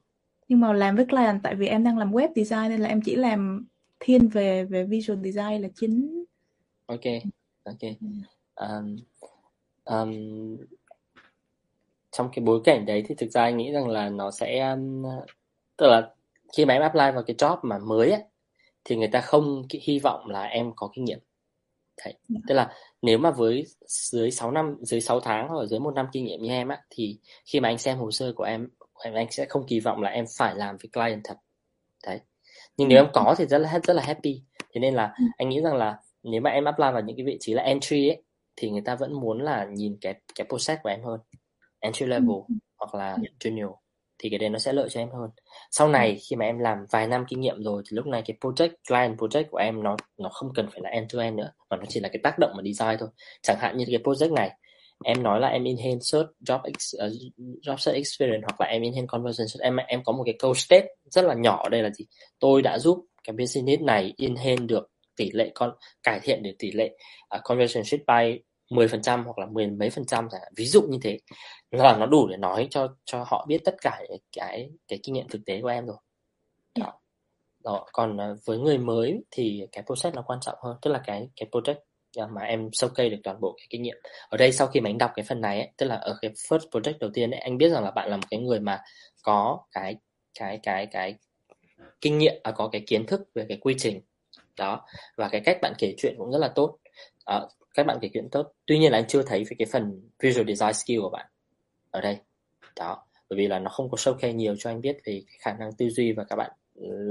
[0.48, 3.02] nhưng mà làm với client tại vì em đang làm web design nên là em
[3.02, 3.68] chỉ làm
[4.00, 6.24] thiên về về visual design là chính.
[6.86, 7.02] Ok
[7.64, 7.80] ok.
[8.56, 8.98] Um,
[9.86, 10.12] um,
[12.12, 15.04] trong cái bối cảnh đấy thì thực ra anh nghĩ rằng là nó sẽ um,
[15.78, 16.14] tức là
[16.58, 18.24] khi mà em apply vào cái job mà mới ấy,
[18.84, 21.20] thì người ta không hy vọng là em có kinh nghiệm
[22.06, 22.14] Đấy.
[22.34, 22.44] Yeah.
[22.48, 26.08] tức là nếu mà với dưới 6 năm dưới 6 tháng hoặc dưới một năm
[26.12, 29.32] kinh nghiệm như em á thì khi mà anh xem hồ sơ của em anh
[29.32, 31.36] sẽ không kỳ vọng là em phải làm với client thật.
[32.08, 32.20] Đấy.
[32.78, 34.42] Nhưng nếu em có thì rất là rất là happy.
[34.74, 37.38] Thế nên là anh nghĩ rằng là nếu mà em apply vào những cái vị
[37.40, 38.24] trí là entry ấy
[38.56, 41.20] thì người ta vẫn muốn là nhìn cái cái process của em hơn.
[41.80, 42.38] Entry level
[42.78, 43.76] hoặc là junior
[44.22, 45.30] thì cái đấy nó sẽ lợi cho em hơn.
[45.72, 48.38] Sau này khi mà em làm vài năm kinh nghiệm rồi thì lúc này cái
[48.42, 51.52] project client project của em nó nó không cần phải là end to end nữa
[51.70, 53.10] mà nó chỉ là cái tác động mà design thôi.
[53.42, 54.52] Chẳng hạn như cái project này
[55.04, 57.12] em nói là em enhance search job ex, uh,
[57.62, 60.88] job search experience hoặc là em enhance conversion em em có một cái câu state
[61.12, 62.06] rất là nhỏ đây là gì?
[62.40, 65.72] Tôi đã giúp cái business này enhance được tỷ lệ con
[66.04, 66.98] cải thiện được tỷ lệ
[67.38, 68.40] uh, conversion rate by
[68.72, 71.20] 10% hoặc là mười mấy phần trăm ví dụ như thế.
[71.72, 75.28] Là nó đủ để nói cho cho họ biết tất cả cái cái kinh nghiệm
[75.30, 75.98] thực tế của em rồi.
[76.80, 76.94] Đó.
[77.64, 80.78] đó còn với người mới thì cái process nó quan trọng hơn.
[80.82, 81.76] Tức là cái cái project
[82.30, 83.98] mà em showcase được toàn bộ cái kinh nghiệm.
[84.30, 86.32] Ở đây sau khi mà anh đọc cái phần này ấy, tức là ở cái
[86.32, 88.82] first project đầu tiên ấy, anh biết rằng là bạn là một cái người mà
[89.24, 89.96] có cái
[90.40, 91.16] cái cái cái
[92.02, 94.02] kinh nghiệm à, có cái kiến thức về cái quy trình.
[94.58, 94.86] Đó.
[95.18, 96.78] Và cái cách bạn kể chuyện cũng rất là tốt
[97.26, 97.42] à,
[97.74, 98.52] các bạn kể chuyện tốt.
[98.66, 101.26] Tuy nhiên là anh chưa thấy về cái phần visual design skill của bạn
[101.92, 102.18] ở đây.
[102.76, 105.54] Đó bởi vì là nó không có showcase nhiều cho anh biết về cái khả
[105.54, 106.52] năng tư duy và các bạn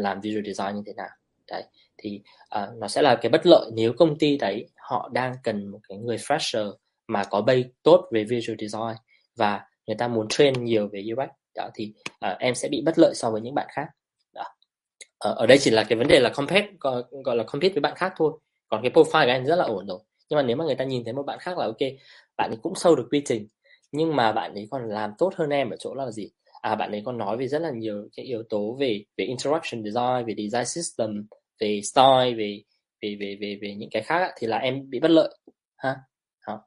[0.02, 1.08] làm visual design như thế nào.
[1.50, 1.64] Đấy
[1.98, 2.20] thì
[2.62, 5.78] uh, nó sẽ là cái bất lợi nếu công ty đấy họ đang cần một
[5.88, 6.72] cái người fresher
[7.06, 8.96] mà có base tốt về visual design
[9.36, 12.98] và người ta muốn train nhiều về UX đó thì uh, em sẽ bị bất
[12.98, 13.86] lợi so với những bạn khác.
[14.32, 14.44] Đó.
[15.28, 17.80] Uh, ở đây chỉ là cái vấn đề là compete gọi, gọi là compete với
[17.80, 18.32] bạn khác thôi
[18.70, 19.98] còn cái profile của em rất là ổn rồi.
[20.30, 21.78] Nhưng mà nếu mà người ta nhìn thấy một bạn khác là ok
[22.36, 23.48] bạn ấy cũng sâu được quy trình.
[23.92, 26.30] Nhưng mà bạn ấy còn làm tốt hơn em ở chỗ là gì?
[26.62, 29.84] À bạn ấy còn nói về rất là nhiều cái yếu tố về về interaction
[29.84, 31.26] design về design system
[31.60, 32.62] về style về
[33.02, 35.38] về về về về những cái khác thì là em bị bất lợi.
[35.76, 35.96] Ha?
[36.46, 36.62] Đó.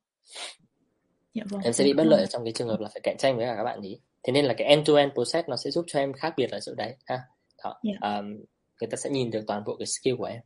[1.34, 1.62] Dạ vâng.
[1.64, 3.56] em sẽ bị bất lợi trong cái trường hợp là phải cạnh tranh với cả
[3.58, 6.00] các bạn ấy thế nên là cái end to end process nó sẽ giúp cho
[6.00, 6.96] em khác biệt ở chỗ đấy.
[7.06, 7.20] Ha?
[7.64, 7.80] Đó.
[7.84, 8.20] Yeah.
[8.20, 8.36] Um,
[8.82, 10.42] người ta sẽ nhìn được toàn bộ cái skill của em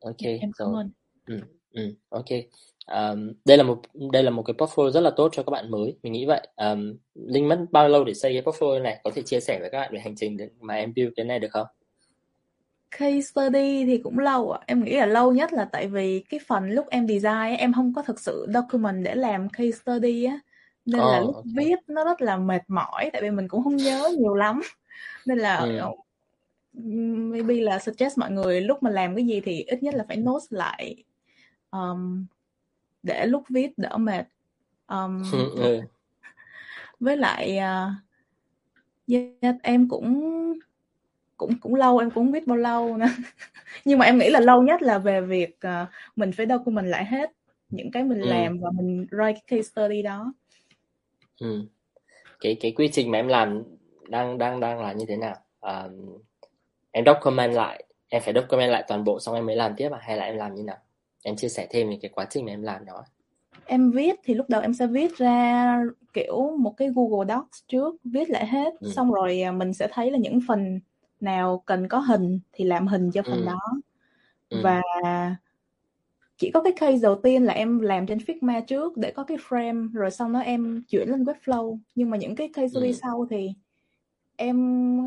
[0.00, 0.90] ok em cảm rồi ơn.
[1.26, 1.40] ừ,
[1.72, 2.26] ừ, ok
[2.86, 3.82] um, đây là một
[4.12, 6.48] đây là một cái portfolio rất là tốt cho các bạn mới mình nghĩ vậy
[6.56, 9.70] um, linh mất bao lâu để xây cái portfolio này có thể chia sẻ với
[9.72, 11.66] các bạn về hành trình mà em build cái này được không
[12.90, 14.60] Case study thì cũng lâu ạ.
[14.66, 17.72] Em nghĩ là lâu nhất là tại vì cái phần lúc em design ấy, em
[17.72, 20.38] không có thực sự document để làm case study á.
[20.84, 21.56] Nên là Ồ, lúc ok.
[21.56, 24.60] viết nó rất là mệt mỏi tại vì mình cũng không nhớ nhiều lắm.
[25.26, 25.66] Nên là Ừ.
[26.72, 30.16] maybe là suggest mọi người lúc mà làm cái gì thì ít nhất là phải
[30.16, 31.04] note lại
[31.70, 32.26] um,
[33.02, 34.26] để lúc viết đỡ mệt.
[34.88, 35.22] Um,
[35.56, 35.80] ừ.
[37.00, 37.92] với lại uh,
[39.06, 40.30] yeah, em cũng
[41.36, 43.06] cũng cũng lâu em cũng biết bao lâu nữa
[43.84, 47.04] nhưng mà em nghĩ là lâu nhất là về việc uh, mình phải document lại
[47.04, 47.32] hết
[47.70, 48.26] những cái mình Ừ.
[48.26, 50.32] làm và mình write cái case study đó
[51.40, 51.62] Ừ.
[52.40, 53.62] cái cái quy trình mà em làm
[54.08, 56.18] đang đang đang là như thế nào um,
[56.92, 59.98] em document lại em phải document lại toàn bộ xong em mới làm tiếp à
[60.02, 60.76] hay là em làm như nào
[61.22, 63.04] em chia sẻ thêm về cái quá trình mà em làm đó
[63.66, 67.94] em viết thì lúc đầu em sẽ viết ra kiểu một cái Google Docs trước
[68.04, 68.88] viết lại hết Ừ.
[68.94, 70.80] xong rồi à, mình sẽ thấy là những phần
[71.20, 73.46] nào cần có hình thì làm hình cho phần ừ.
[73.46, 73.58] đó
[74.50, 74.58] Ừ.
[74.62, 74.82] và
[76.38, 79.36] chỉ có cái case đầu tiên là em làm trên Figma trước để có cái
[79.48, 82.92] frame rồi sau đó em chuyển lên Webflow nhưng mà những cái case Ừ.
[83.02, 83.52] sau thì
[84.36, 84.98] em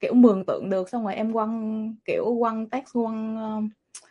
[0.00, 3.68] kiểu mường tượng được xong rồi em quăng kiểu quăng text quăng um,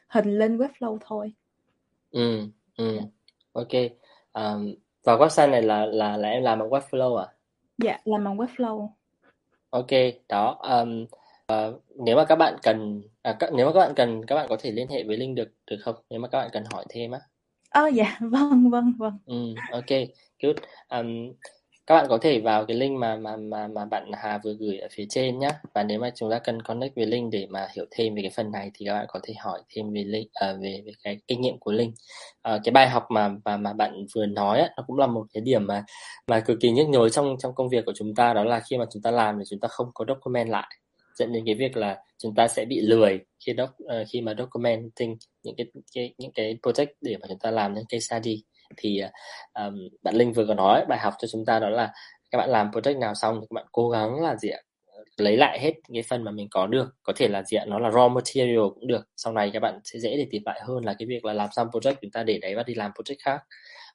[0.08, 1.34] hình lên Webflow thôi.
[2.12, 2.48] Ừ
[2.78, 2.96] ừ.
[2.96, 3.04] Dạ.
[3.54, 3.74] ok.
[4.34, 7.28] Um, và website này là là là em làm bằng Webflow à?
[7.78, 8.90] Dạ làm bằng Webflow.
[9.70, 9.88] Ok
[10.30, 11.06] đó um,
[11.46, 14.46] ờ, nếu mà các bạn cần à, các, nếu mà các bạn cần các bạn
[14.50, 15.96] có thể liên hệ với Linh được được không?
[16.10, 17.20] Nếu mà các bạn cần hỏi thêm á.
[17.70, 19.18] Ờ dạ vâng vâng vâng.
[19.26, 19.36] Ừ,
[19.72, 20.00] ok,
[20.44, 20.56] good.
[20.90, 21.34] Um,
[21.90, 24.78] các bạn có thể vào cái link mà mà mà mà bạn Hà vừa gửi
[24.78, 25.50] ở phía trên nhé.
[25.74, 28.32] Và nếu mà chúng ta cần connect với Linh để mà hiểu thêm về cái
[28.36, 31.18] phần này thì các bạn có thể hỏi thêm về Linh à, về về cái
[31.28, 31.92] kinh nghiệm của Linh.
[32.42, 35.08] À, ờ, cái bài học mà mà mà bạn vừa nói á, nó cũng là
[35.08, 35.84] một cái điểm mà
[36.28, 38.78] mà cực kỳ nhức nhối trong trong công việc của chúng ta đó là khi
[38.78, 40.70] mà chúng ta làm thì chúng ta không có document lại
[41.16, 44.34] dẫn đến cái việc là chúng ta sẽ bị lười khi doc, uh, khi mà
[44.38, 48.44] documenting những cái, cái những cái project để mà chúng ta làm những case study
[48.78, 49.02] thì
[49.54, 51.94] um, bạn Linh vừa có nói bài học cho chúng ta đó là
[52.32, 54.60] các bạn làm project nào xong thì các bạn cố gắng là gì ạ
[55.18, 56.90] lấy lại hết cái phần mà mình có được.
[57.04, 59.08] Có thể là gì ạ nó là raw material cũng được.
[59.16, 61.50] Sau này các bạn sẽ dễ để tìm lại hơn là cái việc là làm
[61.52, 63.42] xong project chúng ta để đấy và đi làm project khác.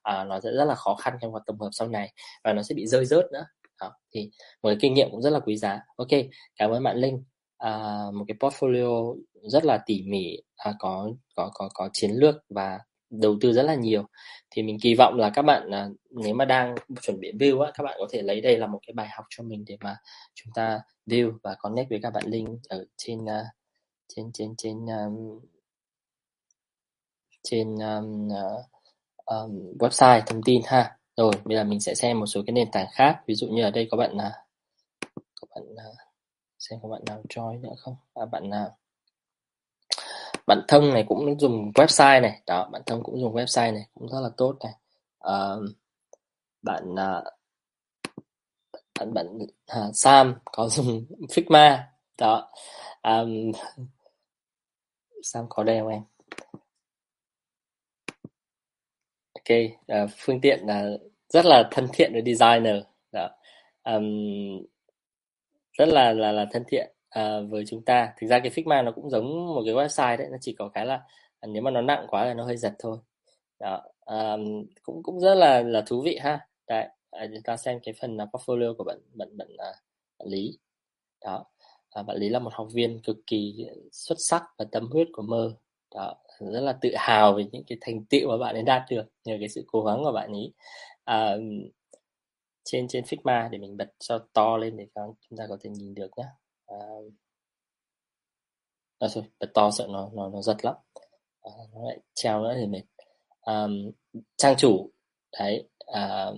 [0.02, 2.12] À, nó sẽ rất là khó khăn trong hoạt tổng hợp sau này
[2.44, 3.44] và nó sẽ bị rơi rớt nữa.
[3.80, 3.92] Đó.
[4.14, 4.30] thì
[4.62, 5.80] một cái kinh nghiệm cũng rất là quý giá.
[5.96, 6.08] Ok
[6.56, 7.24] cảm ơn bạn Linh.
[7.58, 12.34] À, một cái portfolio rất là tỉ mỉ à, có có có có chiến lược
[12.48, 12.78] và
[13.20, 14.04] đầu tư rất là nhiều.
[14.50, 17.70] Thì mình kỳ vọng là các bạn à, nếu mà đang chuẩn bị view á
[17.74, 19.96] các bạn có thể lấy đây là một cái bài học cho mình để mà
[20.34, 23.18] chúng ta view và connect với các bạn link ở à, trên
[24.08, 25.40] trên trên à, trên um,
[27.42, 28.28] trên um,
[29.24, 30.96] um, website thông tin ha.
[31.16, 33.20] Rồi bây giờ mình sẽ xem một số cái nền tảng khác.
[33.26, 34.32] Ví dụ như ở đây có bạn uh,
[35.40, 35.62] có bạn
[36.58, 37.96] xem có bạn nào join nữa không?
[38.14, 38.76] À, bạn nào?
[40.46, 42.42] Bản thân này cũng dùng website này.
[42.46, 44.72] Đó bạn thân cũng dùng website này cũng rất là tốt này.
[45.32, 45.70] Uh,
[46.62, 47.24] bạn uh,
[48.98, 49.26] bạn bạn
[49.78, 51.78] uh, Sam có dùng Figma.
[52.18, 52.50] Đó
[53.02, 53.52] um,
[55.22, 56.02] Sam có đây không em?
[59.34, 59.58] Ok
[60.04, 62.76] uh, phương tiện là uh, rất là thân thiện với designer.
[63.12, 63.30] Đó
[63.84, 64.04] um,
[65.72, 68.14] rất là là là thân thiện uh, với chúng ta.
[68.20, 70.86] Thực ra cái Figma nó cũng giống một cái website đấy nó chỉ có cái
[70.86, 71.02] là
[71.40, 72.98] à, nếu mà nó nặng quá thì nó hơi giật thôi.
[73.60, 76.48] Đó um, cũng cũng rất là là thú vị ha.
[76.68, 79.76] Đấy à, chúng ta xem cái phần là portfolio của bạn bạn bạn, uh,
[80.18, 80.58] bạn lý.
[81.24, 81.44] Đó
[81.90, 85.22] à, bạn lý là một học viên cực kỳ xuất sắc và tâm huyết của
[85.22, 85.56] mơ.
[85.94, 89.04] Đó rất là tự hào về những cái thành tựu mà bạn ấy đạt được
[89.24, 90.52] nhờ cái sự cố gắng của bạn ấy.
[91.04, 91.36] À,
[92.64, 95.94] trên trên Figma để mình bật cho to lên để chúng ta có thể nhìn
[95.94, 96.24] được nhé
[96.66, 96.76] Ờ,
[98.98, 100.74] à, à bật to sợ nó nó nó giật lắm.
[101.42, 102.82] À, nó lại treo nữa thì mệt.
[103.40, 103.66] À,
[104.36, 104.90] trang chủ
[105.38, 106.30] đấy à,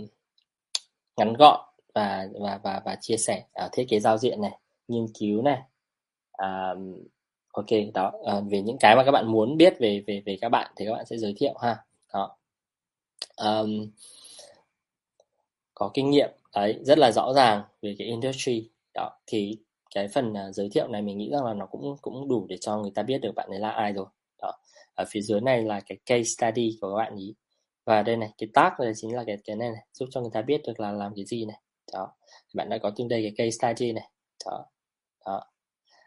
[1.17, 1.61] ngắn gọn
[1.95, 4.59] và và và và chia sẻ à, thiết kế giao diện này
[4.89, 5.63] nghiên cứu này.
[6.33, 6.75] À,
[7.53, 10.49] ok đó à, về những cái mà các bạn muốn biết về về về các
[10.49, 11.85] bạn thì các bạn sẽ giới thiệu ha.
[12.13, 12.37] Đó.
[13.37, 13.91] Um,
[15.75, 18.71] có kinh nghiệm đấy rất là rõ ràng về cái industry.
[18.95, 19.59] Đó thì
[19.95, 22.57] cái phần uh, giới thiệu này mình nghĩ rằng là nó cũng cũng đủ để
[22.61, 24.07] cho người ta biết được bạn ấy là ai rồi.
[24.43, 24.53] Đó
[24.95, 27.35] ở phía dưới này là cái case study của các bạn ý.
[27.85, 30.31] Và đây này cái tag này chính là cái cái này, này giúp cho người
[30.33, 31.61] ta biết được là làm cái gì này.
[31.93, 32.13] Đó
[32.55, 34.11] bạn đã có trên đây cái case study này.
[34.47, 34.65] Đó
[35.27, 35.43] đó.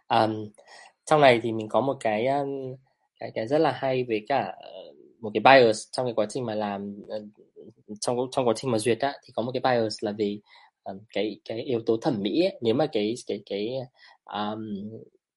[0.10, 0.50] Um,
[1.06, 2.76] trong này thì mình có một cái um,
[3.20, 4.72] cái cái rất là hay với cả ờ,
[5.20, 7.22] một cái bias trong cái quá trình mà làm ờ,
[8.02, 10.42] trong trong quá trình mà duyệt á thì có một cái bias là vì
[10.84, 12.60] um, cái cái yếu tố thẩm mỹ ấy.
[12.62, 13.70] nếu mà cái cái cái
[14.26, 14.60] um,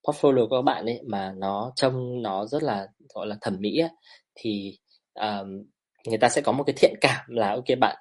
[0.05, 3.79] portfolio của các bạn ấy mà nó trông nó rất là gọi là thẩm mỹ
[3.79, 3.91] ấy,
[4.35, 4.79] thì
[5.15, 5.65] um,
[6.09, 7.97] người ta sẽ có một cái thiện cảm là ok bạn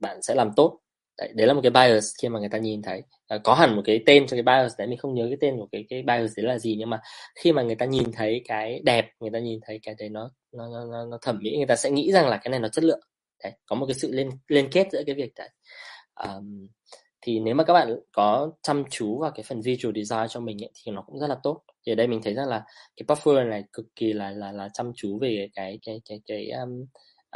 [0.00, 0.80] bạn sẽ làm tốt.
[1.18, 3.02] Đấy, đấy là một cái bias khi mà người ta nhìn thấy.
[3.28, 5.56] À, có hẳn một cái tên cho cái bias đấy mình không nhớ cái tên
[5.58, 7.00] của cái cái bias đấy là gì nhưng mà
[7.34, 10.30] khi mà người ta nhìn thấy cái đẹp người ta nhìn thấy cái đấy nó
[10.52, 12.84] nó nó, nó thẩm mỹ người ta sẽ nghĩ rằng là cái này nó chất
[12.84, 13.00] lượng.
[13.44, 15.48] Đấy có một cái sự liên liên kết giữa cái việc đấy
[16.24, 16.68] um,
[17.20, 20.62] thì nếu mà các bạn có chăm chú vào cái phần visual design cho mình
[20.62, 21.62] ấy, thì nó cũng rất là tốt.
[21.86, 22.64] Thì ở đây mình thấy rằng là
[22.96, 26.50] cái portfolio này cực kỳ là là là chăm chú về cái cái cái cái
[26.50, 26.84] um,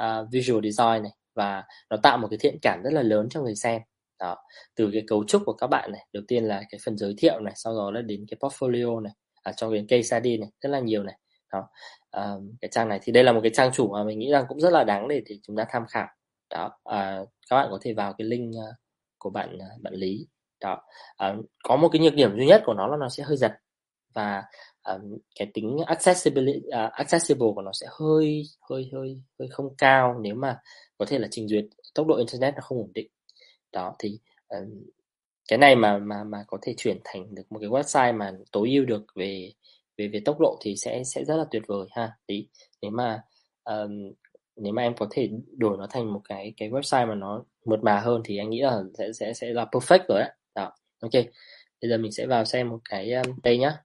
[0.00, 3.42] uh, visual design này và nó tạo một cái thiện cảm rất là lớn cho
[3.42, 3.82] người xem.
[4.18, 4.36] Đó
[4.74, 7.40] từ cái cấu trúc của các bạn này đầu tiên là cái phần giới thiệu
[7.40, 9.12] này sau đó là đến cái portfolio này
[9.42, 11.18] à, cho đến case study này rất là nhiều này.
[11.52, 11.68] Đó
[12.10, 14.44] um, cái trang này thì đây là một cái trang chủ mà mình nghĩ rằng
[14.48, 16.08] cũng rất là đáng để, để chúng ta tham khảo
[16.50, 17.20] đó à,
[17.50, 18.74] các bạn có thể vào cái link ờ,
[19.18, 20.26] của bạn ờ, bạn lý.
[20.60, 20.82] Đó
[21.16, 23.52] à, có một cái nhược điểm duy nhất của nó là nó sẽ hơi giật
[24.14, 24.42] và
[24.84, 30.18] um, cái tính accessibility uh, accessible của nó sẽ hơi hơi hơi hơi không cao
[30.20, 30.58] nếu mà
[30.98, 31.64] có thể là trình duyệt
[31.94, 33.10] tốc độ internet nó không ổn định.
[33.72, 34.18] Đó thì
[34.48, 34.84] um,
[35.48, 38.70] cái này mà mà mà có thể chuyển thành được một cái website mà tối
[38.70, 39.52] ưu được về
[39.96, 42.12] về về tốc độ thì sẽ sẽ rất là tuyệt vời ha.
[42.26, 42.48] Tí
[42.82, 43.22] nếu mà
[43.64, 44.12] um,
[44.60, 47.82] nếu mà em có thể đổi nó thành một cái cái website mà nó mượt
[47.82, 51.12] mà hơn thì anh nghĩ là sẽ sẽ sẽ là perfect rồi đấy đó ok.
[51.82, 53.76] Bây giờ mình sẽ vào xem một cái um, đây nhá.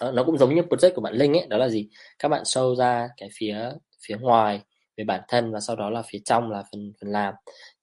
[0.00, 1.88] Đó, nó cũng giống như project của bạn Linh ấy đó là gì?
[2.18, 3.70] Các bạn show ra cái phía
[4.06, 4.60] phía ngoài
[4.96, 7.34] về bản thân và sau đó là phía trong là phần phần làm.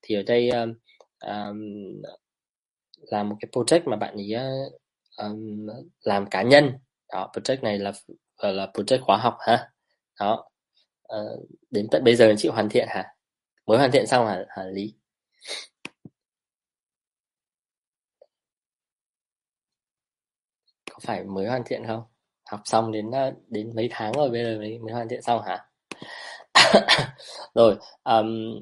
[0.02, 0.74] Thì ở đây um,
[1.26, 1.62] um,
[3.02, 4.74] là một cái project mà bạn ấy uh,
[5.18, 5.68] um,
[6.02, 6.72] làm cá nhân.
[7.14, 7.92] Đó project này là
[8.42, 9.70] là project khóa học ha.
[10.20, 10.50] Đó
[11.16, 13.06] uh, đến tận bây giờ chị hoàn thiện hả?
[13.68, 14.94] Mới hoàn thiện xong hả, hả lý?
[20.92, 22.04] Có phải mới hoàn thiện không?
[22.52, 25.42] Học xong đến ờ, đến mấy tháng rồi bây giờ mới mới hoàn thiện xong
[25.46, 25.66] hả?
[27.56, 28.62] Rồi um,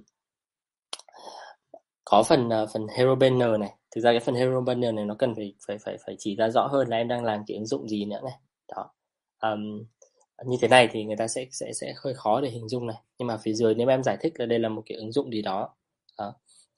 [2.05, 3.75] có phần uh, phần hero banner này.
[3.95, 6.49] Thực ra cái phần hero banner này nó cần phải phải phải phải chỉ ra
[6.49, 8.39] rõ hơn là em đang làm cái ứng dụng gì nữa này.
[8.67, 8.91] Đó.
[9.41, 9.85] Um,
[10.43, 12.95] như thế này thì người ta sẽ sẽ sẽ hơi khó để hình dung này.
[13.19, 15.31] Nhưng mà phía dưới nếu em giải thích là đây là một cái ứng dụng
[15.31, 15.75] gì đó.
[16.17, 16.25] À,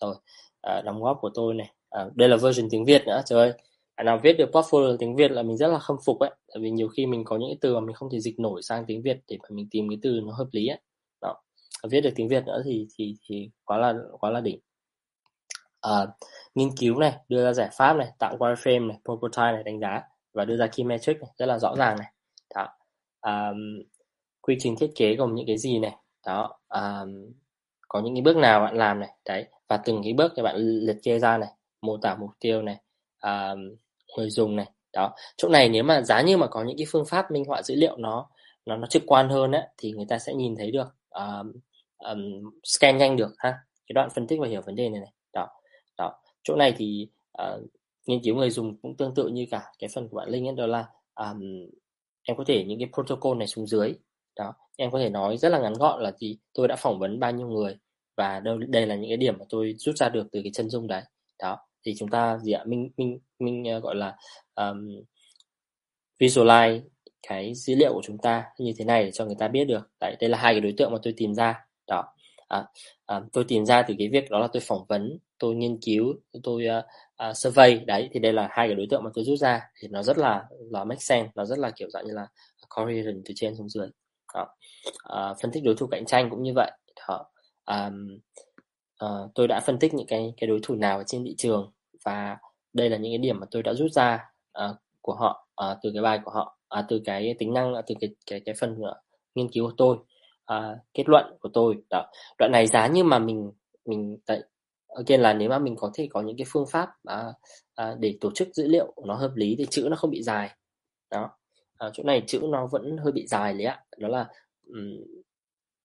[0.01, 0.15] rồi
[0.61, 1.73] à, đóng góp của tôi này.
[1.89, 3.53] À, đây là version tiếng Việt nữa trời ơi.
[3.95, 6.31] À, nào viết được portfolio tiếng Việt là mình rất là khâm phục ấy.
[6.47, 8.61] Tại vì nhiều khi mình có những cái từ mà mình không thể dịch nổi
[8.63, 10.79] sang tiếng Việt để mà mình tìm cái từ nó hợp lý ấy.
[11.21, 11.43] Đó.
[11.81, 14.59] À, viết được tiếng Việt nữa thì thì thì quá là quá là đỉnh.
[15.81, 16.07] À,
[16.55, 20.01] nghiên cứu này đưa ra giải pháp này tạo wireframe này prototype này đánh giá
[20.34, 22.07] và đưa ra key metric này rất là rõ ràng này.
[22.55, 22.76] Đó
[23.27, 23.83] um,
[24.41, 25.95] quy trình thiết kế gồm những cái gì này?
[26.25, 27.33] Đó um,
[27.87, 29.09] có những cái bước nào bạn làm này?
[29.25, 31.49] Đấy và từng cái bước thì bạn liệt kê ra này
[31.81, 32.77] mô tả mục tiêu này
[33.21, 33.75] um,
[34.17, 34.71] người dùng này.
[34.93, 37.61] Đó chỗ này nếu mà giá như mà có những cái phương pháp minh họa
[37.61, 38.29] dữ liệu nó
[38.65, 41.51] nó nó trực quan hơn á thì người ta sẽ nhìn thấy được um,
[41.97, 43.51] um, scan nhanh được ha?
[43.87, 45.11] Cái đoạn phân tích và hiểu vấn đề này này.
[45.33, 45.47] Đó
[45.97, 46.21] đó.
[46.43, 47.07] Chỗ này thì
[47.41, 47.61] uh,
[48.05, 50.55] nghiên cứu người dùng cũng tương tự như cả cái phần của bạn linh ấy
[50.55, 50.85] đó là
[51.15, 51.41] um,
[52.27, 53.93] em có thể những cái protocol này xuống dưới.
[54.35, 57.19] Đó em có thể nói rất là ngắn gọn là gì tôi đã phỏng vấn
[57.19, 57.77] bao nhiêu người
[58.17, 60.69] và đây, đây là những cái điểm mà tôi rút ra được từ cái chân
[60.69, 61.03] dung đấy.
[61.39, 62.63] Đó thì chúng ta gì ạ?
[62.65, 64.15] Minh minh minh ờ, gọi là
[64.55, 65.03] um,
[66.19, 66.81] visualize
[67.27, 69.89] cái dữ liệu của chúng ta như thế này để cho người ta biết được.
[69.99, 71.65] Đấy đây là hai cái đối tượng mà tôi tìm ra.
[71.87, 72.03] Đó
[72.47, 72.65] à,
[73.05, 76.15] à, tôi tìm ra từ cái việc đó là tôi phỏng vấn tôi nghiên cứu
[76.43, 76.85] tôi uh,
[77.30, 77.80] uh, survey.
[77.80, 79.61] Đấy thì đây là hai cái đối tượng mà tôi rút ra.
[79.81, 82.27] Thì nó rất là là make sense nó rất là kiểu dạng như là
[82.76, 83.88] correlation từ trên xuống dưới.
[84.34, 84.48] Đó.
[84.88, 86.72] Uh, phân tích đối thủ cạnh tranh cũng như vậy.
[87.07, 87.26] Đó.
[87.65, 88.19] Um,
[89.06, 91.72] uh, tôi đã phân tích những cái cái đối thủ nào ở trên thị trường
[92.06, 92.38] và
[92.73, 94.30] đây là những cái điểm mà tôi đã rút ra
[94.65, 97.95] uh, của họ uh, từ cái bài của họ uh, từ cái tính năng từ
[98.02, 98.98] cái cái cái phần uh,
[99.35, 99.98] nghiên cứu của tôi
[100.53, 101.76] uh, kết luận của tôi.
[101.89, 102.11] Đó.
[102.38, 103.52] Đoạn này giá như mà mình
[103.85, 104.41] mình tại
[104.97, 107.33] again là nếu mà mình có thể có những cái phương pháp à,
[107.75, 110.49] à, để tổ chức dữ liệu nó hợp lý thì chữ nó không bị dài.
[111.11, 111.29] Đó.
[111.77, 113.83] À, chỗ này chữ nó vẫn hơi bị dài đấy ạ.
[113.97, 114.29] Đó là
[114.67, 115.03] um,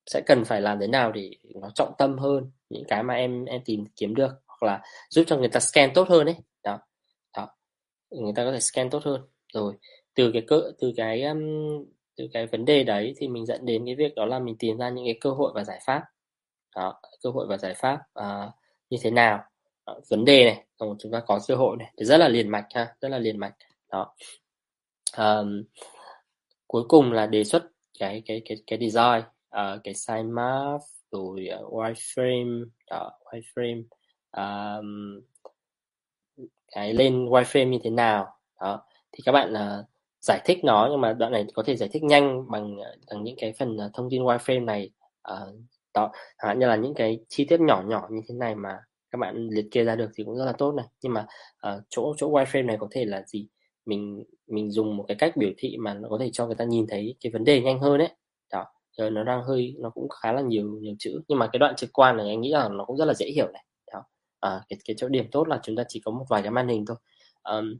[0.06, 3.44] sẽ cần phải làm thế nào để nó trọng tâm hơn những cái mà em
[3.44, 6.78] em tìm kiếm được hoặc là giúp cho người ta scan tốt hơn đấy đó.
[7.36, 7.48] Đó.
[8.10, 9.20] Người ta có thể scan tốt hơn.
[9.54, 9.74] Rồi
[10.14, 11.40] từ cái cỡ từ cái um,
[12.16, 14.78] từ cái vấn đề đấy thì mình dẫn đến cái việc đó là mình tìm
[14.78, 16.02] ra những cái cơ hội và giải pháp.
[16.76, 18.52] Đó cơ hội và giải pháp uh,
[18.92, 19.44] như thế nào?
[19.86, 21.92] Đó, vấn đề này rồi chúng ta có cơ hội này.
[21.96, 23.54] Thì rất là liền mạch ha rất là liền mạch.
[23.90, 24.14] Đó.
[25.16, 25.62] Um,
[26.66, 27.62] cuối cùng là đề xuất
[27.98, 29.22] cái cái cái cái design
[29.56, 32.64] uh, cái size map rồi uh, wireframe.
[32.90, 33.82] Đó wireframe.
[34.36, 35.20] Um,
[36.72, 38.36] cái lên wireframe như thế nào?
[38.60, 38.86] Đó.
[39.12, 39.86] Thì các bạn uh,
[40.20, 42.76] giải thích nó nhưng mà đoạn này có thể giải thích nhanh bằng
[43.10, 44.90] bằng những cái phần thông tin wireframe này
[45.32, 45.54] uh,
[45.94, 48.78] đó hạn như là những cái chi tiết nhỏ nhỏ như thế này mà
[49.10, 50.86] các bạn liệt kê ra được thì cũng rất là tốt này.
[51.02, 51.26] Nhưng mà
[51.68, 53.48] uh, chỗ chỗ wireframe này có thể là gì?
[53.86, 56.64] Mình mình dùng một cái cách biểu thị mà nó có thể cho người ta
[56.64, 58.08] nhìn thấy cái vấn đề nhanh hơn đấy
[58.52, 58.66] đó
[58.96, 61.22] rồi nó đang hơi nó cũng khá là nhiều nhiều chữ.
[61.28, 63.26] Nhưng mà cái đoạn trực quan này anh nghĩ là nó cũng rất là dễ
[63.26, 63.64] hiểu này.
[63.92, 64.04] Đó
[64.40, 66.68] à, cái cái chỗ điểm tốt là chúng ta chỉ có một vài cái màn
[66.68, 66.96] hình thôi.
[67.42, 67.78] Um,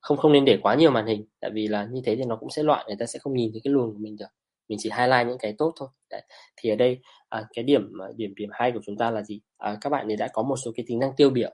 [0.00, 2.36] không không nên để quá nhiều màn hình tại vì là như thế thì nó
[2.36, 4.26] cũng sẽ loạn người ta sẽ không nhìn thấy cái luồng của mình được
[4.68, 5.88] mình chỉ highlight những cái tốt thôi.
[6.10, 6.22] Đấy.
[6.56, 9.40] thì ở đây à, cái điểm à, điểm điểm hay của chúng ta là gì?
[9.58, 11.50] À, các bạn thì đã có một số cái tính năng tiêu biểu.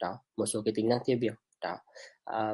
[0.00, 1.32] Đó một số cái tính năng tiêu biểu.
[1.60, 1.76] Đó.
[2.24, 2.52] À,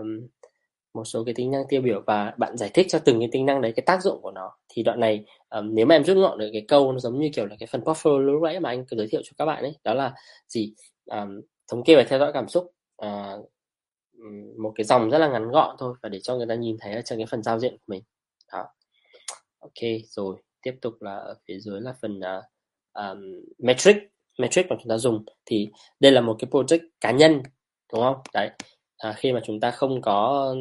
[0.95, 3.47] một số cái tính năng tiêu biểu và bạn giải thích cho từng cái tính
[3.47, 4.51] năng đấy cái tác dụng của nó.
[4.69, 7.31] Thì đoạn này um, nếu mà em rút gọn được cái câu nó giống như
[7.35, 9.77] kiểu là cái phần portfolio lúc nãy mà anh giới thiệu cho các bạn ấy
[9.85, 10.15] đó là
[10.49, 10.75] gì?
[11.07, 12.73] Um, thống kê và theo dõi cảm xúc.
[13.07, 13.51] Uh,
[14.59, 16.93] một cái dòng rất là ngắn gọn thôi và để cho người ta nhìn thấy
[16.95, 18.03] ở trong cái phần giao diện của mình.
[18.53, 18.67] Đó
[19.67, 20.37] ok rồi.
[20.63, 22.45] Tiếp tục là ở phía dưới là phần uh,
[22.95, 23.19] um,
[23.59, 23.97] metric
[24.39, 25.25] metric mà chúng ta dùng.
[25.47, 25.69] Thì
[26.01, 27.43] đây là một cái project cá nhân
[27.93, 28.17] đúng không?
[28.35, 28.51] Đấy.
[28.99, 30.55] À, khi mà chúng ta không có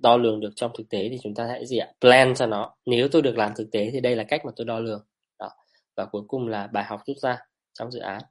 [0.00, 1.88] đo lường được trong thực tế thì chúng ta hãy gì ạ?
[2.00, 2.74] Plan cho nó.
[2.86, 5.04] Nếu tôi được làm thực tế thì đây là cách mà tôi đo lường.
[5.38, 5.50] Đó.
[5.96, 7.38] Và cuối cùng là bài học rút ra
[7.78, 8.22] trong dự án.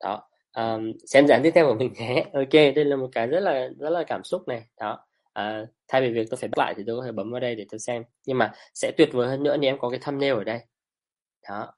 [0.00, 0.28] Đó.
[0.56, 2.24] Um, xem dự án tiếp theo của mình nhé.
[2.32, 4.62] Ok đây là một cái rất là rất là cảm xúc này.
[4.80, 7.40] Đó à, thay vì việc tôi phải bắt lại thì tôi có thể bấm vào
[7.40, 8.04] đây để tôi xem.
[8.26, 10.60] Nhưng mà sẽ tuyệt vời hơn nữa nếu em có cái thumbnail ở đây.
[11.48, 11.72] Đó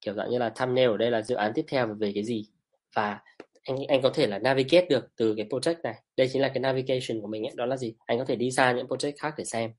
[0.00, 2.48] kiểu dạng như là thumbnail ở đây là dự án tiếp theo về cái gì.
[2.96, 3.20] Và
[3.62, 5.94] anh anh có thể là navigate được từ cái project này.
[6.16, 7.94] Đây chính là cái navigation của mình ấy đó là gì?
[8.06, 9.72] Anh có thể đi ra những project khác để xem.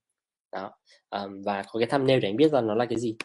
[0.51, 0.71] Đó
[1.09, 3.15] um, và có cái thumbnail để anh biết rằng nó là cái gì.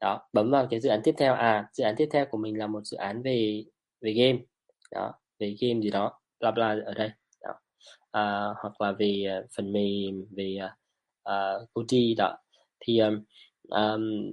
[0.00, 1.34] Đó bấm vào cái dự án tiếp theo.
[1.34, 3.64] À dự án tiếp theo của mình là một dự án về
[4.00, 4.38] về game.
[4.90, 7.10] Đó về game gì đó bla bla ở đây.
[8.12, 12.38] À, hoặc là về uh, phần mềm về uh, uh, đó.
[12.80, 13.24] Thì um,
[13.68, 14.32] um,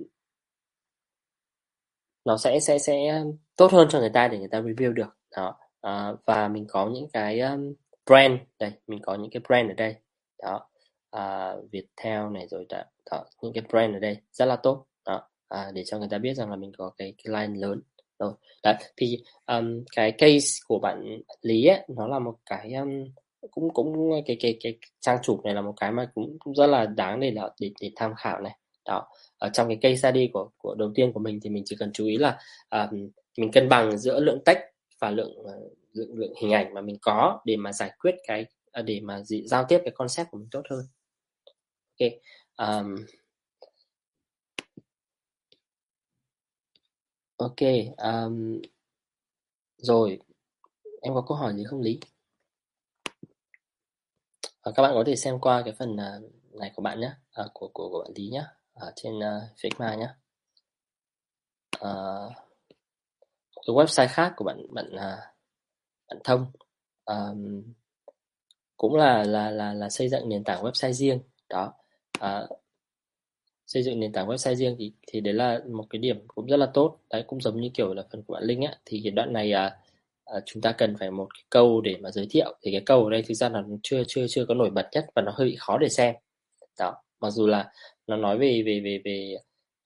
[2.25, 3.23] nó sẽ sẽ sẽ
[3.55, 5.17] tốt hơn cho người ta để người ta review được.
[5.37, 5.57] Đó.
[5.81, 7.73] À, và mình có những cái um,
[8.05, 9.95] brand đây mình có những cái brand ở đây.
[10.43, 10.69] Đó.
[11.11, 14.85] À, Viettel này rồi đó, đó những cái brand ở đây rất là tốt.
[15.05, 15.29] Đó.
[15.47, 17.81] À, để cho người ta biết rằng là mình có cái, cái line lớn.
[18.19, 18.33] Rồi.
[18.63, 22.89] Đó thì um, cái case của bạn Lý ấy, nó là một cái um,
[23.51, 26.55] cũng cũng ờ, cái cái cái trang chủ này là một cái mà cũng, cũng
[26.55, 28.57] rất là đáng để là để, để tham khảo này.
[28.85, 29.07] Đó
[29.37, 31.91] ở trong cái case study của của đầu tiên của mình thì mình chỉ cần
[31.93, 32.39] chú ý là
[32.69, 34.59] um, mình cân bằng giữa lượng text
[34.99, 38.45] và lượng uh, lượng, lượng hình ảnh mà mình có để mà giải quyết cái
[38.79, 40.85] uh, để mà gì, giao tiếp cái concept của mình tốt hơn.
[41.99, 42.11] Ok
[42.57, 42.95] um,
[47.37, 47.61] ok
[47.97, 48.61] um,
[49.77, 50.19] rồi
[51.01, 51.99] em có câu hỏi gì không lý?
[54.69, 56.19] À, các bạn có thể xem qua cái phần à,
[56.59, 58.43] này của bạn nhé à, của của của bạn lý nhé
[58.73, 60.07] ở trên uh, Figma nhé
[61.79, 62.29] uh, ờ,
[63.67, 65.17] cái website khác của bạn bạn à,
[66.09, 66.45] bạn thông.
[67.05, 67.63] Um,
[68.77, 71.19] cũng là là là là xây dựng nền tảng website riêng.
[71.49, 71.73] Đó
[72.19, 72.47] à,
[73.67, 76.57] xây dựng nền tảng website riêng thì thì đấy là một cái điểm cũng rất
[76.57, 76.99] là tốt.
[77.09, 79.51] Đấy cũng giống như kiểu là phần của bạn Linh á thì cái đoạn này
[79.51, 79.77] à,
[80.33, 82.57] à, chúng ta cần phải một cái câu để mà giới thiệu.
[82.61, 85.05] Thì cái câu ở đây thực ra là chưa chưa chưa có nổi bật nhất
[85.15, 86.15] và nó hơi bị khó để xem.
[86.79, 87.71] Đó mặc dù là
[88.07, 89.37] nó nói về về về về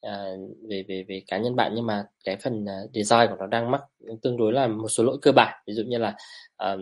[0.01, 0.25] à,
[0.69, 3.71] về về về cá nhân bạn nhưng mà cái phần uh, design của nó đang
[3.71, 3.81] mắc
[4.21, 5.63] tương đối là một số lỗi cơ bản.
[5.67, 6.15] Ví dụ như là
[6.57, 6.81] um,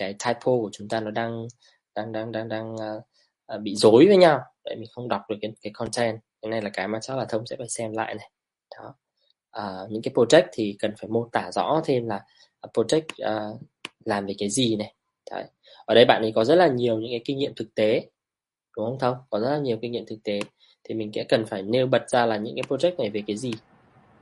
[0.00, 1.46] cái typo của chúng ta nó đang
[1.94, 4.40] đang đang đang đang uh, bị rối với nhau.
[4.64, 6.18] Vậy mình không đọc được cái cái content.
[6.42, 8.30] Cái này là cái mà chắc là thông sẽ phải xem lại này.
[8.76, 8.94] Đó.
[9.50, 12.24] À, những cái project thì cần phải mô tả rõ thêm là
[12.62, 13.02] project
[13.54, 13.60] uh,
[14.04, 14.94] làm về cái gì này.
[15.30, 15.44] Đấy.
[15.86, 18.06] ở đây bạn ấy có rất là nhiều những cái kinh nghiệm thực tế
[18.76, 19.16] đúng không thông?
[19.30, 20.40] Có rất là nhiều kinh nghiệm thực tế.
[20.84, 23.36] Thì mình sẽ cần phải nêu bật ra là những cái project này về cái
[23.36, 23.52] gì.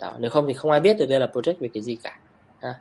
[0.00, 2.18] Đó nếu không thì không ai biết được đây là project về cái gì cả
[2.62, 2.74] ha.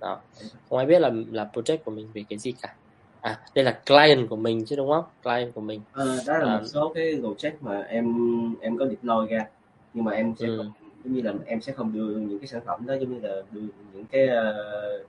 [0.00, 0.20] Đó
[0.68, 2.74] không ai biết là là project của mình về cái gì cả.
[3.20, 5.04] À đây là client của mình chứ đúng không?
[5.22, 5.80] Client của mình.
[5.92, 8.14] À, đó là à, một số cái project mà em
[8.60, 9.46] em có deploy ra
[9.94, 10.56] nhưng mà em sẽ ừ.
[10.56, 10.72] không,
[11.04, 13.42] giống như là em sẽ không đưa những cái sản phẩm đó giống như là
[13.50, 13.60] đưa
[13.92, 15.06] những cái uh,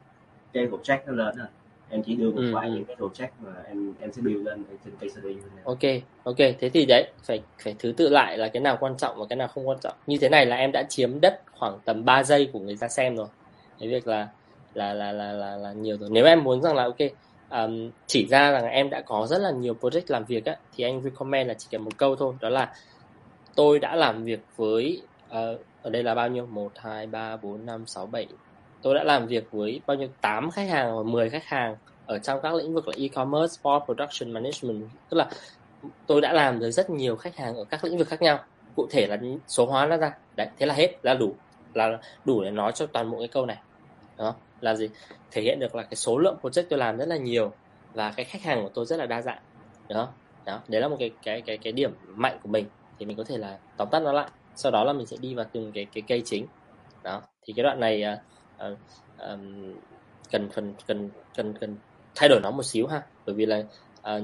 [0.53, 1.45] cái project nó lên đó.
[1.89, 2.51] Em chỉ đưa một ừ.
[2.53, 5.79] vài những cái project mà em em sẽ build lên trên case study ok
[6.23, 6.37] ok.
[6.37, 9.35] Thế thì đấy phải phải thứ tự lại là cái nào quan trọng và cái
[9.35, 9.93] nào không quan trọng.
[10.07, 12.87] Như thế này là em đã chiếm đất khoảng tầm 3 giây của người ta
[12.87, 13.27] xem rồi.
[13.79, 14.27] Cái việc là
[14.73, 16.09] là là là là, là nhiều rồi.
[16.11, 16.97] Nếu em muốn rằng là ok
[17.49, 20.83] um, chỉ ra rằng em đã có rất là nhiều project làm việc á thì
[20.83, 22.33] anh recommend là chỉ cần một câu thôi.
[22.41, 22.73] Đó là
[23.55, 25.59] tôi đã làm việc với uh,
[25.89, 26.45] ở đây là bao nhiêu?
[26.45, 28.27] Một hai ba bốn năm sáu bảy.
[28.81, 30.07] Tôi đã làm việc với bao nhiêu?
[30.21, 33.83] 8 khách hàng và 10 khách hàng ở trong các lĩnh vực là e-commerce, sport,
[33.85, 34.89] production, management.
[35.09, 35.29] Tức là
[36.07, 38.39] tôi đã làm với rất nhiều khách hàng ở các lĩnh vực khác nhau.
[38.75, 40.17] Cụ thể là số hóa nó ra.
[40.35, 40.97] Đấy thế là hết.
[41.03, 41.35] Là đủ.
[41.73, 43.57] Là đủ để nói cho toàn bộ cái câu này.
[44.17, 44.35] Đó.
[44.61, 44.89] Là gì?
[45.31, 47.51] Thể hiện được là cái số lượng project tôi làm rất là nhiều
[47.93, 49.39] và cái khách hàng của tôi rất là đa dạng.
[49.89, 50.09] Đó.
[50.45, 50.59] Đó.
[50.67, 52.65] Đấy là một cái cái cái cái điểm mạnh của mình.
[52.99, 54.29] Thì mình có thể là tóm tắt nó lại
[54.59, 56.45] sau đó là mình sẽ đi vào từng cái cái cây chính.
[57.03, 58.03] Đó thì cái đoạn này
[58.65, 59.39] uh, uh,
[60.31, 61.75] cần phần cần cần cần
[62.15, 63.01] thay đổi nó một xíu ha.
[63.25, 63.63] Bởi vì là
[63.99, 64.23] uh,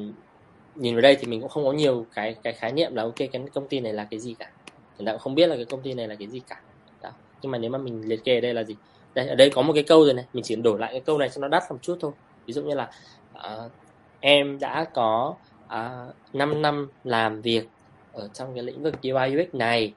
[0.75, 3.15] nhìn vào đây thì mình cũng không có nhiều cái cái khái niệm là ok
[3.15, 4.51] cái công ty này là cái gì cả.
[4.97, 6.61] Hiện ta cũng không biết là cái công ty này là cái gì cả.
[7.01, 7.11] Đó.
[7.41, 8.75] nhưng mà nếu mà mình liệt kê ở đây là gì?
[9.13, 11.17] Đây ở đây có một cái câu rồi này mình chỉ đổi lại cái câu
[11.17, 12.11] này cho nó đắt một chút thôi.
[12.45, 12.91] Ví dụ như là
[13.37, 13.71] uh,
[14.19, 17.67] em đã có uh, 5 năm làm việc
[18.13, 19.93] ở trong cái lĩnh vực UI UX này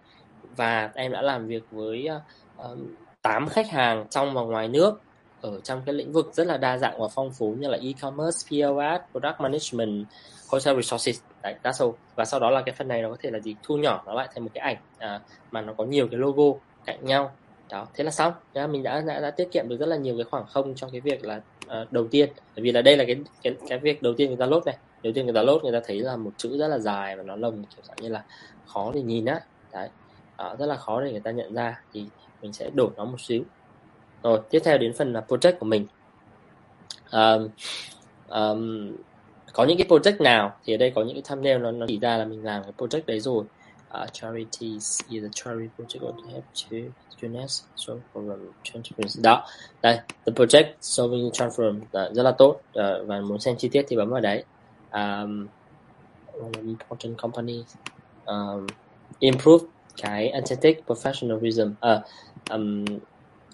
[0.59, 2.21] và em đã làm việc với ờ,
[2.57, 2.79] ờ, uh,
[3.23, 5.01] 8 khách hàng trong và ngoài nước
[5.41, 8.39] ở trong cái lĩnh vực rất là đa dạng và phong phú như là e-commerce,
[8.49, 10.07] POS, product management,
[10.49, 11.95] hotel resources, đấy, that's all.
[12.15, 13.57] Và sau đó là cái phần này nó có thể là gì?
[13.63, 15.21] Thu nhỏ nó lại thành một cái ảnh à,
[15.51, 17.33] mà nó có nhiều cái logo cạnh nhau.
[17.71, 18.33] Đó thế là xong.
[18.55, 20.91] Thế mình đã, đã đã tiết kiệm được rất là nhiều cái khoảng không trong
[20.91, 22.29] cái việc là uh, đầu tiên.
[22.57, 24.77] Bởi vì là đây là cái cái cái việc đầu tiên người ta lốt này.
[25.03, 27.23] Đầu tiên người ta lốt người ta thấy là một chữ rất là dài và
[27.23, 28.23] nó lồng kiểu dạng như là
[28.67, 29.41] khó để nhìn á.
[29.73, 29.89] Đấy
[30.39, 31.81] đó, rất là khó để người ta nhận ra.
[31.93, 32.07] Thì
[32.43, 33.43] mình sẽ đổi nó một xíu.
[34.23, 35.87] Rồi tiếp theo đến phần là project của mình.
[37.13, 37.49] Um,
[38.29, 38.93] um,
[39.53, 41.99] có những cái project nào thì ở đây có những cái thumbnail nó, nó chỉ
[41.99, 43.45] ra là mình làm cái project đấy rồi.
[44.03, 46.77] Uh, charities a charity project or help to
[47.17, 49.47] students solve problem transfer đó
[49.83, 51.81] đây the project solving transform.
[51.93, 52.61] Rất là tốt.
[52.79, 54.45] Uh, và muốn xem chi tiết thì bấm vào đấy.
[54.93, 55.47] Um,
[56.65, 57.65] important company.
[58.25, 58.67] Um,
[59.19, 59.67] improve
[60.03, 62.03] cái authentic professionalism à,
[62.51, 62.85] um,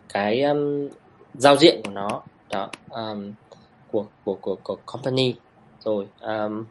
[0.09, 0.89] cái um,
[1.35, 3.33] giao diện của nó đó um,
[3.93, 5.35] của của của của company.
[5.81, 6.65] Rồi um,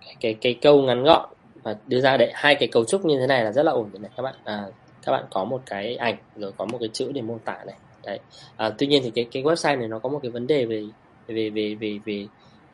[0.00, 1.28] cái, cái cái câu ngắn gọn
[1.62, 3.90] và đưa ra để hai cái cấu trúc như thế này là rất là ổn
[3.98, 4.34] này các bạn.
[4.44, 4.66] À,
[5.02, 7.76] các bạn có một cái ảnh rồi có một cái chữ để mô tả này.
[8.04, 8.18] Đấy.
[8.56, 10.84] À, tuy nhiên thì cái cái website này nó có một cái vấn đề về
[11.26, 12.26] về về về về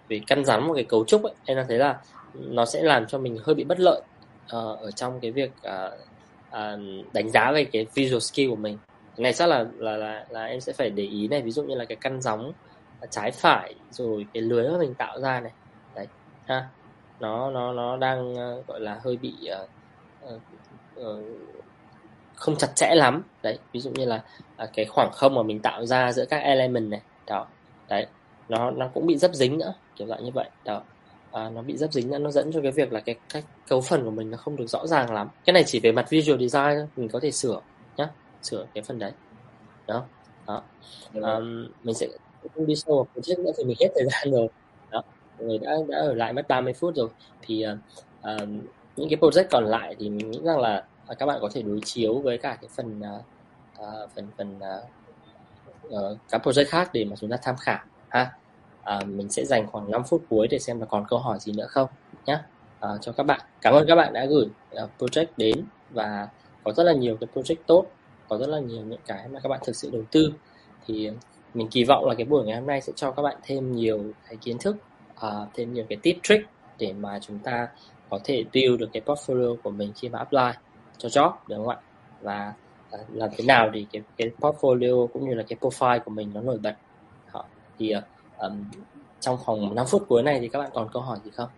[0.09, 2.01] về căn rắn một cái cấu trúc ấy em thấy là
[2.35, 4.01] nó sẽ làm cho mình hơi bị bất lợi
[4.47, 5.93] uh, ở trong cái việc uh,
[6.49, 8.79] uh, đánh giá về cái visual skill của mình.
[9.17, 11.63] Ngày này chắc là là là là em sẽ phải để ý này ví dụ
[11.63, 12.53] như là cái căn gióng
[13.11, 15.53] trái phải rồi cái lưới mà mình tạo ra này.
[15.95, 16.07] Đấy
[16.47, 16.69] ha.
[17.21, 19.69] Nó nó nó đang uh, gọi là hơi bị uh,
[20.35, 20.41] uh,
[21.01, 21.25] uh,
[22.35, 23.23] không chặt chẽ lắm.
[23.43, 24.23] Đấy ví dụ như là
[24.63, 27.47] uh, cái khoảng không mà mình tạo ra giữa các element này đó.
[27.89, 28.07] Đấy
[28.49, 30.83] nó nó cũng bị dấp dính nữa kiểu dạng như vậy đó
[31.35, 34.05] à, nó bị dấp dính nó dẫn cho cái việc là cái cách cấu phần
[34.05, 35.29] của mình nó không được rõ ràng lắm.
[35.45, 37.61] Cái này chỉ về mặt visual design mình có thể sửa
[37.97, 38.09] nhá
[38.43, 39.13] sửa cái phần đấy.
[39.87, 40.05] Đó
[40.47, 40.63] đó.
[41.15, 42.09] Um, mình sẽ
[42.55, 44.49] không đi sâu vào project nữa thì mình hết thời gian rồi.
[44.91, 45.03] Đó
[45.39, 47.09] người đã đã ở lại mất 30 phút rồi.
[47.43, 48.49] Thì uh,
[48.97, 51.63] những cái project còn lại thì mình nghĩ rằng là uh, các bạn có thể
[51.63, 53.23] đối chiếu với cả cái phần uh,
[53.83, 54.85] uh, phần phần uh,
[55.89, 58.33] uh, các project khác để mà chúng ta tham khảo ha
[58.85, 61.53] à, mình sẽ dành khoảng 5 phút cuối để xem là còn câu hỏi gì
[61.53, 61.89] nữa không
[62.27, 62.39] nhé
[62.81, 63.41] à, cho các bạn.
[63.61, 64.47] Cảm ơn các bạn đã gửi
[64.83, 66.29] uh, project đến và
[66.65, 67.87] có rất là nhiều cái project tốt
[68.29, 70.33] có rất là nhiều những cái mà các bạn thực sự đầu tư.
[70.87, 71.11] Thì
[71.55, 74.01] mình kỳ vọng là cái buổi ngày hôm nay sẽ cho các bạn thêm nhiều
[74.29, 74.77] cái kiến thức
[75.27, 76.49] uh, thêm nhiều cái tip trick
[76.79, 77.69] để mà chúng ta
[78.11, 80.59] có thể build được cái portfolio của mình khi mà apply
[80.99, 81.79] cho job đúng không ạ?
[82.21, 82.53] Và
[82.95, 86.31] uh, làm thế nào để cái cái portfolio cũng như là cái profile của mình
[86.35, 86.75] nó nổi bật.
[87.79, 88.05] Thì uh,
[88.39, 88.65] um,
[89.21, 91.49] trong vòng 5 phút cuối này thì các bạn còn câu hỏi gì không?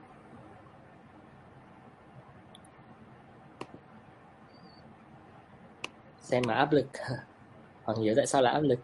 [6.22, 6.86] Xem mà áp lực.
[7.84, 8.78] Hoàng nhớ tại sao là áp lực.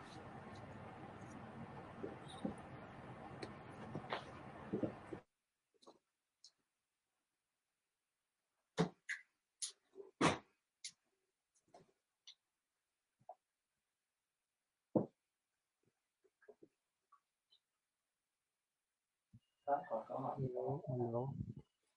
[20.92, 21.28] Hello.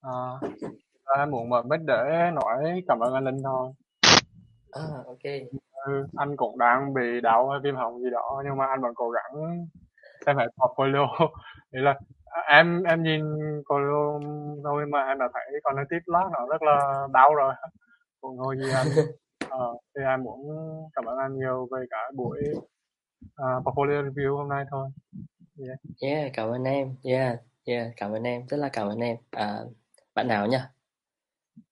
[0.01, 0.47] À,
[1.19, 3.71] em muốn mở mic để nói cảm ơn anh Linh thôi.
[4.71, 5.23] à, ok
[5.85, 9.09] Ừ, anh cũng đang bị đau viêm họng gì đó nhưng mà anh vẫn cố
[9.09, 9.65] gắng
[10.25, 11.07] xem hết portfolio.
[11.73, 11.99] Thì là
[12.47, 13.23] em em nhìn
[13.63, 14.21] portfolio
[14.63, 17.53] thôi mà em đã thấy còn cái tiếp lát nó rất là đau rồi.
[18.21, 18.87] Cũng ngồi gì anh.
[19.49, 20.39] Ờ, thì em muốn
[20.95, 22.39] cảm ơn anh nhiều về cả buổi
[23.25, 24.89] uh, portfolio review hôm nay thôi.
[25.59, 25.79] Yeah.
[26.01, 29.59] yeah cảm ơn em yeah yeah cảm ơn em rất là cảm ơn em à,
[30.13, 30.57] bạn nào nhỉ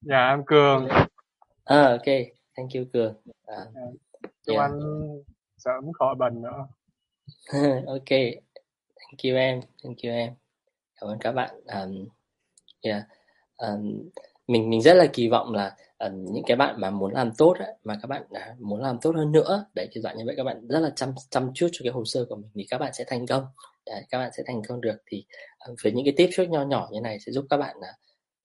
[0.01, 0.87] Dạ em Cường.
[1.63, 2.05] à, ok
[2.55, 3.15] thank you cường
[3.45, 3.57] à,
[4.45, 4.71] Chúc yeah.
[4.71, 4.79] anh
[5.57, 6.67] sớm khỏi bệnh nữa.
[7.87, 8.09] ok
[8.95, 10.33] thank you em thank you em
[11.01, 12.07] cảm ơn các bạn um,
[12.81, 13.03] yeah.
[13.57, 14.09] um,
[14.47, 17.55] mình mình rất là kỳ vọng là Ờ, những cái bạn mà muốn làm tốt
[17.59, 20.35] ấy, mà các bạn à, muốn làm tốt hơn nữa đấy kiểu dạng như vậy
[20.37, 22.77] các bạn rất là chăm chăm chút cho cái hồ sơ của mình thì các
[22.77, 23.45] bạn sẽ thành công.
[23.85, 24.95] Đấy, các bạn sẽ thành công được.
[25.05, 25.25] Thì
[25.57, 27.91] ờ, với những cái tip trước nho nhỏ như này sẽ giúp các bạn à,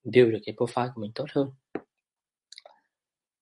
[0.05, 1.51] build được cái profile của mình tốt hơn.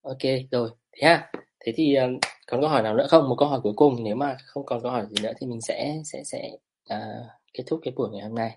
[0.03, 0.71] Ok rồi.
[0.93, 1.31] Thế ha
[1.61, 2.07] thế thì ờ,
[2.47, 3.29] còn câu hỏi nào nữa không?
[3.29, 5.61] Một câu hỏi cuối cùng nếu mà không còn câu hỏi gì nữa thì mình
[5.61, 6.51] sẽ sẽ sẽ
[6.95, 8.57] uh, kết thúc cái buổi ngày hôm nay.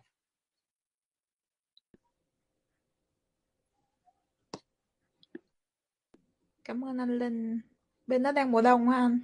[6.70, 7.60] Cảm ơn anh Linh.
[8.08, 9.20] Bên đó đang mùa đông hả anh?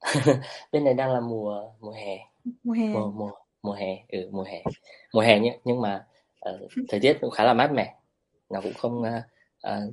[0.72, 2.18] bên này đang là mùa mùa hè
[2.64, 2.88] Mùa hè.
[2.88, 3.30] mùa mùa
[3.62, 4.62] mùa hè ừ mùa hè
[5.14, 6.06] mùa hè nhé nhưng mà
[6.50, 7.98] uh, thời tiết cũng khá là mát mẻ
[8.50, 9.24] nó cũng không uh,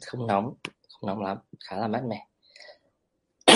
[0.05, 0.53] không nóng
[0.89, 2.27] không nóng lắm khá là mát mẻ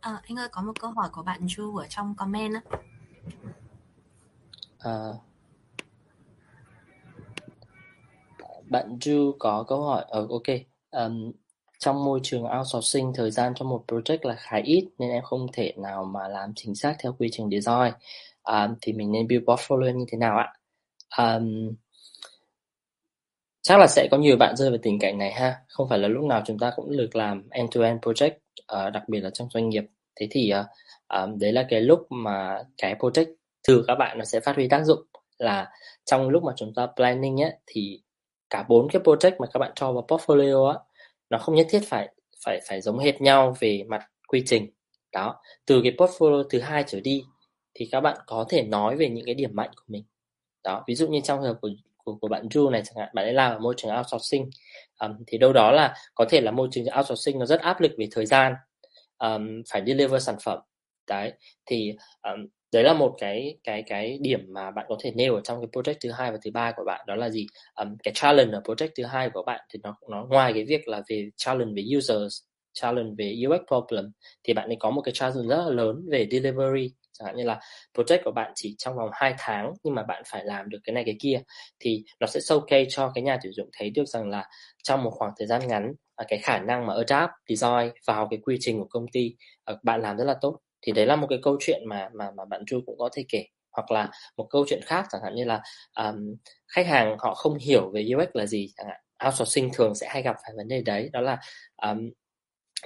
[0.00, 2.60] Ờ, anh ơi có một câu hỏi của bạn Ju ở trong comment á.
[4.78, 5.12] À,
[8.70, 10.56] bạn Ju có câu hỏi ờ, ok
[10.90, 11.32] um,
[11.78, 15.46] trong môi trường outsourcing thời gian cho một project là khá ít nên em không
[15.52, 17.92] thể nào mà làm chính xác theo quy trình design.
[18.42, 20.52] Um, thì mình nên build portfolio như thế nào ạ?
[21.18, 21.74] Um,
[23.62, 25.56] chắc là sẽ có nhiều bạn rơi vào tình cảnh này ha.
[25.68, 28.92] Không phải là lúc nào chúng ta cũng được làm end to end project uh,
[28.92, 29.84] đặc biệt là trong doanh nghiệp.
[30.16, 30.66] Thế thì uh,
[31.08, 33.34] um, đấy là cái lúc mà cái project
[33.68, 35.00] từ các bạn nó sẽ phát huy tác dụng
[35.38, 35.70] là
[36.04, 38.00] trong lúc mà chúng ta planning ấy, thì
[38.50, 40.78] cả bốn cái project mà các bạn cho vào portfolio á
[41.30, 42.08] nó không nhất thiết phải
[42.44, 44.70] phải phải giống hệt nhau về mặt quy trình.
[45.12, 47.24] Đó từ cái portfolio thứ hai trở đi
[47.74, 50.04] thì các bạn có thể nói về những cái điểm mạnh của mình.
[50.64, 51.68] Đó ví dụ như trong trường hợp của
[52.06, 54.50] của, của bạn Ju này chẳng hạn bạn ấy làm ở môi trường outsourcing
[55.00, 57.92] um, thì đâu đó là có thể là môi trường outsourcing nó rất áp lực
[57.98, 58.54] về thời gian
[59.18, 60.58] um, phải deliver sản phẩm.
[61.08, 61.32] Đấy
[61.66, 61.92] thì
[62.22, 65.60] um, đấy là một cái cái cái điểm mà bạn có thể nêu ở trong
[65.60, 67.46] cái project thứ hai và thứ ba của bạn đó là gì?
[67.74, 70.88] Um, cái challenge ở project thứ hai của bạn thì nó nó ngoài cái việc
[70.88, 72.34] là về challenge về users
[72.74, 74.04] challenge về UX problem
[74.44, 76.94] thì bạn ấy có một cái challenge rất là lớn về delivery.
[77.12, 77.60] Chẳng hạn như là
[77.94, 80.94] project của bạn chỉ trong vòng 2 tháng nhưng mà bạn phải làm được cái
[80.94, 81.40] này cái kia
[81.80, 84.44] thì nó sẽ showcase cho cái nhà tuyển dụng thấy được rằng là
[84.84, 88.38] trong một khoảng thời gian ngắn à, cái khả năng mà adapt design vào cái
[88.42, 91.26] quy trình của công ty ờ, bạn làm rất là tốt thì đấy là một
[91.30, 93.44] cái câu chuyện mà mà mà bạn Chu cũng có thể kể.
[93.72, 95.62] Hoặc là một câu chuyện khác chẳng hạn như là
[95.98, 96.34] um,
[96.68, 99.00] khách hàng họ không hiểu về UX là gì chẳng hạn.
[99.26, 101.38] Outsourcing thường sẽ hay gặp phải vấn đề đấy đó là
[101.82, 102.10] um,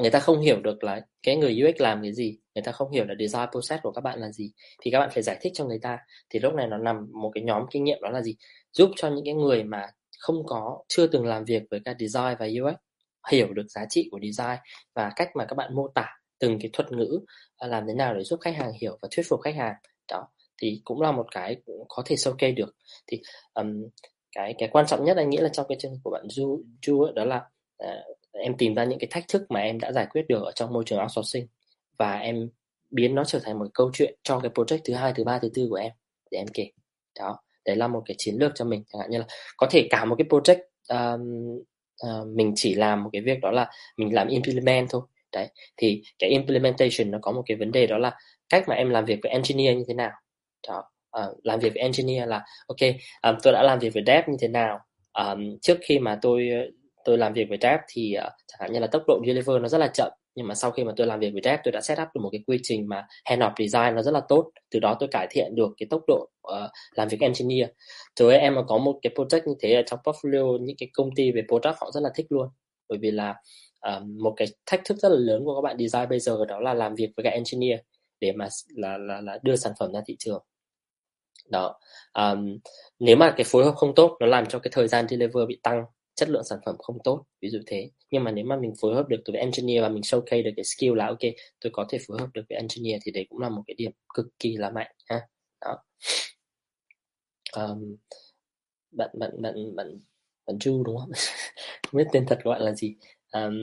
[0.01, 2.91] người ta không hiểu được là cái người UX làm cái gì người ta không
[2.91, 4.53] hiểu là design process của các bạn là gì.
[4.83, 5.99] Thì các bạn phải giải thích cho người ta.
[6.31, 8.37] Thì lúc này nó nằm một cái nhóm kinh nghiệm đó là gì?
[8.73, 9.87] Giúp cho những cái người mà
[10.19, 12.77] không có chưa từng làm việc với cả design và UX
[13.31, 14.59] hiểu được giá trị của design
[14.95, 17.20] và cách mà các bạn mô tả từng cái thuật ngữ
[17.57, 19.75] à, làm thế nào để giúp khách hàng hiểu và thuyết phục khách hàng.
[20.12, 20.28] Đó
[20.62, 21.57] thì cũng là một cái
[21.89, 22.77] có thể sâu kê được.
[23.07, 23.20] Thì
[23.55, 23.83] um,
[24.33, 27.07] cái cái quan trọng nhất anh nghĩ là trong cái chương của bạn Du Du
[27.15, 27.44] đó là
[27.85, 30.52] uh, em tìm ra những cái thách thức mà em đã giải quyết được ở
[30.52, 31.47] trong môi trường outsourcing
[31.99, 32.49] và em
[32.91, 35.49] biến nó trở thành một câu chuyện cho cái project thứ hai thứ ba thứ
[35.55, 35.93] tư của em
[36.31, 36.70] để em kể.
[37.19, 38.85] Đó đấy là một cái chiến lược cho mình.
[38.93, 41.57] Chẳng hạn như là có thể cả một cái project um,
[42.07, 45.02] uh, mình chỉ làm một cái việc đó là mình làm implement thôi
[45.33, 48.18] đấy thì cái implementation nó có một cái vấn đề đó là
[48.49, 50.10] cách mà em làm việc với engineer như thế nào.
[50.68, 50.83] Đó
[51.18, 52.91] uh, làm việc với engineer là ok
[53.23, 54.78] um, tôi đã làm việc với dev như thế nào.
[55.12, 56.50] Um, trước khi mà tôi
[57.05, 59.68] tôi làm việc với dev thì uh, chẳng hạn như là tốc độ deliver nó
[59.68, 61.81] rất là chậm nhưng mà sau khi mà tôi làm việc với dev tôi đã
[61.81, 64.50] set up được một cái quy trình mà hand off design nó rất là tốt.
[64.70, 67.68] Từ đó tôi cải thiện được cái tốc độ uh, làm việc engineer.
[68.20, 71.10] Rồi em mà có một cái project như thế ở trong portfolio những cái công
[71.17, 72.49] ty về product họ rất là thích luôn.
[72.89, 73.34] Bởi vì là
[73.81, 76.60] um, một cái thách thức rất là lớn của các bạn design bây giờ đó
[76.60, 77.81] là làm việc với các engineer
[78.20, 80.44] để mà là là là đưa sản phẩm ra thị trường.
[81.50, 81.78] Đó.
[82.15, 82.59] Um,
[82.99, 85.60] nếu mà cái phối hợp không tốt nó làm cho cái thời gian deliver bị
[85.62, 85.84] tăng
[86.15, 87.91] chất lượng sản phẩm không tốt ví dụ thế.
[88.10, 90.65] Nhưng mà nếu mà mình phối hợp được với engineer và mình showcase được cái
[90.65, 91.18] skill là ok
[91.60, 93.92] tôi có thể phối hợp được với engineer thì đấy cũng là một cái điểm
[94.15, 95.20] cực kỳ là mạnh ha.
[95.60, 95.76] Đó.
[97.57, 97.97] Um,
[98.92, 100.00] bạn bạn bạn bạn
[100.47, 101.10] bạn chu đúng không?
[101.91, 102.97] Không biết tên thật của bạn là gì
[103.33, 103.55] um,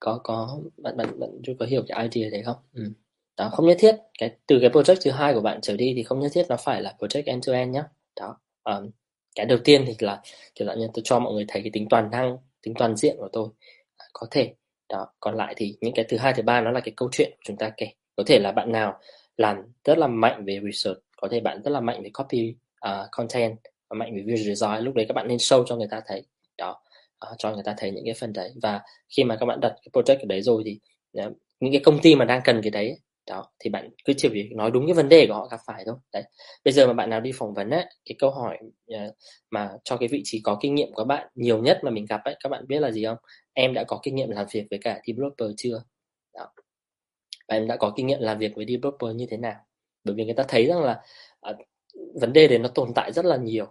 [0.00, 2.56] có có bạn bạn bạn chưa có hiểu cái idea đấy không?
[2.72, 2.92] Ừ.
[3.36, 3.96] đó không nhất thiết.
[4.18, 6.56] Cái từ cái project thứ hai của bạn trở đi thì không nhất thiết nó
[6.56, 7.82] phải là project end to end nhé
[8.20, 8.90] đó um,
[9.34, 10.22] cái đầu tiên thì là
[10.54, 13.16] kiểu dạng như tôi cho mọi người thấy cái tính toàn năng tính toàn diện
[13.18, 13.48] của tôi.
[13.96, 14.54] À, có thể
[14.88, 17.30] đó còn lại thì những cái thứ hai thứ ba nó là cái câu chuyện
[17.30, 17.86] của chúng ta kể.
[18.16, 19.00] Có thể là bạn nào
[19.36, 22.54] làm rất là mạnh về research có thể bạn rất là mạnh về copy
[22.88, 23.58] uh, content
[23.94, 26.22] mạnh về visual design lúc đấy các bạn nên show cho người ta thấy
[26.58, 26.82] đó
[27.32, 28.52] uh, cho người ta thấy những cái phần đấy.
[28.62, 28.80] Và
[29.16, 30.80] khi mà các bạn đặt cái project ở đấy rồi thì
[31.14, 34.28] ờ, những cái công ty mà đang cần cái đấy đó thì bạn cứ chỉ
[34.28, 35.96] việc nói đúng cái vấn đề của họ gặp phải thôi.
[36.12, 36.22] Đấy.
[36.64, 38.58] Bây giờ mà bạn nào đi phỏng vấn ấy cái câu hỏi
[38.88, 39.12] ờ,
[39.50, 42.20] mà cho cái vị trí có kinh nghiệm của bạn nhiều nhất mà mình gặp
[42.24, 43.18] ấy các bạn biết là gì không?
[43.52, 45.82] Em đã có kinh nghiệm làm việc với cả developer chưa?
[46.34, 46.52] Đó.
[47.48, 49.56] Và em đã có kinh nghiệm làm việc với developer như thế nào?
[50.04, 51.02] Bởi vì người ta thấy rằng là
[52.20, 53.66] vấn đề đấy nó tồn tại rất là nhiều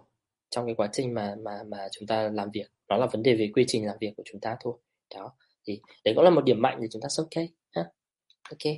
[0.50, 2.66] trong cái quá trình mà mà mà chúng ta làm việc.
[2.88, 4.74] Đó là vấn đề về quy trình làm việc của chúng ta thôi.
[5.14, 5.32] Đó
[5.66, 7.90] thì đấy cũng là một điểm mạnh để chúng ta ok ha
[8.50, 8.72] ok.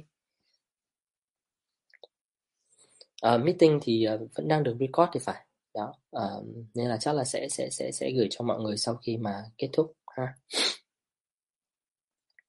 [3.27, 5.45] Uh, meeting thì uh, vẫn đang được record thì phải.
[5.75, 6.45] Đó uh,
[6.75, 9.45] nên là chắc là sẽ sẽ sẽ sẽ gửi cho mọi người sau khi mà
[9.59, 10.35] kết thúc ha.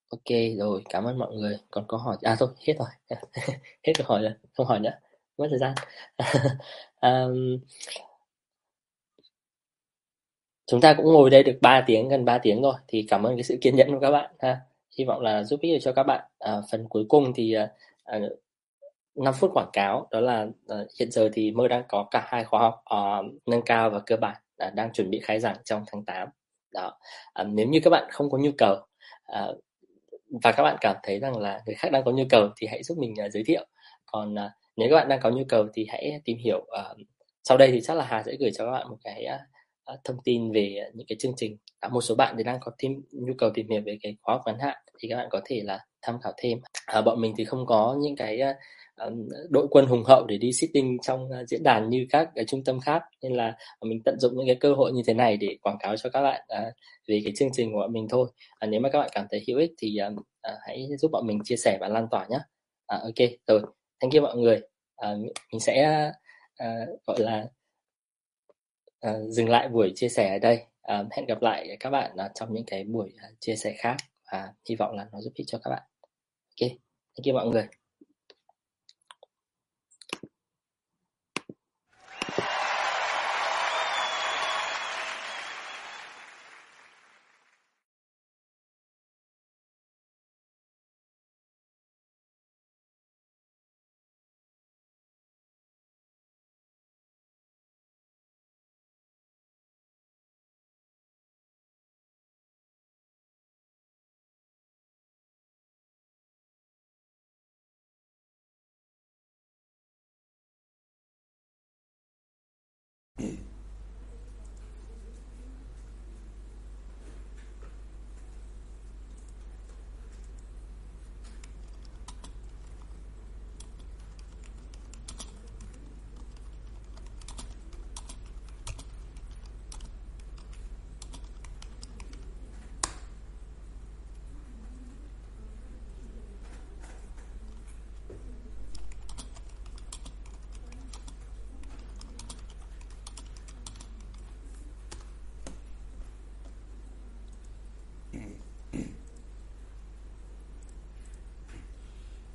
[0.09, 1.57] Ok rồi cảm ơn mọi người.
[1.71, 2.89] Còn câu hỏi à thôi hết rồi.
[3.83, 4.33] Hết câu hỏi rồi.
[4.53, 4.93] Không hỏi nữa.
[5.37, 5.73] Mất thời gian.
[7.01, 7.57] um,
[10.67, 13.35] chúng ta cũng ngồi đây được 3 tiếng gần 3 tiếng rồi thì cảm ơn
[13.35, 14.61] cái sự kiên nhẫn của các bạn ha.
[14.97, 16.25] Hy vọng là giúp ích được cho các bạn.
[16.39, 17.67] À, phần cuối cùng thì ờ,
[18.03, 18.29] ờ, à,
[19.15, 22.43] 5 phút quảng cáo đó là à, hiện giờ thì mơ đang có cả hai
[22.43, 22.97] khóa học à,
[23.45, 26.27] nâng cao và cơ bản à, đang chuẩn bị khai giảng trong tháng 8
[26.73, 26.97] đó.
[27.33, 28.75] À, nếu như các bạn không có nhu cầu
[29.25, 29.47] à,
[30.43, 32.83] và các bạn cảm thấy rằng là người khác đang có nhu cầu thì hãy
[32.83, 33.65] giúp mình à, giới thiệu.
[34.05, 36.97] Còn à, nếu các bạn đang có nhu cầu thì hãy tìm hiểu uh,
[37.43, 39.27] sau đây thì chắc là Hà sẽ gửi cho các bạn một cái
[39.93, 41.57] uh, thông tin về những cái chương trình.
[41.79, 44.35] À, một số bạn thì đang có thêm nhu cầu tìm hiểu về cái khóa
[44.35, 46.59] học ngắn hạn thì các bạn có thể là tham khảo thêm.
[46.85, 48.41] À, bọn mình thì không có những cái
[49.07, 49.13] uh,
[49.49, 52.63] đội quân hùng hậu để đi sitting trong uh, diễn đàn như các cái trung
[52.63, 53.03] tâm khác.
[53.21, 55.97] Nên là mình tận dụng những cái cơ hội như thế này để quảng cáo
[55.97, 56.73] cho các bạn uh,
[57.07, 58.29] về cái chương trình của bọn mình thôi.
[58.59, 60.23] À, nếu mà các bạn cảm thấy hữu ích thì uh, uh,
[60.67, 62.39] hãy giúp bọn mình chia sẻ và lan tỏa nhé
[62.87, 63.61] à, ok rồi.
[64.01, 64.68] Thank you mọi người
[64.99, 65.15] à,
[65.51, 66.05] mình sẽ
[66.63, 67.47] uh, gọi là
[69.07, 70.65] uh, dừng lại buổi chia sẻ ở đây.
[70.93, 73.97] Uh, hẹn gặp lại các bạn uh, trong những cái buổi uh, chia sẻ khác
[74.31, 75.83] và hy vọng là nó giúp ích cho các bạn.
[76.61, 76.69] Ok
[77.17, 77.78] thank you mọi người.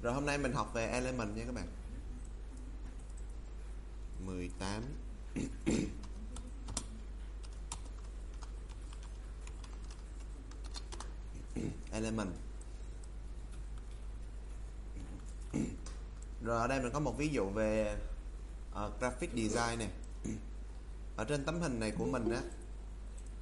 [0.04, 1.68] Rồi hôm nay mình học về element nha các bạn.
[4.26, 4.82] 18
[11.92, 12.30] element.
[16.42, 17.96] Rồi ở đây mình có một ví dụ về
[18.72, 19.90] uh, graphic design này
[21.16, 22.42] Ở trên tấm hình này của mình á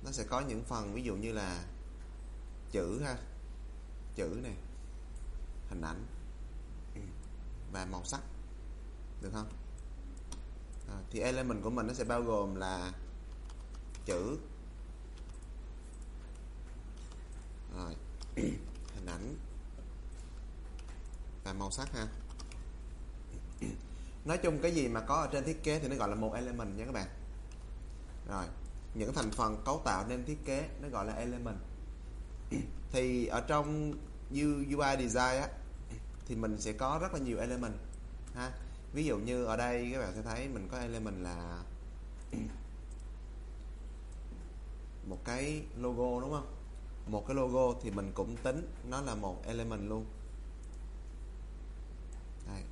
[0.05, 1.65] Nó sẽ có những phần ví dụ như là
[2.71, 3.17] chữ ha
[4.15, 4.55] Chữ này
[5.69, 6.07] Hình ảnh
[7.73, 8.21] và màu sắc.
[9.21, 9.49] Được không?
[10.89, 12.93] À, thì element của mình nó sẽ bao gồm là
[14.05, 14.39] chữ.
[17.77, 17.97] Rồi.
[18.95, 19.37] Hình ảnh.
[21.45, 22.09] Và màu sắc ha.
[24.25, 26.33] Nói chung cái gì mà có ở trên thiết kế thì nó gọi là một
[26.35, 27.09] element nha các bạn.
[28.29, 28.47] Rồi.
[28.95, 31.57] Những thành phần cấu tạo nên thiết kế nó gọi là element.
[32.93, 33.93] Thì ở trong
[34.31, 35.49] UI design á
[36.33, 37.75] thì mình sẽ có rất là nhiều element,
[38.35, 38.53] ha.
[38.93, 41.63] Ví dụ như ở đây các bạn sẽ thấy mình có element là
[45.07, 46.55] một cái logo, đúng không?
[47.07, 50.07] Một cái logo thì mình cũng tính nó là một element luôn.
[52.47, 52.63] Đây.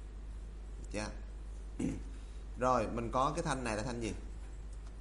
[0.93, 1.07] Chưa
[2.59, 4.13] rồi, mình có cái thanh này là thanh gì?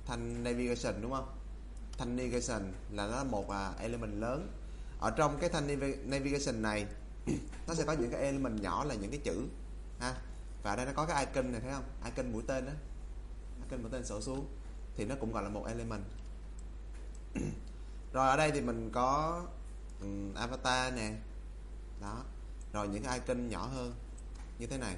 [0.05, 1.29] Thanh navigation, đúng không?
[1.97, 4.51] Thanh navigation là nó là một à, element lớn.
[4.99, 5.67] Ở trong cái thanh
[6.09, 6.85] navigation này
[7.67, 9.47] nó sẽ có những cái element nhỏ là những cái chữ
[9.99, 10.15] ha?
[10.63, 11.83] Và đây nó có cái icon này thấy không?
[12.05, 12.71] Icon mũi tên đó
[13.69, 14.47] icon mũi tên sổ xuống.
[14.95, 16.03] Thì nó cũng gọi là một element.
[18.13, 19.41] Rồi ở đây thì mình có
[20.01, 21.13] um, avatar nè.
[22.01, 22.23] Đó.
[22.73, 23.95] Rồi những cái icon nhỏ hơn.
[24.59, 24.95] Như thế này.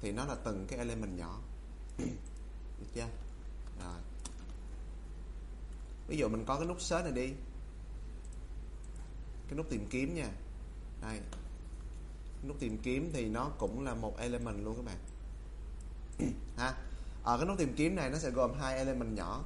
[0.00, 1.40] Thì nó là từng cái element nhỏ.
[2.78, 3.08] Được chưa?
[3.80, 3.98] Rồi.
[6.08, 7.34] Ví dụ mình có cái nút search này đi.
[9.48, 10.28] Cái nút tìm kiếm nha.
[11.02, 11.20] Đây
[12.48, 14.98] nút tìm kiếm thì nó cũng là một element luôn các bạn.
[16.56, 16.74] Ha?
[17.22, 19.44] Ở cái nút tìm kiếm này nó sẽ gồm hai element nhỏ.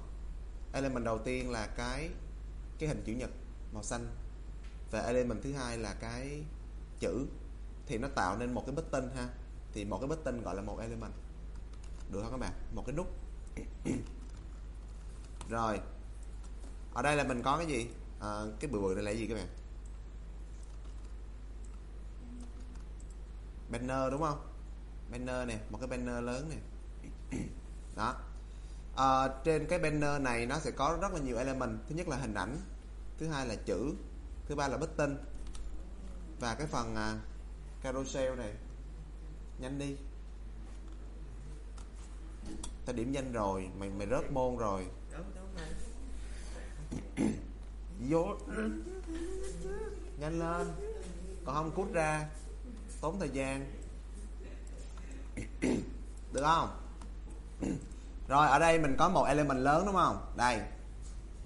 [0.73, 2.10] Element đầu tiên là cái
[2.78, 3.31] cái hình chữ nhật
[3.73, 4.07] màu xanh
[4.91, 6.44] và element thứ hai là cái
[7.00, 7.26] chữ.
[7.86, 9.28] Thì nó tạo nên một cái button ha.
[9.73, 11.12] Thì một cái button gọi là một element.
[12.12, 12.52] Được không các bạn?
[12.75, 13.07] Một cái nút.
[15.49, 15.81] Rồi.
[16.94, 17.86] Ở đây là mình có cái gì?
[18.20, 19.49] À, cái bự bự này là gì các bạn?
[23.69, 24.39] Banner đúng không?
[25.11, 26.59] Banner này một cái banner lớn này
[27.97, 28.15] đó.
[28.97, 31.78] À, trên cái banner này nó sẽ có rất là nhiều element.
[31.89, 32.59] Thứ nhất là hình ảnh
[33.19, 33.95] thứ hai là chữ
[34.49, 35.17] thứ ba là button.
[36.41, 37.19] Và cái phần à,
[37.83, 38.53] carousel này.
[39.59, 39.97] Nhanh đi.
[42.86, 44.86] Ta điểm danh rồi mày mày rớt môn rồi.
[48.09, 48.36] Vô.
[50.19, 50.67] Nhanh lên.
[51.45, 52.28] Còn không cút ra
[53.00, 53.73] tốn thời gian.
[56.33, 56.68] Được không?
[58.28, 60.33] Rồi ở đây mình có một element lớn đúng không?
[60.36, 60.60] Đây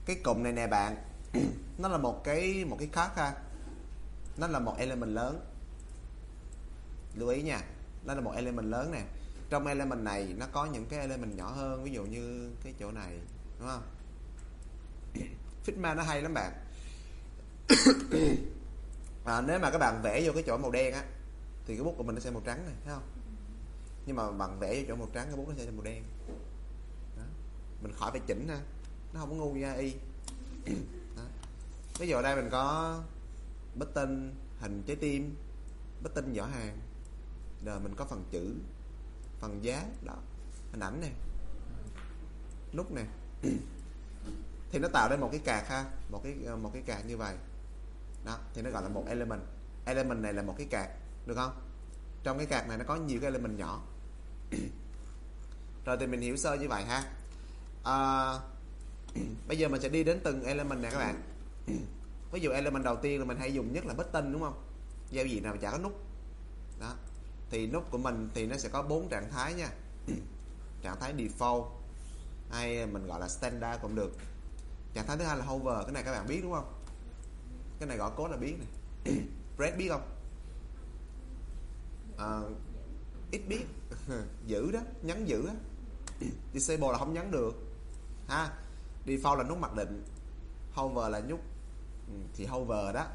[0.07, 0.97] cái cụm này nè bạn.
[1.79, 3.33] Nó là một cái một cái khác ha.
[4.37, 5.47] Nó là một element lớn.
[7.15, 7.63] Lưu ý nha
[8.05, 9.03] nó là một element lớn nè.
[9.51, 12.91] Trong element này nó có những cái element nhỏ hơn ví dụ như cái chỗ
[12.91, 13.19] này
[13.59, 13.83] đúng không?
[15.67, 16.53] Figma nó hay lắm bạn.
[19.25, 21.05] À, nếu mà các bạn vẽ vô cái chỗ màu đen á
[21.67, 23.09] thì cái bút của mình nó sẽ màu trắng này, thấy không?
[24.07, 26.05] Nhưng mà bằng vẽ cho chỗ màu trắng, cái bút nó sẽ màu đen.
[27.17, 27.23] Đó.
[27.83, 28.61] mình khỏi phải chỉnh ha.
[29.13, 29.95] Nó không có ngu như y
[31.99, 32.99] ví dụ ở đây mình có
[33.75, 35.37] button hình trái tim
[36.03, 36.79] button giỏ hàng.
[37.65, 38.55] Rồi mình có phần chữ,
[39.41, 40.17] phần giá, đó.
[40.73, 41.13] Hình ảnh này
[42.73, 43.07] nút này
[44.71, 47.17] thì nó tạo ra một cái cạc ha, một cái ờ, một cái cạc như
[47.17, 47.37] vậy.
[48.25, 49.41] Đó, thì nó gọi là một element.
[49.85, 50.91] Element này là một cái cạc
[51.27, 51.53] được không?
[52.23, 53.83] Trong cái card này nó có nhiều cái element nhỏ.
[55.85, 57.05] Rồi thì mình hiểu sơ như vậy ha.
[57.85, 58.33] À,
[59.49, 61.23] bây giờ mình sẽ đi đến từng element nè các bạn.
[62.33, 64.63] Ví dụ element đầu tiên là mình hay dùng nhất là button đúng không?
[65.11, 65.93] Giao diện nào chả có nút.
[66.81, 66.95] Đó.
[67.51, 69.69] Thì nút của mình thì nó sẽ có bốn trạng thái nha.
[70.83, 71.69] Trạng thái default
[72.51, 74.13] hay mình gọi là standard cũng được.
[74.95, 76.73] Trạng thái thứ hai là hover cái này các bạn biết đúng không?
[77.79, 78.69] Cái này gõ code là biết này.
[79.57, 80.20] Press biết không?
[82.21, 82.41] À,
[83.31, 83.65] ít biết.
[84.47, 85.53] Giữ đó nhấn giữ đó
[86.55, 87.55] disable là không nhấn được.
[88.29, 88.53] Ha
[89.07, 90.05] default là nút mặc định.
[90.73, 91.41] Hover là nhúc.
[92.09, 93.07] Ừ, thì hover đó.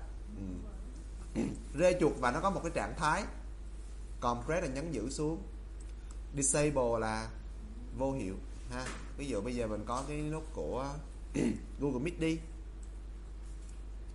[1.36, 1.42] Ừ.
[1.80, 3.24] rê chuột và nó có một cái trạng thái.
[4.20, 5.44] Compress là nhấn giữ xuống.
[6.36, 7.30] Disable là
[7.98, 8.36] vô hiệu.
[8.72, 8.86] Ha
[9.18, 10.94] ví dụ bây giờ mình có cái nút của
[11.80, 12.40] Google Meet đi.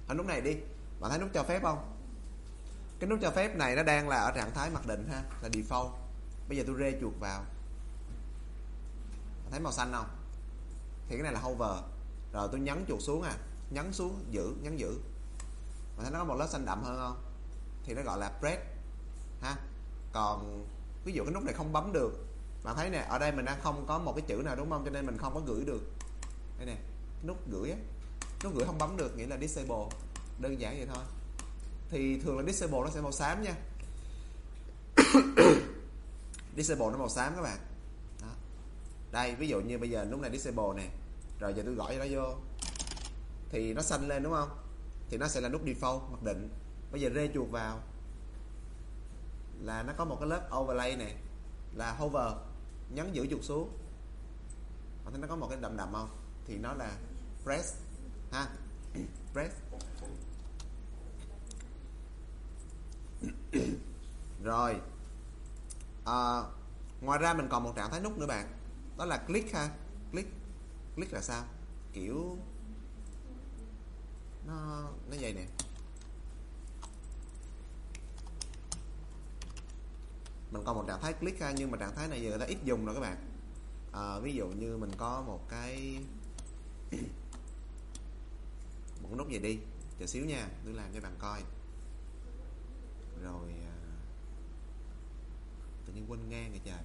[0.08, 0.56] Ở nút này đi.
[1.00, 1.99] Bạn thấy nút cho phép không?
[3.00, 5.48] Cái nút cho phép này nó đang là ở trạng thái mặc định ha, là
[5.48, 5.90] default.
[6.48, 7.44] Bây giờ tôi rê chuột vào.
[9.50, 10.06] Thấy màu xanh không?
[11.08, 11.84] Thì cái này là hover.
[12.32, 13.36] Rồi tôi nhấn chuột xuống à.
[13.70, 14.98] Nhấn xuống, giữ, nhấn giữ.
[15.96, 17.22] Bạn thấy nó có một lớp xanh đậm hơn không?
[17.84, 18.62] Thì nó gọi là press,
[19.42, 19.56] ha.
[20.12, 20.66] Còn
[21.04, 22.26] ví dụ cái nút này không bấm được.
[22.62, 24.84] Bạn thấy nè, ở đây mình đang không có một cái chữ nào đúng không?
[24.84, 25.82] Cho nên mình không có gửi được.
[26.58, 26.76] Đây nè,
[27.26, 27.76] nút gửi á.
[28.44, 29.88] Nút gửi không bấm được, nghĩa là disable.
[30.38, 31.04] Đơn giản vậy thôi
[31.90, 33.54] thì thường là disable nó sẽ màu xám nha.
[36.56, 37.58] Disable nó màu xám các bạn.
[38.22, 38.28] Đó.
[39.12, 40.90] đây, ví dụ như bây giờ lúc này disable nè.
[41.40, 42.34] Rồi giờ tôi gọi cho nó vô.
[43.50, 44.48] Thì nó xanh lên đúng không?
[45.10, 46.48] Thì nó sẽ là nút default mặc định.
[46.92, 47.80] Bây giờ rê chuột vào.
[49.60, 51.16] Là nó có một cái lớp overlay này
[51.74, 52.32] là hover,
[52.94, 53.70] nhấn giữ chuột xuống.
[55.10, 56.08] Thấy nó có một cái đậm đậm không?
[56.46, 56.96] Thì nó là
[57.44, 57.74] press,
[58.32, 58.48] ha?
[59.32, 59.54] Press.
[64.42, 64.80] rồi.
[66.04, 66.42] À,
[67.00, 68.46] ngoài ra mình còn một trạng thái nút nữa bạn.
[68.98, 69.70] Đó là click ha.
[70.12, 70.28] Click.
[70.96, 71.44] Click là sao?
[71.92, 72.36] Kiểu
[74.46, 75.46] nó nó vậy nè.
[80.50, 82.44] Mình còn một trạng thái click ha nhưng mà trạng thái này giờ người ta
[82.44, 83.16] ít dùng rồi các bạn.
[83.92, 85.98] À, ví dụ như mình có một cái
[89.02, 89.58] một nút về đi.
[89.98, 91.42] Chờ xíu nha tôi làm cho bạn coi
[93.22, 93.76] rồi à,
[95.86, 96.82] tự nhiên quên ngang rồi trời.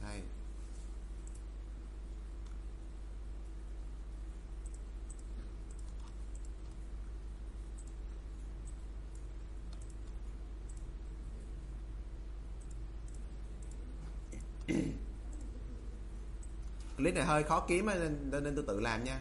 [0.00, 0.22] Đây
[16.96, 19.20] clip này hơi khó kiếm nên, nên tôi tự làm nha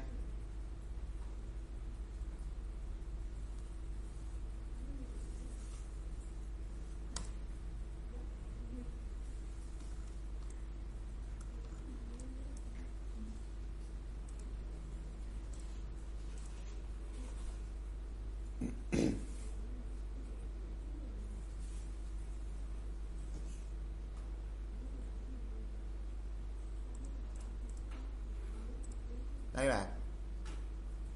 [29.54, 29.88] đây bạn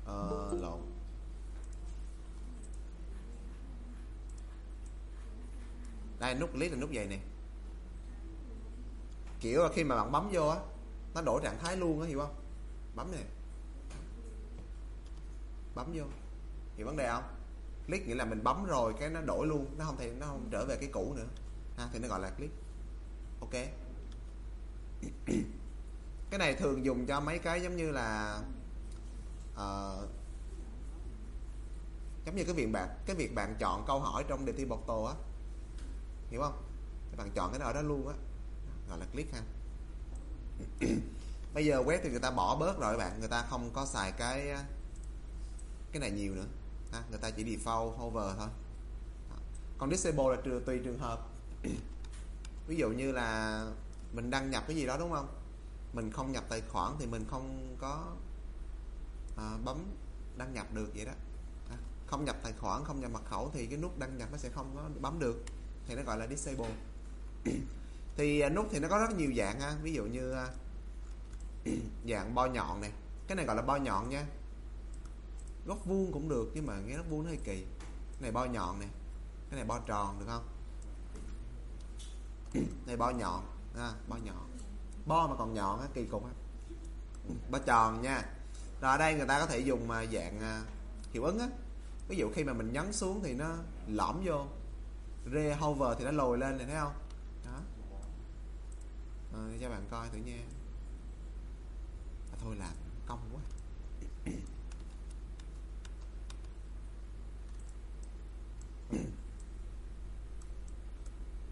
[0.05, 0.79] ờ, lộn
[6.27, 7.19] đây nút click là nút vậy nè?
[9.39, 10.57] Kiểu là khi mà bạn bấm vô á
[11.15, 12.35] nó đổi trạng thái luôn á hiểu không?
[12.95, 13.23] Bấm nè.
[15.75, 16.03] Bấm vô.
[16.75, 17.23] Hiểu vấn đề không?
[17.87, 20.47] Click nghĩa là mình bấm rồi cái nó đổi luôn nó không thể nó không
[20.51, 21.25] trở về cái cũ nữa.
[21.77, 22.53] Ha thì nó gọi là click
[23.39, 23.53] ok.
[26.29, 28.39] Cái này thường dùng cho mấy cái giống như là
[29.53, 30.09] uh,
[32.25, 34.79] giống như cái việc bạn cái việc bạn chọn câu hỏi trong đề thi bột
[34.87, 35.13] tổ á
[36.29, 36.63] hiểu không?
[37.11, 38.13] Các bạn chọn cái đó đó luôn á.
[38.89, 39.41] Gọi là click ha.
[41.53, 43.19] Bây giờ web thì người ta bỏ bớt rồi các bạn.
[43.19, 44.55] Người ta không có xài cái
[45.91, 46.45] cái này nhiều nữa.
[46.91, 48.47] Ha, người ta chỉ default hover thôi.
[49.77, 51.27] Còn disable là tùy trường hợp.
[52.67, 53.61] Ví dụ như là
[54.13, 55.27] mình đăng nhập cái gì đó đúng không?
[55.93, 58.15] Mình không nhập tài khoản thì mình không có
[59.37, 59.77] à, bấm
[60.37, 61.11] đăng nhập được vậy đó.
[61.69, 64.37] À, không nhập tài khoản không nhập mật khẩu thì cái nút đăng nhập nó
[64.37, 65.43] sẽ không có bấm được
[65.87, 66.69] thì nó gọi là disable.
[68.17, 69.75] Thì à, nút thì nó có rất nhiều dạng ha.
[69.81, 70.47] Ví dụ như à,
[72.09, 72.91] dạng bo nhọn này.
[73.27, 74.25] Cái này gọi là bo nhọn nha.
[75.65, 77.65] Góc vuông cũng được nhưng mà nghe góc vuông nó hơi kỳ.
[78.11, 78.89] Cái này bo nhọn này.
[79.49, 80.47] Cái này bo tròn được không?
[82.85, 83.43] Này bo nhọn
[83.75, 84.49] à, bo nhọn.
[85.05, 86.31] Bo mà còn nhọn á kỳ cục á.
[87.51, 88.23] Bo tròn nha.
[88.81, 90.63] Rồi ở đây người ta có thể dùng mà dạng à,
[91.13, 91.47] hiệu ứng á.
[92.07, 93.55] Ví dụ khi mà mình nhấn xuống thì nó
[93.87, 94.45] lõm vô
[95.33, 96.93] re hover thì nó lồi lên này thấy không?
[97.45, 97.59] Đó.
[99.33, 100.43] À, cho bạn coi thử nha.
[102.31, 102.73] À, thôi làm
[103.05, 103.41] công quá.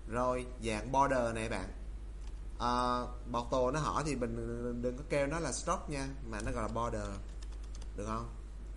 [0.08, 1.70] Rồi dạng border này bạn.
[2.58, 4.36] Ờ, à, Porto nó hỏi thì mình
[4.82, 7.10] đừng có kêu nó là stroke nha mà nó gọi là border.
[7.96, 8.30] Được không?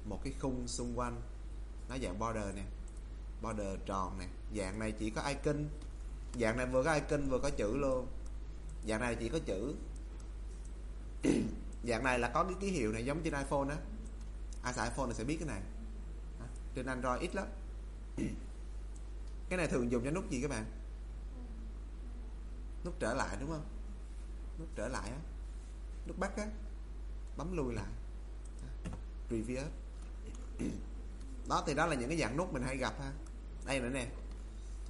[0.04, 1.20] Một cái khung xung quanh.
[1.88, 2.64] Nó dạng border nè.
[3.42, 5.68] Border tròn nè dạng này chỉ có icon.
[6.40, 8.06] Dạng này vừa có icon vừa có chữ luôn.
[8.88, 9.74] Dạng này chỉ có chữ.
[11.84, 13.76] Dạng này là có cái ký hiệu này giống trên iPhone á.
[14.62, 15.62] Ai xài iPhone thì sẽ biết cái này.
[16.40, 17.46] À, trên Android ít lắm.
[19.48, 20.64] Cái này thường dùng cho nút gì các bạn?
[22.84, 23.64] Nút trở lại đúng không?
[24.58, 25.18] Nút trở lại á.
[26.06, 26.46] Nút bắt á.
[27.36, 27.86] Bấm lùi lại.
[28.62, 28.90] À,
[29.28, 29.66] Previous
[31.48, 33.12] đó, thì đó là những cái dạng nút mình hay gặp ha.
[33.66, 34.08] Đây nữa nè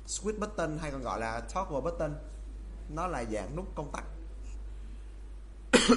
[0.09, 2.15] switch button hay còn gọi là toggle button
[2.89, 4.05] nó là dạng nút công tắc.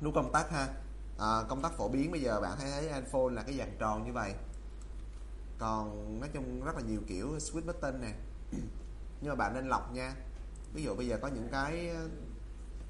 [0.00, 0.68] Nút công tắc ha.
[1.18, 4.04] À, công tắc phổ biến bây giờ bạn thấy thấy iPhone là cái dạng tròn
[4.06, 4.34] như vậy.
[5.58, 8.14] Còn nói chung rất là nhiều kiểu switch button nè.
[9.20, 10.14] Nhưng mà bạn nên lọc nha.
[10.72, 11.90] Ví dụ bây giờ có những cái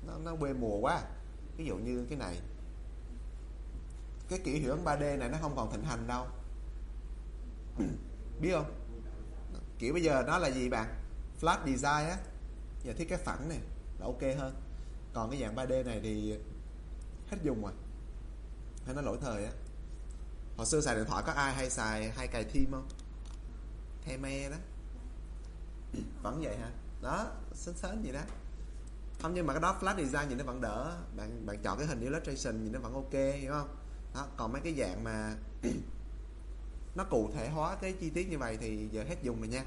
[0.07, 1.02] nó, nó quê mùa quá.
[1.57, 2.41] Ví dụ như cái này.
[4.28, 6.26] Cái kiểu hiệu ứng 3D này nó không còn thịnh hành đâu.
[8.41, 8.76] Biết không?
[9.79, 10.95] Kiểu bây giờ nó là gì bạn?
[11.41, 12.19] Flat design á.
[12.85, 13.61] Giờ thiết kế phẳng này
[13.99, 14.55] là ok hơn.
[15.15, 16.39] Còn cái dạng 3D này thì
[17.31, 17.73] hết dùng rồi.
[18.87, 19.53] Hay nó lỗi thời á.
[20.57, 22.89] Hồi xưa xài điện thoại có ai hay xài hay cài thêm không?
[24.07, 24.57] The me đó.
[26.23, 26.71] Vẫn vậy hả?
[27.03, 28.21] Đó, sến sến gì đó.
[29.21, 30.97] Không, nhưng mà cái đó flash design nhìn nó vẫn đỡ.
[31.17, 33.77] Bạn bạn chọn cái hình illustration nhìn nó vẫn ok, hiểu không?
[34.15, 35.37] Đó, còn mấy cái dạng mà
[36.97, 39.65] nó cụ thể hóa cái chi tiết như vậy thì giờ hết dùng rồi nha.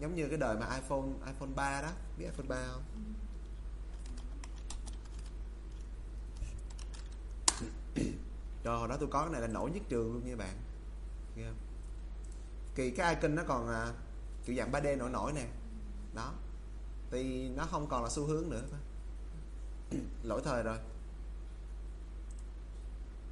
[0.00, 1.90] Giống như cái đời mà iPhone iPhone 3 đó.
[2.18, 2.82] Biết iPhone 3 không?
[8.64, 10.56] Rồi hồi đó tôi có cái này là nổi nhất trường luôn nha bạn.
[11.36, 11.58] Nghe không?
[12.74, 13.92] Kỳ cái icon nó còn à,
[14.44, 15.46] kiểu dạng 3D nổi nổi nè.
[16.14, 16.32] Đó.
[17.10, 18.62] Thì nó không còn là xu hướng nữa.
[20.22, 20.78] Lỗi thời rồi.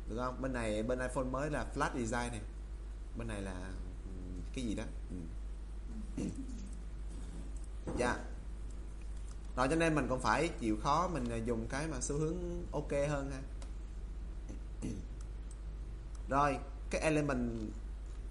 [0.09, 0.42] Được không?
[0.42, 2.41] Bên này bên iPhone mới là flat design này
[3.17, 3.73] Bên này là
[4.05, 4.11] ừ,
[4.55, 4.85] cái gì đó?
[5.11, 6.25] Ừ.
[7.99, 8.07] Dạ.
[8.07, 8.21] Yeah.
[9.57, 12.67] Rồi cho nên mình cũng phải chịu khó Mình à, dùng cái mà xu hướng
[12.73, 13.41] ok hơn ha.
[16.29, 16.59] Rồi
[16.91, 17.71] cái element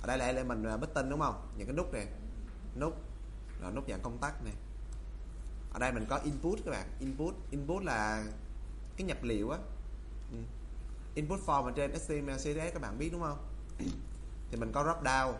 [0.01, 1.48] ở đây là element à, button đúng không?
[1.58, 2.08] Những cái nút này
[2.80, 2.93] nút.
[3.61, 4.53] Rồi nút dạng công tắc này
[5.74, 6.88] ở đây mình có input các bạn.
[7.00, 7.34] Input.
[7.51, 8.26] Input là
[8.98, 9.60] cái nhập liệu á.
[10.32, 10.38] Ừ.
[11.16, 13.38] Input form ở trên HTML CSS các bạn biết đúng không?
[14.51, 15.33] Thì mình có drop down.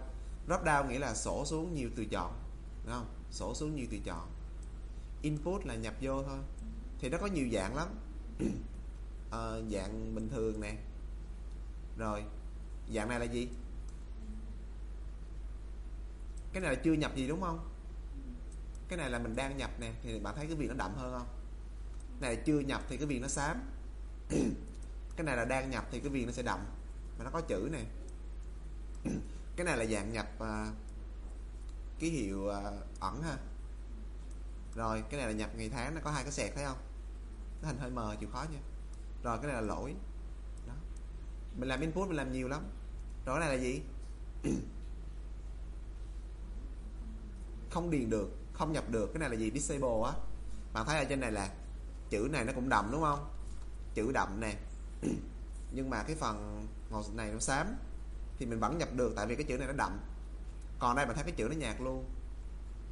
[0.48, 2.42] Drop down nghĩa là sổ xuống nhiều từ chọn
[2.86, 3.08] đúng không?
[3.32, 4.30] Sổ xuống nhiều từ chọn.
[5.22, 6.40] Input là nhập vô thôi.
[7.00, 7.88] Thì nó có nhiều dạng lắm.
[9.32, 9.40] À,
[9.72, 10.76] dạng bình thường nè.
[11.98, 12.24] Rồi
[12.94, 13.50] dạng này là gì?
[16.54, 17.70] Cái này là chưa nhập gì đúng không?
[18.88, 21.14] Cái này là mình đang nhập nè thì bạn thấy cái viền nó đậm hơn
[21.20, 21.28] không?
[22.22, 23.58] Cái này chưa nhập thì cái viền nó xám.
[25.16, 26.60] Cái này là đang nhập thì cái viền nó sẽ đậm.
[27.18, 27.86] Mà nó có chữ này
[29.66, 30.76] cái này là dạng nhập uh,
[32.00, 32.54] ký hiệu uh,
[33.00, 33.38] ẩn ha.
[34.76, 36.78] Rồi cái này là nhập ngày tháng nó có hai cái sẹt thấy không?
[37.62, 38.60] Nó hình hơi mờ chịu khó nha.
[39.24, 39.96] Rồi cái này là lỗi.
[40.68, 40.74] Đó.
[41.58, 42.64] Mình làm input mình làm nhiều lắm.
[43.26, 43.82] Rồi cái này là gì?
[47.72, 49.10] Không điền được không nhập được.
[49.14, 49.52] Cái này là gì?
[49.52, 50.12] Disable á.
[50.74, 51.54] Bạn thấy ở trên này là
[52.10, 53.30] chữ này nó cũng đậm đúng không?
[53.94, 54.56] Chữ đậm nè.
[55.72, 57.68] Nhưng mà cái phần màu này nó xám
[58.42, 60.00] thì mình vẫn nhập được tại vì cái chữ này nó đậm.
[60.80, 62.06] Còn đây bạn thấy cái chữ nó nhạt luôn.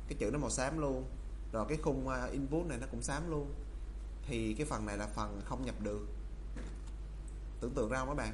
[0.08, 1.10] Cái chữ nó màu xám luôn.
[1.52, 3.53] Rồi cái khung à, input này nó cũng xám luôn.
[4.26, 6.08] Thì cái phần này là phần không nhập được.
[7.60, 8.34] Tưởng tượng ra không các bạn?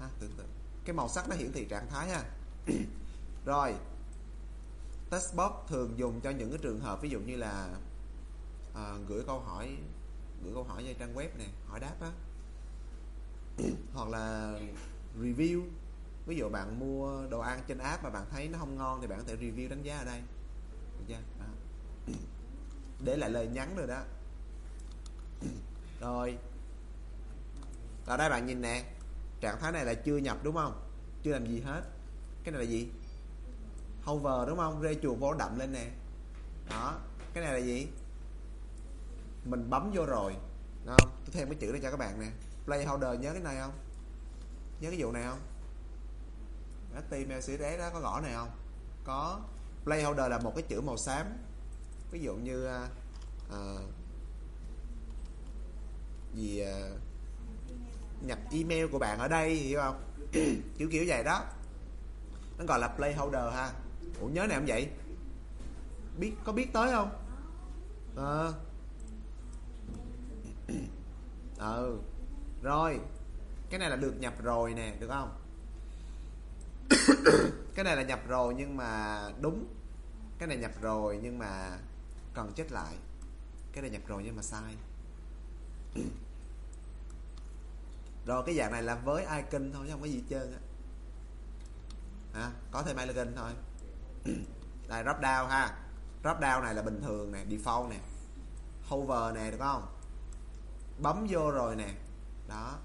[0.00, 0.48] Ha, tưởng tượng.
[0.84, 2.24] Cái màu sắc nó hiển thị trạng thái ha.
[3.44, 3.74] Rồi
[5.10, 7.78] test box thường dùng cho những cái trường hợp ví dụ như là
[8.74, 9.76] à, gửi câu hỏi
[10.44, 12.10] gửi câu hỏi cho trang web này hỏi đáp á.
[13.94, 14.54] Hoặc là
[15.20, 15.62] review
[16.26, 19.06] ví dụ bạn mua đồ ăn trên app mà bạn thấy nó không ngon thì
[19.06, 20.20] bạn có thể review đánh giá ở đây.
[20.98, 21.20] Được chưa?
[21.38, 21.46] Đó.
[23.04, 24.02] để lại lời nhắn rồi đó.
[26.00, 26.38] Rồi.
[28.06, 28.84] Ở đây bạn nhìn nè.
[29.40, 30.82] Trạng thái này là chưa nhập đúng không?
[31.22, 31.82] Chưa làm gì hết.
[32.44, 32.88] Cái này là gì?
[34.04, 34.82] Hover đúng không?
[34.82, 35.90] Rê chuột vô đậm lên nè.
[36.70, 36.98] Đó.
[37.34, 37.88] Cái này là gì?
[39.44, 40.36] Mình bấm vô rồi.
[40.86, 42.30] Đúng không tôi thêm cái chữ này cho các bạn nè.
[42.64, 43.72] Play holder nhớ cái này không?
[44.80, 45.38] Nhớ cái vụ này không?
[46.94, 48.50] HTML CSS đó có gõ này không?
[49.04, 49.40] Có.
[49.84, 51.26] Placeholder là một cái chữ màu xám.
[52.10, 52.68] Ví dụ như
[53.48, 53.80] uh,
[56.34, 57.00] gì uh,
[58.22, 60.02] nhập email của bạn ở đây hiểu không?
[60.78, 61.44] Kiểu kiểu vậy đó.
[62.58, 63.72] Nó gọi là placeholder ha.
[64.20, 64.88] Ủa nhớ này không vậy?
[66.18, 67.10] Biết có biết tới không?
[68.16, 68.54] Ờ.
[70.68, 70.74] À.
[71.76, 71.98] ừ.
[72.62, 73.00] Rồi.
[73.70, 75.39] Cái này là được nhập rồi nè được không?
[77.74, 79.66] cái này là nhập rồi nhưng mà đúng.
[80.38, 81.78] Cái này nhập rồi nhưng mà
[82.34, 82.96] cần chết lại.
[83.72, 84.76] Cái này nhập rồi nhưng mà sai.
[88.26, 90.58] Rồi cái dạng này là với icon thôi chứ không có gì chơi trơn á.
[92.32, 93.50] À, có thêm icon thôi.
[94.88, 95.78] Đây drop down ha.
[96.22, 98.00] Drop down này là bình thường nè default nè.
[98.88, 99.86] Hover nè được không?
[100.98, 101.94] Bấm vô rồi nè.
[102.48, 102.78] Đó.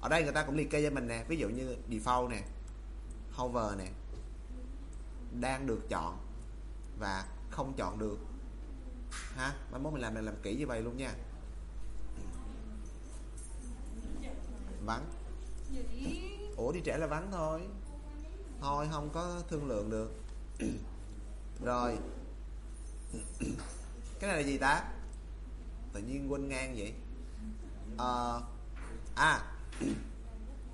[0.00, 1.24] Ở đây người ta cũng liệt kê cho mình nè.
[1.28, 2.42] Ví dụ như default nè
[3.36, 3.90] hover nè
[5.40, 6.18] đang được chọn
[6.98, 8.18] và không chọn được.
[9.10, 11.14] Ha mai mốt mình làm mình làm kỹ như vậy luôn nha.
[14.84, 15.04] Vắng.
[16.56, 17.60] Ủa đi trẻ là vắng thôi.
[18.60, 20.12] Thôi không có thương lượng được.
[21.64, 21.98] Rồi.
[24.20, 24.84] Cái này là gì ta?
[25.92, 26.94] Tự nhiên quên ngang vậy.
[27.96, 28.42] Ờ,
[29.14, 29.42] à, à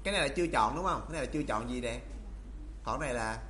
[0.04, 1.00] cái này là chưa chọn đúng không?
[1.00, 2.00] Cái này là chưa chọn gì nè?
[2.84, 3.42] Còn này là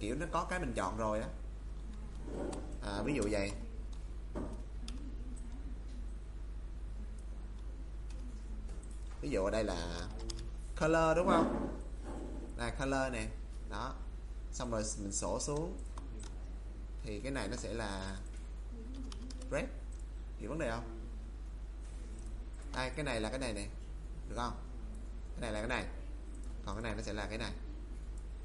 [0.00, 1.28] kiểu nó có cái mình chọn rồi á.
[2.82, 3.52] À, ví dụ vậy.
[9.20, 10.08] Ví dụ ở đây là
[10.80, 11.76] color đúng không?
[12.56, 13.28] Là color nè.
[13.70, 13.94] Đó.
[14.52, 15.78] Xong rồi mình sổ xuống.
[17.02, 18.16] Thì cái này nó sẽ là
[19.52, 19.64] red.
[20.38, 21.00] Hiểu vấn đề không?
[22.74, 23.68] Đây cái này là cái này nè.
[24.28, 24.56] Được không?
[25.32, 25.84] Cái này là cái này.
[26.64, 27.52] Còn cái này nó sẽ là cái này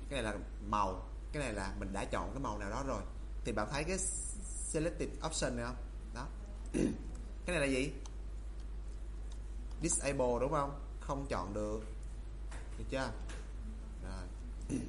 [0.10, 3.02] cái này là màu, cái này là mình đã chọn cái màu nào đó rồi,
[3.46, 3.98] thì bạn thấy cái
[4.76, 5.76] selected option này không?
[6.14, 6.28] Đó.
[7.46, 7.92] Cái này là gì?
[9.82, 10.80] Disable đúng không?
[11.00, 11.80] Không chọn được.
[12.78, 13.12] Được chưa?
[14.04, 14.24] Rồi.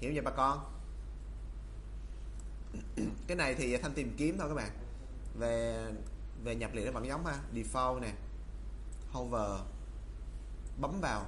[0.00, 0.64] Hiểu vậy bà con?
[3.26, 4.70] Cái này thì thanh tìm kiếm thôi các bạn.
[5.38, 5.84] Về
[6.44, 7.38] về nhập liệu nó vẫn giống ha.
[7.54, 8.12] Default nè.
[9.12, 9.60] Hover.
[10.80, 11.26] Bấm vào.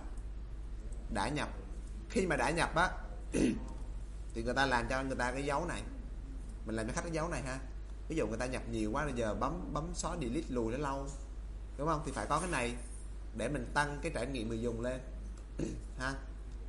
[1.15, 1.49] Đã nhập
[2.11, 2.91] khi mà đã nhập á,
[4.35, 5.83] thì người ta làm cho người ta cái dấu này.
[6.67, 7.59] Mình làm cho khách cái dấu này ha.
[8.09, 10.79] Ví dụ người ta nhập nhiều quá, bây giờ bấm bấm xóa delete lùi nó
[10.79, 11.07] lâu.
[11.79, 12.03] Đúng không?
[12.07, 12.75] Thì phải có cái này
[13.37, 15.01] để mình tăng cái trải nghiệm người dùng lên.
[15.99, 16.15] Ha?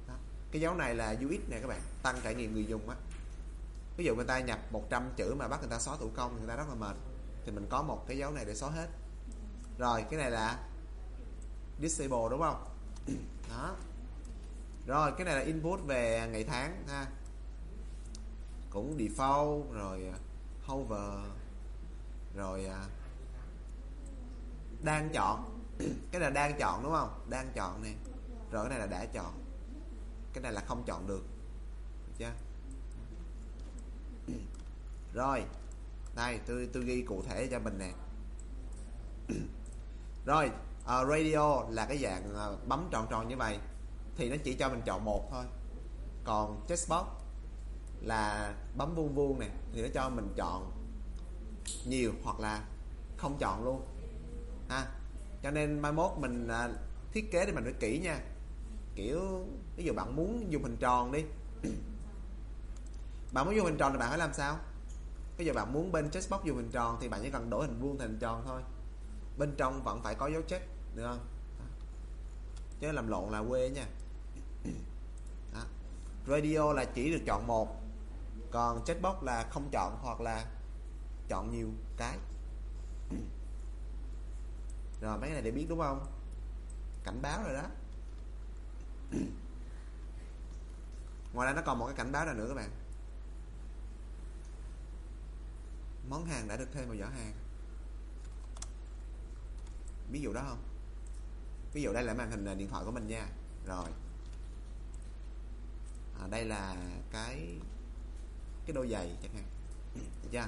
[0.08, 0.14] Đó.
[0.52, 2.96] cái dấu này là UX nè các bạn, tăng trải nghiệm người dùng á.
[3.98, 6.48] Ví dụ người ta nhập 100 chữ mà bắt người ta xóa thủ công người
[6.48, 6.96] ta rất là mệt.
[7.46, 8.88] Thì mình có một cái dấu này để xóa hết.
[9.78, 10.60] Rồi, cái này là
[11.82, 12.66] disable đúng không?
[13.50, 13.76] Đó
[14.90, 17.08] rồi cái này là input về ngày tháng ha.
[18.70, 20.18] Cũng default rồi à,
[20.66, 21.30] hover
[22.36, 22.86] rồi à,
[24.84, 25.60] đang chọn.
[26.12, 27.26] Cái này là đang chọn đúng không?
[27.30, 27.94] Đang chọn nè.
[28.52, 29.44] Rồi cái này là đã chọn.
[30.34, 31.24] Cái này là không chọn được.
[32.08, 32.32] Được chưa?
[35.14, 35.44] Rồi
[36.16, 37.94] đây tôi tôi ghi cụ thể cho mình nè.
[40.26, 40.52] Rồi
[40.84, 43.60] uh, radio là cái dạng uh, bấm tròn tròn như vậy
[44.20, 45.46] thì nó chỉ cho mình chọn một thôi.
[46.24, 47.06] Còn chessbox
[48.02, 50.72] là bấm vuông vuông này thì nó cho mình chọn
[51.86, 52.66] nhiều hoặc là
[53.18, 53.82] không chọn luôn.
[54.70, 54.86] Ha
[55.44, 56.70] cho nên mai mốt mình à,
[57.14, 58.20] thiết kế thì mình phải kỹ nha.
[58.96, 61.24] Kiểu ví dụ bạn muốn dùng hình tròn đi.
[63.34, 64.58] Bạn muốn dùng hình tròn thì bạn phải làm sao?
[65.38, 67.80] Bây giờ bạn muốn bên checkbox dùng hình tròn thì bạn chỉ cần đổi hình
[67.82, 68.62] vuông thành hình tròn thôi.
[69.38, 71.20] Bên trong vẫn phải có dấu check được không?
[72.80, 73.86] Chứ làm lộn là quê nha
[76.28, 77.82] radio là chỉ được chọn một,
[78.52, 80.46] còn checkbox là không chọn hoặc là
[81.28, 82.18] chọn nhiều cái.
[85.02, 86.06] Rồi, mấy cái này để biết đúng không?
[87.04, 87.64] Cảnh báo rồi đó.
[91.34, 92.70] Ngoài ra nó còn một cái cảnh báo nào nữa các bạn?
[96.10, 97.34] Món hàng đã được thêm vào giỏ hàng.
[100.12, 100.64] Ví dụ đó không?
[101.74, 103.28] Ví dụ đây là màn hình à, điện thoại của mình nha.
[103.66, 103.90] Rồi
[106.20, 106.76] à, đây là
[107.12, 107.60] cái
[108.66, 109.46] cái đôi giày chẳng hạn.
[109.96, 110.48] Được chưa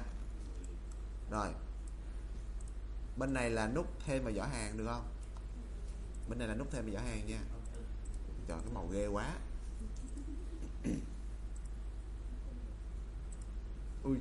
[1.31, 1.47] rồi.
[3.17, 5.07] Bên này là nút thêm vào giỏ hàng được không?
[6.29, 7.39] Bên này là nút thêm vào giỏ hàng nha.
[8.47, 9.35] Chọn cái màu ghê quá.
[14.03, 14.17] Ui.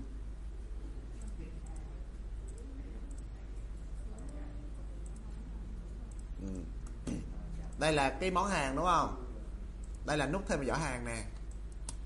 [6.42, 6.62] Ừ.
[7.78, 9.26] Đây là cái món hàng đúng không?
[10.06, 11.24] Đây là nút thêm vào giỏ hàng nè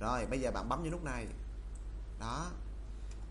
[0.05, 1.27] rồi bây giờ bạn bấm vào nút này.
[2.21, 2.51] Đó.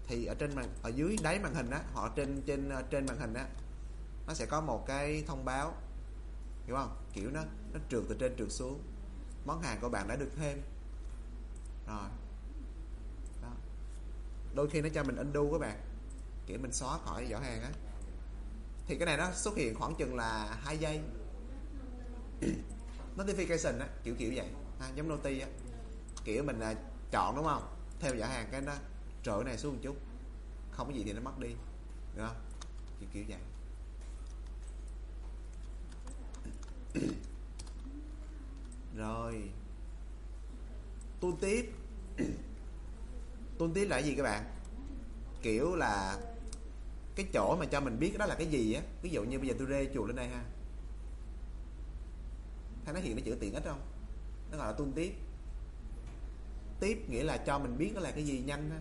[0.07, 3.05] Thì ở trên màn ở dưới đáy màn hình á họ trên trên ờ, trên
[3.05, 3.47] màn hình á
[4.27, 5.73] nó sẽ có một cái thông báo.
[6.65, 6.95] Hiểu không?
[7.13, 7.43] Kiểu nó
[7.73, 8.81] nó trượt từ trên trượt xuống.
[9.45, 10.61] Món hàng của bạn đã được thêm.
[11.87, 12.09] Rồi.
[13.41, 13.51] Đó.
[14.55, 15.79] Đôi khi nó cho mình undo các bạn.
[16.45, 17.71] Kiểu mình xóa khỏi giỏ hàng á.
[18.87, 21.01] Thì cái này nó xuất hiện khoảng chừng là hai giây.
[23.17, 24.47] Notification á kiểu kiểu vậy.
[24.79, 25.47] Ha, giống noti á
[26.23, 26.75] kiểu mình là
[27.11, 27.63] chọn đúng không?
[27.99, 28.75] Theo giả hàng cái đó
[29.23, 29.97] trở này xuống một chút.
[30.71, 31.49] Không có gì thì nó mất đi.
[32.15, 32.35] Đúng không?
[32.99, 33.39] Kiểu kiểu vậy.
[38.95, 39.49] Rồi.
[41.19, 41.73] Tuôn tiếp
[43.57, 44.43] tuôn tiếp là cái gì các bạn?
[45.41, 46.19] Kiểu là
[47.15, 48.81] cái chỗ mà cho mình biết đó là cái gì á.
[49.01, 50.45] Ví dụ như bây giờ tôi rê chuột lên đây ha.
[52.85, 53.81] Thấy nó hiện cái chữ tiện ích không?
[54.51, 55.13] Nó gọi là tuôn tiếp
[56.83, 58.79] tiếp nghĩa là cho mình biết nó là cái gì nhanh ha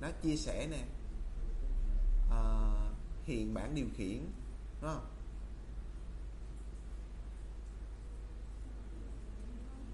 [0.00, 0.84] nó chia sẻ nè.
[2.30, 2.72] À,
[3.24, 4.18] hiện bản điều khiển
[4.80, 5.06] đúng không?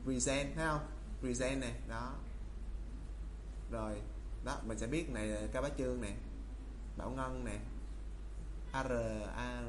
[0.04, 0.86] Present thấy không?
[1.20, 2.14] Present nè đó.
[3.70, 4.00] Rồi
[4.44, 6.16] đó mình sẽ biết này là ca bá chương nè.
[6.96, 7.58] Bảo ngân nè.
[8.72, 8.86] Ar
[9.36, 9.62] a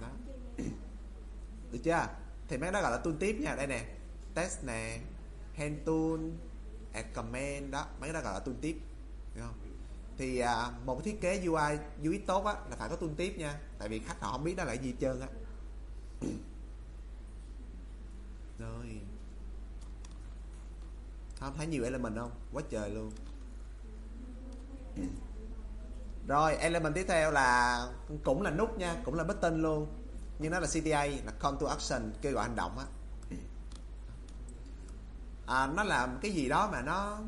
[0.00, 0.08] đó.
[1.72, 2.06] Được chưa?
[2.48, 3.96] Thì mấy đó gọi là tool tiếp nha đây nè.
[4.34, 5.00] Test nè
[5.60, 6.20] hand tool
[6.92, 8.76] add comment đó mấy đó gọi là tool tiếp
[9.34, 9.54] đúng không?
[10.18, 13.34] Thì à, một cái thiết kế UI UI tốt á là phải có tool tiếp
[13.38, 15.28] nha tại vì khách họ không biết đó là gì trơn á.
[18.58, 19.00] Rồi.
[21.40, 22.30] Không thấy nhiều element không?
[22.52, 23.12] Quá trời luôn.
[26.28, 27.86] Rồi element tiếp theo là
[28.24, 29.86] cũng là nút nha cũng là button luôn.
[30.38, 32.84] Nhưng nó là CTA là call to action kêu gọi hành động á
[35.50, 37.18] à, nó làm cái gì đó mà nó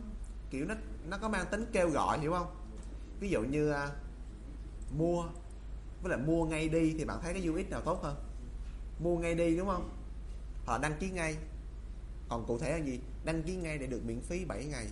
[0.50, 0.74] kiểu nó
[1.08, 2.54] nó có mang tính kêu gọi hiểu không?
[3.20, 3.90] Ví dụ như à,
[4.98, 5.24] mua
[6.02, 8.16] với lại mua ngay đi thì bạn thấy cái UX nào tốt hơn?
[8.98, 9.90] Mua ngay đi đúng không?
[10.66, 11.36] Hoặc đăng ký ngay.
[12.28, 13.00] Còn cụ thể là gì?
[13.24, 14.86] Đăng ký ngay để được miễn phí 7 ngày.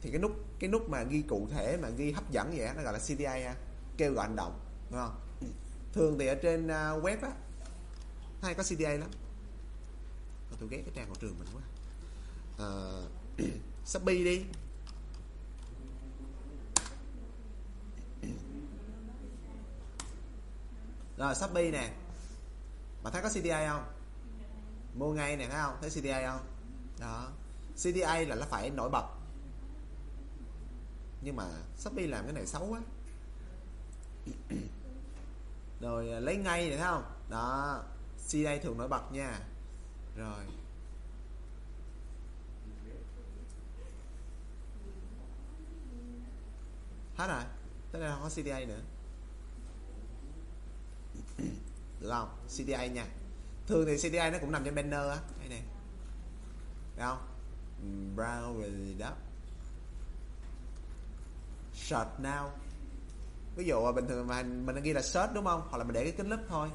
[0.00, 2.82] Thì cái nút cái nút mà ghi cụ thể mà ghi hấp dẫn vậy nó
[2.82, 3.54] gọi là CTA
[3.96, 4.60] kêu gọi hành động
[4.90, 5.20] đúng không?
[5.92, 7.30] Thường thì ở trên à, web á
[8.42, 9.10] hay có CTA lắm.
[10.60, 11.62] Tôi ghét cái trang của trường mình quá
[12.62, 13.10] uh,
[13.84, 14.44] Shopee đi.
[21.16, 21.92] Rồi Shopee nè.
[23.02, 23.84] Mà thấy có CTA không?
[24.94, 25.76] Mua ngay nè thấy không?
[25.80, 26.46] Thấy CTA không?
[26.98, 27.28] Đó.
[27.76, 29.04] CTA là nó phải nổi bật.
[31.22, 31.44] Nhưng mà
[31.78, 32.80] Shopee làm cái này xấu quá.
[35.80, 37.04] Rồi à, lấy ngay này thấy không?
[37.28, 37.82] Đó.
[38.28, 39.40] CTA thường nổi bật nha.
[40.16, 40.44] Rồi.
[47.16, 47.42] Hết rồi
[47.92, 48.80] tới đây không có CTA nữa.
[52.00, 53.06] Được không CTA nha.
[53.66, 55.18] Thường thì CTA nó cũng nằm trên banner á.
[55.40, 55.62] Đây nè.
[56.96, 57.18] Được không?
[58.16, 59.12] Browse đó
[61.74, 62.48] search now.
[63.56, 65.62] Ví dụ bình thường mà mình ghi là search đúng không?
[65.70, 66.68] Hoặc là mình để cái kính lúp thôi.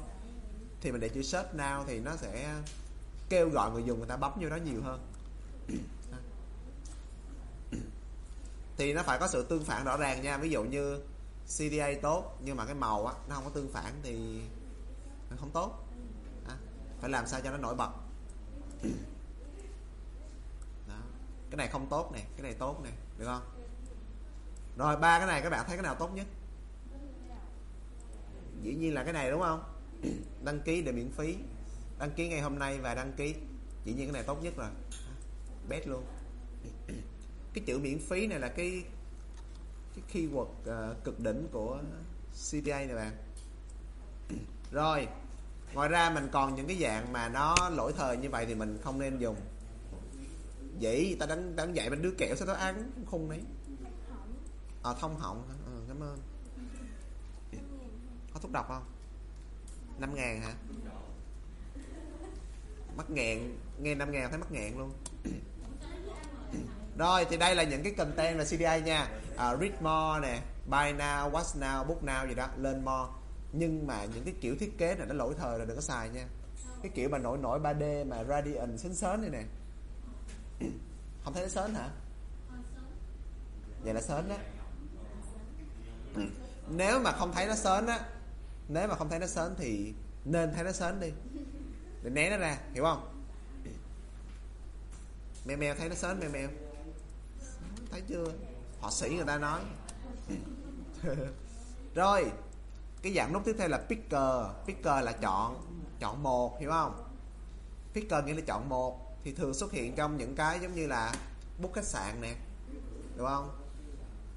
[0.80, 2.54] Thì mình để chữ search now thì nó sẽ
[3.28, 5.00] kêu gọi người dùng người ta bấm vô đó nhiều hơn
[8.80, 10.38] thì nó phải có sự tương phản rõ ràng nha.
[10.38, 11.00] Ví dụ như
[11.46, 14.40] CDA tốt nhưng mà cái màu á nó không có tương phản thì
[15.30, 15.88] nó không tốt.
[16.48, 16.56] À,
[17.00, 17.90] phải làm sao cho nó nổi bật.
[20.88, 20.94] Đó.
[21.50, 23.42] cái này không tốt nè cái này tốt nè được không?
[24.76, 26.26] Rồi ba cái này các bạn thấy cái nào tốt nhất?
[28.62, 29.62] Dĩ nhiên là cái này đúng không?
[30.44, 31.36] Đăng ký để miễn phí.
[31.98, 33.34] Đăng ký ngay hôm nay và đăng ký.
[33.84, 34.68] Dĩ nhiên cái này tốt nhất rồi.
[35.68, 36.04] Best luôn
[37.54, 38.84] cái chữ miễn phí này là cái
[39.94, 41.80] cái keyword uh, cực đỉnh của
[42.50, 43.12] CPA này bạn.
[44.72, 45.08] Rồi
[45.74, 48.78] ngoài ra mình còn những cái dạng mà nó lỗi thời như vậy thì mình
[48.82, 49.36] không nên dùng.
[50.80, 53.40] Vậy ta đánh đánh dạy bên đứa kẹo sao nó ăn khung đấy.
[54.82, 56.18] À, thông họng à, cảm ơn.
[58.34, 58.84] Có thuốc độc không?
[59.98, 60.54] 5 ngàn hả?
[62.96, 64.92] Mắc nghẹn nghe 5 ngàn thấy mắc nghẹn luôn
[67.00, 69.08] rồi thì đây là những cái content là CDA nha.
[69.36, 73.12] À, read more nè buy now watch now book now gì đó lên more.
[73.52, 76.08] Nhưng mà những cái kiểu thiết kế này nó lỗi thời rồi đừng có xài
[76.08, 76.26] nha.
[76.82, 79.42] Cái kiểu mà nổi nổi 3D mà radiant sến sến này nè.
[81.24, 81.88] Không thấy nó sến hả?
[83.82, 84.36] Vậy là sến đó
[86.68, 88.00] nếu mà không thấy nó sến á
[88.68, 89.92] nếu mà không thấy nó sến thì
[90.24, 91.12] nên thấy nó sến đi.
[92.02, 93.22] Để né nó ra hiểu không?
[95.44, 96.48] Mèo mèo thấy nó sến mèo mèo
[97.90, 98.24] thấy chưa?
[98.80, 99.60] Họ sĩ người ta nói.
[101.94, 102.32] Rồi
[103.02, 104.46] cái dạng nút tiếp theo là picker.
[104.66, 105.70] Picker là chọn
[106.00, 107.04] chọn một hiểu không?
[107.94, 109.16] Picker nghĩa là chọn một.
[109.24, 111.14] Thì thường xuất hiện trong những cái giống như là
[111.62, 112.34] bút khách sạn nè
[113.16, 113.50] đúng không?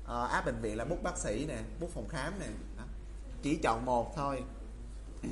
[0.08, 2.48] À, app bệnh viện là bút bác sĩ nè bút phòng khám nè.
[2.78, 2.84] Đó.
[3.42, 4.44] chỉ chọn một thôi.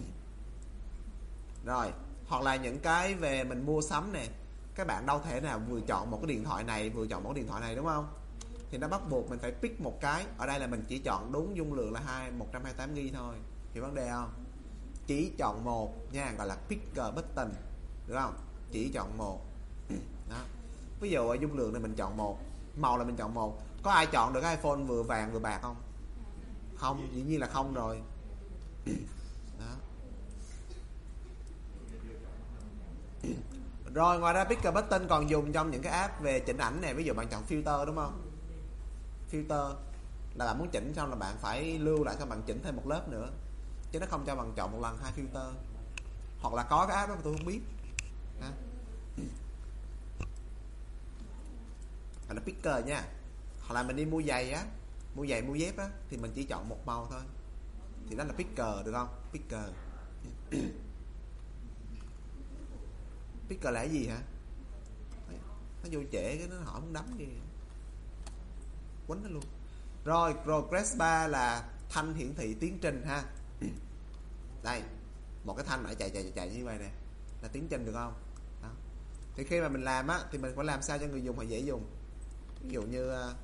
[1.65, 1.91] Rồi
[2.27, 4.27] hoặc là những cái về mình mua sắm nè
[4.75, 7.29] các bạn đâu thể nào vừa chọn một cái điện thoại này, vừa chọn một
[7.29, 8.07] cái điện thoại này, đúng không?
[8.71, 10.25] Thì nó bắt buộc mình phải pick một cái.
[10.37, 12.95] Ở đây là mình chỉ chọn đúng dung lượng là hai, một trăm hai tám
[13.13, 13.35] thôi.
[13.73, 14.33] Hiểu vấn đề không?
[15.07, 17.49] Chỉ chọn một nha, gọi là picker button,
[18.07, 18.35] được không?
[18.71, 19.41] Chỉ chọn một.
[20.29, 20.37] Đó.
[20.99, 22.39] Ví dụ ở dung lượng này mình chọn một,
[22.77, 23.61] màu là mình chọn một.
[23.83, 25.75] Có ai chọn được cái iphone vừa vàng vừa bạc không?
[26.75, 28.01] Không, dĩ nhiên là không rồi
[29.59, 29.75] đó
[33.93, 36.93] rồi, ngoài ra picker button còn dùng trong những cái app về chỉnh ảnh này
[36.93, 38.21] ví dụ bạn chọn filter, đúng không?
[39.31, 39.75] Filter.
[40.35, 42.87] Là bạn muốn chỉnh xong là bạn phải lưu lại cho bạn chỉnh thêm một
[42.87, 43.29] lớp nữa.
[43.91, 45.51] Chứ nó không cho bạn chọn một lần hai filter.
[46.41, 47.61] Hoặc là có cái app đó mà tôi không biết.
[48.41, 48.51] Ha.
[52.27, 53.03] là nó picker nha.
[53.61, 54.63] Hoặc là mình đi mua giày á,
[55.15, 57.21] mua giày, mua dép á, thì mình chỉ chọn một màu thôi.
[58.09, 59.09] Thì đó là picker, được không?
[59.31, 59.69] Picker
[63.51, 64.21] picker là cái gì hả?
[65.83, 67.27] Nó vô trễ cái nó hỏi muốn đấm gì?
[69.07, 69.43] Quấn nó luôn.
[70.05, 73.23] Rồi progress bar là thanh hiển thị tiến trình ha.
[74.63, 74.81] Đây
[75.43, 76.91] một cái thanh lại chạy chạy chạy, chạy như vậy nè.
[77.41, 78.13] Là tiến trình được không?
[78.61, 78.69] Đó.
[79.35, 81.43] thì khi mà mình làm á thì mình phải làm sao cho người dùng họ
[81.43, 81.85] dễ dùng.
[82.61, 83.35] Ví dụ như ờ,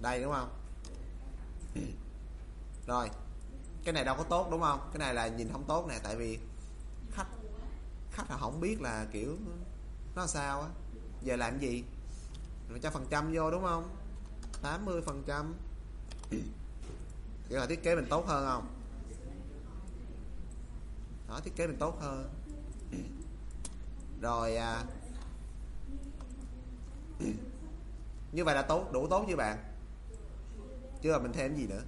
[0.00, 0.50] đây đúng không?
[2.86, 3.10] Rồi
[3.84, 4.90] cái này đâu có tốt đúng không?
[4.92, 6.38] Cái này là nhìn không tốt nè tại vì
[7.12, 7.26] khách
[8.10, 9.36] khách là không biết là kiểu
[10.16, 10.68] nó sao á.
[11.22, 11.84] Giờ làm gì?
[12.68, 13.96] Mình cho phần trăm vô đúng không?
[14.62, 15.54] 80 phần trăm.
[17.48, 18.74] Kiểu là thiết kế mình tốt hơn không?
[21.28, 22.30] Đó thiết kế mình tốt hơn.
[24.20, 24.84] Rồi à,
[28.32, 29.58] như vậy là tốt đủ tốt như bạn?
[31.02, 31.82] Chưa là mình thêm gì nữa?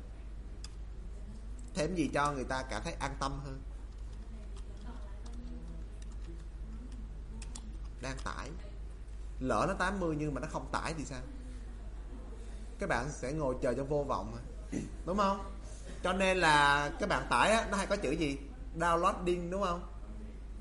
[1.75, 3.63] Thêm gì cho người ta cảm thấy an tâm hơn.
[8.01, 8.51] Đang tải.
[9.41, 11.21] Lỡ nó 80 nhưng mà nó không tải thì sao?
[12.79, 14.37] Các bạn sẽ ngồi chờ cho vô vọng
[15.07, 15.53] đúng không?
[16.03, 18.39] Cho nên là các bạn tải á, nó hay có chữ gì?
[18.79, 19.87] Downloading đúng không?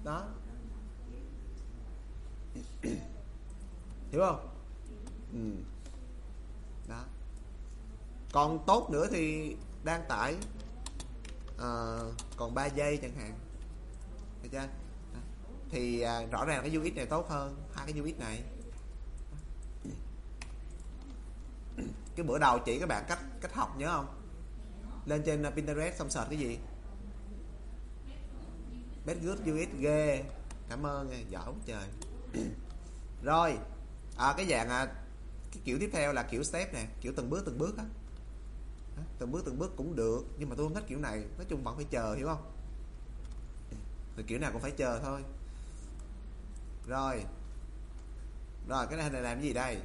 [0.03, 0.27] Đó.
[4.11, 4.49] Hiểu không?
[5.33, 5.39] Ừ.
[6.89, 7.03] đó.
[8.31, 10.35] Còn tốt nữa thì đang tải
[11.59, 13.39] uh, còn 3 giây chẳng hạn.
[14.43, 14.67] Được chưa?
[15.69, 18.43] Thì uh, rõ ràng cái UX này tốt hơn hai cái UX này.
[22.15, 24.19] Cái bữa đầu chỉ các bạn cách cách học nhớ không?
[25.05, 26.59] Lên trên à, Pinterest xong search cái gì?
[29.05, 30.23] Best good UX ghê.
[30.69, 31.88] Cảm ơn giỏi trời.
[33.23, 33.57] Rồi
[34.17, 34.85] à, cái dạng à,
[35.51, 37.83] cái kiểu tiếp theo là kiểu step nè kiểu từng bước từng bước á
[39.19, 41.23] từng bước từng bước cũng được, nhưng mà tôi không thích kiểu này.
[41.37, 42.51] Nói chung vẫn phải chờ, hiểu không?
[44.17, 45.23] Thì kiểu nào cũng phải chờ thôi.
[46.87, 47.23] Rồi.
[48.67, 49.77] Rồi, cái này này làm gì đây?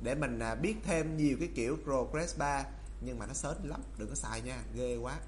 [0.00, 2.66] Để mình à, biết thêm nhiều cái kiểu progress bar
[3.00, 5.18] nhưng mà nó sớm lắm, đừng có xài nha, ghê quá.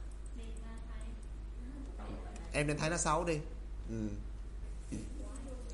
[2.52, 3.40] Em nên thấy nó xấu đi.
[3.88, 4.08] Ừ.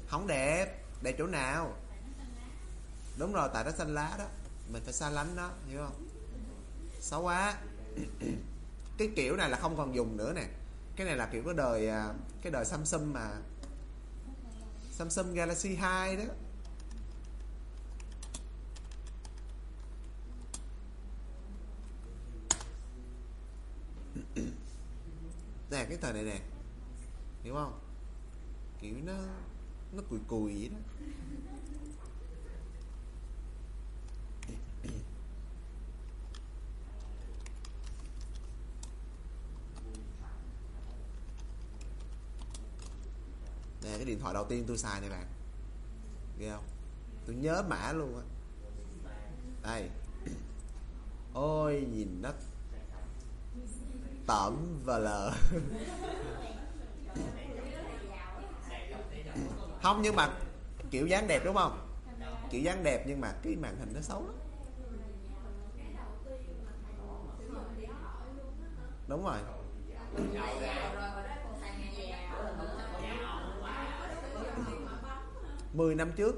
[0.09, 0.83] không đẹp.
[1.03, 1.77] Đẹp chỗ nào?
[3.19, 4.25] Đúng rồi, tại nó xanh lá đó.
[4.73, 6.06] Mình phải xa lánh nó, hiểu không?
[7.07, 7.59] Xấu quá.
[8.99, 10.49] Cái kiểu này là không còn dùng nữa nè.
[10.97, 13.39] Cái này là kiểu cái đời à, cái đời Samsung mà.
[14.93, 16.25] Samsung Galaxy 2 đó.
[25.71, 26.41] Nè, cái thời này nè.
[27.43, 27.81] Hiểu không?
[28.81, 29.15] Kiểu nó
[29.93, 30.96] nó cùi cùi vậy đó.
[43.87, 45.27] Nè cái điện thoại đầu tiên tôi xài này bạn.
[46.39, 46.65] Ghê không?
[47.27, 48.23] Tôi nhớ mã luôn á.
[49.63, 49.91] Đây.
[51.35, 52.31] Ôi, nhìn nó
[54.27, 55.33] tẩm và lờ.
[59.83, 60.35] Không, nhưng mà
[60.91, 61.89] kiểu dáng đẹp đúng không?
[62.51, 64.35] Kiểu dáng đẹp nhưng mà cái màn hình nó xấu lắm.
[69.09, 69.39] Đúng rồi.
[75.77, 76.35] Mười năm trước.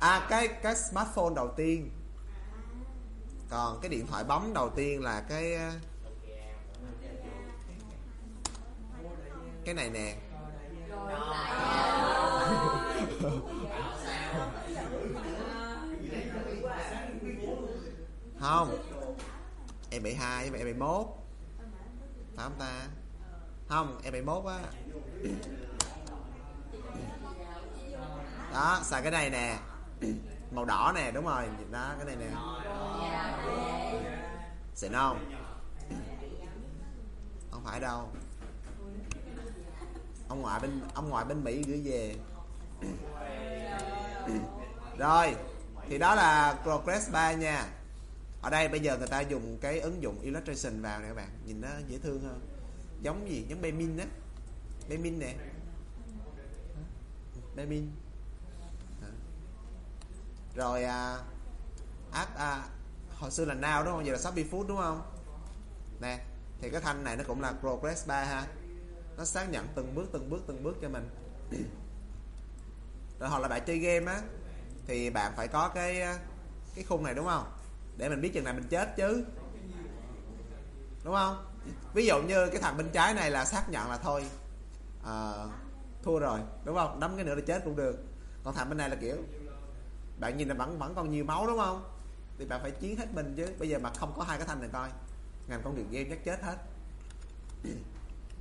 [0.00, 1.90] À cái cái smartphone đầu tiên.
[3.48, 5.70] Còn cái điện thoại bấm đầu tiên là cái ờ,
[9.64, 10.16] cái này nè.
[18.40, 18.78] Không.
[19.90, 21.06] Em 72 với em 71
[22.36, 22.88] phải không ta?
[23.68, 24.60] Không em 71 á
[28.52, 29.58] đó, xài cái này nè.
[30.50, 31.44] Màu đỏ nè, đúng rồi.
[31.70, 32.30] Đó, cái này nè.
[34.74, 35.32] Xịn không?
[37.50, 38.08] Không phải đâu.
[40.28, 42.16] Ông ngoại bên, ông ngoại bên mỹ gửi về.
[44.98, 45.36] Rồi,
[45.88, 47.66] thì đó là progress bar nha.
[48.42, 51.28] Ở đây bây giờ người ta dùng cái ứng dụng illustration vào nè các bạn.
[51.46, 52.40] Nhìn nó dễ thương hơn.
[53.02, 53.46] Giống gì?
[53.48, 54.06] Giống Bemin á.
[54.88, 55.34] Bemin nè.
[57.56, 57.90] Bemin
[60.60, 61.18] rồi à,
[62.12, 62.62] app à,
[63.18, 64.06] hồi xưa là now đúng không?
[64.06, 65.02] Giờ là Shopee Food đúng không?
[66.00, 66.18] Nè
[66.60, 68.46] thì cái thanh này nó cũng là progress bar ha.
[69.16, 71.10] Nó xác nhận từng bước từng bước từng bước cho mình.
[73.20, 74.20] Rồi hoặc là bạn chơi game á
[74.86, 76.18] thì bạn phải có cái à,
[76.74, 77.52] cái khung này đúng không?
[77.96, 79.24] Để mình biết chừng nào mình chết chứ.
[81.04, 81.46] Đúng không?
[81.94, 84.24] Ví dụ như cái thằng bên trái này là xác nhận là thôi
[85.04, 85.32] à,
[86.02, 87.00] thua rồi đúng không?
[87.00, 87.96] Đấm cái nữa là chết cũng được.
[88.44, 89.16] Còn thằng bên này là kiểu
[90.20, 91.84] bạn nhìn là vẫn vẫn còn nhiều máu đúng không?
[92.38, 93.46] Thì bạn phải chiến hết mình chứ.
[93.58, 94.88] Bây giờ mà không có hai cái thanh này coi.
[95.48, 96.56] Ngành công nghiệp game chắc chết hết.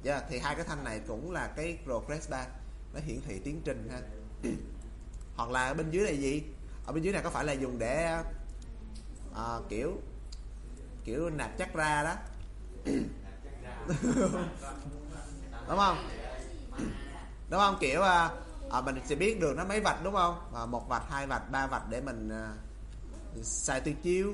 [0.04, 2.48] Yeah, thì hai cái thanh này cũng là cái progress bar
[2.94, 4.02] nó hiển thị tiến trình ha.
[5.36, 6.44] Hoặc là bên dưới này gì?
[6.86, 8.24] Ở bên dưới này có phải là dùng để
[9.36, 10.02] à, kiểu
[11.04, 12.16] kiểu nạp chắc ra đó?
[15.68, 15.98] Đúng không?
[17.50, 17.78] Đúng không?
[17.80, 18.30] Kiểu à,
[18.72, 20.54] à, mình sẽ biết được nó mấy vạch đúng không?
[20.56, 22.54] À, một vạch hai vạch ba vạch để mình à,
[23.44, 24.34] xài tuyệt chiêu.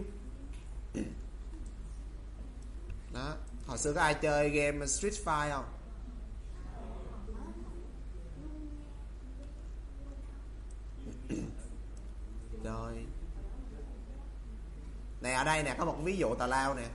[3.13, 3.33] Đó.
[3.67, 5.65] Hồi xưa có ai chơi game Street Fighter không?
[12.63, 13.05] Rồi.
[15.21, 16.87] Nè ở đây nè có một ví dụ tào lao nè.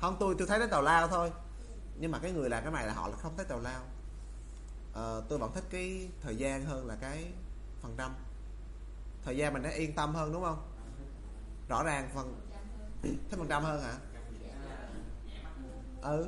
[0.00, 1.30] Không tôi tôi thấy nó tào lao thôi.
[1.98, 3.82] Nhưng mà cái người làm cái này là họ là không thấy tào lao
[4.92, 7.32] uh, tôi vẫn thích cái thời gian hơn là cái
[7.80, 8.14] phần trăm
[9.24, 10.62] thời gian mình đã yên tâm hơn đúng không?
[11.68, 12.40] Rõ ràng phần
[13.02, 13.98] thích phần trăm hơn hả?
[16.02, 16.26] Ừ.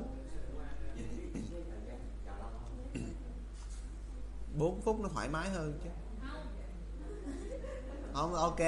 [4.59, 5.91] 4 phút nó thoải mái hơn chứ.
[8.13, 8.61] Không ok.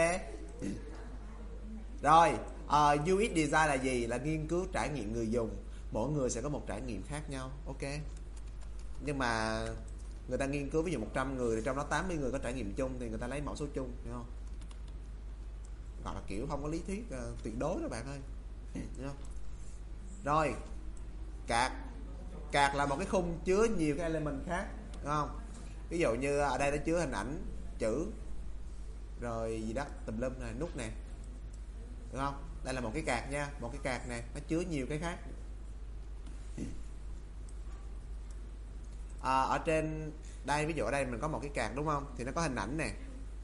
[2.03, 4.07] Rồi ờ, uh, UX design là gì?
[4.07, 5.51] Là nghiên cứu trải nghiệm người dùng.
[5.93, 7.51] Mỗi người sẽ có một trải nghiệm khác nhau.
[7.67, 7.83] Ok
[9.01, 9.61] nhưng mà
[10.29, 12.53] người ta nghiên cứu ví dụ 100 người thì trong đó 80 người có trải
[12.53, 14.27] nghiệm chung thì người ta lấy mẫu số chung hiểu không?
[16.05, 18.21] Gọi là kiểu không có lý thuyết uh, tuyệt đối đó bạn ơi.
[18.75, 19.17] Hiểu không?
[20.25, 20.55] Rồi
[21.47, 21.73] cạc.
[22.53, 24.67] Cạc là một cái khung chứa nhiều cái element khác
[25.03, 25.41] đúng không?
[25.91, 27.45] Ví dụ như ở đây nó chứa hình ảnh
[27.79, 28.07] chữ
[29.21, 30.91] rồi gì đó tùm lum này nút nè
[32.13, 32.43] đúng không?
[32.65, 35.19] Đây là một cái cạc nha một cái cạc này nó chứa nhiều cái khác.
[39.27, 40.13] À, ở trên
[40.45, 42.15] đây ví dụ ở đây mình có một cái card đúng không?
[42.17, 42.91] Thì nó có hình ảnh nè.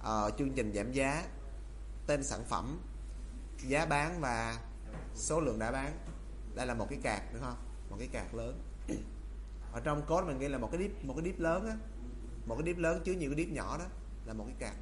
[0.04, 1.24] À, chương trình giảm giá
[2.06, 2.80] tên sản phẩm
[3.66, 4.58] giá bán và
[5.14, 5.98] số lượng đã bán.
[6.54, 7.56] Đây là một cái card đúng không
[7.90, 8.62] một cái card lớn.
[9.72, 11.76] Ở trong code mình ghi là một cái deep một cái deep lớn á.
[12.46, 13.84] Một cái deep lớn chứa nhiều cái deep nhỏ đó.
[14.26, 14.78] Là một cái card.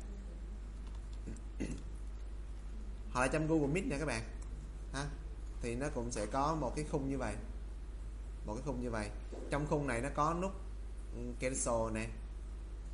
[3.13, 4.23] Hoặc là trong Google Meet nha các bạn.
[4.93, 5.07] Ha
[5.63, 7.35] thì nó cũng sẽ có một cái khung như vậy.
[8.47, 9.11] Một cái khung như vậy.
[9.51, 10.53] Trong khung này nó có nút
[11.39, 12.09] cancel này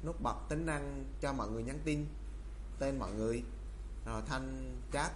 [0.04, 2.06] nút bật tính năng cho mọi người nhắn tin.
[2.78, 3.44] Tên mọi người.
[4.06, 5.12] Rồi thanh chat.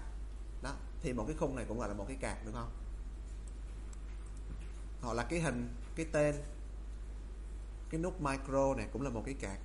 [0.62, 2.70] Đó thì một cái khung này cũng gọi là một cái card đúng không?
[5.00, 6.34] Hoặc là cái hình cái tên.
[7.90, 9.60] Cái nút micro này cũng là một cái card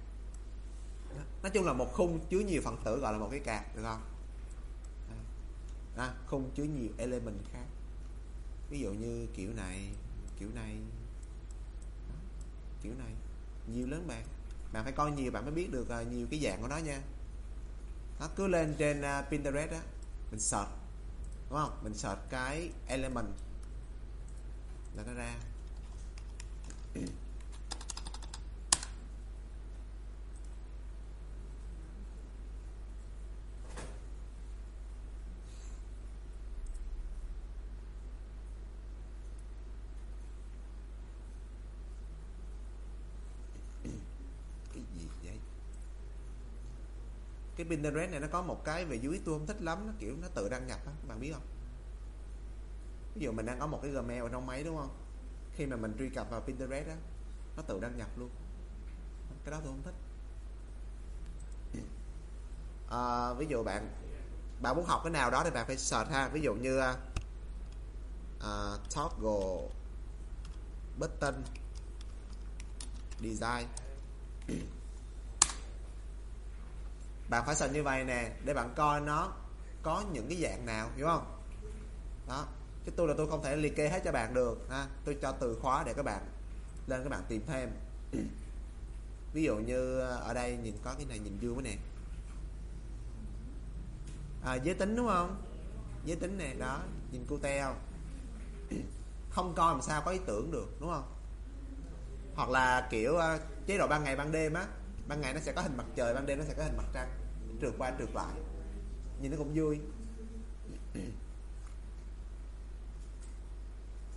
[1.43, 3.83] nói chung là một khung chứa nhiều phần tử gọi là một cái card được
[3.83, 4.01] không?
[5.97, 7.65] À, khung chứa nhiều element khác.
[8.69, 9.89] Ví dụ như kiểu này
[10.39, 10.77] kiểu này.
[12.09, 12.15] Đó,
[12.81, 13.11] kiểu này
[13.73, 14.23] nhiều lớn bạn.
[14.73, 17.01] Bạn phải coi nhiều, bạn mới biết được à, nhiều cái dạng của nó nha.
[18.19, 19.81] Nó cứ lên trên à, Pinterest á,
[20.31, 20.69] mình search,
[21.49, 21.79] đúng không?
[21.83, 23.27] Mình search cái element
[24.95, 25.35] là nó ra.
[47.55, 50.15] Cái Pinterest này nó có một cái về dưới tôi không thích lắm nó kiểu
[50.21, 51.45] nó tự đăng nhập á bạn biết không?
[53.15, 54.95] Ví dụ mình đang có một cái Gmail ở trong máy đúng không?
[55.55, 56.95] Khi mà mình truy cập vào Pinterest á
[57.57, 58.29] nó tự đăng nhập luôn.
[59.45, 59.95] Cái đó tôi không thích.
[62.89, 63.91] À, ví dụ bạn
[64.61, 66.27] bạn muốn học cái nào đó thì bạn phải search ha.
[66.27, 66.79] Ví dụ như
[68.37, 69.69] uh, toggle
[70.99, 71.43] button
[73.21, 73.67] design
[77.29, 79.33] bạn phải search như vậy nè để bạn coi nó
[79.83, 81.41] có những cái dạng nào hiểu không?
[82.27, 82.47] Đó
[82.85, 84.87] chứ tôi là tôi không thể liệt kê hết cho bạn được ha.
[85.05, 86.21] Tôi cho từ khóa để các bạn
[86.87, 87.69] lên các bạn tìm thêm.
[89.33, 91.77] Ví dụ như ờ, ở đây nhìn có cái này nhìn vui cái này
[94.43, 95.41] à, giới tính đúng không?
[96.05, 96.79] Giới tính này đó
[97.11, 97.75] nhìn cô teo
[99.29, 99.53] không?
[99.55, 101.13] Coi làm sao có ý tưởng được đúng không?
[102.35, 104.67] Hoặc là kiểu ờ, chế độ ban ngày ban đêm á
[105.07, 106.85] ban ngày nó sẽ có hình mặt trời, ban đêm nó sẽ có hình mặt
[106.93, 107.09] trăng,
[107.61, 108.33] trượt qua trượt lại.
[109.21, 109.79] Nhìn nó cũng vui.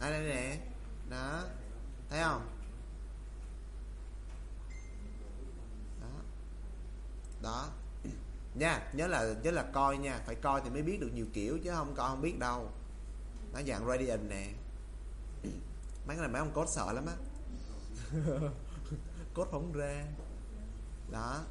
[0.01, 0.59] À đây nè,
[1.11, 1.45] đó,
[2.11, 2.49] thấy không?
[6.01, 6.09] Đó.
[7.43, 7.69] Đó.
[8.55, 11.59] Nha, nhớ là nhớ là coi nha, phải coi thì mới biết được nhiều kiểu
[11.65, 12.71] chứ không coi không biết đâu.
[13.53, 14.51] Nó dạng radiant nè.
[16.07, 17.15] Mấy cái này mấy ông cốt sợ lắm á.
[19.35, 20.05] Cốt không ra
[21.11, 21.45] đó.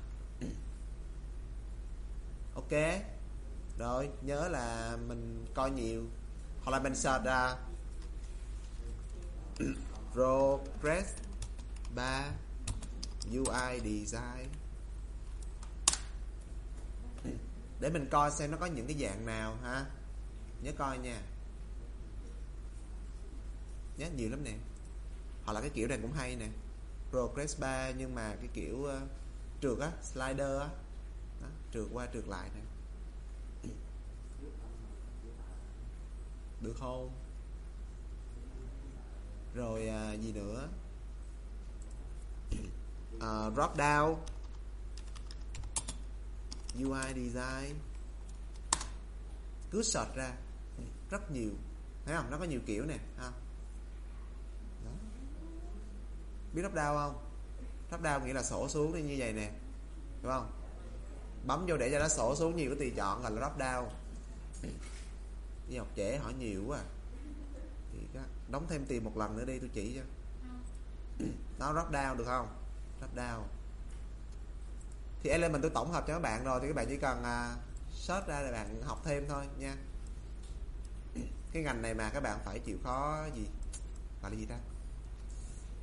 [2.55, 2.71] Ok.
[3.77, 6.03] Rồi nhớ là mình coi nhiều.
[6.63, 7.55] Hoặc là mình search ra.
[10.13, 11.13] Progress
[11.95, 12.31] 3
[13.31, 14.49] UI design.
[17.79, 19.85] Để mình coi xem nó có những cái dạng nào ha.
[20.61, 21.21] Nhớ coi nha.
[23.97, 24.53] Nhớ nhiều lắm nè.
[25.45, 26.47] Hoặc là cái kiểu này cũng hay nè.
[27.11, 29.09] Progress 3 nhưng mà cái kiểu uh,
[29.61, 30.69] trượt á slider á.
[31.41, 32.61] Đó, trượt qua trượt lại nè.
[36.61, 37.11] Được không?
[39.55, 40.67] Rồi à, gì nữa?
[43.19, 44.15] À, drop down.
[46.75, 47.75] UI design.
[49.71, 50.33] Cứ search ra.
[51.09, 51.51] Rất nhiều.
[52.05, 52.31] Thấy không?
[52.31, 53.31] Nó có nhiều kiểu nè ha
[54.85, 54.91] Đó.
[56.53, 57.26] biết drop down không?
[57.89, 59.51] Thấp đao nghĩa là sổ xuống đi như vậy nè
[60.21, 60.51] đúng không?
[61.45, 63.85] Bấm vô để cho nó sổ xuống nhiều cái tùy chọn là drop down.
[65.69, 66.85] Đi học trễ hỏi nhiều quá à.
[67.93, 70.01] thì đó, đóng thêm tiền một lần nữa đi tôi chỉ cho.
[71.59, 72.47] Nó drop down được không?
[72.99, 73.41] Drop down.
[75.23, 77.59] Thì element tôi tổng hợp cho các bạn rồi thì các bạn chỉ cần uh,
[77.93, 79.75] search ra để bạn học thêm thôi nha.
[81.51, 83.47] Cái ngành này mà các bạn phải chịu khó gì?
[84.21, 84.57] Gọi là gì ta?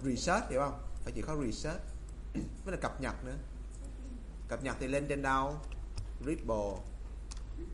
[0.03, 0.83] Research hiểu không?
[1.05, 1.81] Phải chịu khó research
[2.35, 3.37] với là cập nhật nữa.
[4.49, 5.57] Cập nhật thì lên trên đâu
[6.27, 6.77] Ripple.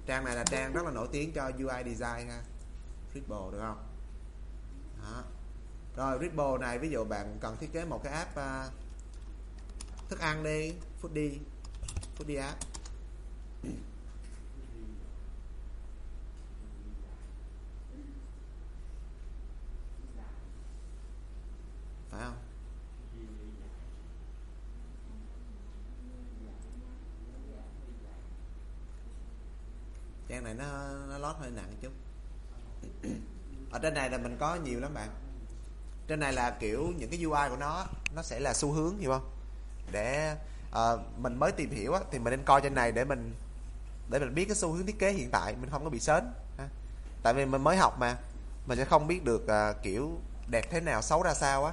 [0.06, 2.42] Trang này là trang rất là nổi tiếng cho UI design ha.
[3.14, 3.86] Ripple được không?
[5.02, 5.22] Đó.
[5.96, 8.72] rồi Ripple này ví dụ bạn cần thiết kế một cái app uh,
[10.08, 11.38] thức ăn đi foodie
[12.18, 12.58] foodie app.
[22.10, 22.49] Phải không?
[30.30, 30.64] Trang này nó
[31.08, 31.92] nó lót hơi nặng chút.
[33.70, 35.08] Ở trên này là mình có nhiều lắm bạn.
[36.08, 39.10] Trên này là kiểu những cái UI của nó nó sẽ là xu hướng hiểu
[39.10, 39.30] không?
[39.92, 40.36] Để
[40.70, 43.34] uh, mình mới tìm hiểu á, thì mình nên coi trên này để mình
[44.10, 46.24] để mình biết cái xu hướng thiết kế hiện tại mình không có bị sến
[46.58, 46.68] ha.
[47.22, 48.16] tại vì mình mới học mà
[48.66, 50.18] mình sẽ không biết được uh, kiểu
[50.50, 51.72] đẹp thế nào xấu ra sao á.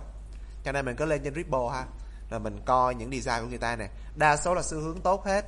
[0.64, 1.86] Cho nên mình cứ lên trên Ripple ha
[2.30, 3.90] là mình coi những design của người ta nè.
[4.16, 5.46] Đa số là xu hướng tốt hết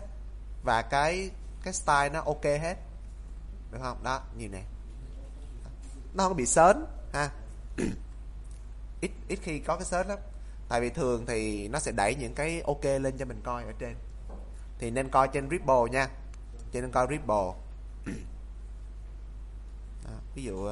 [0.64, 1.32] và cái
[1.64, 2.76] cái style nó ok hết
[3.72, 4.04] được không?
[4.04, 4.64] Đó nhìn này,
[6.14, 6.78] nó không bị sến
[7.14, 7.32] ha.
[9.02, 10.20] Ít ít khi có cái sến lắm.
[10.70, 13.72] Tại vì thường thì nó sẽ đẩy những cái ok lên cho mình coi ở
[13.80, 13.96] trên.
[14.80, 16.10] Thì nên coi trên Ripple nha.
[16.74, 17.54] Cho nên coi Ripple.
[20.06, 20.72] Đó, ví dụ uh,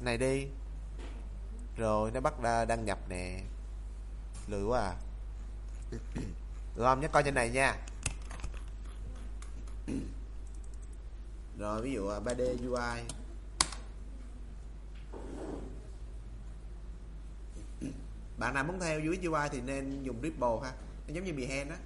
[0.00, 0.48] này đi.
[1.76, 3.40] Rồi nó bắt ra đăng nhập nè.
[4.46, 4.96] Lười quá à.
[6.78, 7.00] được không?
[7.00, 7.76] Nhớ coi trên này nha.
[11.58, 13.02] Rồi, ví dụ à, 3D UI
[18.38, 20.72] bạn nào muốn theo UX UI thì nên dùng Ripple ha.
[21.08, 21.78] Nó giống như Behance á.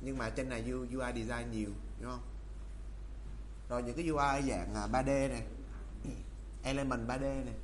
[0.00, 2.22] Nhưng mà trên này UI design nhiều, đúng không?
[3.68, 5.42] Rồi, những cái UI dạng à, 3D này.
[6.62, 7.54] Element 3D này.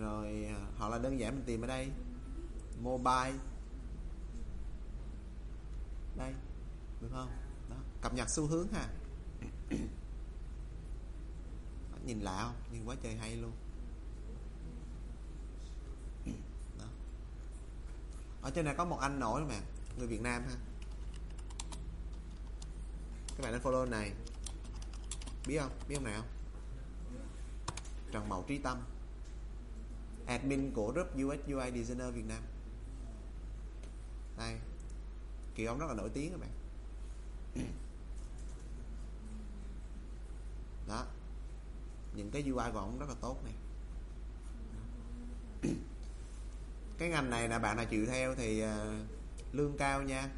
[0.00, 1.90] Rồi ờ, hoặc là đơn giản mình tìm ở đây.
[2.82, 3.38] Mobile.
[6.16, 6.34] Đây,
[7.00, 7.30] được không?
[7.70, 8.88] Đó, cập nhật xu hướng ha.
[12.04, 12.72] Nhìn lạ không?
[12.72, 13.52] Nhìn quá trời hay luôn.
[16.78, 16.86] Đó.
[18.42, 19.60] ở trên này có một anh nổi mà
[19.98, 20.56] người Việt Nam ha.
[23.36, 24.12] Các bạn nên follow này.
[25.46, 25.72] Biết không?
[25.88, 26.22] Biết không nào
[28.12, 28.78] Trần Mậu Trí Tâm
[30.26, 32.42] admin của group UX UI designer Việt Nam.
[34.38, 34.58] Đây.
[35.54, 36.50] Kỳ ông rất là nổi tiếng các bạn.
[40.88, 41.06] Đó.
[42.14, 43.54] Những cái UI của ông rất là tốt này
[47.00, 48.94] cái ngành này là bạn nào chịu theo thì ờ,
[49.52, 50.28] lương cao nha.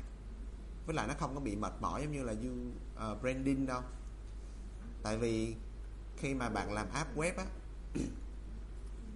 [0.87, 3.67] Với lại nó không có bị mệt mỏi giống như là you, uh, ờ, branding
[3.67, 3.83] đâu.
[5.03, 5.55] Tại vì
[6.17, 7.45] khi mà bạn làm app web á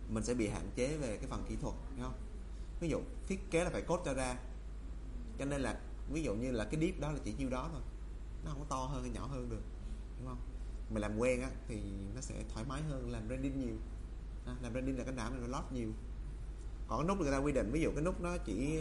[0.09, 2.15] mình sẽ bị hạn chế về cái phần kỹ thuật đúng không?
[2.81, 4.36] Ví dụ thiết kế là phải cốt cho ra.
[5.39, 5.81] Cho nên là
[6.12, 7.83] ví dụ như là cái deep đó là chỉ nhiêu đó thôi.
[8.44, 9.62] Nó không có to hơn hay nhỏ hơn được
[10.18, 10.39] đúng không?
[10.91, 11.81] Mình làm quen á thì
[12.15, 13.76] nó sẽ thoải mái hơn làm branding nhiều.
[14.47, 15.89] À, làm branding là cái nào mình lót nhiều.
[16.89, 18.81] Còn cái nút người ta quy định ví dụ cái nút nó chỉ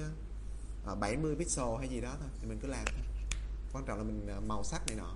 [0.86, 3.04] ờ, 70 pixel hay gì đó thôi thì mình cứ làm thôi.
[3.74, 5.14] Quan trọng là mình ờ, màu sắc này nọ.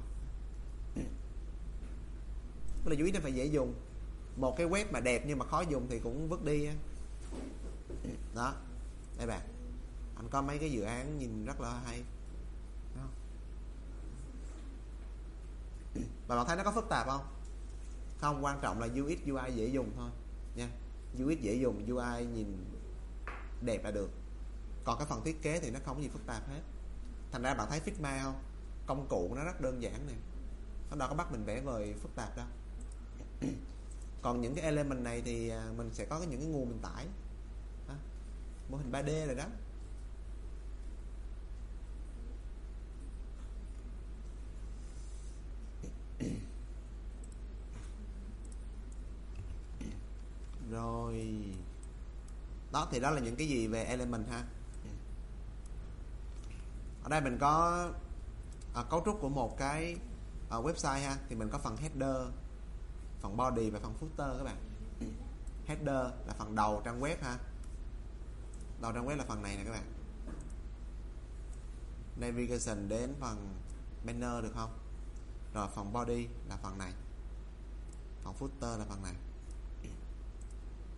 [2.85, 3.73] Là chú ý nó phải dễ dùng
[4.35, 6.69] một cái web mà đẹp nhưng mà khó dùng thì cũng vứt đi
[8.35, 8.53] đó.
[9.17, 9.41] Đây bạn.
[10.15, 12.03] Anh có mấy cái dự án nhìn rất là hay.
[12.95, 13.03] Đó.
[16.27, 17.25] và bạn thấy nó có phức tạp không?
[18.21, 20.09] Không, quan trọng là UX UI dễ dùng thôi,
[20.55, 20.69] nha.
[21.23, 22.65] UX dễ dùng UI nhìn
[23.61, 24.09] đẹp là được.
[24.83, 26.61] Còn cái phần thiết kế thì nó không có gì phức tạp hết.
[27.31, 28.41] Thành ra bạn thấy Figma không?
[28.85, 30.13] Công cụ nó rất đơn giản nè.
[30.89, 32.45] Nó đâu có bắt mình vẽ vời phức tạp đâu
[34.21, 37.07] còn những cái element này thì à, mình sẽ có những cái nguồn mình tải.
[38.69, 39.45] Mô hình 3D rồi đó.
[50.71, 51.43] Rồi.
[52.71, 54.43] Đó thì đó là những cái gì về element ha?
[57.03, 57.87] Ở đây mình có
[58.75, 59.95] à, cấu trúc của một cái
[60.49, 61.17] à, website ha?
[61.29, 62.27] Thì mình có phần header
[63.21, 64.57] phần body và phần footer các bạn.
[65.65, 67.37] Header là phần đầu trang web ha.
[68.81, 69.93] Đầu trang web là phần này nè các bạn.
[72.15, 73.55] Navigation đến phần
[74.05, 74.77] banner được không?
[75.53, 76.93] Rồi phần body là phần này.
[78.23, 79.13] Phần footer là phần này.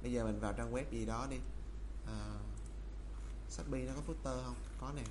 [0.02, 1.38] Bây giờ mình vào trang web gì đó đi.
[2.08, 2.40] À,
[3.50, 4.56] Shopee nó có footer không?
[4.80, 5.04] Có nè.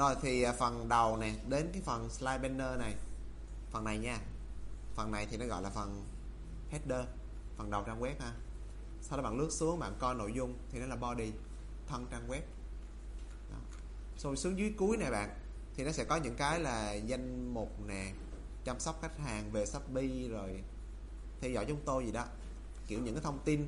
[0.00, 2.94] Rồi thì à, phần đầu này đến cái phần slide banner này.
[3.70, 4.18] Phần này nha.
[4.94, 6.04] Phần này thì nó gọi là phần
[6.70, 7.06] header
[7.56, 8.32] phần đầu trang web ha.
[9.02, 11.32] Sau đó bạn lướt xuống bạn coi nội dung thì nó là body
[11.86, 12.40] thân trang web.
[13.50, 13.56] Đó.
[14.18, 15.30] rồi xuống dưới cuối này bạn
[15.76, 18.12] thì nó sẽ có những cái là danh mục nè
[18.64, 20.62] chăm sóc khách hàng về Shopee rồi
[21.40, 22.24] theo dõi chúng tôi gì đó.
[22.86, 23.66] Kiểu những cái thông tin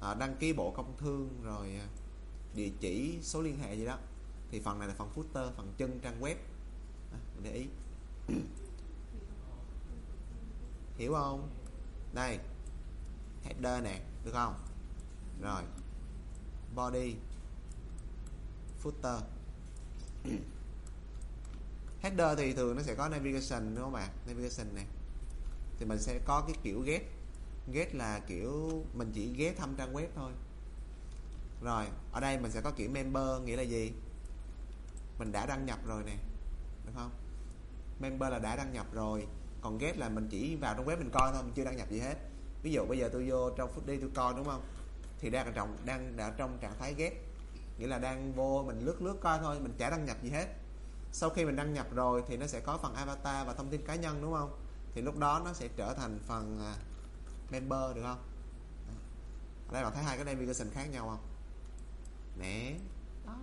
[0.00, 1.86] à, đăng ký bộ công thương rồi à,
[2.54, 3.98] địa chỉ số liên hệ gì đó
[4.50, 6.34] thì phần này là phần footer, phần chân, trang web.
[7.12, 7.66] À, để ý.
[10.98, 11.48] Hiểu không?
[12.12, 12.38] Đây.
[13.44, 14.54] Header nè, được không?
[15.42, 15.62] Rồi.
[16.74, 17.16] Body.
[18.82, 19.20] Footer.
[22.02, 24.08] Header thì thường nó sẽ có navigation, đúng không ạ?
[24.26, 24.86] Navigation này
[25.78, 27.02] thì mình sẽ có cái kiểu get.
[27.72, 30.32] Get là kiểu mình chỉ ghé thăm trang web thôi.
[31.62, 33.92] Rồi, ở đây mình sẽ có kiểu member nghĩa là gì?
[35.18, 36.16] Mình đã đăng nhập rồi nè
[36.86, 37.10] được không?
[38.00, 39.26] Member là đã đăng nhập rồi.
[39.60, 41.90] Còn get là mình chỉ vào trong web mình coi thôi mình chưa đăng nhập
[41.90, 42.16] gì hết.
[42.62, 44.62] Ví dụ bây giờ tôi vô trong phút đi tôi coi đúng không?
[45.18, 47.12] Thì đang trong đang đã trong trạng thái get
[47.78, 50.46] nghĩa là đang vô mình lướt lướt coi thôi mình chả đăng nhập gì hết.
[51.12, 53.86] Sau khi mình đăng nhập rồi thì nó sẽ có phần avatar và thông tin
[53.86, 54.60] cá nhân đúng không?
[54.94, 56.74] Thì lúc đó nó sẽ trở thành phần à,
[57.50, 58.22] member được không?
[59.68, 61.26] Ở đây bạn thấy hai cái navigation khác nhau không?
[62.38, 62.74] Nè.
[63.26, 63.36] Đó.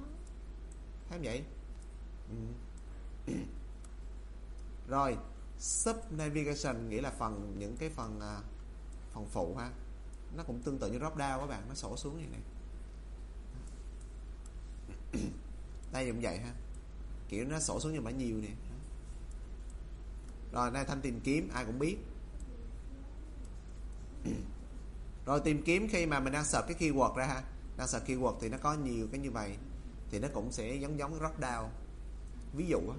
[1.09, 1.43] Thấy không vậy.
[3.27, 3.33] Ừ.
[4.87, 5.17] rồi
[5.59, 8.39] sub navigation nghĩa là phần, những cái phần à,
[9.13, 9.71] phần phụ ha.
[10.35, 12.41] Nó cũng tương tự như drop down các bạn, nó sổ xuống như này
[15.91, 16.53] đây cũng vậy ha.
[17.29, 18.49] Kiểu nó sổ xuống như bao nhiều nè.
[20.53, 21.97] Rồi đây thanh tìm kiếm, ai cũng biết.
[25.25, 27.43] Rồi, tìm kiếm khi mà mình đang search cái keyword ra ha.
[27.77, 29.57] Đang search keyword thì nó có nhiều cái như vậy.
[30.09, 31.67] Thì nó cũng sẽ giống giống drop down
[32.53, 32.97] ví dụ á.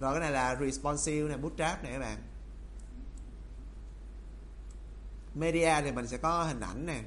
[0.00, 2.22] Rồi cái này là responsive này bootstrap này các bạn.
[5.34, 7.02] Media thì mình sẽ có hình ảnh nè.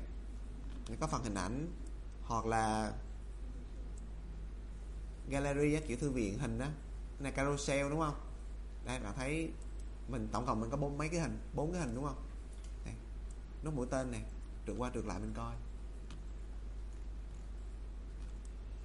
[0.99, 1.67] Có phần hình ảnh.
[2.23, 2.93] Hoặc là
[5.29, 8.15] gallery á, kiểu thư viện hình đó cái này carousel đúng không?
[8.85, 9.51] Đây bạn thấy
[10.07, 12.23] mình tổng cộng mình có bốn mấy cái hình bốn cái hình đúng không?
[12.85, 12.93] Đây.
[13.63, 14.23] nó mũi tên này
[14.67, 15.53] trượt qua trượt lại mình coi.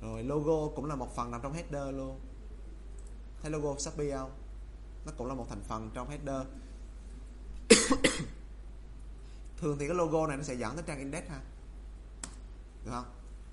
[0.01, 2.21] Rồi logo cũng là một phần nằm trong header luôn.
[3.43, 4.31] Thấy logo Shopee không?
[5.07, 6.47] Nó cũng là một thành phần trong header.
[9.59, 11.41] Thường thì cái logo này nó sẽ dẫn đến trang index ha.
[12.85, 13.05] Được không?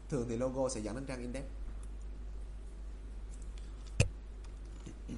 [0.10, 1.44] Thường thì logo sẽ dẫn đến trang index.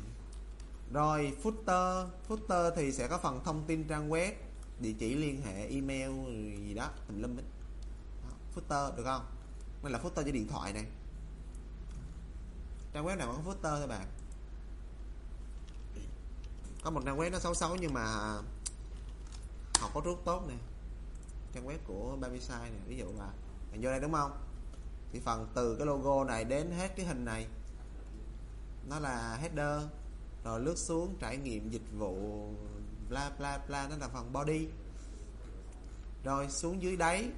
[0.94, 2.08] Rồi, footer.
[2.28, 4.34] Footer thì sẽ có phần thông tin trang web,
[4.80, 6.12] địa chỉ liên hệ, email
[6.68, 7.44] gì đó, tùm lum đó.
[8.56, 9.26] footer, được không?
[9.84, 10.86] Đây là footer cho điện thoại này
[13.00, 14.08] trang web nào có footer thôi bạn.
[16.84, 18.06] Có một trang web nó xấu xấu nhưng mà
[19.80, 20.56] học có rất tốt nè.
[21.54, 23.30] Trang web của Babyside này ví dụ là,
[23.72, 24.32] bạn vô đây đúng không?
[25.12, 27.48] Thì phần từ cái logo này đến hết cái hình này.
[28.90, 29.84] Nó là header,
[30.44, 32.48] rồi lướt xuống trải nghiệm dịch vụ,
[33.10, 34.68] bla bla bla, nó là phần body.
[36.24, 37.30] Rồi xuống dưới đáy,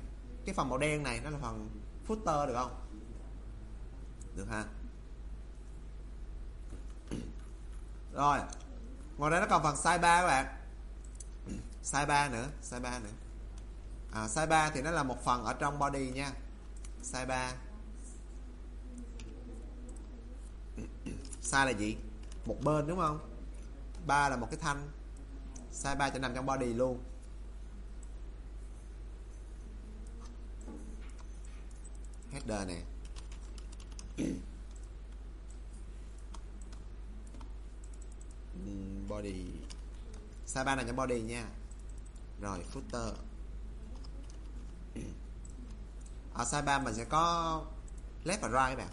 [0.46, 1.70] cái phần màu đen này nó là phần
[2.08, 2.80] footer được không?
[4.36, 4.66] Được ha.
[8.14, 8.40] Rồi.
[9.18, 10.46] Ngoài ra nó còn phần sidebar các bạn.
[11.84, 13.10] Sidebar nữa sidebar nữa.
[14.12, 16.32] À, sidebar thì nó là một phần ở trong body nha.
[17.04, 17.54] Size 3
[21.42, 21.98] size là gì?
[22.46, 23.20] Một bên đúng không?
[24.06, 24.90] Ba là một cái thanh.
[25.74, 27.04] Size 3 sẽ nằm trong body luôn.
[32.32, 32.82] Header nè.
[39.08, 39.46] Body.
[40.46, 41.50] Size ba nằm body nha.
[42.42, 43.14] Rồi footer.
[46.34, 47.66] Ở size 3 mình sẽ có
[48.24, 48.90] left và right các bạn.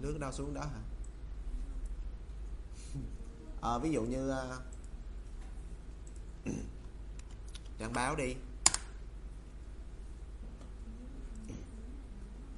[0.00, 0.80] Nước đâu xuống đó hả?
[3.62, 4.58] À, ví dụ như à,
[6.48, 6.54] uh,
[7.78, 8.36] trang báo đi.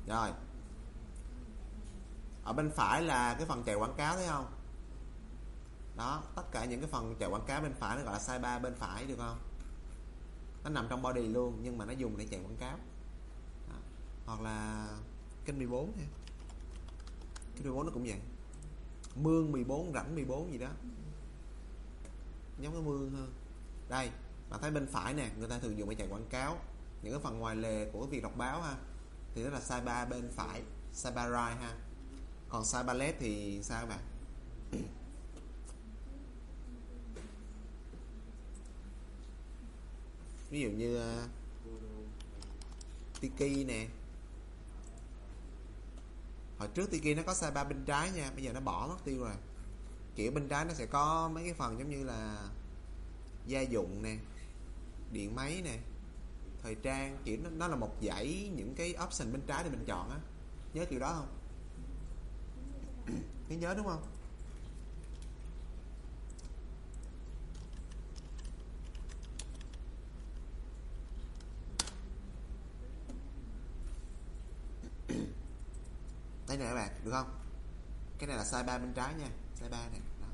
[0.07, 0.31] Rồi
[2.49, 4.47] ở bên phải là cái phần chạy quảng cáo, thấy không?
[5.97, 8.63] Đó, tất cả những cái phần chạy quảng cáo bên phải nó gọi là sidebar
[8.63, 9.39] bên phải, được không?
[10.65, 12.79] Nó nằm trong body luôn, nhưng mà nó dùng để chạy quảng cáo.
[13.69, 13.75] Đó.
[14.27, 14.89] hoặc là
[15.45, 16.05] kênh 14 nha
[17.55, 18.21] kênh 14 nó cũng vậy.
[19.15, 20.69] Mương 14 rãnh 14 gì đó.
[22.61, 23.33] Giống cái mương hơn.
[23.89, 24.11] Đây
[24.51, 26.57] bạn thấy bên phải nè, người ta thường dùng để chạy quảng cáo.
[27.03, 28.77] Những cái phần ngoài lề của việc đọc báo ha,
[29.35, 30.63] thì đó là sidebar bên phải
[30.93, 31.88] sidebar right ha
[32.49, 34.01] còn size ballet thì sao các bạn?
[40.51, 41.31] Ví dụ như uh,
[43.21, 43.89] Tiki nè.
[46.59, 48.97] Hồi trước Tiki nó có size ba bên trái nha bây giờ nó bỏ mất
[49.05, 49.35] tiêu rồi.
[50.17, 52.49] Kiểu bên trái nó sẽ có mấy cái phần giống như là
[53.47, 54.19] gia dụng nè
[55.13, 55.79] điện máy nè
[56.63, 59.85] thời trang kiểu nó, nó là một dãy những cái option bên trái để mình
[59.87, 60.19] chọn á.
[60.75, 61.38] Nhớ kiểu đó không?
[63.49, 64.03] Nhớ nhớ đúng không?
[76.49, 77.39] Đây nè các bạn, được không?
[78.19, 79.29] Cái này là size 3 bên trái nha,
[79.61, 80.01] size 3 này.
[80.21, 80.27] Đó.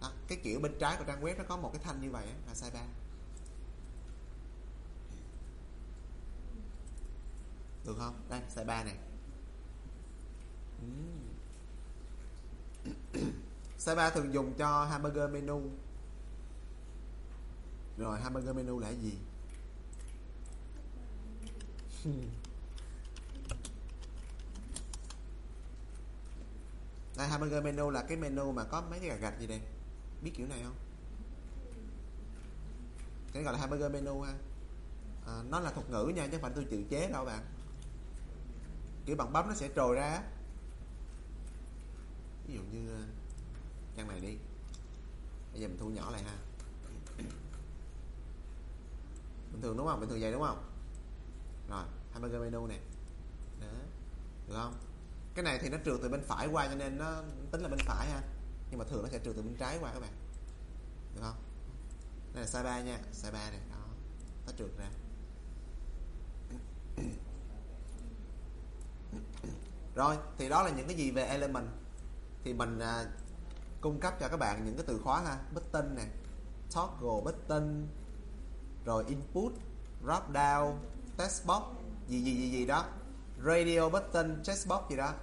[0.00, 2.26] đó, cái kiểu bên trái của trang web nó có một cái thanh như vậy
[2.46, 2.80] là size 3
[7.84, 8.14] được không?
[8.28, 8.96] Đây size 3 này.
[13.78, 15.62] Size 3 thường dùng cho hamburger menu.
[17.98, 19.18] Rồi hamburger menu là gì?
[27.16, 29.60] Đây hamburger menu là cái menu mà có mấy cái gạch gạch gì đây?
[30.22, 30.74] Biết kiểu này không?
[33.32, 34.34] Cái gọi là hamburger menu ha.
[35.26, 37.44] À, nó là thuật ngữ nha chứ không phải tôi tự chế đâu bạn
[39.06, 40.22] kiểu bạn bấm nó sẽ trồi ra.
[42.46, 43.02] Ví dụ như ờ,
[43.96, 44.36] trang này đi.
[45.52, 46.36] Bây giờ mình thu nhỏ lại ha.
[49.52, 50.00] Bình thường đúng không?
[50.00, 50.64] Bình thường vậy đúng không?
[51.68, 52.80] Rồi hamburger menu này
[53.60, 53.66] đó
[54.48, 54.74] được không?
[55.34, 57.78] Cái này thì nó trượt từ bên phải qua cho nên nó tính là bên
[57.86, 58.22] phải ha.
[58.70, 60.12] Nhưng mà thường nó sẽ trượt từ bên trái qua các bạn.
[61.14, 61.36] Được không?
[62.34, 62.98] Đây là size 3 nha.
[63.12, 63.76] Size 3 này đó
[64.46, 64.90] nó trượt ra
[69.94, 71.66] rồi thì đó là những cái gì về element?
[72.44, 73.04] Thì mình à,
[73.80, 75.38] cung cấp cho các bạn những cái từ khóa ha.
[75.54, 76.06] Button này
[76.74, 77.86] toggle button
[78.84, 79.52] rồi input
[80.02, 80.74] drop down
[81.16, 81.62] test box
[82.08, 82.84] gì gì gì gì đó.
[83.44, 85.14] Radio button test box gì đó.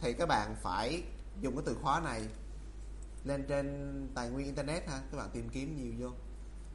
[0.00, 1.02] Thì các bạn phải
[1.40, 2.28] dùng cái từ khóa này
[3.24, 5.02] lên trên tài nguyên internet ha.
[5.10, 6.16] Các bạn tìm kiếm nhiều vô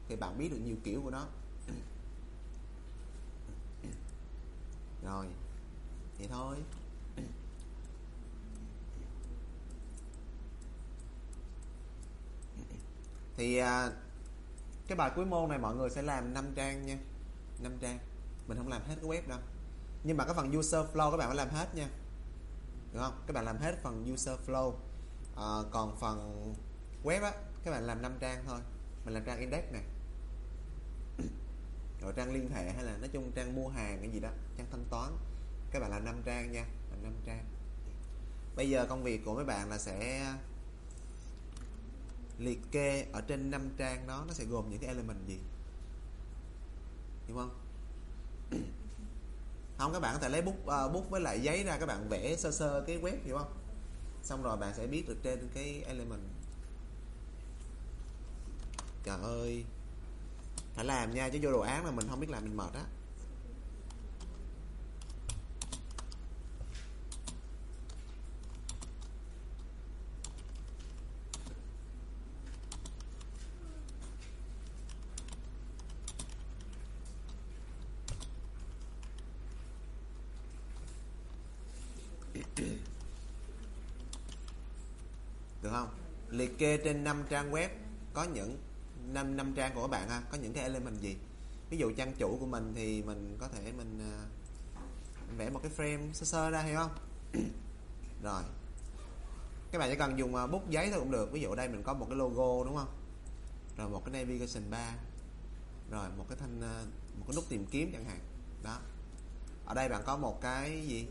[0.09, 1.25] thì bạn biết được nhiều kiểu của nó.
[5.03, 5.25] Rồi
[6.17, 6.55] vậy thôi.
[13.37, 13.91] Thì à,
[14.87, 16.97] cái bài cuối môn này mọi người sẽ làm 5 trang nha.
[17.59, 17.99] 5 trang.
[18.47, 19.39] Mình không làm hết cái web đâu.
[20.03, 21.87] Nhưng mà cái phần user flow các bạn phải làm hết nha.
[22.93, 23.23] Được không?
[23.27, 24.73] Các bạn làm hết phần user flow.
[25.35, 26.53] À, còn phần
[27.03, 27.31] web á
[27.63, 28.59] các bạn làm 5 trang thôi.
[29.05, 29.83] Mình làm trang index này
[32.01, 34.67] rồi trang liên hệ hay là nói chung trang mua hàng cái gì đó trang
[34.71, 35.11] thanh toán.
[35.71, 36.65] Các bạn làm 5 trang nha.
[36.91, 37.45] Làm 5 trang.
[38.55, 40.33] Bây giờ công việc của mấy bạn là sẽ
[42.39, 45.39] liệt kê ở trên 5 trang đó nó sẽ gồm những cái element gì?
[47.27, 47.49] Hiểu không?
[49.77, 52.09] Không các bạn có thể lấy bút uh, bút với lại giấy ra các bạn
[52.09, 53.53] vẽ sơ sơ cái web hiểu không?
[54.23, 56.21] Xong rồi bạn sẽ biết được trên cái element.
[59.03, 59.65] Trời ơi.
[60.73, 62.85] Phải làm nha chứ vô đồ án là mình không biết làm mình mệt á
[85.79, 85.89] không?
[86.29, 87.69] Liệt kê trên 5 trang web
[88.13, 88.57] có những
[89.07, 91.17] năm năm trang của các bạn ha có những cái element gì?
[91.69, 94.15] Ví dụ trang chủ của mình thì mình có thể mình, à,
[95.27, 96.91] mình vẽ một cái frame sơ sơ ra hiểu không?
[98.23, 98.43] Rồi.
[99.71, 101.31] Các bạn chỉ cần dùng à, bút giấy thôi cũng được.
[101.31, 102.89] Ví dụ đây mình có một cái logo đúng không?
[103.77, 104.93] Rồi một cái navigation bar.
[105.91, 106.83] Rồi một cái thanh à,
[107.19, 108.19] một cái nút tìm kiếm chẳng hạn.
[108.63, 108.79] Đó.
[109.65, 111.07] Ở đây bạn có một cái gì?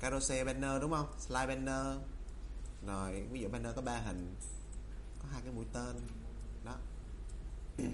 [0.00, 1.06] Carousel banner đúng không?
[1.18, 1.98] Slide banner
[2.86, 4.34] rồi ví dụ banner có ba hình
[5.18, 6.00] có hai cái mũi tên
[6.64, 6.76] đó.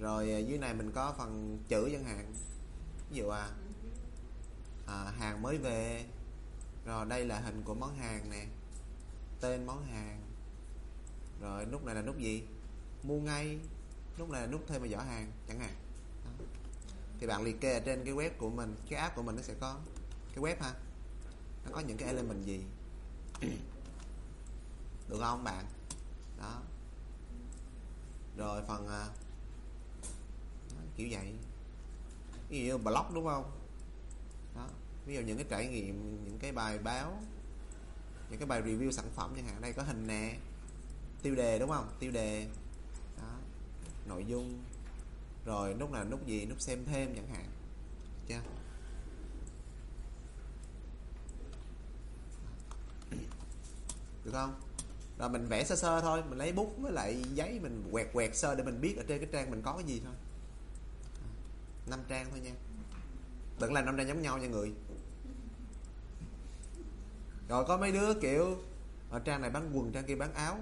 [0.00, 2.34] Rồi à, dưới này mình có phần chữ chẳng hạn.
[3.10, 3.50] Ví dụ à,
[4.86, 6.04] à hàng mới về.
[6.84, 8.46] Rồi đây là hình của món hàng nè
[9.40, 10.20] tên món hàng.
[11.40, 12.42] Rồi nút này là nút gì?
[13.02, 13.58] Mua ngay.
[14.18, 15.74] Nút này là nút thêm vào giỏ hàng chẳng hạn.
[16.24, 16.44] Đó.
[17.18, 19.42] thì bạn liệt kê ở trên cái web của mình cái app của mình nó
[19.42, 19.78] sẽ có.
[20.34, 20.74] Cái web ha
[21.64, 22.64] nó có những cái element gì?
[25.10, 25.64] được không bạn?
[26.38, 26.62] Đó.
[28.36, 29.08] Rồi phần à,
[30.96, 31.34] kiểu vậy.
[32.48, 33.50] Ví dụ blog đúng không?
[34.54, 34.68] Đó.
[35.06, 37.22] Ví dụ những cái trải nghiệm những cái bài báo
[38.30, 40.38] những cái bài review sản phẩm chẳng hạn đây có hình nè
[41.22, 41.88] tiêu đề đúng không?
[41.98, 42.48] Tiêu đề.
[43.16, 43.36] Đó.
[44.06, 44.62] Nội dung.
[45.44, 47.46] Rồi nút là nút gì nút xem thêm chẳng hạn.
[48.28, 48.40] Chưa?
[54.24, 54.69] Được không?
[55.20, 58.36] Rồi mình vẽ sơ sơ thôi mình lấy bút với lại giấy mình quẹt quẹt
[58.36, 60.14] sơ để mình biết ở trên cái trang mình có cái gì thôi.
[61.86, 62.50] Năm trang thôi nha.
[63.60, 64.72] Đừng làm năm trang giống nhau nha người.
[67.48, 68.56] Rồi có mấy đứa kiểu
[69.10, 70.58] ở trang này bán quần trang kia bán áo.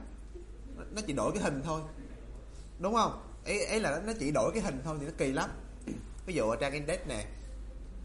[0.95, 1.83] Nó chỉ đổi cái hình thôi.
[2.79, 3.23] Đúng không?
[3.45, 5.51] Ấy ấy là nó chỉ đổi cái hình thôi thì nó kỳ lắm.
[6.27, 7.27] Ví dụ ở trang index nè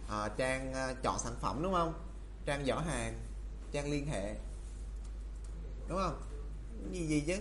[0.10, 1.94] à, trang ờ, chọn sản phẩm đúng không?
[2.46, 3.20] Trang giỏ hàng
[3.72, 4.36] trang liên hệ.
[5.88, 6.22] Đúng không?
[6.92, 7.38] Gì gì chứ?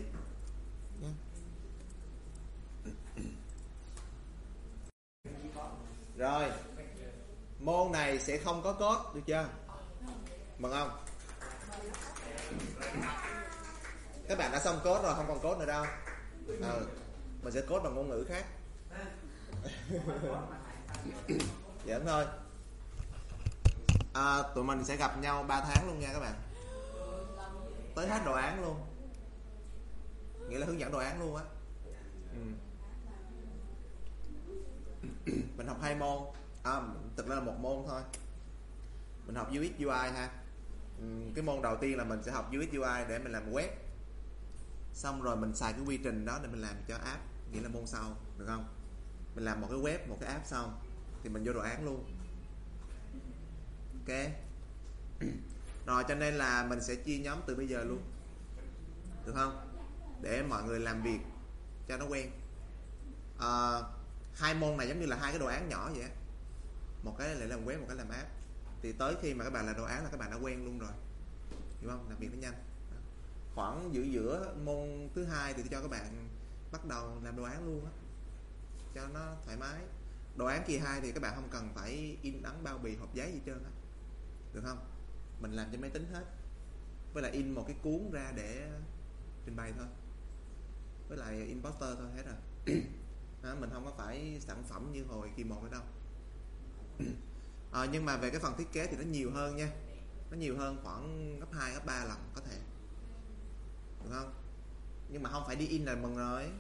[6.17, 6.51] Rồi
[7.59, 9.49] môn này sẽ không có cốt được chưa?
[10.59, 10.91] Mừng không?
[14.29, 15.85] Các bạn đã xong cốt rồi không còn cốt nữa đâu.
[16.62, 16.73] À,
[17.43, 18.45] mình sẽ cốt bằng ngôn ngữ khác.
[21.87, 22.25] Giỡn thôi.
[24.12, 26.35] À, tụi mình sẽ gặp nhau 3 tháng luôn nha các bạn.
[27.95, 28.77] Tới hết đồ án luôn
[30.49, 31.45] nghĩa là hướng dẫn đồ án luôn á.
[32.33, 32.41] Ừ.
[35.57, 36.19] mình học hai môn.
[36.62, 36.81] À,
[37.17, 38.03] thực ra là một môn thôi.
[39.27, 40.31] Mình học UX UI ha.
[40.99, 41.05] Ừ,
[41.35, 43.69] cái môn đầu tiên là mình sẽ học UX UI để mình làm web.
[44.93, 47.23] Xong rồi mình xài cái quy trình đó để mình làm cho app.
[47.53, 48.65] Nghĩa là môn sau được không?
[49.35, 50.81] Mình làm một cái web một cái app xong
[51.23, 52.05] thì mình vô đồ án luôn.
[53.93, 54.17] Ok.
[55.87, 58.03] Rồi cho nên là mình sẽ chia nhóm từ bây giờ luôn.
[59.27, 59.72] Được không
[60.23, 61.18] để mọi người làm việc
[61.89, 62.31] cho nó quen.
[63.39, 63.81] À,
[64.34, 66.10] hai môn này giống như là hai cái đồ án nhỏ vậy
[67.02, 68.31] một cái là làm web một cái làm app.
[68.83, 70.78] Thì tới khi mà các bạn làm đồ án là các bạn đã quen luôn
[70.78, 70.92] rồi.
[71.81, 72.09] Hiểu không?
[72.09, 72.55] Làm việc nó nhanh.
[73.55, 76.28] Khoảng giữa giữa môn thứ hai thì cho các bạn
[76.73, 77.91] bắt đầu làm đồ án luôn á.
[78.94, 79.81] Cho nó thoải mái.
[80.36, 83.15] Đồ án kỳ hai thì các bạn không cần phải in ấn bao bì hộp
[83.15, 83.70] giấy gì trơn á.
[84.55, 84.78] Được không?
[85.41, 86.25] Mình làm trên máy tính hết.
[87.15, 88.70] Với lại in một cái cuốn ra để
[89.44, 89.86] trình bày thôi
[91.16, 92.36] với lại imposter thôi hết rồi.
[93.42, 95.82] À, mình không có phải sản phẩm như hồi kỳ một nữa đâu.
[97.73, 99.70] À, nhưng mà về cái phần thiết kế thì nó nhiều hơn nha.
[100.31, 102.58] Nó nhiều hơn khoảng gấp 2, gấp 3 lần có thể.
[104.05, 104.34] Được không?
[105.08, 106.50] Nhưng mà không phải đi in là mừng rồi.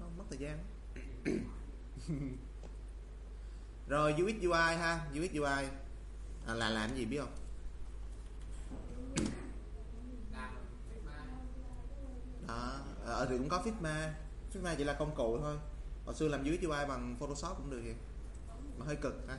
[0.00, 0.64] Nó mất thời gian.
[3.88, 5.10] Rồi UX UI ha.
[5.12, 5.68] UX UI
[6.46, 7.36] à, là làm gì biết không?
[12.48, 14.08] Đó ở thì cũng có Figma.
[14.54, 15.56] Figma chỉ là công cụ thôi.
[16.04, 17.94] Hồi xưa làm dưới UI bằng Photoshop cũng được vậy
[18.78, 19.38] mà hơi cực ha.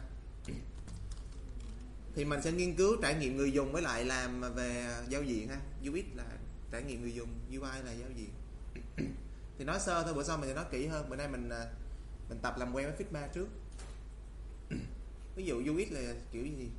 [2.15, 5.49] Thì mình sẽ nghiên cứu trải nghiệm người dùng với lại làm về giao diện
[5.49, 5.57] ha.
[5.89, 6.23] UX là
[6.71, 8.29] trải nghiệm người dùng UI là giao diện.
[9.57, 11.09] Thì nói sơ thôi bữa sau mình sẽ nói kỹ hơn.
[11.09, 11.67] Bữa nay mình ờ,
[12.29, 13.47] mình tập làm quen với Figma trước.
[15.35, 16.69] Ví dụ UX là kiểu gì?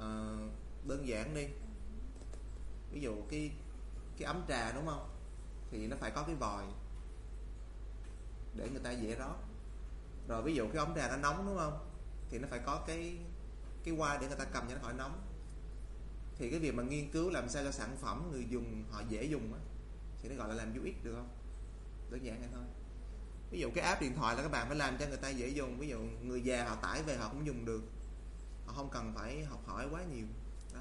[0.00, 0.36] À,
[0.84, 1.46] đơn giản đi.
[2.92, 3.50] Ví dụ cái
[4.18, 5.09] cái ấm trà đúng không?
[5.70, 6.64] Thì nó phải có cái vòi
[8.54, 9.36] để người ta dễ rót.
[10.28, 11.88] Rồi ví dụ cái ống trà nó nóng, đúng không?
[12.30, 13.18] Thì nó phải có cái
[13.84, 15.22] cái qua để người ta cầm cho nó khỏi nóng.
[16.36, 19.24] Thì cái việc mà nghiên cứu làm sao cho sản phẩm người dùng họ dễ
[19.24, 19.60] dùng á,
[20.22, 21.28] thì nó gọi là làm UX được không?
[22.10, 22.64] Đơn giản vậy thôi.
[23.50, 25.48] Ví dụ cái app điện thoại là các bạn phải làm cho người ta dễ
[25.48, 25.78] dùng.
[25.78, 27.82] Ví dụ người già họ tải về họ cũng dùng được.
[28.66, 30.26] Họ không cần phải học hỏi quá nhiều.
[30.74, 30.80] Đó.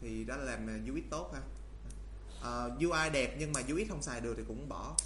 [0.00, 1.40] Thì đó là làm UX tốt ha
[2.40, 4.96] uh, UI đẹp nhưng mà UX không xài được thì cũng bỏ.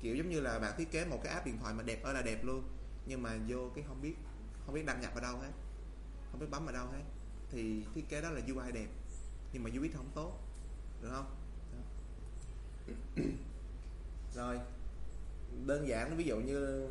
[0.00, 2.14] Kiểu giống như là bạn thiết kế một cái app điện thoại mà đẹp ơi
[2.14, 2.62] là đẹp luôn.
[3.06, 4.14] Nhưng mà vô cái không biết
[4.66, 5.50] không biết đăng nhập ở đâu hết.
[6.30, 7.02] Không biết bấm ở đâu hết.
[7.50, 8.88] Thì thiết kế đó là UI đẹp
[9.52, 10.38] nhưng mà UX không tốt.
[11.02, 11.36] Được không?
[14.34, 14.58] Rồi.
[15.66, 16.88] Đơn giản ví dụ như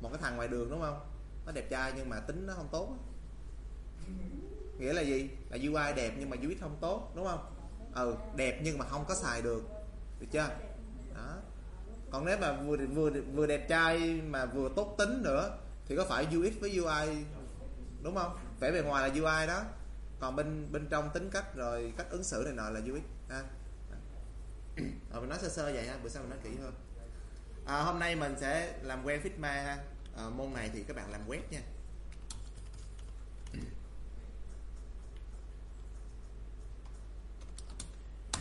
[0.00, 1.00] một cái thằng ngoài đường đúng không?
[1.46, 2.96] Nó đẹp trai nhưng mà tính nó không tốt
[4.80, 5.30] nghĩa là gì?
[5.50, 7.59] Là UI đẹp nhưng mà UX không tốt đúng không?
[7.94, 9.62] Ừ đẹp nhưng mà không có xài được.
[10.20, 10.48] Được chưa?
[11.14, 11.36] Đó.
[12.10, 16.04] Còn nếu mà vừa vừa vừa đẹp trai mà vừa tốt tính nữa thì có
[16.08, 17.24] phải UX với UI
[18.02, 18.38] đúng không?
[18.60, 19.62] Vẻ bề ngoài là UI đó.
[20.20, 23.42] Còn bên bên trong tính cách rồi cách ứng xử này nọ là UX ha.
[25.12, 26.74] À, mình nói sơ sơ vậy ha bữa sau mình nói kỹ hơn.
[27.66, 29.78] À, hôm nay mình sẽ làm quen Figma ha.
[30.16, 31.60] À, môn này thì các bạn làm web nha.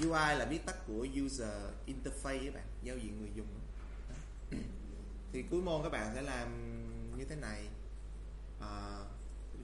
[0.02, 1.53] UI là viết tắt của user
[1.88, 3.48] interface các bạn giao diện người dùng.
[5.34, 6.50] Thì cuối môn các bạn sẽ làm
[7.18, 7.68] như thế này.
[8.60, 9.00] À,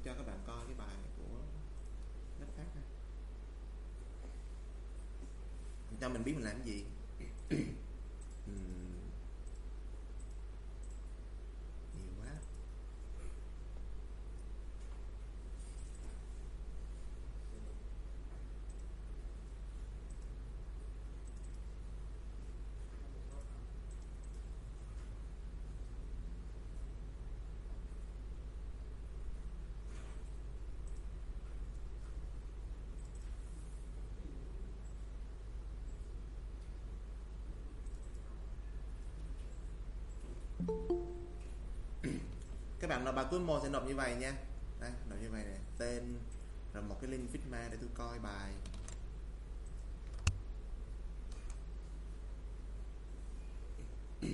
[0.05, 1.38] cho các bạn coi cái bài của
[2.39, 2.81] lớp khác ha
[6.01, 6.85] cho mình biết mình làm cái gì.
[42.79, 44.33] các bạn nộp bài cuối môn sẽ nộp như vậy nha.
[44.79, 45.59] Đây, nộp như vậy này.
[45.77, 46.19] Tên,
[46.73, 48.53] rồi một cái link Figma để tôi coi bài.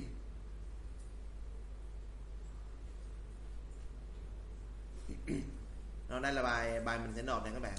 [6.10, 7.78] Rồi đây là bài bài mình sẽ nộp này các bạn.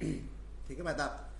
[0.68, 1.30] Thì cái bài tập.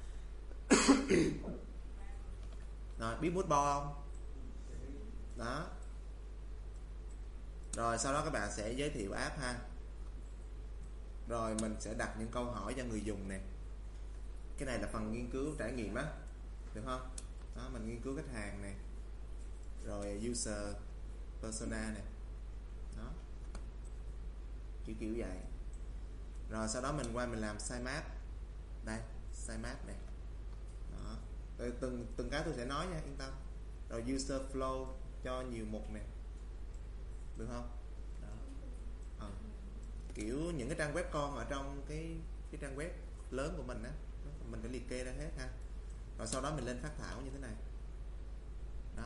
[2.99, 4.08] Rồi, biết bút bo không?
[5.39, 5.67] Đó.
[7.73, 9.59] Rồi, sau đó các bạn sẽ giới thiệu app ha.
[11.29, 13.41] Rồi, mình sẽ đặt những câu hỏi cho người dùng nè.
[14.59, 16.13] Cái này là phần nghiên cứu trải nghiệm á,
[16.75, 17.11] được không?
[17.57, 18.75] Đó, mình nghiên cứu khách hàng này
[19.87, 20.75] rồi, user
[21.43, 22.03] persona này
[22.97, 23.11] đó.
[24.85, 25.39] Kiểu kiểu vậy.
[26.51, 28.05] Rồi, sau đó mình qua mình làm sitemap.
[28.85, 29.01] Đây,
[29.33, 29.97] sitemap này
[30.93, 31.15] đó.
[31.59, 33.33] Rồi từng từng cái tôi sẽ nói nha, yên tâm.
[33.91, 34.87] Rồi, user flow
[35.29, 36.03] cho nhiều mục này
[37.37, 37.69] được không?
[38.23, 38.29] Đó.
[39.19, 39.29] à.
[40.15, 42.17] kiểu những cái trang web con ở trong cái
[42.51, 42.89] cái trang web
[43.31, 43.91] lớn của mình á
[44.51, 45.49] mình phải liệt kê ra hết ha.
[46.19, 47.55] Rồi sau đó mình lên phát thảo như thế này.
[48.97, 49.05] Đó.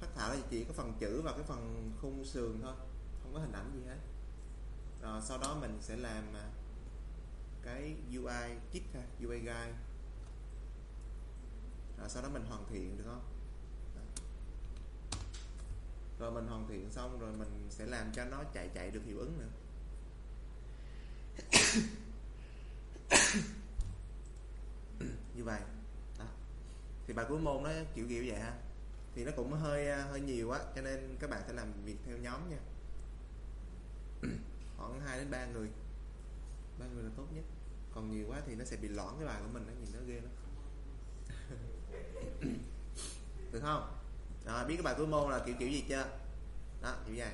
[0.00, 2.74] Phát thảo là chỉ có phần chữ và cái phần khung sườn thôi,
[3.22, 3.98] không có hình ảnh gì hết.
[5.02, 6.50] Rồi sau đó mình sẽ làm à,
[7.62, 9.74] cái UI kit ha UI guide.
[11.98, 13.35] Rồi sau đó mình hoàn thiện, được không
[16.18, 19.18] rồi mình hoàn thiện xong rồi mình sẽ làm cho nó chạy chạy được hiệu
[19.18, 19.48] ứng nữa.
[25.34, 25.60] Như vậy.
[26.18, 26.24] Đó.
[27.06, 28.54] Thì bài cuối môn nó kiểu kiểu vậy ha.
[29.14, 32.16] Thì nó cũng hơi hơi nhiều á, cho nên các bạn sẽ làm việc theo
[32.18, 32.58] nhóm nha.
[34.76, 35.68] Khoảng 2 đến 3 người.
[36.78, 37.44] Ba người là tốt nhất.
[37.94, 40.00] Còn nhiều quá thì nó sẽ bị loãng cái bài của mình nó nhìn nó
[40.06, 40.32] ghê lắm.
[43.52, 43.95] Được không?
[44.46, 46.04] Rồi biết cái bài cuối môn là kiểu kiểu gì chưa?
[46.82, 47.32] Đó kiểu vậy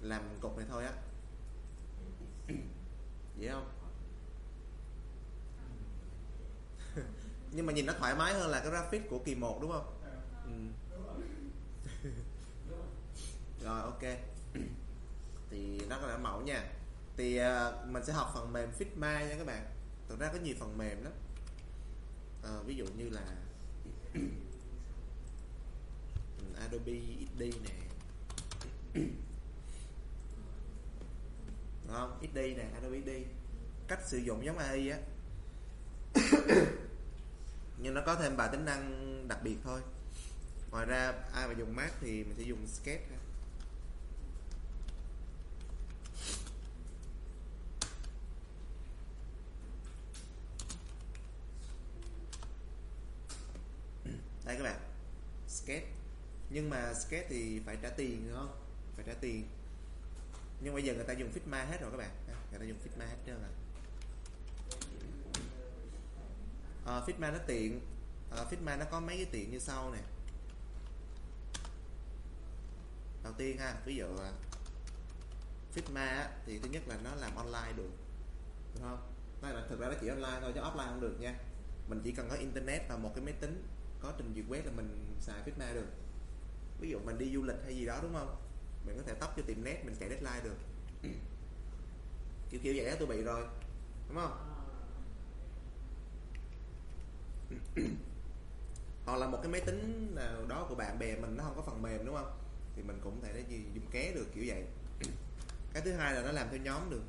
[0.00, 0.92] làm cục này thôi á.
[3.38, 3.68] Dễ không?
[7.52, 9.98] Nhưng mà nhìn nó thoải mái hơn là cái graphic của kỳ 1 đúng không?
[10.44, 10.52] Ừ.
[13.64, 14.02] rồi ok.
[15.50, 16.70] Thì nó là mẫu nha.
[17.16, 19.66] Thì uh, mình sẽ học phần mềm Figma nha các bạn.
[20.08, 21.12] Thực ra có nhiều phần mềm lắm.
[22.42, 23.22] Uh, ví dụ như là
[26.62, 26.92] Adobe
[27.34, 27.70] XD nè.
[31.84, 32.18] Đúng không?
[32.22, 33.10] XD nè, Adobe XD
[33.88, 34.98] cách sử dụng giống AI á.
[37.78, 39.80] Nhưng nó có thêm vài tính năng đặc biệt thôi.
[40.70, 43.16] Ngoài ra, ai mà dùng Mac thì mình sẽ dùng Sketch ha.
[54.44, 54.80] đây các bạn.
[55.48, 56.01] Sketch
[56.52, 58.56] nhưng mà sketch thì phải trả tiền đúng không?
[58.96, 59.48] Phải trả tiền.
[60.60, 62.10] Nhưng bây giờ người ta dùng Figma hết rồi các bạn.
[62.50, 63.50] Người ta dùng Figma hết trơn rồi.
[66.84, 67.80] Ờ, à, Figma nó tiện.
[68.30, 69.98] Ờ, à, Figma nó có mấy cái tiện như sau nè.
[73.24, 74.06] Đầu tiên ha ví dụ
[75.74, 77.90] Figma thì thứ nhất là nó làm online được
[78.74, 79.12] đúng không?
[79.42, 81.34] Nó là thực ra nó chỉ online thôi chứ offline không được nha.
[81.88, 83.68] Mình chỉ cần có internet và một cái máy tính
[84.00, 85.86] có trình duyệt web là mình xài Figma được
[86.82, 88.36] ví dụ mình đi du lịch hay gì đó, đúng không?
[88.86, 90.56] Mình có thể tóc cho tìm nét mình chạy deadline được.
[92.50, 93.46] Kiểu kiểu vậy đó tôi bị rồi.
[94.08, 94.48] Đúng không?
[99.04, 101.62] Hoặc là một cái máy tính nào đó của bạn bè mình, nó không có
[101.62, 102.38] phần mềm, đúng không?
[102.76, 104.64] Thì mình cũng thể gì dùng ké được, kiểu vậy.
[105.72, 107.02] Cái thứ hai là nó làm theo nhóm được.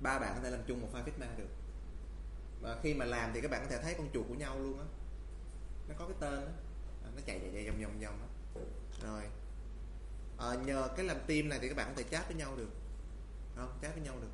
[0.00, 1.48] Ba bạn có thể làm chung một file Figma được.
[2.60, 4.78] Và khi mà làm thì các bạn có thể thấy con chuột của nhau luôn
[4.78, 4.84] á.
[5.88, 6.50] Nó có cái tên đó
[7.16, 8.60] nó chạy chạy chạy vòng vòng vòng đó.
[9.02, 9.22] rồi.
[10.38, 12.68] À, nhờ cái làm team này thì các bạn có thể chat với nhau được.
[13.56, 14.30] Không chat với nhau được.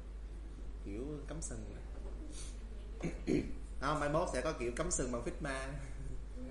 [0.84, 1.64] Kiểu cắm sừng
[3.80, 5.68] không mai mốt sẽ có kiểu cắm sừng bằng Figma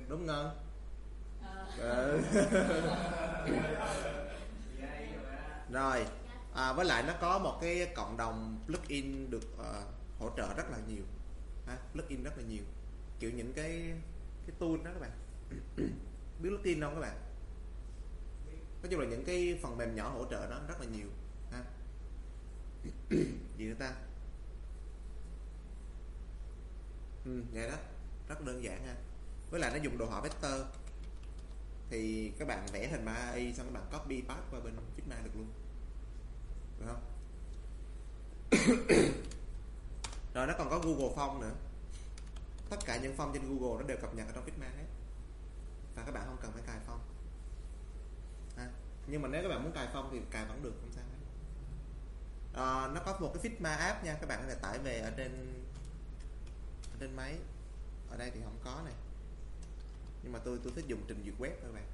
[0.08, 0.60] đúng không?
[1.78, 2.22] Ừ.
[5.72, 6.06] rồi.
[6.54, 9.66] À, với lại nó có một cái cộng đồng plugin được uh,
[10.20, 11.04] hỗ trợ rất là nhiều.
[11.68, 12.64] Ha, plugin rất là nhiều.
[13.20, 13.94] Kiểu những cái
[14.48, 15.12] cái tool đó các bạn
[16.42, 17.18] biết plugin không các bạn.
[18.82, 21.08] Nói chung là những cái phần mềm nhỏ hỗ trợ đó rất là nhiều
[21.52, 21.64] ha.
[23.58, 23.96] Gì nữa ta?
[27.26, 27.78] Ừ, vậy đó.
[28.30, 28.96] Rất đơn giản ha.
[29.52, 30.62] Với lại nó dùng đồ họa vector.
[31.90, 35.32] Thì các bạn vẽ hình 3i xong các bạn copy paste qua bên Figma được
[35.36, 35.48] luôn.
[36.80, 37.02] Được không?
[40.34, 41.54] Rồi nó còn có Google Phong nữa.
[42.70, 44.81] Tất cả những phong trên Google nó đều cập nhật ở trong Figma hết
[45.96, 47.00] và các bạn không cần phải cài phong
[48.58, 48.70] à,
[49.08, 51.18] nhưng mà nếu các bạn muốn cài phong thì cài vẫn được không sao hết.
[52.54, 55.12] À, nó có một cái Figma app nha các bạn có thể tải về ở
[55.18, 55.64] trên
[56.92, 57.38] ở trên máy.
[58.10, 58.94] Ở đây thì không có này.
[60.24, 61.88] Nhưng mà tôi tôi thích dùng trình duyệt web thôi bạn.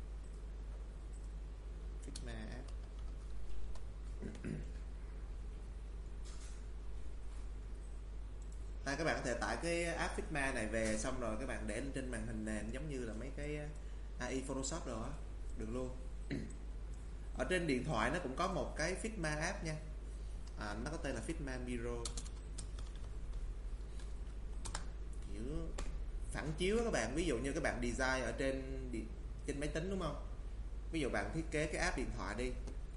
[2.06, 2.68] Figma app.
[8.86, 11.68] À, các bạn có thể tải cái app Figma này về xong rồi các bạn
[11.68, 13.60] để lên trên màn hình nền giống như là mấy cái
[14.20, 15.10] À, AI Photoshop rồi á.
[15.58, 15.90] Được luôn.
[17.38, 19.76] Ở trên điện thoại nó cũng có một cái Figma app nha.
[20.60, 22.04] À, nó có tên là Figma Miro.
[25.34, 25.44] Kiểu
[26.32, 27.16] phản chiếu các bạn.
[27.16, 28.90] Ví dụ như các bạn design ở trên
[29.48, 30.26] trên máy tính đúng không?
[30.92, 32.52] Ví dụ bạn thiết kế cái app điện thoại đi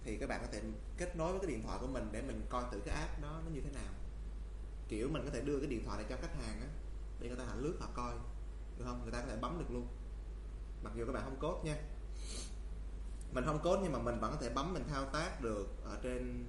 [0.05, 0.61] thì các bạn có thể
[0.99, 3.41] kết nối với cái điện thoại của mình để mình coi thử cái app đó
[3.45, 3.93] nó như thế nào.
[4.89, 6.69] Kiểu mình có thể đưa cái điện thoại này cho khách hàng á
[7.21, 8.15] để người ta họ lướt họ coi.
[8.79, 9.03] Được không?
[9.03, 9.87] Người ta có thể bấm được luôn
[10.83, 11.77] mặc dù các bạn không cốt nha.
[13.33, 15.99] Mình không cốt nhưng mà mình vẫn có thể bấm mình thao tác được ở
[16.03, 16.45] trên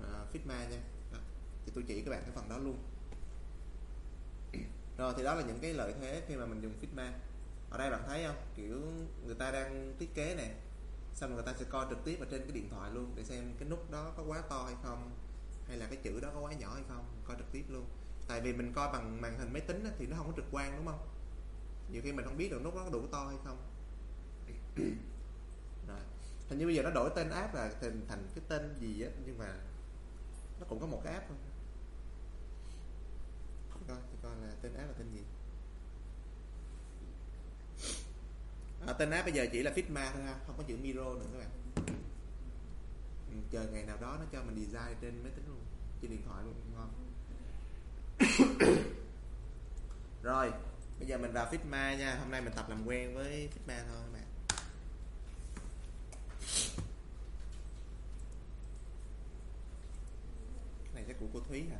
[0.00, 0.78] uh, Figma nha.
[1.12, 1.18] Đó.
[1.66, 2.78] thì tôi chỉ các bạn cái phần đó luôn.
[4.98, 7.10] Rồi thì đó là những cái lợi thế khi mà mình dùng Figma.
[7.70, 8.36] Ở đây bạn thấy không?
[8.56, 8.80] Kiểu
[9.26, 10.54] người ta đang thiết kế nè,
[11.14, 13.54] xong người ta sẽ coi trực tiếp ở trên cái điện thoại luôn để xem
[13.58, 15.10] cái nút đó có quá to hay không
[15.68, 17.84] hay là cái chữ đó có quá nhỏ hay không coi trực tiếp luôn.
[18.28, 20.76] Tại vì mình coi bằng màn hình máy tính thì nó không có trực quan
[20.76, 21.08] đúng không?
[21.92, 23.58] Nhiều khi mình không biết được nút nó đủ to hay không.
[25.88, 26.00] Rồi.
[26.48, 29.10] Hình như bây giờ nó đổi tên app là thành thành cái tên gì á
[29.26, 29.54] nhưng mà
[30.60, 31.36] nó cũng có một cái app thôi.
[33.88, 35.22] Coi coi là tên app là tên gì.
[38.86, 41.26] À, tên app bây giờ chỉ là Figma thôi ha không có chữ Miro nữa
[41.32, 41.50] các bạn.
[43.30, 45.60] Ừ, chờ ngày nào đó nó cho mình design trên máy tính luôn
[46.02, 46.90] trên điện thoại luôn ngon.
[50.22, 50.52] Rồi
[50.98, 52.14] bây giờ mình vào Figma nha.
[52.14, 54.22] Hôm nay mình tập làm quen với Figma thôi các bạn.
[60.84, 61.78] Cái này chắc của cô Thúy hả?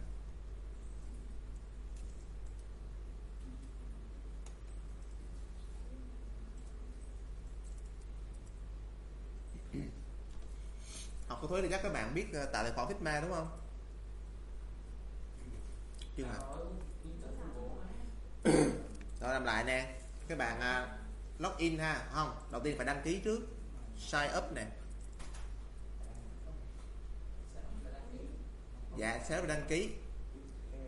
[11.29, 13.59] Học cô Thúy thì chắc các bạn biết ờ, tạo tài khoản Figma đúng không?
[16.17, 16.39] Chưa hả
[19.23, 19.95] rồi làm lại nè.
[20.29, 22.07] Các bạn à, uh, login ha.
[22.13, 23.41] Không đầu tiên phải đăng ký trước.
[23.97, 24.67] Sign up nè.
[28.97, 29.91] Dạ sẽ phải đăng ký.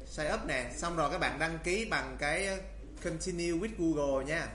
[0.06, 0.72] Sign up nè.
[0.76, 2.56] Xong rồi các bạn đăng ký bằng cái à,
[3.04, 4.48] continue with Google nha.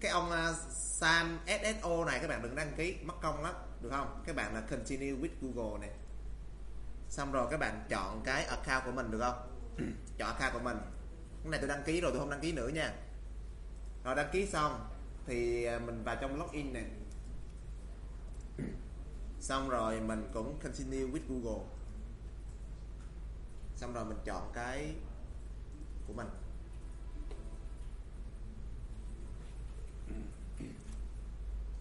[0.00, 2.96] Cái ông uh, Sam SSO này các bạn đừng đăng ký.
[3.04, 3.54] Mất công lắm.
[3.80, 4.22] Được không?
[4.26, 5.92] Các bạn là continue with Google nè.
[7.08, 9.48] Xong rồi các bạn chọn cái account của mình được không?
[10.18, 10.76] Chọn account của mình
[11.42, 12.94] cái này tôi đăng ký rồi, tôi không đăng ký nữa nha.
[14.04, 14.88] Rồi, đăng ký xong
[15.26, 16.84] thì à, mình vào trong login này
[19.40, 21.64] xong rồi mình cũng continue with Google.
[23.76, 24.94] Xong rồi mình chọn cái
[26.06, 26.28] của mình.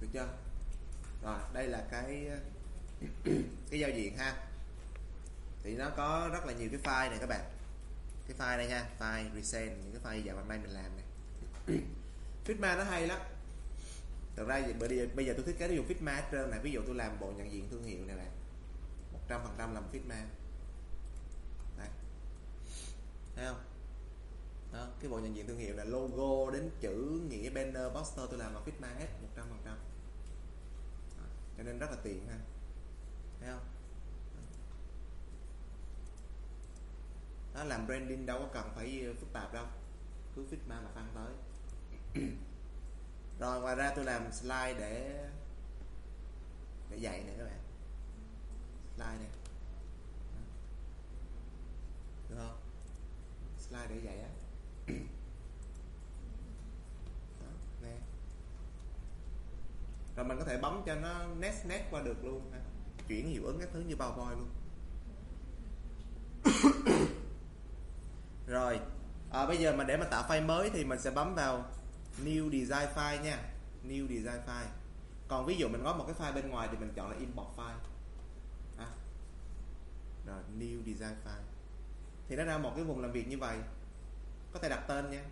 [0.01, 0.27] Được chưa?
[1.23, 2.29] Rồi, đây là cái
[3.69, 4.47] cái giao diện ha.
[5.63, 7.41] Thì nó có rất là nhiều cái file này các bạn
[8.27, 11.05] cái file này nha file resend những cái file dạo gần đây mình làm này.
[12.45, 13.19] Figma nó hay lắm.
[14.35, 16.71] Thật ra bây giờ, bây giờ tôi thiết kế dùng Figma hết trơn này ví
[16.71, 18.31] dụ tôi làm bộ nhận diện thương hiệu này bạn
[19.13, 20.23] một trăm phần trăm làm Figma
[21.77, 21.89] này
[23.35, 23.61] thấy không?
[24.73, 28.39] Đó, cái bộ nhận diện thương hiệu là logo đến chữ nghĩa banner poster tôi
[28.39, 29.77] làm bằng Figma hết một trăm phần trăm.
[31.57, 32.37] Cho nên rất là tiện ha
[33.39, 33.65] thấy không
[37.57, 39.65] đó làm branding đâu có cần phải ờ, phức tạp đâu.
[40.35, 41.33] Cứ Figma mà tăng tới.
[43.39, 45.25] Rồi, ngoài ra tôi làm slide để
[46.89, 47.59] để dạy nè các bạn.
[48.95, 49.27] Slide này
[52.29, 52.57] được không?
[53.59, 54.29] Slide để dạy á.
[57.39, 57.51] Đó,
[57.83, 57.97] nè.
[60.15, 62.59] Rồi mình có thể bấm cho nó nét nét qua được luôn ha.
[63.07, 64.49] chuyển hiệu ứng các thứ như bao voi luôn
[68.47, 68.79] rồi.
[69.31, 71.65] À, bây giờ mà để mà tạo file mới thì mình sẽ bấm vào
[72.23, 73.39] new design file nha.
[73.87, 74.67] New design file.
[75.27, 77.47] Còn ví dụ mình có một cái file bên ngoài thì mình chọn là import
[77.57, 77.79] file.
[78.77, 78.87] À.
[80.25, 81.43] rồi new design file.
[82.27, 83.57] Thì nó ra một cái vùng làm việc như vậy.
[84.53, 85.23] Có thể đặt tên nha.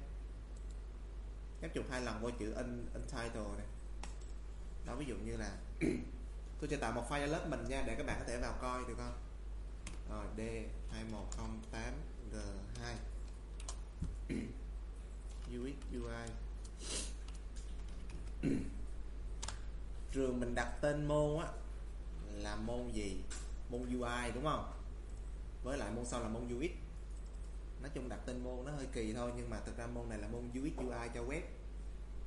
[1.61, 3.67] Nhấp chuột hai lần vô chữ un, untitled này.
[4.85, 5.51] Đó ví dụ như là
[6.59, 8.85] tôi sẽ tạo một file lớp mình nha để các bạn có thể vào coi
[8.87, 9.13] được không?
[10.09, 10.41] Rồi d
[10.91, 11.93] 2108
[12.31, 12.35] g.
[12.81, 12.95] 2
[15.49, 16.27] UX UI
[20.11, 21.47] trường mình đặt tên môn á,
[22.31, 23.21] là môn gì?
[23.69, 24.71] Môn UI đúng không?
[25.63, 26.71] Với lại môn sau là môn UX
[27.85, 30.17] nói chung đặt tên môn nó hơi kỳ thôi, nhưng mà thực ra môn này
[30.17, 31.41] là môn UX UI cho web.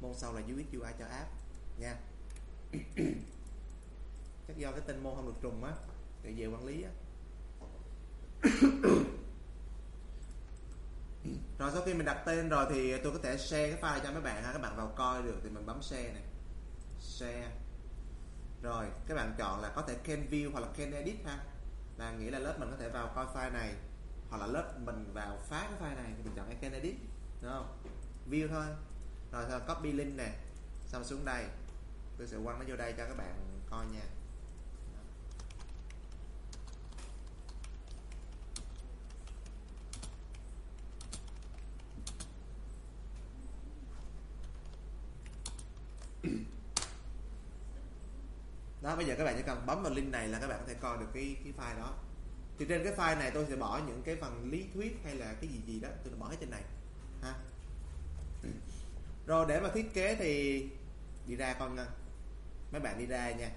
[0.01, 1.31] Môn sau là UX UI cho app,
[1.79, 1.97] nha.
[4.49, 5.73] Chắc do cái tên môn không được trùng á
[6.23, 6.91] tự về quản lý á.
[11.59, 14.13] rồi sau khi mình đặt tên rồi thì tôi có thể share cái file cho
[14.13, 14.53] mấy bạn ha.
[14.53, 16.23] Các bạn vào coi được thì mình bấm share này.
[17.01, 17.51] Share.
[18.63, 21.39] Rồi, các bạn chọn là có thể can view hoặc là can edit ha.
[21.97, 23.75] Là nghĩa là lớp mình có thể vào coi file này,
[24.31, 26.95] hoặc là lớp mình vào phá cái file này thì mình chọn cái can edit,
[27.43, 27.79] đúng không?
[28.31, 28.67] View thôi.
[29.33, 30.33] Rồi sau copy link nè,
[30.87, 31.45] xong xuống đây.
[32.19, 34.05] Tôi sẽ quăng nó vô đây cho các bạn coi nha.
[48.83, 50.67] đó, bây giờ các bạn chỉ cần bấm vào link này là các bạn có
[50.67, 51.95] thể coi được cái cái file đó.
[52.59, 55.35] Thì trên cái file này tôi sẽ bỏ những cái phần lý thuyết hay là
[55.41, 56.63] cái gì gì đó, tôi bỏ hết trên này,
[57.23, 57.35] ha.
[59.27, 60.63] Rồi để mà thiết kế thì
[61.27, 61.89] đi ra con ngân
[62.73, 63.51] mấy bạn đi ra nha.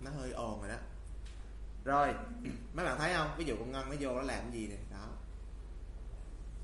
[0.00, 0.76] Nó hơi ồn rồi đó.
[1.84, 2.14] Rồi,
[2.74, 3.34] mấy bạn thấy không?
[3.38, 4.76] Ví dụ con ngân nó vô nó làm cái gì nè?
[4.90, 5.08] Đó.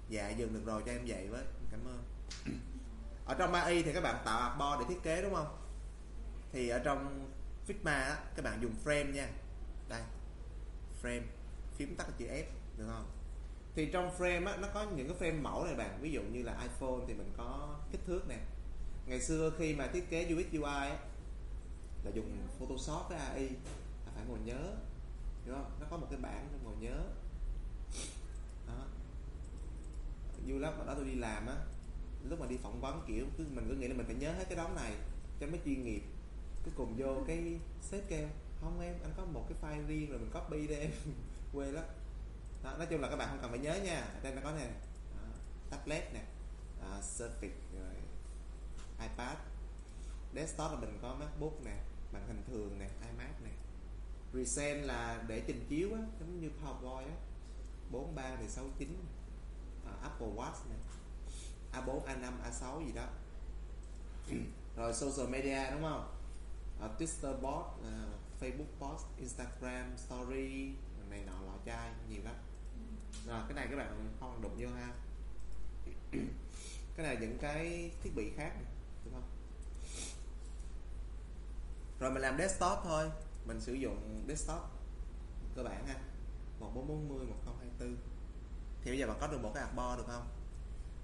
[0.09, 1.45] Dạ dừng được rồi cho em dạy với.
[1.71, 2.05] Cảm ơn
[3.31, 5.57] ở trong AI thì các bạn tạo artboard để thiết kế đúng không?
[6.53, 7.31] Thì ở trong
[7.67, 9.29] Figma á, các bạn dùng frame nha.
[9.89, 10.03] Đây
[11.03, 11.23] frame
[11.77, 12.45] phím tắt chữ F
[12.79, 13.07] được không?
[13.75, 15.99] Thì trong frame á, nó có những cái frame mẫu này bạn.
[16.01, 18.39] Ví dụ như là iPhone thì mình có kích thước nè.
[19.07, 20.99] Ngày xưa khi mà thiết kế UX UI á,
[22.05, 23.49] là dùng Photoshop với AI
[24.07, 24.73] là phải ngồi nhớ
[25.47, 25.71] đúng không?
[25.81, 27.03] Nó có một cái bảng ngồi nhớ.
[28.67, 28.85] Đó.
[30.47, 31.57] Vui lắm mà đó tôi đi làm á
[32.29, 34.45] lúc mà đi phỏng vấn kiểu cứ mình cứ nghĩ là mình phải nhớ hết
[34.49, 34.93] cái đống này
[35.41, 36.03] cho mới chuyên nghiệp.
[36.65, 38.29] Cái cùng vô cái sếp kêu
[38.61, 40.91] không em anh có một cái file riêng rồi mình copy để em.
[41.53, 41.85] Quê lắm.
[42.65, 44.01] Đó, nói chung là các bạn không cần phải nhớ nha.
[44.01, 44.71] Ở đây nó có nè
[45.17, 45.23] đó,
[45.71, 46.21] tablet nè
[46.83, 47.95] à, Surface rồi
[49.01, 49.37] iPad.
[50.35, 51.77] Desktop là mình có MacBook nè
[52.13, 53.51] màn hình thường nè iMac nè.
[54.33, 57.17] Present là để trình chiếu á giống như PowerPoint á
[57.91, 59.05] 43 này 69
[59.87, 60.77] à, Apple Watch nè
[61.73, 63.07] A4 A5 A6 gì đó.
[64.77, 66.17] Rồi social media đúng không?
[66.81, 68.07] À, Twitter bot à,
[68.41, 70.73] Facebook post Instagram story
[71.11, 72.35] này nọ lọ chai nhiều lắm.
[73.27, 74.93] Rồi cái này các bạn không đụng vô ha.
[76.97, 78.73] Cái này những cái thiết bị khác này,
[79.05, 79.29] đúng không?
[82.01, 83.11] Rồi mình làm desktop thôi
[83.47, 84.61] mình sử dụng desktop
[85.57, 85.95] cơ bản ha.
[86.61, 87.97] 1440 1024
[88.83, 90.29] thì bây giờ bạn có được một cái bo được không?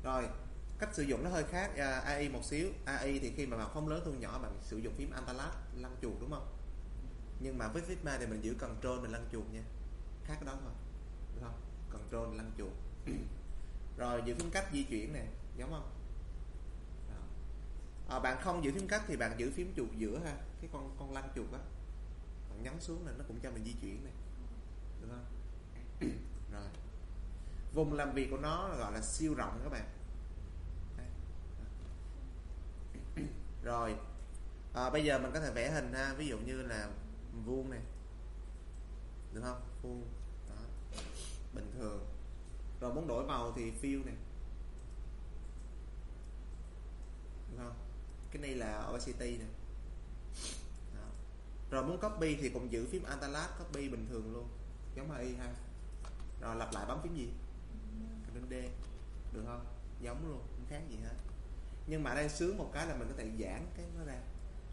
[0.02, 0.28] Rồi
[0.78, 2.68] cách sử dụng nó hơi khác à, uh, AI một xíu.
[2.84, 5.96] AI thì khi mà bạn phóng lớn thu nhỏ bạn sử dụng phím Antalat lăn
[6.02, 6.56] chuột đúng không?
[7.40, 9.62] Nhưng mà với Figma thì mình giữ control mình lăn chuột nha.
[10.24, 10.72] Khác cái đó thôi.
[11.34, 11.60] Đúng không?
[11.90, 12.72] Control lăn chuột.
[13.98, 15.26] Rồi giữ phím cách di chuyển nè.
[15.56, 15.92] Giống không?
[18.08, 20.36] À, bạn không giữ phím cách thì bạn giữ phím chuột giữa ha.
[20.60, 21.58] Cái con con lăn chuột á.
[22.50, 24.12] Bạn nhấn xuống là nó cũng cho mình di chuyển này
[25.00, 25.24] được không?
[26.52, 26.68] Rồi.
[27.74, 29.84] Vùng làm việc của nó gọi là siêu rộng các bạn.
[33.62, 33.96] Rồi.
[34.74, 36.14] À, bây giờ mình có thể vẽ hình ha.
[36.14, 36.90] Ví dụ như là
[37.44, 37.80] vuông này.
[39.32, 39.60] Được không?
[39.82, 40.04] Vuông.
[40.48, 40.54] Đó.
[41.54, 42.06] Bình thường.
[42.80, 44.14] Rồi muốn đổi màu thì fill này.
[47.50, 47.74] Được không?
[48.30, 49.48] Cái này là opacity này
[50.94, 51.08] đó.
[51.70, 54.48] rồi muốn copy thì cũng giữ phím antalat copy bình thường luôn.
[54.96, 55.54] Giống AI ha.
[56.40, 57.28] Rồi lặp lại bấm phím gì?
[58.24, 58.54] Ctrl D.
[59.32, 59.64] Được không?
[60.00, 60.38] Giống luôn.
[60.38, 61.14] Không khác gì hết
[61.86, 64.18] nhưng mà đây sướng một cái là mình có thể giãn cái nó ra.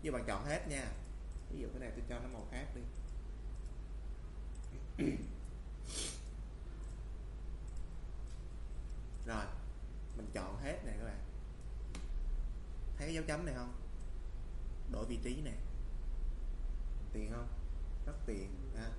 [0.02, 0.92] Như bạn chọn hết nha.
[1.52, 2.82] Ví dụ cái này tôi cho nó màu khác đi.
[9.28, 9.46] Rồi,
[10.18, 11.20] mình chọn hết nè các bạn.
[12.98, 13.74] Thấy cái dấu chấm này không?
[14.92, 15.54] Đổi vị trí nè.
[17.14, 17.48] Tiền không?
[18.06, 18.90] Rất tiền, ha.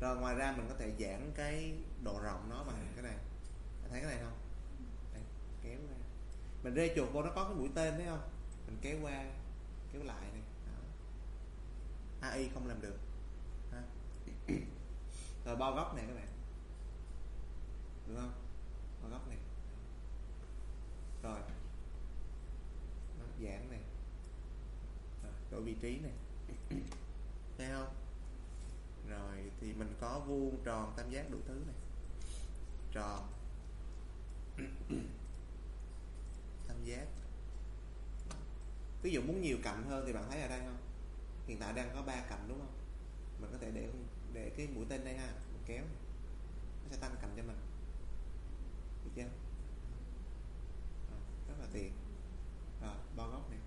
[0.00, 3.16] rồi ngoài ra mình có thể giãn cái độ rộng nó bằng cái này.
[3.90, 4.43] Thấy cái này không?
[6.64, 8.22] Mình rê chuột vô nó có cái mũi tên thấy không?
[8.66, 9.24] Mình kéo qua
[9.92, 10.42] kéo lại này.
[10.66, 10.72] Đó.
[12.20, 12.98] AI không làm được.
[13.72, 13.82] Ha.
[15.44, 16.28] rồi bao góc này các bạn.
[18.08, 18.32] Được không?
[19.02, 19.38] Bao góc này.
[21.22, 21.38] Rồi.
[23.18, 23.80] Nó giãn này.
[25.22, 26.12] Rồi, đổi vị trí này.
[27.58, 27.94] Thấy không?
[29.08, 31.76] Rồi thì mình có vuông tròn tam giác đủ thứ này.
[32.92, 33.33] Tròn.
[36.84, 37.06] Giác.
[39.02, 40.78] Ví dụ muốn nhiều cạnh hơn thì bạn thấy ở đây không?
[41.46, 42.74] Hiện tại đang có ba cạnh đúng không?
[43.40, 43.90] Mình có thể để
[44.32, 45.84] để cái mũi tên đây ha mình kéo.
[46.82, 47.56] Nó sẽ tăng cạnh cho mình.
[49.04, 49.22] Được chưa?
[51.12, 51.92] À, rất là tiện.
[52.82, 53.58] Rồi bao góc này.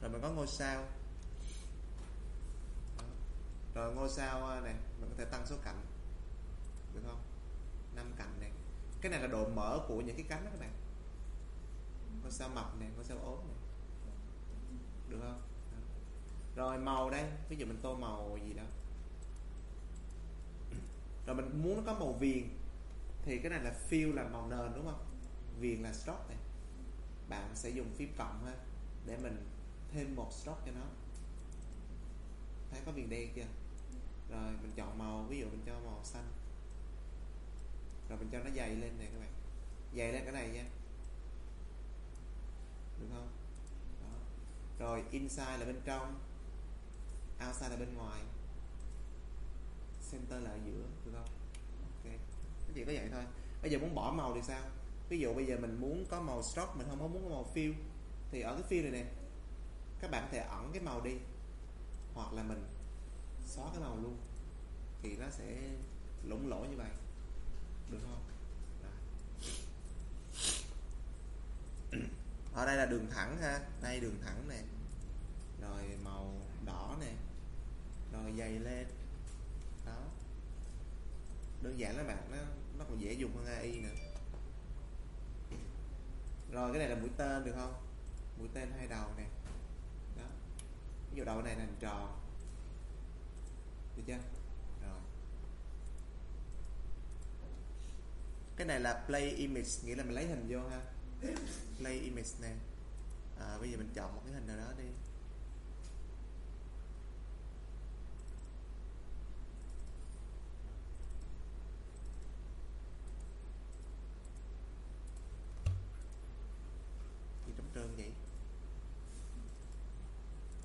[0.00, 0.86] Rồi mình có ngôi sao.
[3.74, 5.86] Rồi ngôi sao à, này mình có thể tăng số cạnh.
[6.94, 7.22] Được không?
[7.94, 8.50] Năm cạnh này
[9.04, 10.72] cái này là độ mở của những cái cánh đó các bạn.
[12.22, 13.56] Ngôi sao mập này ngôi sao ốm này
[15.08, 15.42] được không?
[15.72, 15.78] Đó.
[16.56, 18.62] rồi màu đây, ví dụ mình tô màu gì đó.
[21.26, 22.48] Rồi mình muốn nó có màu viền,
[23.22, 25.04] thì cái này là fill là màu nền đúng không?
[25.60, 26.38] Viền là stroke này.
[27.28, 28.54] Bạn sẽ dùng phím cộng ha,
[29.06, 29.46] để mình
[29.92, 30.86] thêm một stroke cho nó.
[32.70, 33.46] Thấy có viền đen chưa?
[34.30, 36.24] Rồi mình chọn màu, ví dụ mình cho màu xanh
[38.08, 39.32] rồi mình cho nó dày lên này các bạn.
[39.96, 40.64] Dày lên cái này nha.
[43.00, 43.28] Được không?
[44.02, 44.18] Đó.
[44.78, 46.20] rồi, inside là bên trong,
[47.46, 48.22] outside là bên ngoài.
[50.12, 51.28] Center là ở giữa, được không?
[51.82, 52.04] Ok.
[52.04, 53.24] Cái chỉ có vậy thôi.
[53.62, 54.62] Bây giờ muốn bỏ màu thì sao?
[55.08, 57.46] Ví dụ bây giờ mình muốn có màu stroke mình không có muốn có màu
[57.54, 57.74] fill,
[58.30, 59.10] thì ở cái fill này nè,
[60.00, 61.14] các bạn có thể ẩn cái màu đi.
[62.14, 62.64] Hoặc là mình
[63.46, 64.16] xóa cái màu luôn.
[65.02, 65.70] Thì nó sẽ
[66.24, 66.90] lủng lỗ như vậy
[67.94, 68.20] được không
[72.54, 73.60] ở đây là đường thẳng ha.
[73.82, 74.62] Đây đường thẳng nè.
[75.60, 77.12] Rồi màu đỏ nè.
[78.12, 78.86] Rồi dày lên.
[79.86, 80.02] Đó.
[81.62, 82.30] Đơn giản lắm bạn.
[82.30, 82.36] Nó
[82.78, 83.88] nó còn dễ dùng hơn AI nữa.
[86.52, 87.74] Rồi cái này là mũi tên được không?
[88.38, 89.24] Mũi tên hai đầu nè.
[90.16, 90.26] Đó.
[91.10, 92.20] Ví dụ đầu này là hình tròn.
[93.96, 94.18] Được chưa
[94.82, 95.00] rồi
[98.56, 100.80] cái này là play image nghĩa là mình lấy hình vô ha.
[101.78, 102.54] Play image nè.
[103.40, 104.84] À, bây giờ mình chọn một cái hình nào đó đi
[117.46, 118.10] gì trống trơn vậy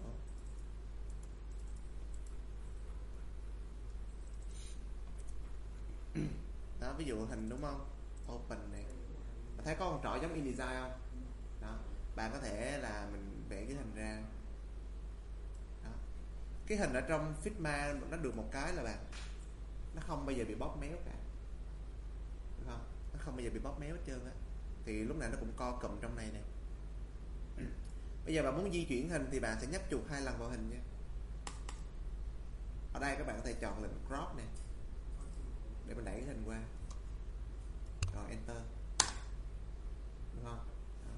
[0.04, 0.10] Ủa?
[6.80, 7.90] đó ví dụ hình đúng không?
[8.32, 8.84] Open này.
[9.58, 11.00] Bạn thấy có con trỏ giống InDesign không?
[11.62, 11.76] Đó.
[12.16, 14.22] Bạn có thể là mình vẽ cái hình ra.
[15.84, 15.92] Đó.
[16.68, 18.98] Cái hình ở trong Figma nó được một cái là bạn,
[19.96, 21.16] nó không bao giờ bị bóp méo cả.
[22.60, 22.86] Đúng không?
[23.14, 24.32] Nó không bao giờ bị bóp méo hết trơn á.
[24.86, 26.42] Thì lúc nào nó cũng co cụm trong này nè.
[28.26, 30.50] Bây giờ bạn muốn di chuyển hình thì bạn sẽ nhấp chuột hai lần vào
[30.50, 30.80] hình nha.
[32.94, 34.44] Ở đây các bạn có thể chọn lệnh crop nè.
[35.88, 36.62] Để mình đẩy cái hình qua
[38.22, 38.62] rồi enter.
[40.36, 40.60] Đúng không
[41.06, 41.12] Đó.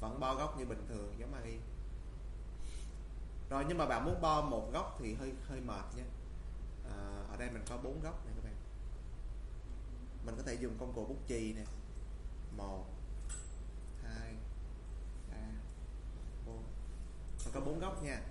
[0.00, 1.58] vẫn bo góc như bình thường giống AI.
[3.50, 6.04] Rồi nhưng mà bạn muốn bo một góc thì hơi hơi mệt nha
[6.84, 8.54] à, ở đây mình có bốn góc này các bạn.
[10.26, 11.64] Mình có thể dùng công cụ bút chì nè.
[12.56, 12.86] Một
[14.02, 14.34] hai
[15.30, 15.36] ba
[16.46, 16.62] bốn.
[17.44, 18.22] Mình có bốn góc nha.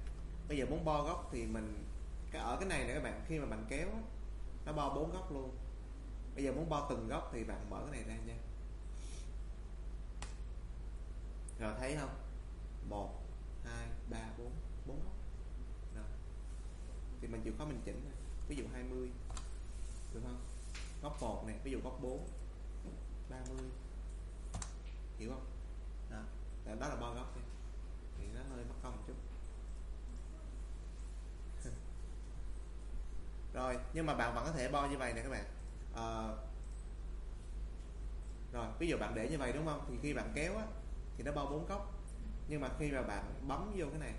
[0.48, 1.84] Bây giờ muốn bo góc thì mình
[2.32, 3.88] cái ở cái này nè các bạn khi mà bạn kéo
[4.66, 5.56] nó bo bốn góc luôn
[6.38, 8.38] bây giờ muốn bo từng góc thì bạn mở cái này ra nha.
[11.60, 12.16] Rồi thấy không?
[12.90, 13.24] Một
[13.64, 14.52] hai ba bốn
[14.86, 15.14] bốn góc.
[15.96, 16.06] Rồi.
[17.22, 18.12] Thì mình chịu khó mình chỉnh
[18.48, 19.12] ví dụ 20
[20.14, 20.46] được không?
[21.02, 22.30] Góc một này ví dụ góc 4
[23.30, 23.58] 30
[25.18, 25.46] hiểu không?
[26.10, 26.22] Đó,
[26.66, 27.42] Tại đó là bo góc đi.
[28.18, 29.16] Thì nó hơi mất công một chút.
[33.54, 35.57] Rồi nhưng mà bạn vẫn có thể bo như vậy nè các bạn
[35.98, 36.36] à,
[38.54, 39.86] rồi ví dụ bạn để như vậy đúng không?
[39.90, 40.66] Thì khi bạn kéo á
[41.18, 41.94] thì nó bao bốn góc.
[42.48, 44.14] Nhưng mà khi mà bạn bấm vô cái này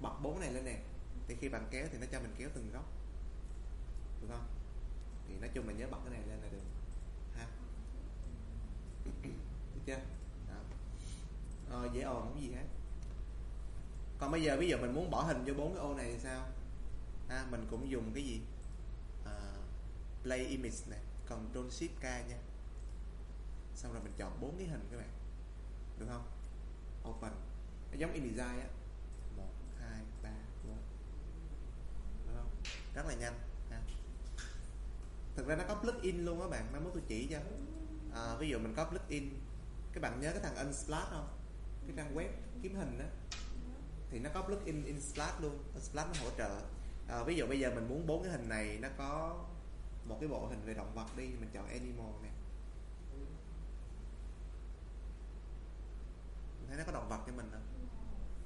[0.00, 0.78] bật bốn này lên nè
[1.28, 2.84] thì khi bạn kéo thì nó cho mình kéo từng góc.
[4.20, 4.46] Được không?
[5.28, 6.64] Thì nói chung mình nhớ bật cái này lên là được.
[7.36, 7.46] Ha.
[9.74, 9.98] Được chưa?
[10.48, 10.54] Đó.
[11.70, 12.66] Ờ, dễ ồn không gì hết.
[14.18, 16.18] Còn bây giờ ví dụ mình muốn bỏ hình vô bốn cái ô này thì
[16.18, 16.46] sao?
[17.28, 18.40] À, mình cũng dùng cái gì?
[19.24, 19.52] À,
[20.22, 21.00] play image này.
[21.26, 22.38] Ctrl Shift K nha.
[23.74, 25.10] Xong rồi mình chọn bốn cái hình các bạn.
[25.98, 26.26] Được không?
[27.08, 27.32] Open
[27.90, 28.68] nó giống InDesign á.
[29.36, 30.30] Một hai ba
[30.64, 30.78] bốn.
[32.26, 32.50] Được không?
[32.94, 33.34] Rất là nhanh
[33.70, 33.80] ha.
[35.36, 36.72] thực ra nó có plugin luôn á bạn.
[36.72, 37.38] Mai mốt tôi chỉ cho.
[38.14, 39.40] À, ví dụ mình có plugin
[39.92, 41.28] các bạn nhớ cái thằng Unsplash không?
[41.86, 42.28] Cái trang web
[42.62, 43.04] kiếm hình đó
[44.10, 45.58] thì nó có plugin Unsplash luôn.
[45.74, 46.60] Unsplash nó hỗ trợ.
[47.08, 49.44] À, ví dụ bây giờ mình muốn bốn cái hình này nó có
[50.04, 52.28] một cái bộ hình về động vật đi mình chọn animal nè.
[56.68, 57.62] Thấy nó có động vật cho mình không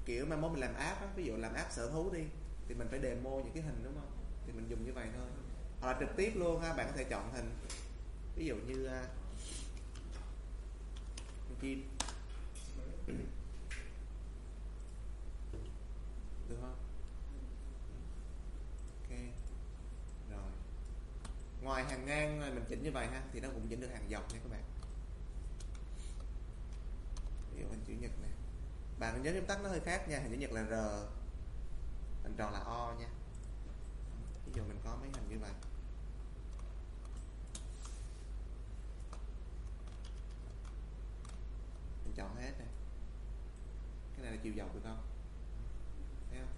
[0.05, 2.23] kiểu mà mốt mình làm app á ví dụ làm app sở thú đi
[2.67, 4.11] thì mình phải demo những cái hình đúng không?
[4.45, 5.27] Thì mình dùng như vậy thôi.
[5.81, 7.51] Hoặc là trực tiếp luôn ha bạn có thể chọn hình.
[8.35, 8.91] Ví dụ như uh,
[11.61, 11.89] chim.
[16.49, 16.75] Được không
[19.01, 19.17] ok
[20.29, 20.51] rồi
[21.61, 24.09] ngoài hàng ngang à, mình chỉnh như vậy ha, thì nó cũng chỉnh được hàng
[24.11, 24.63] dọc nha các bạn.
[27.53, 28.31] Ví dụ hình chữ nhật này
[28.99, 30.73] bạn nhớ nguyên tắc nó hơi khác nha, hình chữ nhật là r,
[32.23, 33.07] hình tròn là o nha.
[34.45, 35.51] Ví dụ mình có mấy hình như vậy.
[42.03, 42.67] Mình chọn hết này
[44.15, 45.01] cái này là chiều dọc được không?
[46.29, 46.53] Thấy không?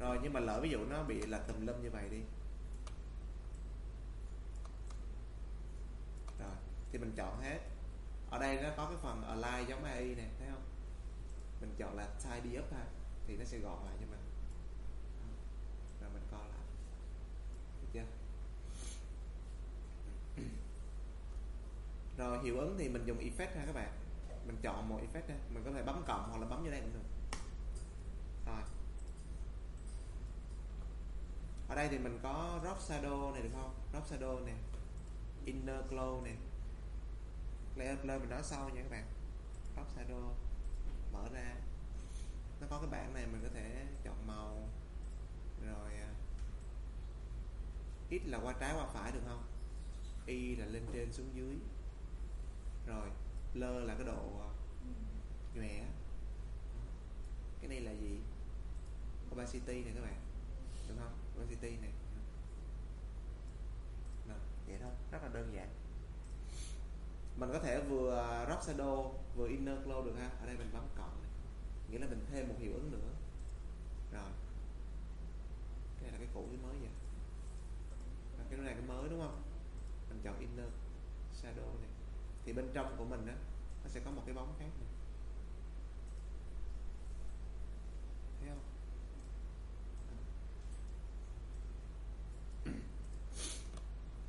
[0.00, 2.20] Rồi, nhưng mà lỡ ví dụ nó bị là tùm lum như vậy đi
[6.38, 6.56] rồi
[6.92, 7.58] thì mình chọn hết.
[8.30, 10.62] Ở đây nó có cái phần align giống AI nè, thấy không?
[11.60, 12.84] Mình chọn là tidy up ha,
[13.26, 14.20] thì nó sẽ gọn lại cho mình.
[16.00, 16.66] Rồi mình coi lại.
[17.82, 18.04] Được chưa?
[22.18, 23.92] Rồi hiệu ứng thì mình dùng effect ha các bạn.
[24.46, 26.80] Mình chọn một effect ha, mình có thể bấm cộng hoặc là bấm vô đây
[26.80, 27.38] cũng được.
[28.46, 28.62] Rồi.
[31.68, 33.74] Ở đây thì mình có drop shadow này được không?
[33.92, 34.54] Drop shadow nè.
[35.44, 36.32] Inner glow nè
[37.76, 39.06] layer blur mình nói sau nha các bạn.
[39.74, 40.32] Drop shadow
[41.12, 41.54] mở ra.
[42.60, 44.68] Nó có cái bảng này mình có thể chọn màu
[45.66, 46.14] rồi à,
[48.10, 49.42] x là qua trái qua phải được không?
[50.26, 51.58] Y là lên trên xuống dưới.
[52.86, 53.08] Rồi
[53.54, 54.50] blur là cái độ à,
[55.54, 55.86] nhòe.
[57.60, 58.18] Cái này là gì?
[59.32, 60.20] Opacity này các bạn
[60.88, 61.18] được không?
[61.38, 61.92] Opacity này
[64.28, 65.68] Rồi, vậy thôi rất là đơn giản
[67.40, 70.30] mình có thể vừa drop shadow, vừa inner glow được ha?
[70.40, 71.30] Ở đây mình bấm cộng này.
[71.90, 73.12] Nghĩa là mình thêm một hiệu ứng nữa.
[74.12, 74.30] Rồi.
[76.00, 76.90] Cái này là cái cũ cái mới vậy.
[78.38, 79.42] Rồi cái này cái mới, đúng không?
[80.08, 80.70] Mình chọn inner
[81.42, 81.90] shadow này.
[82.44, 83.34] Thì bên trong của mình á,
[83.82, 84.88] nó sẽ có một cái bóng khác này
[88.40, 88.58] thấy không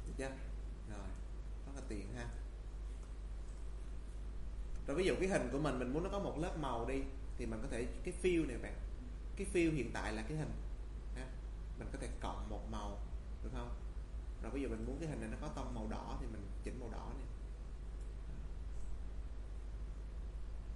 [0.06, 0.30] được chưa
[0.90, 1.08] rồi
[1.66, 2.30] rất là tiện ha
[4.88, 7.02] rồi ví dụ cái hình của mình mình muốn nó có một lớp màu đi,
[7.38, 8.74] thì mình có thể, cái fill này bạn,
[9.36, 10.52] cái fill hiện tại là cái hình,
[11.16, 11.28] ha.
[11.80, 13.00] mình có thể cộng một màu,
[13.44, 13.76] được không?
[14.44, 16.48] Rồi ví dụ mình muốn cái hình này nó có tông màu đỏ thì mình
[16.64, 17.28] chỉnh màu đỏ này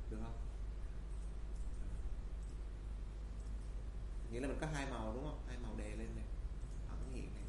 [0.09, 0.37] được không?
[4.31, 5.39] Nghĩa là mình có hai màu, đúng không?
[5.47, 6.25] Hai màu đè lên này
[6.89, 7.43] ẩn hiện này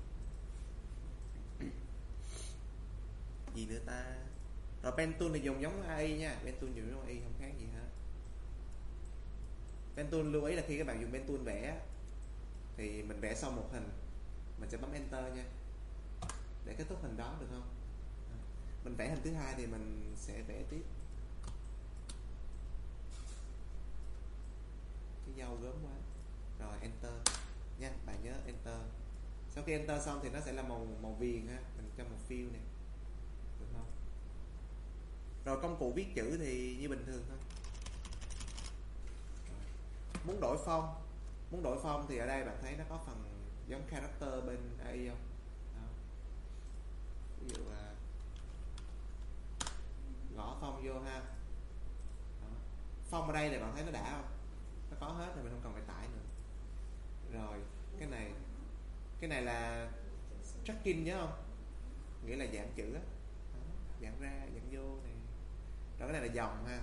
[3.55, 4.25] gì nữa ta?
[4.86, 6.36] Ờ, rồi pen tool thì dùng giống AI nha.
[6.44, 7.89] Pen tool dùng giống AI không khác gì hết.
[9.97, 11.81] Pen tool lưu ý là khi các bạn dùng pen tool vẽ,
[12.76, 13.89] thì mình vẽ xong một hình.
[14.60, 15.44] Mình sẽ bấm enter nha.
[16.65, 17.68] Để kết thúc hình đó được không?
[18.84, 20.82] Mình vẽ hình thứ hai thì mình sẽ vẽ tiếp.
[25.26, 25.97] Cái dâu gớm quá.
[26.58, 27.36] Rồi, enter.
[27.78, 28.81] Nha, bạn nhớ enter.
[29.50, 31.58] Sau khi enter xong thì nó sẽ là màu màu viền ha.
[31.76, 32.62] Mình cho một fill này
[35.47, 37.39] rồi công cụ viết chữ thì như bình thường thôi.
[40.25, 40.94] Muốn đổi phong
[41.50, 43.25] muốn đổi phong thì ở đây bạn thấy nó có phần
[43.68, 45.18] giống character bên AI không?
[45.75, 45.83] Đó.
[47.41, 47.92] ví dụ là
[50.36, 51.20] gõ phong vô ha.
[52.42, 52.49] Đó.
[53.10, 54.31] phong ở đây này bạn thấy nó đã không?
[54.91, 56.25] Nó có hết rồi mình không cần phải tải nữa.
[57.33, 57.58] Rồi,
[57.99, 58.33] cái này
[59.20, 59.91] cái này là
[60.65, 61.44] tracking nhớ không?
[62.26, 63.00] Nghĩa là giảm chữ á.
[64.02, 65.15] Giảm ra giảm vô này
[65.99, 66.83] đó cái này là dòng ha.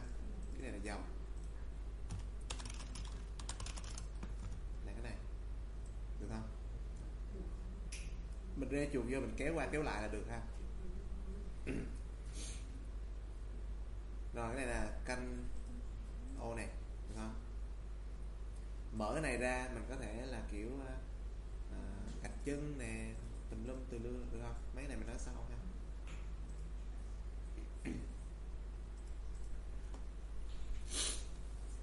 [0.53, 1.03] Cái này là dòng.
[4.85, 5.15] Là cái này.
[6.19, 6.49] Được không?
[8.55, 10.41] Mình rê chuột vô mình kéo qua kéo lại là được ha.
[14.33, 15.47] Rồi cái này là canh
[16.39, 16.67] ô này
[17.09, 17.35] được không?
[18.93, 20.93] Mở cái này ra mình có thể là kiểu à,
[22.23, 23.13] gạch chân nè
[23.49, 24.55] tùm lum từ lưa được không?
[24.75, 25.52] Mấy này mình nói sau ha.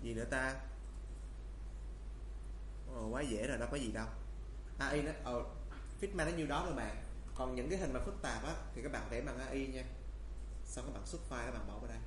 [0.02, 0.60] Gì nữa ta?
[2.94, 4.06] Ồ, quá dễ rồi đâu có gì đâu.
[4.78, 5.44] AI nó ờ,
[6.00, 6.96] Figma nó nhiêu đó thôi bạn.
[7.34, 9.84] Còn những cái hình mà phức tạp á thì các bạn vẽ bằng AI nha.
[10.64, 11.98] Xong các bạn xuất file các bạn bỏ vào đây.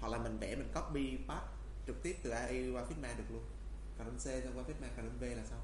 [0.00, 1.46] Hoặc là mình vẽ mình copy paste
[1.86, 3.44] trực tiếp từ AI qua Figma được luôn.
[3.96, 5.60] Ctrl C xong qua Figma Ctrl V là xong.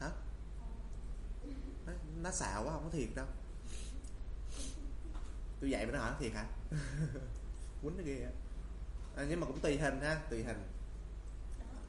[0.00, 0.10] Hả?
[1.86, 1.92] Nó,
[2.22, 3.26] nó xạo quá không có thiệt đâu.
[5.60, 6.46] Tôi dạy mà nó hỏi thiệt hả?
[7.82, 8.30] quýnh nó ghê á
[9.18, 10.62] à, nhưng mà cũng tùy hình ha tùy hình.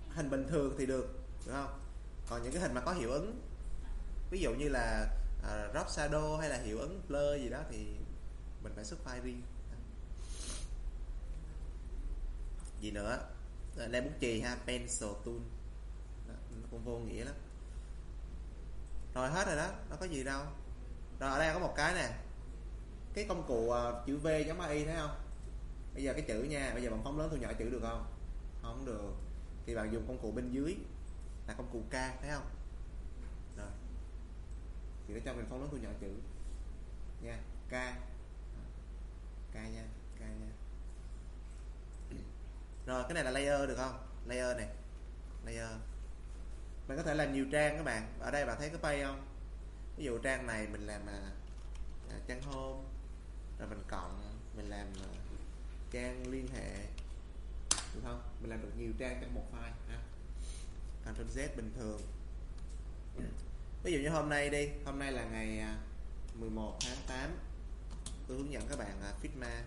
[0.09, 1.79] Hình bình thường thì được đúng không?
[2.29, 3.41] Còn những cái hình mà có hiệu ứng
[4.31, 5.07] ví dụ như là
[5.43, 7.77] à, uh, drop shadow hay là hiệu ứng blur gì đó thì
[8.63, 9.41] mình phải xuất file riêng.
[12.81, 13.19] Gì nữa?
[13.77, 15.35] À, đây bút chì ha pencil tool.
[16.27, 17.35] Đó, nó cũng vô nghĩa lắm.
[19.15, 20.43] Rồi hết rồi đó nó có gì đâu.
[21.19, 22.17] Rồi ở đây có một cái nè.
[23.13, 25.28] Cái công cụ uh, chữ V giống AI thấy không?
[25.99, 28.05] Bây giờ cái chữ nha bây giờ bằng phóng lớn thu nhỏ chữ được không?
[28.61, 29.13] Không được.
[29.65, 30.77] Thì bạn dùng công cụ bên dưới
[31.47, 32.49] là công cụ K thấy không?
[33.57, 33.67] Rồi.
[35.07, 36.07] Thì nó cho mình phóng lớn thu nhỏ chữ.
[37.21, 37.37] Nha
[37.69, 37.73] K.
[39.53, 39.83] K nha
[40.17, 40.51] K nha.
[42.85, 43.99] Rồi cái này là layer được không?
[44.25, 44.67] Layer này.
[45.45, 45.69] Layer.
[46.87, 48.13] Mình có thể làm nhiều trang các bạn.
[48.19, 49.27] Ở đây bạn thấy cái pay không?
[49.97, 51.31] Ví dụ trang này mình làm à,
[52.09, 52.83] à trang home
[53.59, 55.18] rồi mình cộng mình làm à,
[55.91, 56.85] trang liên hệ,
[57.93, 58.21] được không?
[58.41, 59.99] Mình làm được nhiều trang trong một file, ha.
[61.03, 62.01] Ctrl Z bình thường.
[63.83, 65.77] Ví dụ như hôm nay đi, hôm nay là ngày à,
[66.35, 67.37] 11 tháng 8
[68.27, 69.61] tôi hướng dẫn các bạn à, Figma.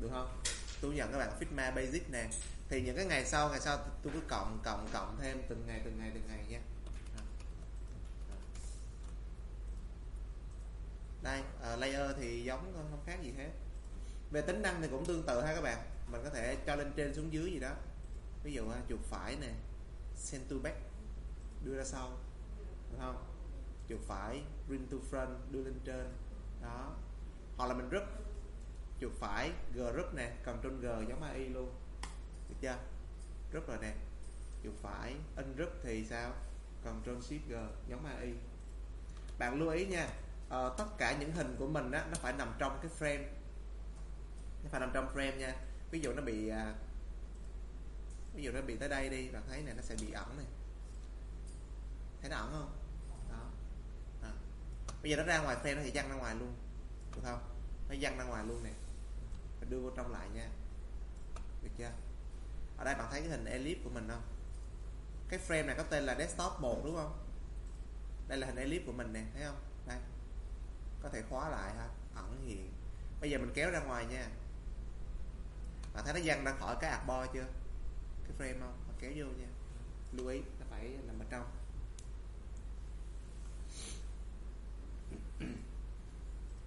[0.00, 0.40] Được không?
[0.80, 2.28] Tôi hướng dẫn các bạn Figma Basic nè.
[2.68, 5.80] Thì những cái ngày sau ngày sau tôi cứ cộng cộng cộng thêm từng ngày
[5.84, 6.60] từng ngày từng ngày nha.
[11.24, 13.50] Đây uh, layer thì giống thôi không khác gì hết.
[14.30, 15.78] Về tính năng thì cũng tương tự ha các bạn.
[16.12, 17.72] Mình có thể cho lên trên xuống dưới gì đó.
[18.42, 19.52] Ví dụ ha, chuột phải nè
[20.16, 20.76] send to back
[21.64, 22.10] đưa ra sau.
[22.90, 23.24] Được không?
[23.88, 26.12] Chuột phải bring to front đưa lên trên.
[26.62, 26.96] Đó.
[27.56, 28.04] Hoặc là mình group
[29.00, 31.74] chuột phải g group nè control G giống AI luôn.
[32.48, 32.76] Được chưa?
[33.52, 33.94] Group rồi nè.
[34.64, 36.32] Chuột phải ungroup thì sao?
[36.84, 37.54] Control Shift G
[37.88, 38.32] giống AI.
[39.38, 40.08] Bạn lưu ý nha
[40.46, 43.24] uh, tất cả những hình của mình á nó phải nằm trong cái frame.
[44.62, 45.54] Nó phải nằm trong frame nha.
[45.90, 46.76] Ví dụ nó bị uh,
[48.34, 50.46] ví dụ nó bị tới đây đi bạn thấy này nó sẽ bị ẩn này.
[52.20, 52.72] Thấy nó ẩn không?
[53.30, 53.50] Đó.
[54.22, 54.30] À.
[55.02, 56.54] bây giờ nó ra ngoài frame nó sẽ văng ra ngoài luôn.
[57.14, 57.40] Được không?
[57.88, 58.72] Nó văng ra ngoài luôn nè.
[59.60, 60.48] Mình đưa vô trong lại nha.
[61.62, 61.90] Được chưa?
[62.76, 64.22] Ở đây bạn thấy cái hình ellipse của mình không?
[65.28, 67.18] Cái frame này có tên là desktop 1 đúng không?
[68.28, 69.56] Đây là hình ellipse của mình nè thấy không?
[71.04, 72.72] Có thể khóa lại ha, ẩn hiện.
[73.20, 74.28] Bây giờ mình kéo ra ngoài nha.
[75.94, 77.44] Bạn thấy nó văng ra khỏi cái bo chưa?
[78.24, 78.78] Cái frame không?
[78.88, 79.46] Mà kéo vô nha.
[80.12, 81.50] Lưu ý nó phải nằm ở trong.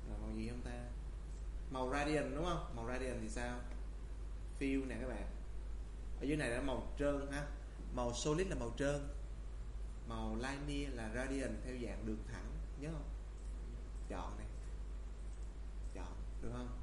[0.10, 0.84] Rồi, màu gì không ta?
[1.72, 2.76] Màu radiant đúng không?
[2.76, 3.60] Màu radiant thì sao?
[4.60, 5.28] Fill nè các bạn.
[6.22, 7.48] Ở dưới này là màu trơn ha.
[7.94, 9.08] Màu solid là màu trơn.
[10.08, 12.46] Màu linear là radiant, theo dạng đường thẳng.
[12.80, 13.07] Nhớ không?
[14.10, 14.48] Chọn này
[15.94, 16.78] chọn được không?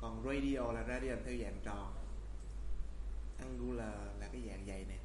[0.00, 1.94] Còn radio là radian theo dạng tròn
[3.38, 4.98] angular là cái dạng dày nè.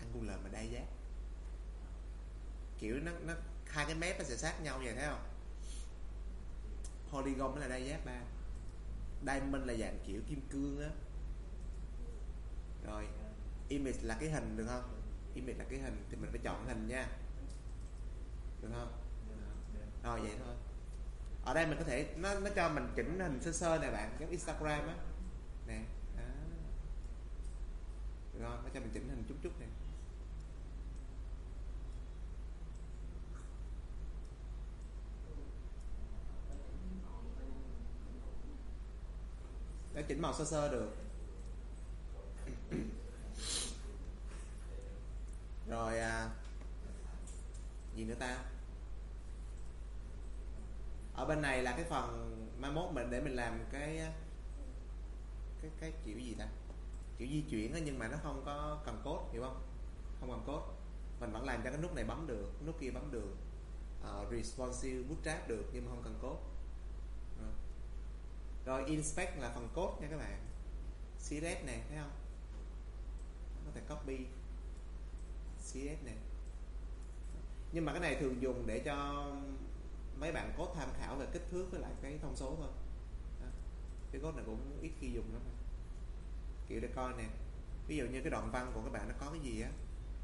[0.00, 0.86] Angular mà đa giác.
[2.78, 3.34] Kiểu nó nó
[3.66, 5.24] hai cái mép nó sẽ sát nhau vậy, thấy không?
[7.10, 8.20] Polygon là đa giác ba.
[9.26, 10.90] Diamond là dạng kiểu kim cương á.
[12.86, 13.08] Rồi,
[13.68, 15.00] image là cái hình, được không?
[15.34, 17.08] Image là cái hình, thì mình phải chọn hình nha
[18.62, 18.92] được không?
[20.02, 20.54] Rồi vậy thôi.
[21.44, 24.16] Ở đây mình có thể nó nó cho mình chỉnh hình sơ sơ này bạn
[24.20, 24.94] giống Instagram á.
[25.66, 25.84] Nè
[26.16, 26.22] đó.
[28.32, 28.62] được không?
[28.64, 29.66] Nó cho mình chỉnh hình chút chút nè.
[39.94, 40.96] Để chỉnh màu sơ sơ được.
[45.68, 46.30] Rồi à,
[47.96, 48.51] gì nữa ta?
[51.22, 54.12] Ở bên này là cái phần mai mốt mình để mình làm cái
[55.62, 56.48] cái cái kiểu gì ta?
[57.18, 59.62] Kiểu di chuyển đó, nhưng mà nó không có cần cốt hiểu không?
[60.20, 60.62] Không cần cốt.
[61.20, 63.36] Mình vẫn làm cho cái nút này bấm được nút kia bấm được.
[64.00, 66.38] Uh, responsive bootstrap được nhưng mà không cần cốt.
[67.38, 67.48] Ờ.
[68.64, 70.46] Rồi inspect là phần cốt nha các bạn.
[71.18, 72.12] Css này thấy không?
[73.64, 74.18] Có thể copy.
[75.58, 76.16] Css này
[77.72, 79.26] nhưng mà cái này thường dùng để cho
[80.18, 82.68] mấy bạn có tham khảo về kích thước với lại cái thông số thôi.
[84.12, 85.42] Cái code này cũng ít khi dùng lắm.
[86.68, 87.28] Kiểu để coi nè.
[87.86, 89.70] Ví dụ như cái đoạn văn của các bạn nó có cái gì á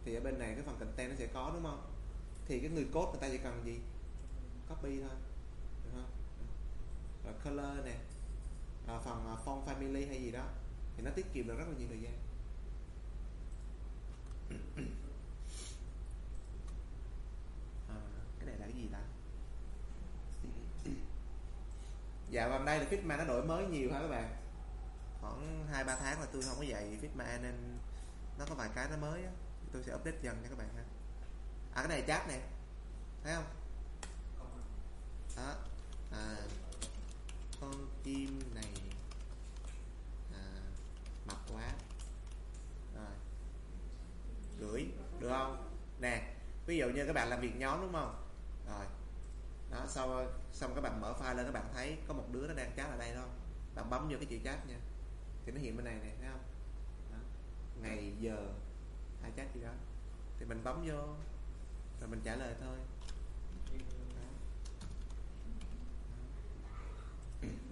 [0.05, 1.93] thì ở bên này cái phần content nó sẽ có đúng không?
[2.47, 3.81] Thì cái người code người ta chỉ cần gì?
[4.69, 5.17] Copy thôi.
[5.85, 6.11] Đúng không?
[7.25, 7.99] Rồi color nè.
[8.87, 10.45] À, phần font family hay gì đó.
[10.97, 12.15] Thì nó tiết kiệm được rất là nhiều thời gian.
[22.39, 24.37] Dạo gần đây là Figma nó đổi mới nhiều hả các bạn?
[25.21, 27.79] Khoảng hai ba tháng là tôi không có dạy Figma nên
[28.39, 29.31] nó có vài cái nó mới á.
[29.73, 30.83] Tôi sẽ update dần cho các bạn ha.
[31.75, 32.41] À cái này chat nè.
[33.25, 33.45] Thấy không?
[35.37, 35.55] Đó.
[36.13, 36.37] À,
[37.61, 38.73] con chim này
[40.35, 40.45] à,
[41.27, 41.73] mập quá.
[42.95, 43.13] Rồi.
[44.59, 44.89] Gửi
[45.21, 45.71] được không?
[46.01, 46.35] Nè
[46.67, 48.25] ví dụ như các bạn làm việc nhóm đúng không?
[48.69, 48.87] Rồi
[49.71, 52.55] đó sau xong các bạn mở file lên các bạn thấy có một đứa nó
[52.55, 53.25] đang chat ở đây đó
[53.79, 54.79] bạn bấm vô cái chữ chat nha.
[55.45, 56.43] Thì nó hiện bên này nè thấy không?
[57.13, 57.19] Đó.
[57.83, 58.53] ngày giờ
[59.23, 59.71] hai chat gì đó.
[60.39, 60.97] Thì mình bấm vô
[62.01, 62.77] rồi mình trả lời thôi.
[64.17, 64.29] Đó.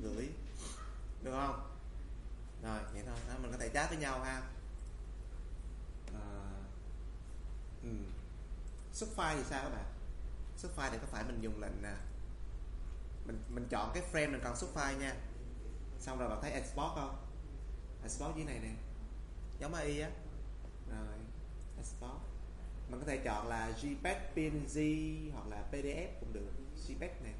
[0.02, 0.28] gửi.
[1.23, 1.76] Được không?
[2.62, 3.16] Rồi vậy thôi.
[3.28, 4.42] Đó, mình có thể chat với nhau ha.
[6.15, 6.26] À,
[7.83, 7.91] ừ.
[8.92, 9.95] xuất file thì sao các bạn?
[10.57, 11.97] Xuất file thì có phải mình dùng lệnh à,
[13.26, 15.15] mình mình chọn cái frame mình cần xuất file nha.
[15.99, 17.17] Xong rồi bạn thấy export không?
[18.02, 18.75] Export dưới này nè.
[19.60, 20.10] Giống AI á.
[20.91, 21.18] Rồi,
[21.76, 22.23] export.
[22.89, 26.51] Mình có thể chọn là JPEG PNG hoặc là PDF cũng được.
[26.89, 27.35] JPEG này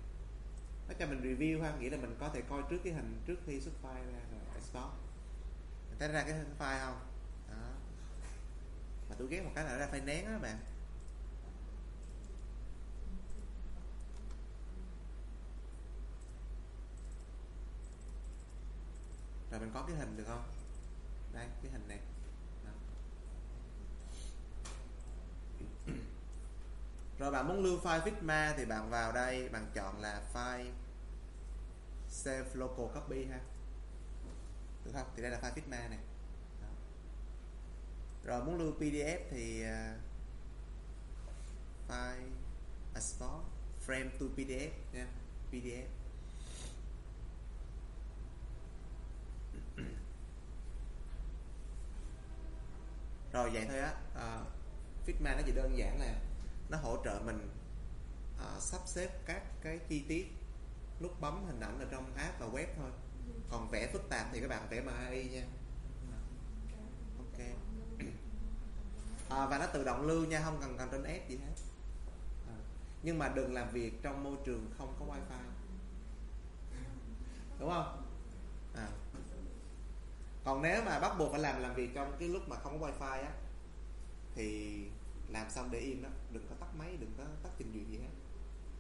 [0.89, 3.37] nó cho mình review ha, nghĩa là mình có thể coi trước cái hình trước
[3.47, 4.93] khi xuất file ra rồi export.
[5.89, 7.01] Mình thấy ra cái hình file không?
[7.51, 7.69] Đó.
[9.09, 10.59] Mà tôi ghét một cái là ra file nén á bạn.
[19.51, 20.43] Rồi mình có cái hình được không?
[21.33, 21.99] Đây, cái hình này.
[22.65, 22.71] Đó.
[27.19, 30.71] rồi bạn muốn lưu file Figma thì bạn vào đây, bạn chọn là file
[32.09, 33.41] save local copy ha.
[34.85, 35.07] Được không?
[35.17, 35.99] Thì đây là file Figma này.
[36.63, 36.69] Đó.
[38.25, 39.97] rồi muốn lưu PDF thì à,
[41.89, 42.31] file
[42.95, 43.45] export
[43.87, 45.07] frame to PDF nha.
[45.53, 45.96] PDF
[53.37, 53.93] rồi vậy thôi á.
[54.15, 54.47] À, uh,
[55.07, 56.15] Figma nó chỉ đơn giản là
[56.69, 57.49] nó hỗ trợ mình
[58.35, 60.33] uh, sắp xếp các cái chi tiết
[61.01, 62.91] nút bấm hình ảnh ở trong app và web thôi.
[63.51, 65.45] Còn vẽ phức tạp thì các bạn vẽ bằng AI nha.
[67.19, 67.47] Ok.
[69.31, 71.55] À, và nó tự động lưu nha không cần cần trên app gì hết.
[72.49, 72.57] À,
[73.03, 75.43] nhưng mà đừng làm việc trong môi trường không có wifi.
[77.59, 78.03] Đúng không?
[78.75, 78.89] À
[80.47, 82.89] còn nếu mà bắt buộc phải làm làm việc trong cái lúc mà không có
[82.89, 83.33] wifi á
[84.35, 84.77] thì
[85.29, 87.99] làm xong để im đó đừng có tắt máy đừng có tắt trình duyệt gì
[87.99, 88.11] hết.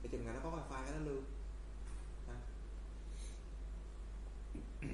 [0.02, 1.22] Để chừng nào nó có wifi cái nó lưu.
[2.28, 2.36] À.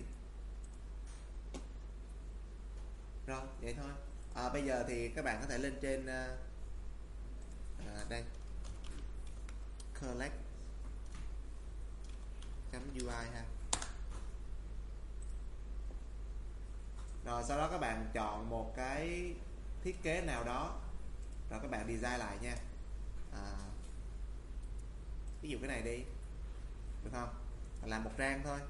[3.26, 3.90] rồi vậy thôi.
[4.34, 6.36] À, bây giờ thì các bạn có thể lên trên ờ,
[7.86, 8.24] à, đây.
[10.00, 10.34] Collect.
[12.72, 13.44] Ui ha.
[17.24, 19.34] Rồi sau đó các bạn chọn một cái
[19.82, 20.80] thiết kế nào đó.
[21.50, 22.56] Rồi các bạn design lại nha.
[23.32, 23.56] À,
[25.42, 26.04] ví dụ cái này đi.
[27.04, 27.34] Được không?
[27.84, 28.60] Làm một trang thôi.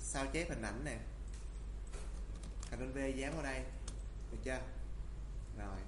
[0.00, 0.98] Sao chép hình ảnh nè.
[2.66, 3.64] Ctrl V dán vào đây.
[4.32, 4.60] Được chưa?
[5.58, 5.78] Rồi.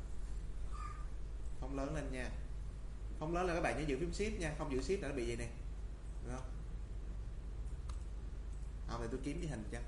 [1.60, 2.30] Không lớn lên nha.
[3.18, 4.54] Không lớn là các bạn nhớ giữ phím shift nha.
[4.58, 5.48] Không giữ shift là nó bị gì nè.
[6.24, 6.50] Được không?
[8.88, 9.78] Không thì tôi kiếm cái hình cho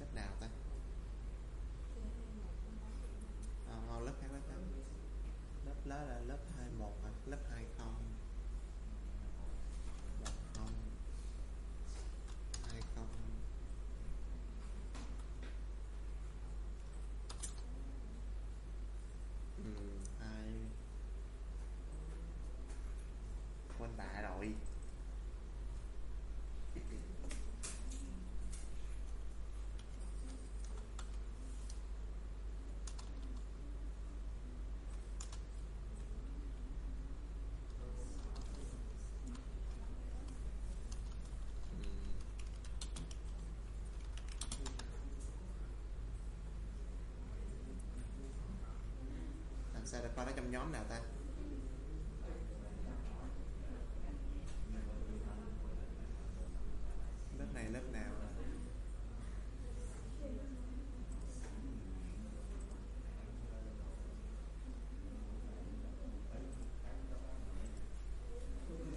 [0.00, 0.46] lớp nào ta
[3.68, 4.56] à, lớp khác lớp khác
[5.92, 7.64] lớp đó là lớp 21 à, lớp 20
[12.72, 13.06] 10 20
[19.56, 19.64] ừ,
[20.20, 20.52] hai
[23.78, 24.54] quên bạ rồi
[49.71, 51.00] làm sao để coi nó trong nhóm nào ta?
[57.38, 58.12] Lớp này, lớp nào?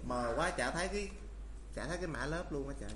[0.04, 1.10] Mờ quá, chả thấy cái,
[1.74, 2.90] chả thấy cái mã lớp luôn á trời.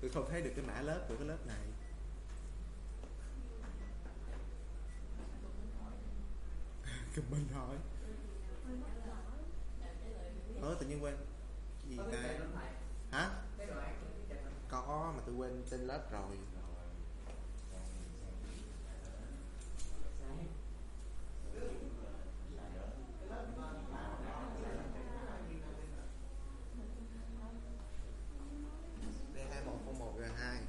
[0.00, 1.58] Tôi không thấy được cái mã lớp của cái lớp này.
[7.16, 7.76] Comment hỏi
[10.60, 11.14] ớ tự nhiên quên.
[11.88, 12.34] Gì ta?
[13.10, 13.30] hả?
[14.68, 16.38] Có mà tôi quên tên lớp rồi
[29.34, 30.60] đây hai một không một rồi hai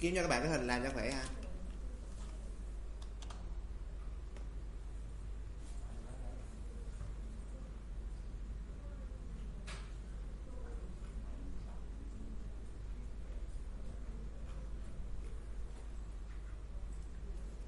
[0.00, 1.24] kiếm cho các bạn cái hình làm cho khỏe ha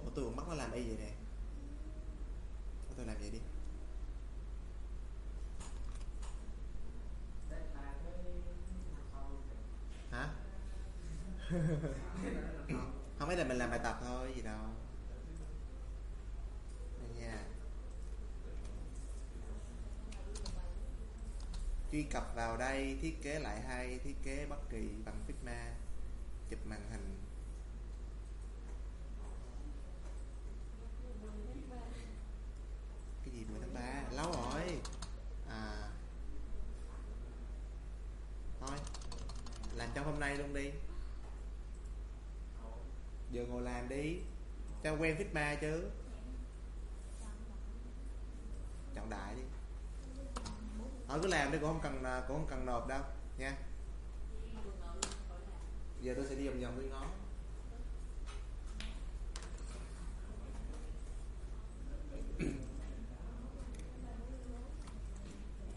[0.05, 1.13] Ủa tôi còn bắt nó làm y vậy nè
[2.87, 3.39] Thôi tôi làm vậy đi
[10.11, 10.29] Hả?
[13.19, 14.59] Không phải là mình làm bài tập thôi gì đâu
[17.01, 17.39] Đây nha
[21.93, 25.73] Truy cập vào đây, thiết kế lại hay thiết kế bất kỳ bằng Figma,
[26.51, 27.19] chụp màn hình.
[33.25, 34.81] Cái gì 10 tháng 3 lâu rồi.
[35.49, 35.89] À.
[38.61, 38.79] Thôi,
[39.75, 40.71] làm trong hôm nay luôn đi.
[43.31, 44.19] Giờ ngồi làm đi.
[44.83, 45.91] Cho quen Figma chứ
[48.95, 49.43] chọn đại đi
[51.13, 53.01] họ cứ làm đi, cũng không cần à, cũng không cần nộp đâu,
[53.39, 53.57] nha.
[56.01, 57.07] Giờ tôi sẽ đi vòng vòng với nó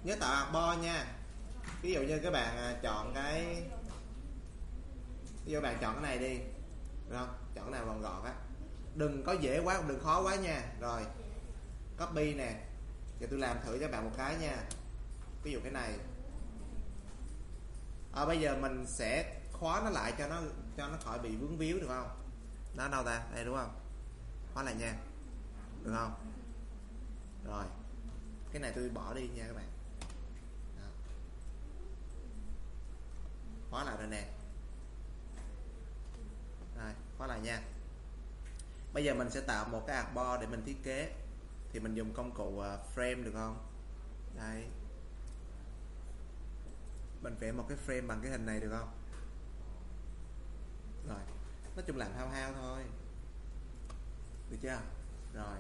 [0.03, 1.05] nhớ tạo hạt bo nha.
[1.81, 3.64] Ví dụ như các bạn à, chọn cái,
[5.45, 6.38] ví dụ bạn chọn cái này đi.
[7.09, 7.38] Rồi không?
[7.55, 8.33] Chọn cái nào gọn gọn á.
[8.95, 10.61] Đừng có dễ quá, đừng khó quá nha.
[10.80, 11.01] Rồi,
[11.99, 12.59] copy nè.
[13.19, 14.64] Giờ tôi làm thử cho bạn một cái nha
[15.45, 15.99] ví dụ cái này.
[18.14, 20.41] À, bây giờ mình sẽ khóa nó lại cho nó
[20.77, 22.09] cho nó khỏi bị vướng víu được không?
[22.75, 23.24] Nó đâu ta?
[23.33, 23.80] Đây đúng không?
[24.53, 24.98] Khóa lại nha.
[25.83, 26.14] Được không?
[27.45, 27.65] Rồi.
[28.51, 29.69] Cái này tôi bỏ đi nha các bạn.
[30.77, 30.88] Đó.
[33.72, 34.27] khóa lại rồi nè.
[36.77, 37.61] Rồi khóa lại nha.
[38.93, 41.15] Bây giờ mình sẽ tạo một cái bo để mình thiết kế.
[41.72, 43.57] Thì mình dùng công cụ à, frame được không?
[44.35, 44.67] Đây
[47.25, 48.89] mình vẽ một cái frame bằng cái hình này được không?
[51.07, 51.19] Rồi,
[51.75, 52.83] nói chung làm hao hao thôi.
[54.49, 54.79] Được chưa?
[55.33, 55.57] Rồi,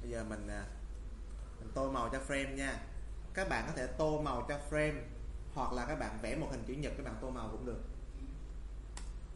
[0.00, 0.66] bây giờ mình à,
[1.60, 2.86] mình tô màu cho frame nha.
[3.34, 5.02] Các bạn có thể tô màu cho frame,
[5.54, 7.80] hoặc là các bạn vẽ một hình chữ nhật, các bạn tô màu cũng được.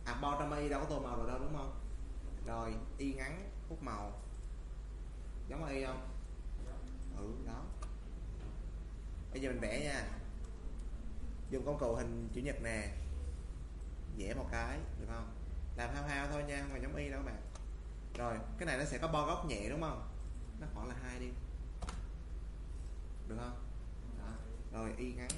[0.05, 1.81] À bo trong y đâu có tô màu rồi đâu, đúng không?
[2.47, 4.21] Rồi, y ngắn hút màu.
[5.49, 6.09] Giống y không?
[7.17, 7.63] Ừ đó.
[9.33, 10.20] Bây giờ mình vẽ nha
[11.51, 12.89] dùng công cụ hình chữ nhật nè.
[14.19, 15.29] Vẽ một cái, được không?
[15.77, 17.43] Làm hao hao thôi nha, không phải giống y đâu các bạn.
[18.15, 20.09] Rồi, cái này nó sẽ có bo góc nhẹ đúng không?
[20.61, 21.29] Nó khoảng là hai đi.
[23.29, 23.65] Được không?
[24.19, 24.33] Đó.
[24.73, 25.31] rồi, y ngắn.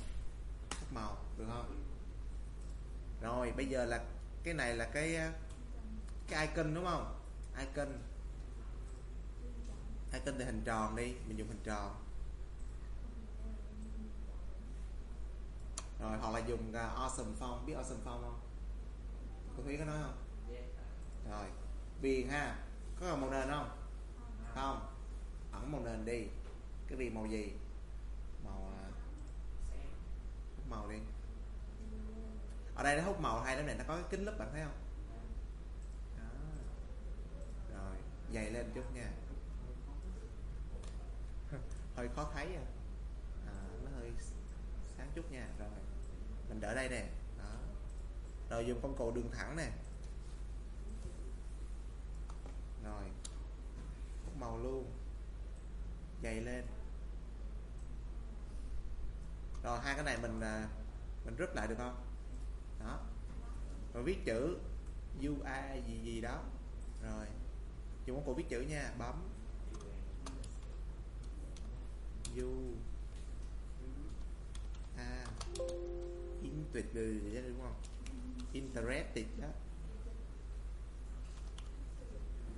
[0.71, 1.85] Sắc màu, được không?
[3.23, 4.05] Rồi, bây giờ là
[4.45, 5.19] cái này là cái
[6.29, 7.21] cái icon đúng không?
[7.59, 7.89] Icon.
[10.13, 12.02] Icon thì hình tròn đi, mình dùng hình tròn.
[16.03, 17.67] Rồi hoặc là dùng uh, awesome phong.
[17.67, 18.41] Biết awesome phong không?
[19.57, 20.17] Cô thúy có nói không?
[21.31, 21.47] Rồi
[22.01, 22.57] viền ha.
[23.01, 23.71] Có còn màu nền không?
[24.55, 24.89] Không.
[25.53, 26.29] Ẩn màu nền đi.
[26.87, 27.53] Cái viền màu gì?
[28.45, 28.95] Màu uh,
[30.57, 30.99] hút màu đi.
[32.75, 34.63] Ở đây nó hút màu hay lắm này nó có cái kính lúp bạn thấy
[34.65, 34.79] không?
[36.19, 36.25] Đó.
[37.79, 37.97] rồi
[38.35, 39.11] dày lên chút nha.
[41.97, 42.65] Hơi khó thấy à.
[43.47, 44.13] à nó hơi
[44.97, 45.49] sáng chút nha.
[45.59, 45.82] Rồi
[46.53, 47.09] mình đỡ đây nè.
[47.39, 47.45] Đó.
[48.51, 49.71] Rồi dùng công cụ đường thẳng nè.
[52.85, 53.05] Rồi.
[54.25, 54.91] Hút màu luôn.
[56.23, 56.65] Dày lên.
[59.65, 60.69] Rồi hai cái này mình à,
[61.25, 62.05] mình rút lại được không?
[62.81, 63.01] Đó.
[63.95, 64.59] Rồi viết chữ
[65.21, 66.43] UA gì gì đó.
[67.03, 67.27] Rồi.
[68.07, 68.93] Dùng công cụ viết chữ nha.
[68.99, 69.29] Bấm.
[72.37, 72.75] U
[74.97, 75.25] A
[76.73, 77.75] tuyệt vời vậy đó, đúng không?
[78.53, 79.49] Interested đó.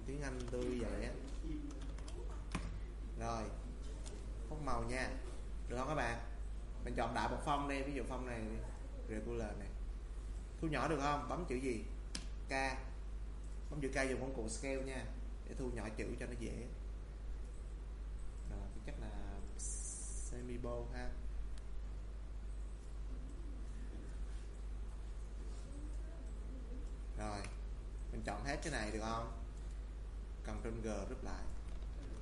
[0.07, 1.13] Tiếng anh tôi vậy á.
[3.21, 3.43] Rồi
[4.49, 5.11] phông màu nha.
[5.69, 6.19] Được không các bạn?
[6.85, 8.43] Mình chọn đại một phong đi ví dụ phong này
[9.09, 9.69] regular này.
[10.61, 11.29] Thu nhỏ được không?
[11.29, 11.85] Bấm chữ gì?
[12.49, 12.53] K.
[13.71, 15.05] Bấm chữ k dùng công cụ scale nha
[15.49, 16.67] để thu nhỏ chữ cho nó dễ.
[18.51, 21.11] Rồi chắc là semi bold ha.
[27.19, 27.41] Rồi,
[28.13, 29.33] mình chọn hết cái này được không?
[30.43, 31.45] Ctrl G rút lại.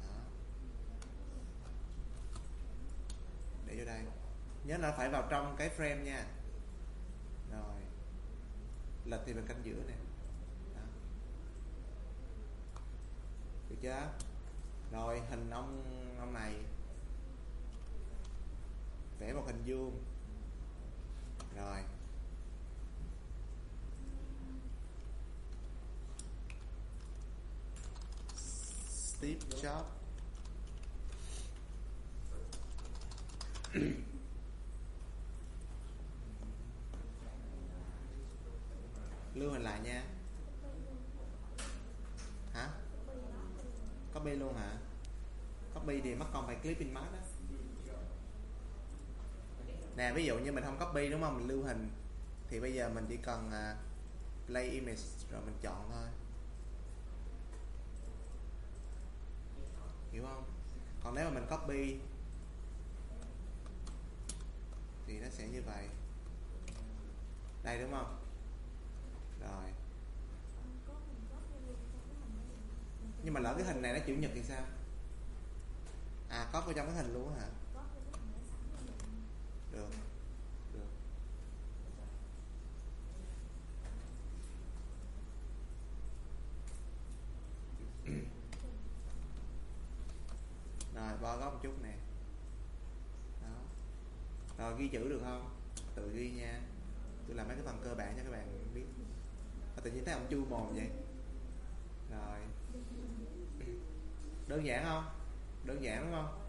[0.02, 0.14] Đó.
[3.66, 4.02] để vô đây.
[4.64, 6.26] Nhớ là phải vào trong cái frame nha.
[7.52, 7.80] Rồi.
[9.04, 9.96] Lệch thì mình canh giữa nè.
[10.74, 10.82] Đó.
[13.68, 14.10] được chưa?
[14.92, 15.84] Rồi, hình ông
[16.18, 16.54] ông này.
[19.18, 20.04] Vẽ một hình vuông.
[21.56, 21.84] Rồi.
[29.22, 29.86] Steve Jobs.
[39.34, 40.04] Lưu hình lại nha.
[42.52, 42.68] Hả?
[44.14, 44.78] Copy luôn hả?
[45.74, 47.18] Copy thì mất còn phải clip in mát đó.
[49.96, 51.38] Nè ví dụ như mình không copy đúng không?
[51.38, 51.90] Mình lưu hình.
[52.48, 53.52] Thì bây giờ mình chỉ cần uh,
[54.46, 55.02] play image
[55.32, 56.08] rồi mình chọn thôi.
[60.12, 60.44] Hiểu không?
[61.04, 61.96] Còn nếu mà mình copy
[65.06, 65.88] thì nó sẽ như vậy.
[67.62, 68.18] Đây, đúng không?
[69.40, 69.70] Rồi.
[73.24, 74.62] Nhưng mà lỡ cái hình này nó chữ nhật thì sao?
[76.28, 77.46] À có vào trong cái hình luôn hả?
[79.72, 80.11] Được được.
[91.08, 91.94] Rồi bo góc một chút nè.
[93.42, 93.56] Đó.
[94.58, 95.50] Rồi ghi chữ được không?
[95.94, 96.60] Tự ghi nha.
[97.26, 98.84] Tôi làm mấy cái phần cơ bản cho các bạn biết.
[99.76, 100.90] À, tự nhiên thấy ông chu mồm vậy.
[102.10, 102.40] Rồi.
[104.48, 105.04] Đơn giản không?
[105.64, 106.46] Đơn giản đúng không?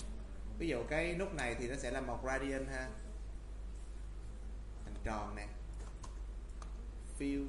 [0.57, 2.90] Ví dụ cái nút này thì nó sẽ là một gradient ha.
[4.85, 5.48] Hình tròn nè.
[7.19, 7.48] Fill.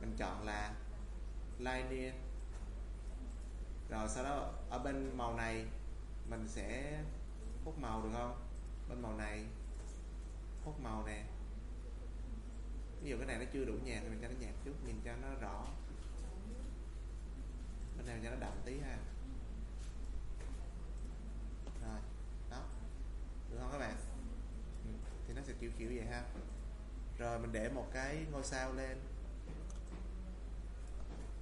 [0.00, 0.74] Mình chọn là
[1.58, 2.14] linear.
[3.90, 5.66] Rồi sau đó ở bên màu này
[6.32, 7.00] mình sẽ
[7.64, 8.40] hút màu được không?
[8.88, 9.46] Bên màu này.
[10.64, 11.24] Hút màu nè.
[13.02, 15.00] Ví dụ cái này nó chưa đủ nhạt thì mình cho nó nhạt chút, nhìn
[15.04, 15.66] cho nó rõ.
[17.96, 18.98] Bên này cho nó đậm tí ha.
[21.82, 22.00] Rồi,
[22.50, 22.62] đó.
[23.50, 23.96] Được không các bạn?
[24.84, 24.90] Ừ.
[25.26, 26.24] thì nó sẽ kiểu kiểu vậy ha.
[27.18, 28.98] Rồi, mình để một cái ngôi sao lên.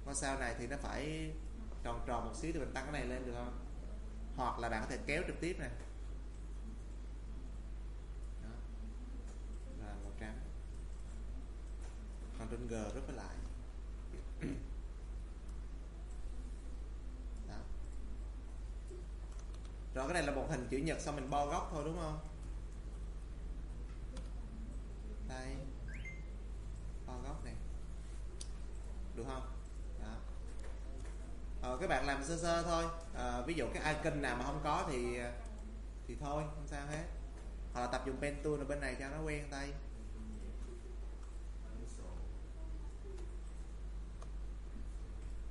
[0.05, 1.31] Ngôi sao này thì nó phải
[1.83, 3.60] tròn tròn một xíu thì mình tăng cái này lên được không?
[4.35, 5.69] Hoặc là bạn có thể kéo trực tiếp này.
[8.43, 8.49] Đó.
[9.79, 10.39] Là màu trắng.
[12.39, 13.35] Còn trên G rất là lại
[17.47, 17.57] đó.
[19.95, 22.19] Rồi cái này là một hình chữ nhật xong mình bo góc thôi, đúng không?
[25.27, 25.55] Đây.
[27.07, 27.53] Bo góc này.
[29.15, 29.50] Được không?
[31.61, 32.83] Ờ, các bạn làm sơ sơ thôi.
[33.13, 35.19] Ờ, ví dụ cái icon nào mà không có thì
[36.07, 37.03] thì thôi không sao hết.
[37.73, 39.73] Hoặc là tập dùng pen tool ở bên này cho nó quen tay.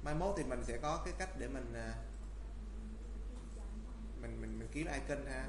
[0.02, 1.94] Mai mốt thì mình sẽ có cái cách để mình à,
[4.20, 5.48] mình mình mình kiếm icon ha.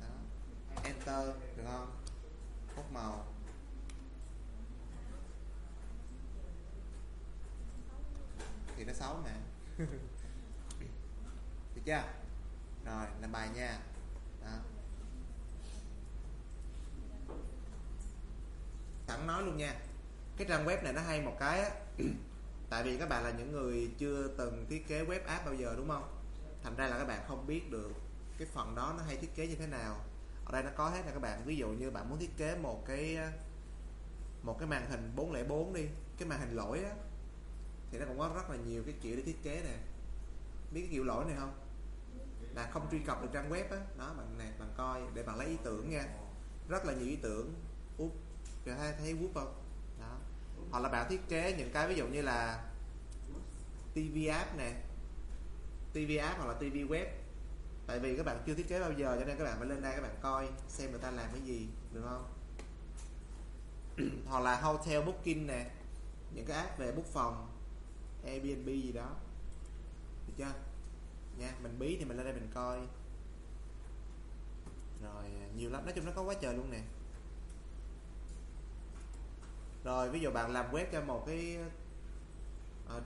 [0.00, 0.14] Đó.
[0.84, 2.02] enter được không?
[2.76, 3.35] Hút màu.
[8.76, 9.30] Thì nó xấu mà.
[11.74, 12.02] Được chưa?
[12.84, 13.78] Rồi, làm bài nha.
[14.44, 14.50] Đó.
[19.06, 19.74] thẳng nói luôn nha.
[20.36, 21.70] Cái trang web này nó hay một cái á.
[22.70, 25.74] Tại vì các bạn là những người chưa từng thiết kế web app bao giờ,
[25.76, 26.22] đúng không?
[26.62, 27.92] Thành ra là các bạn không biết được
[28.38, 29.96] cái phần đó nó hay thiết kế như thế nào.
[30.44, 31.42] Ở đây nó có hết nè các bạn.
[31.44, 33.18] Ví dụ như bạn muốn thiết kế một cái
[34.42, 35.88] một cái màn hình 404 đi,
[36.18, 36.90] cái màn hình lỗi á
[37.90, 39.78] thì nó cũng có rất là nhiều cái kiểu để thiết kế nè.
[40.70, 41.54] Biết cái kiểu lỗi này không?
[42.54, 43.80] Là không truy cập được trang web á.
[43.98, 46.04] Đó, bạn này, bạn coi, để bạn lấy ý tưởng nha.
[46.68, 47.54] Rất là nhiều ý tưởng.
[47.98, 48.12] Úp
[48.64, 49.54] thấy thấy úp không?
[50.00, 50.18] Đó.
[50.70, 52.64] Hoặc là bạn thiết kế những cái, ví dụ như là
[53.94, 54.72] TV app nè.
[55.92, 57.06] TV app hoặc là TV web.
[57.86, 59.82] Tại vì các bạn chưa thiết kế bao giờ, cho nên các bạn phải lên
[59.82, 62.32] đây các bạn coi, xem người ta làm cái gì, được không?
[64.26, 65.70] Hoặc là hotel booking nè.
[66.34, 67.55] Những cái app về book phòng.
[68.26, 69.16] Airbnb gì đó.
[70.26, 70.52] Được chưa?
[71.38, 72.78] Nha mình bí thì mình lên đây mình coi.
[75.02, 75.84] Rồi à, nhiều lắm.
[75.84, 76.82] Nói chung nó có quá trời luôn nè.
[79.84, 81.56] Rồi ví dụ bạn làm web cho một cái
[82.88, 83.00] à,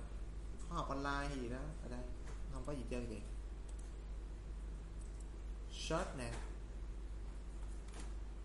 [0.68, 2.00] khóa học online hay gì đó ở đây.
[2.52, 3.20] Không có gì chơi vậy.
[5.72, 6.32] Search nè.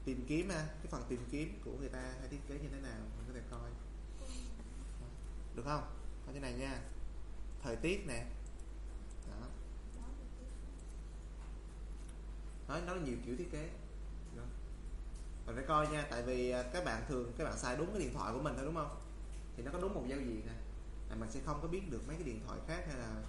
[0.06, 0.66] Tìm kiếm ha.
[0.66, 3.34] Cái phần tìm kiếm của người ta hay thiết kế như thế nào mình có
[3.34, 3.72] thể coi.
[5.56, 5.95] Được không?
[6.26, 6.82] Có cái này nha.
[7.64, 8.26] Thời tiết nè.
[9.28, 9.48] Đó.
[12.68, 13.70] Nói nó nhiều kiểu thiết kế.
[14.38, 14.44] Đó.
[15.46, 18.00] mình phải coi nha, tại vì à, các bạn thường, các bạn xài đúng cái
[18.00, 19.02] điện thoại của mình thôi, đúng không?
[19.58, 20.54] Thì nó có đúng một giao diện nè.
[21.10, 23.24] Là mình sẽ không có biết được mấy cái điện thoại khác hay là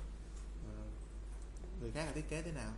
[0.65, 0.73] ờ,
[1.81, 2.73] người khác là thiết kế thế nào.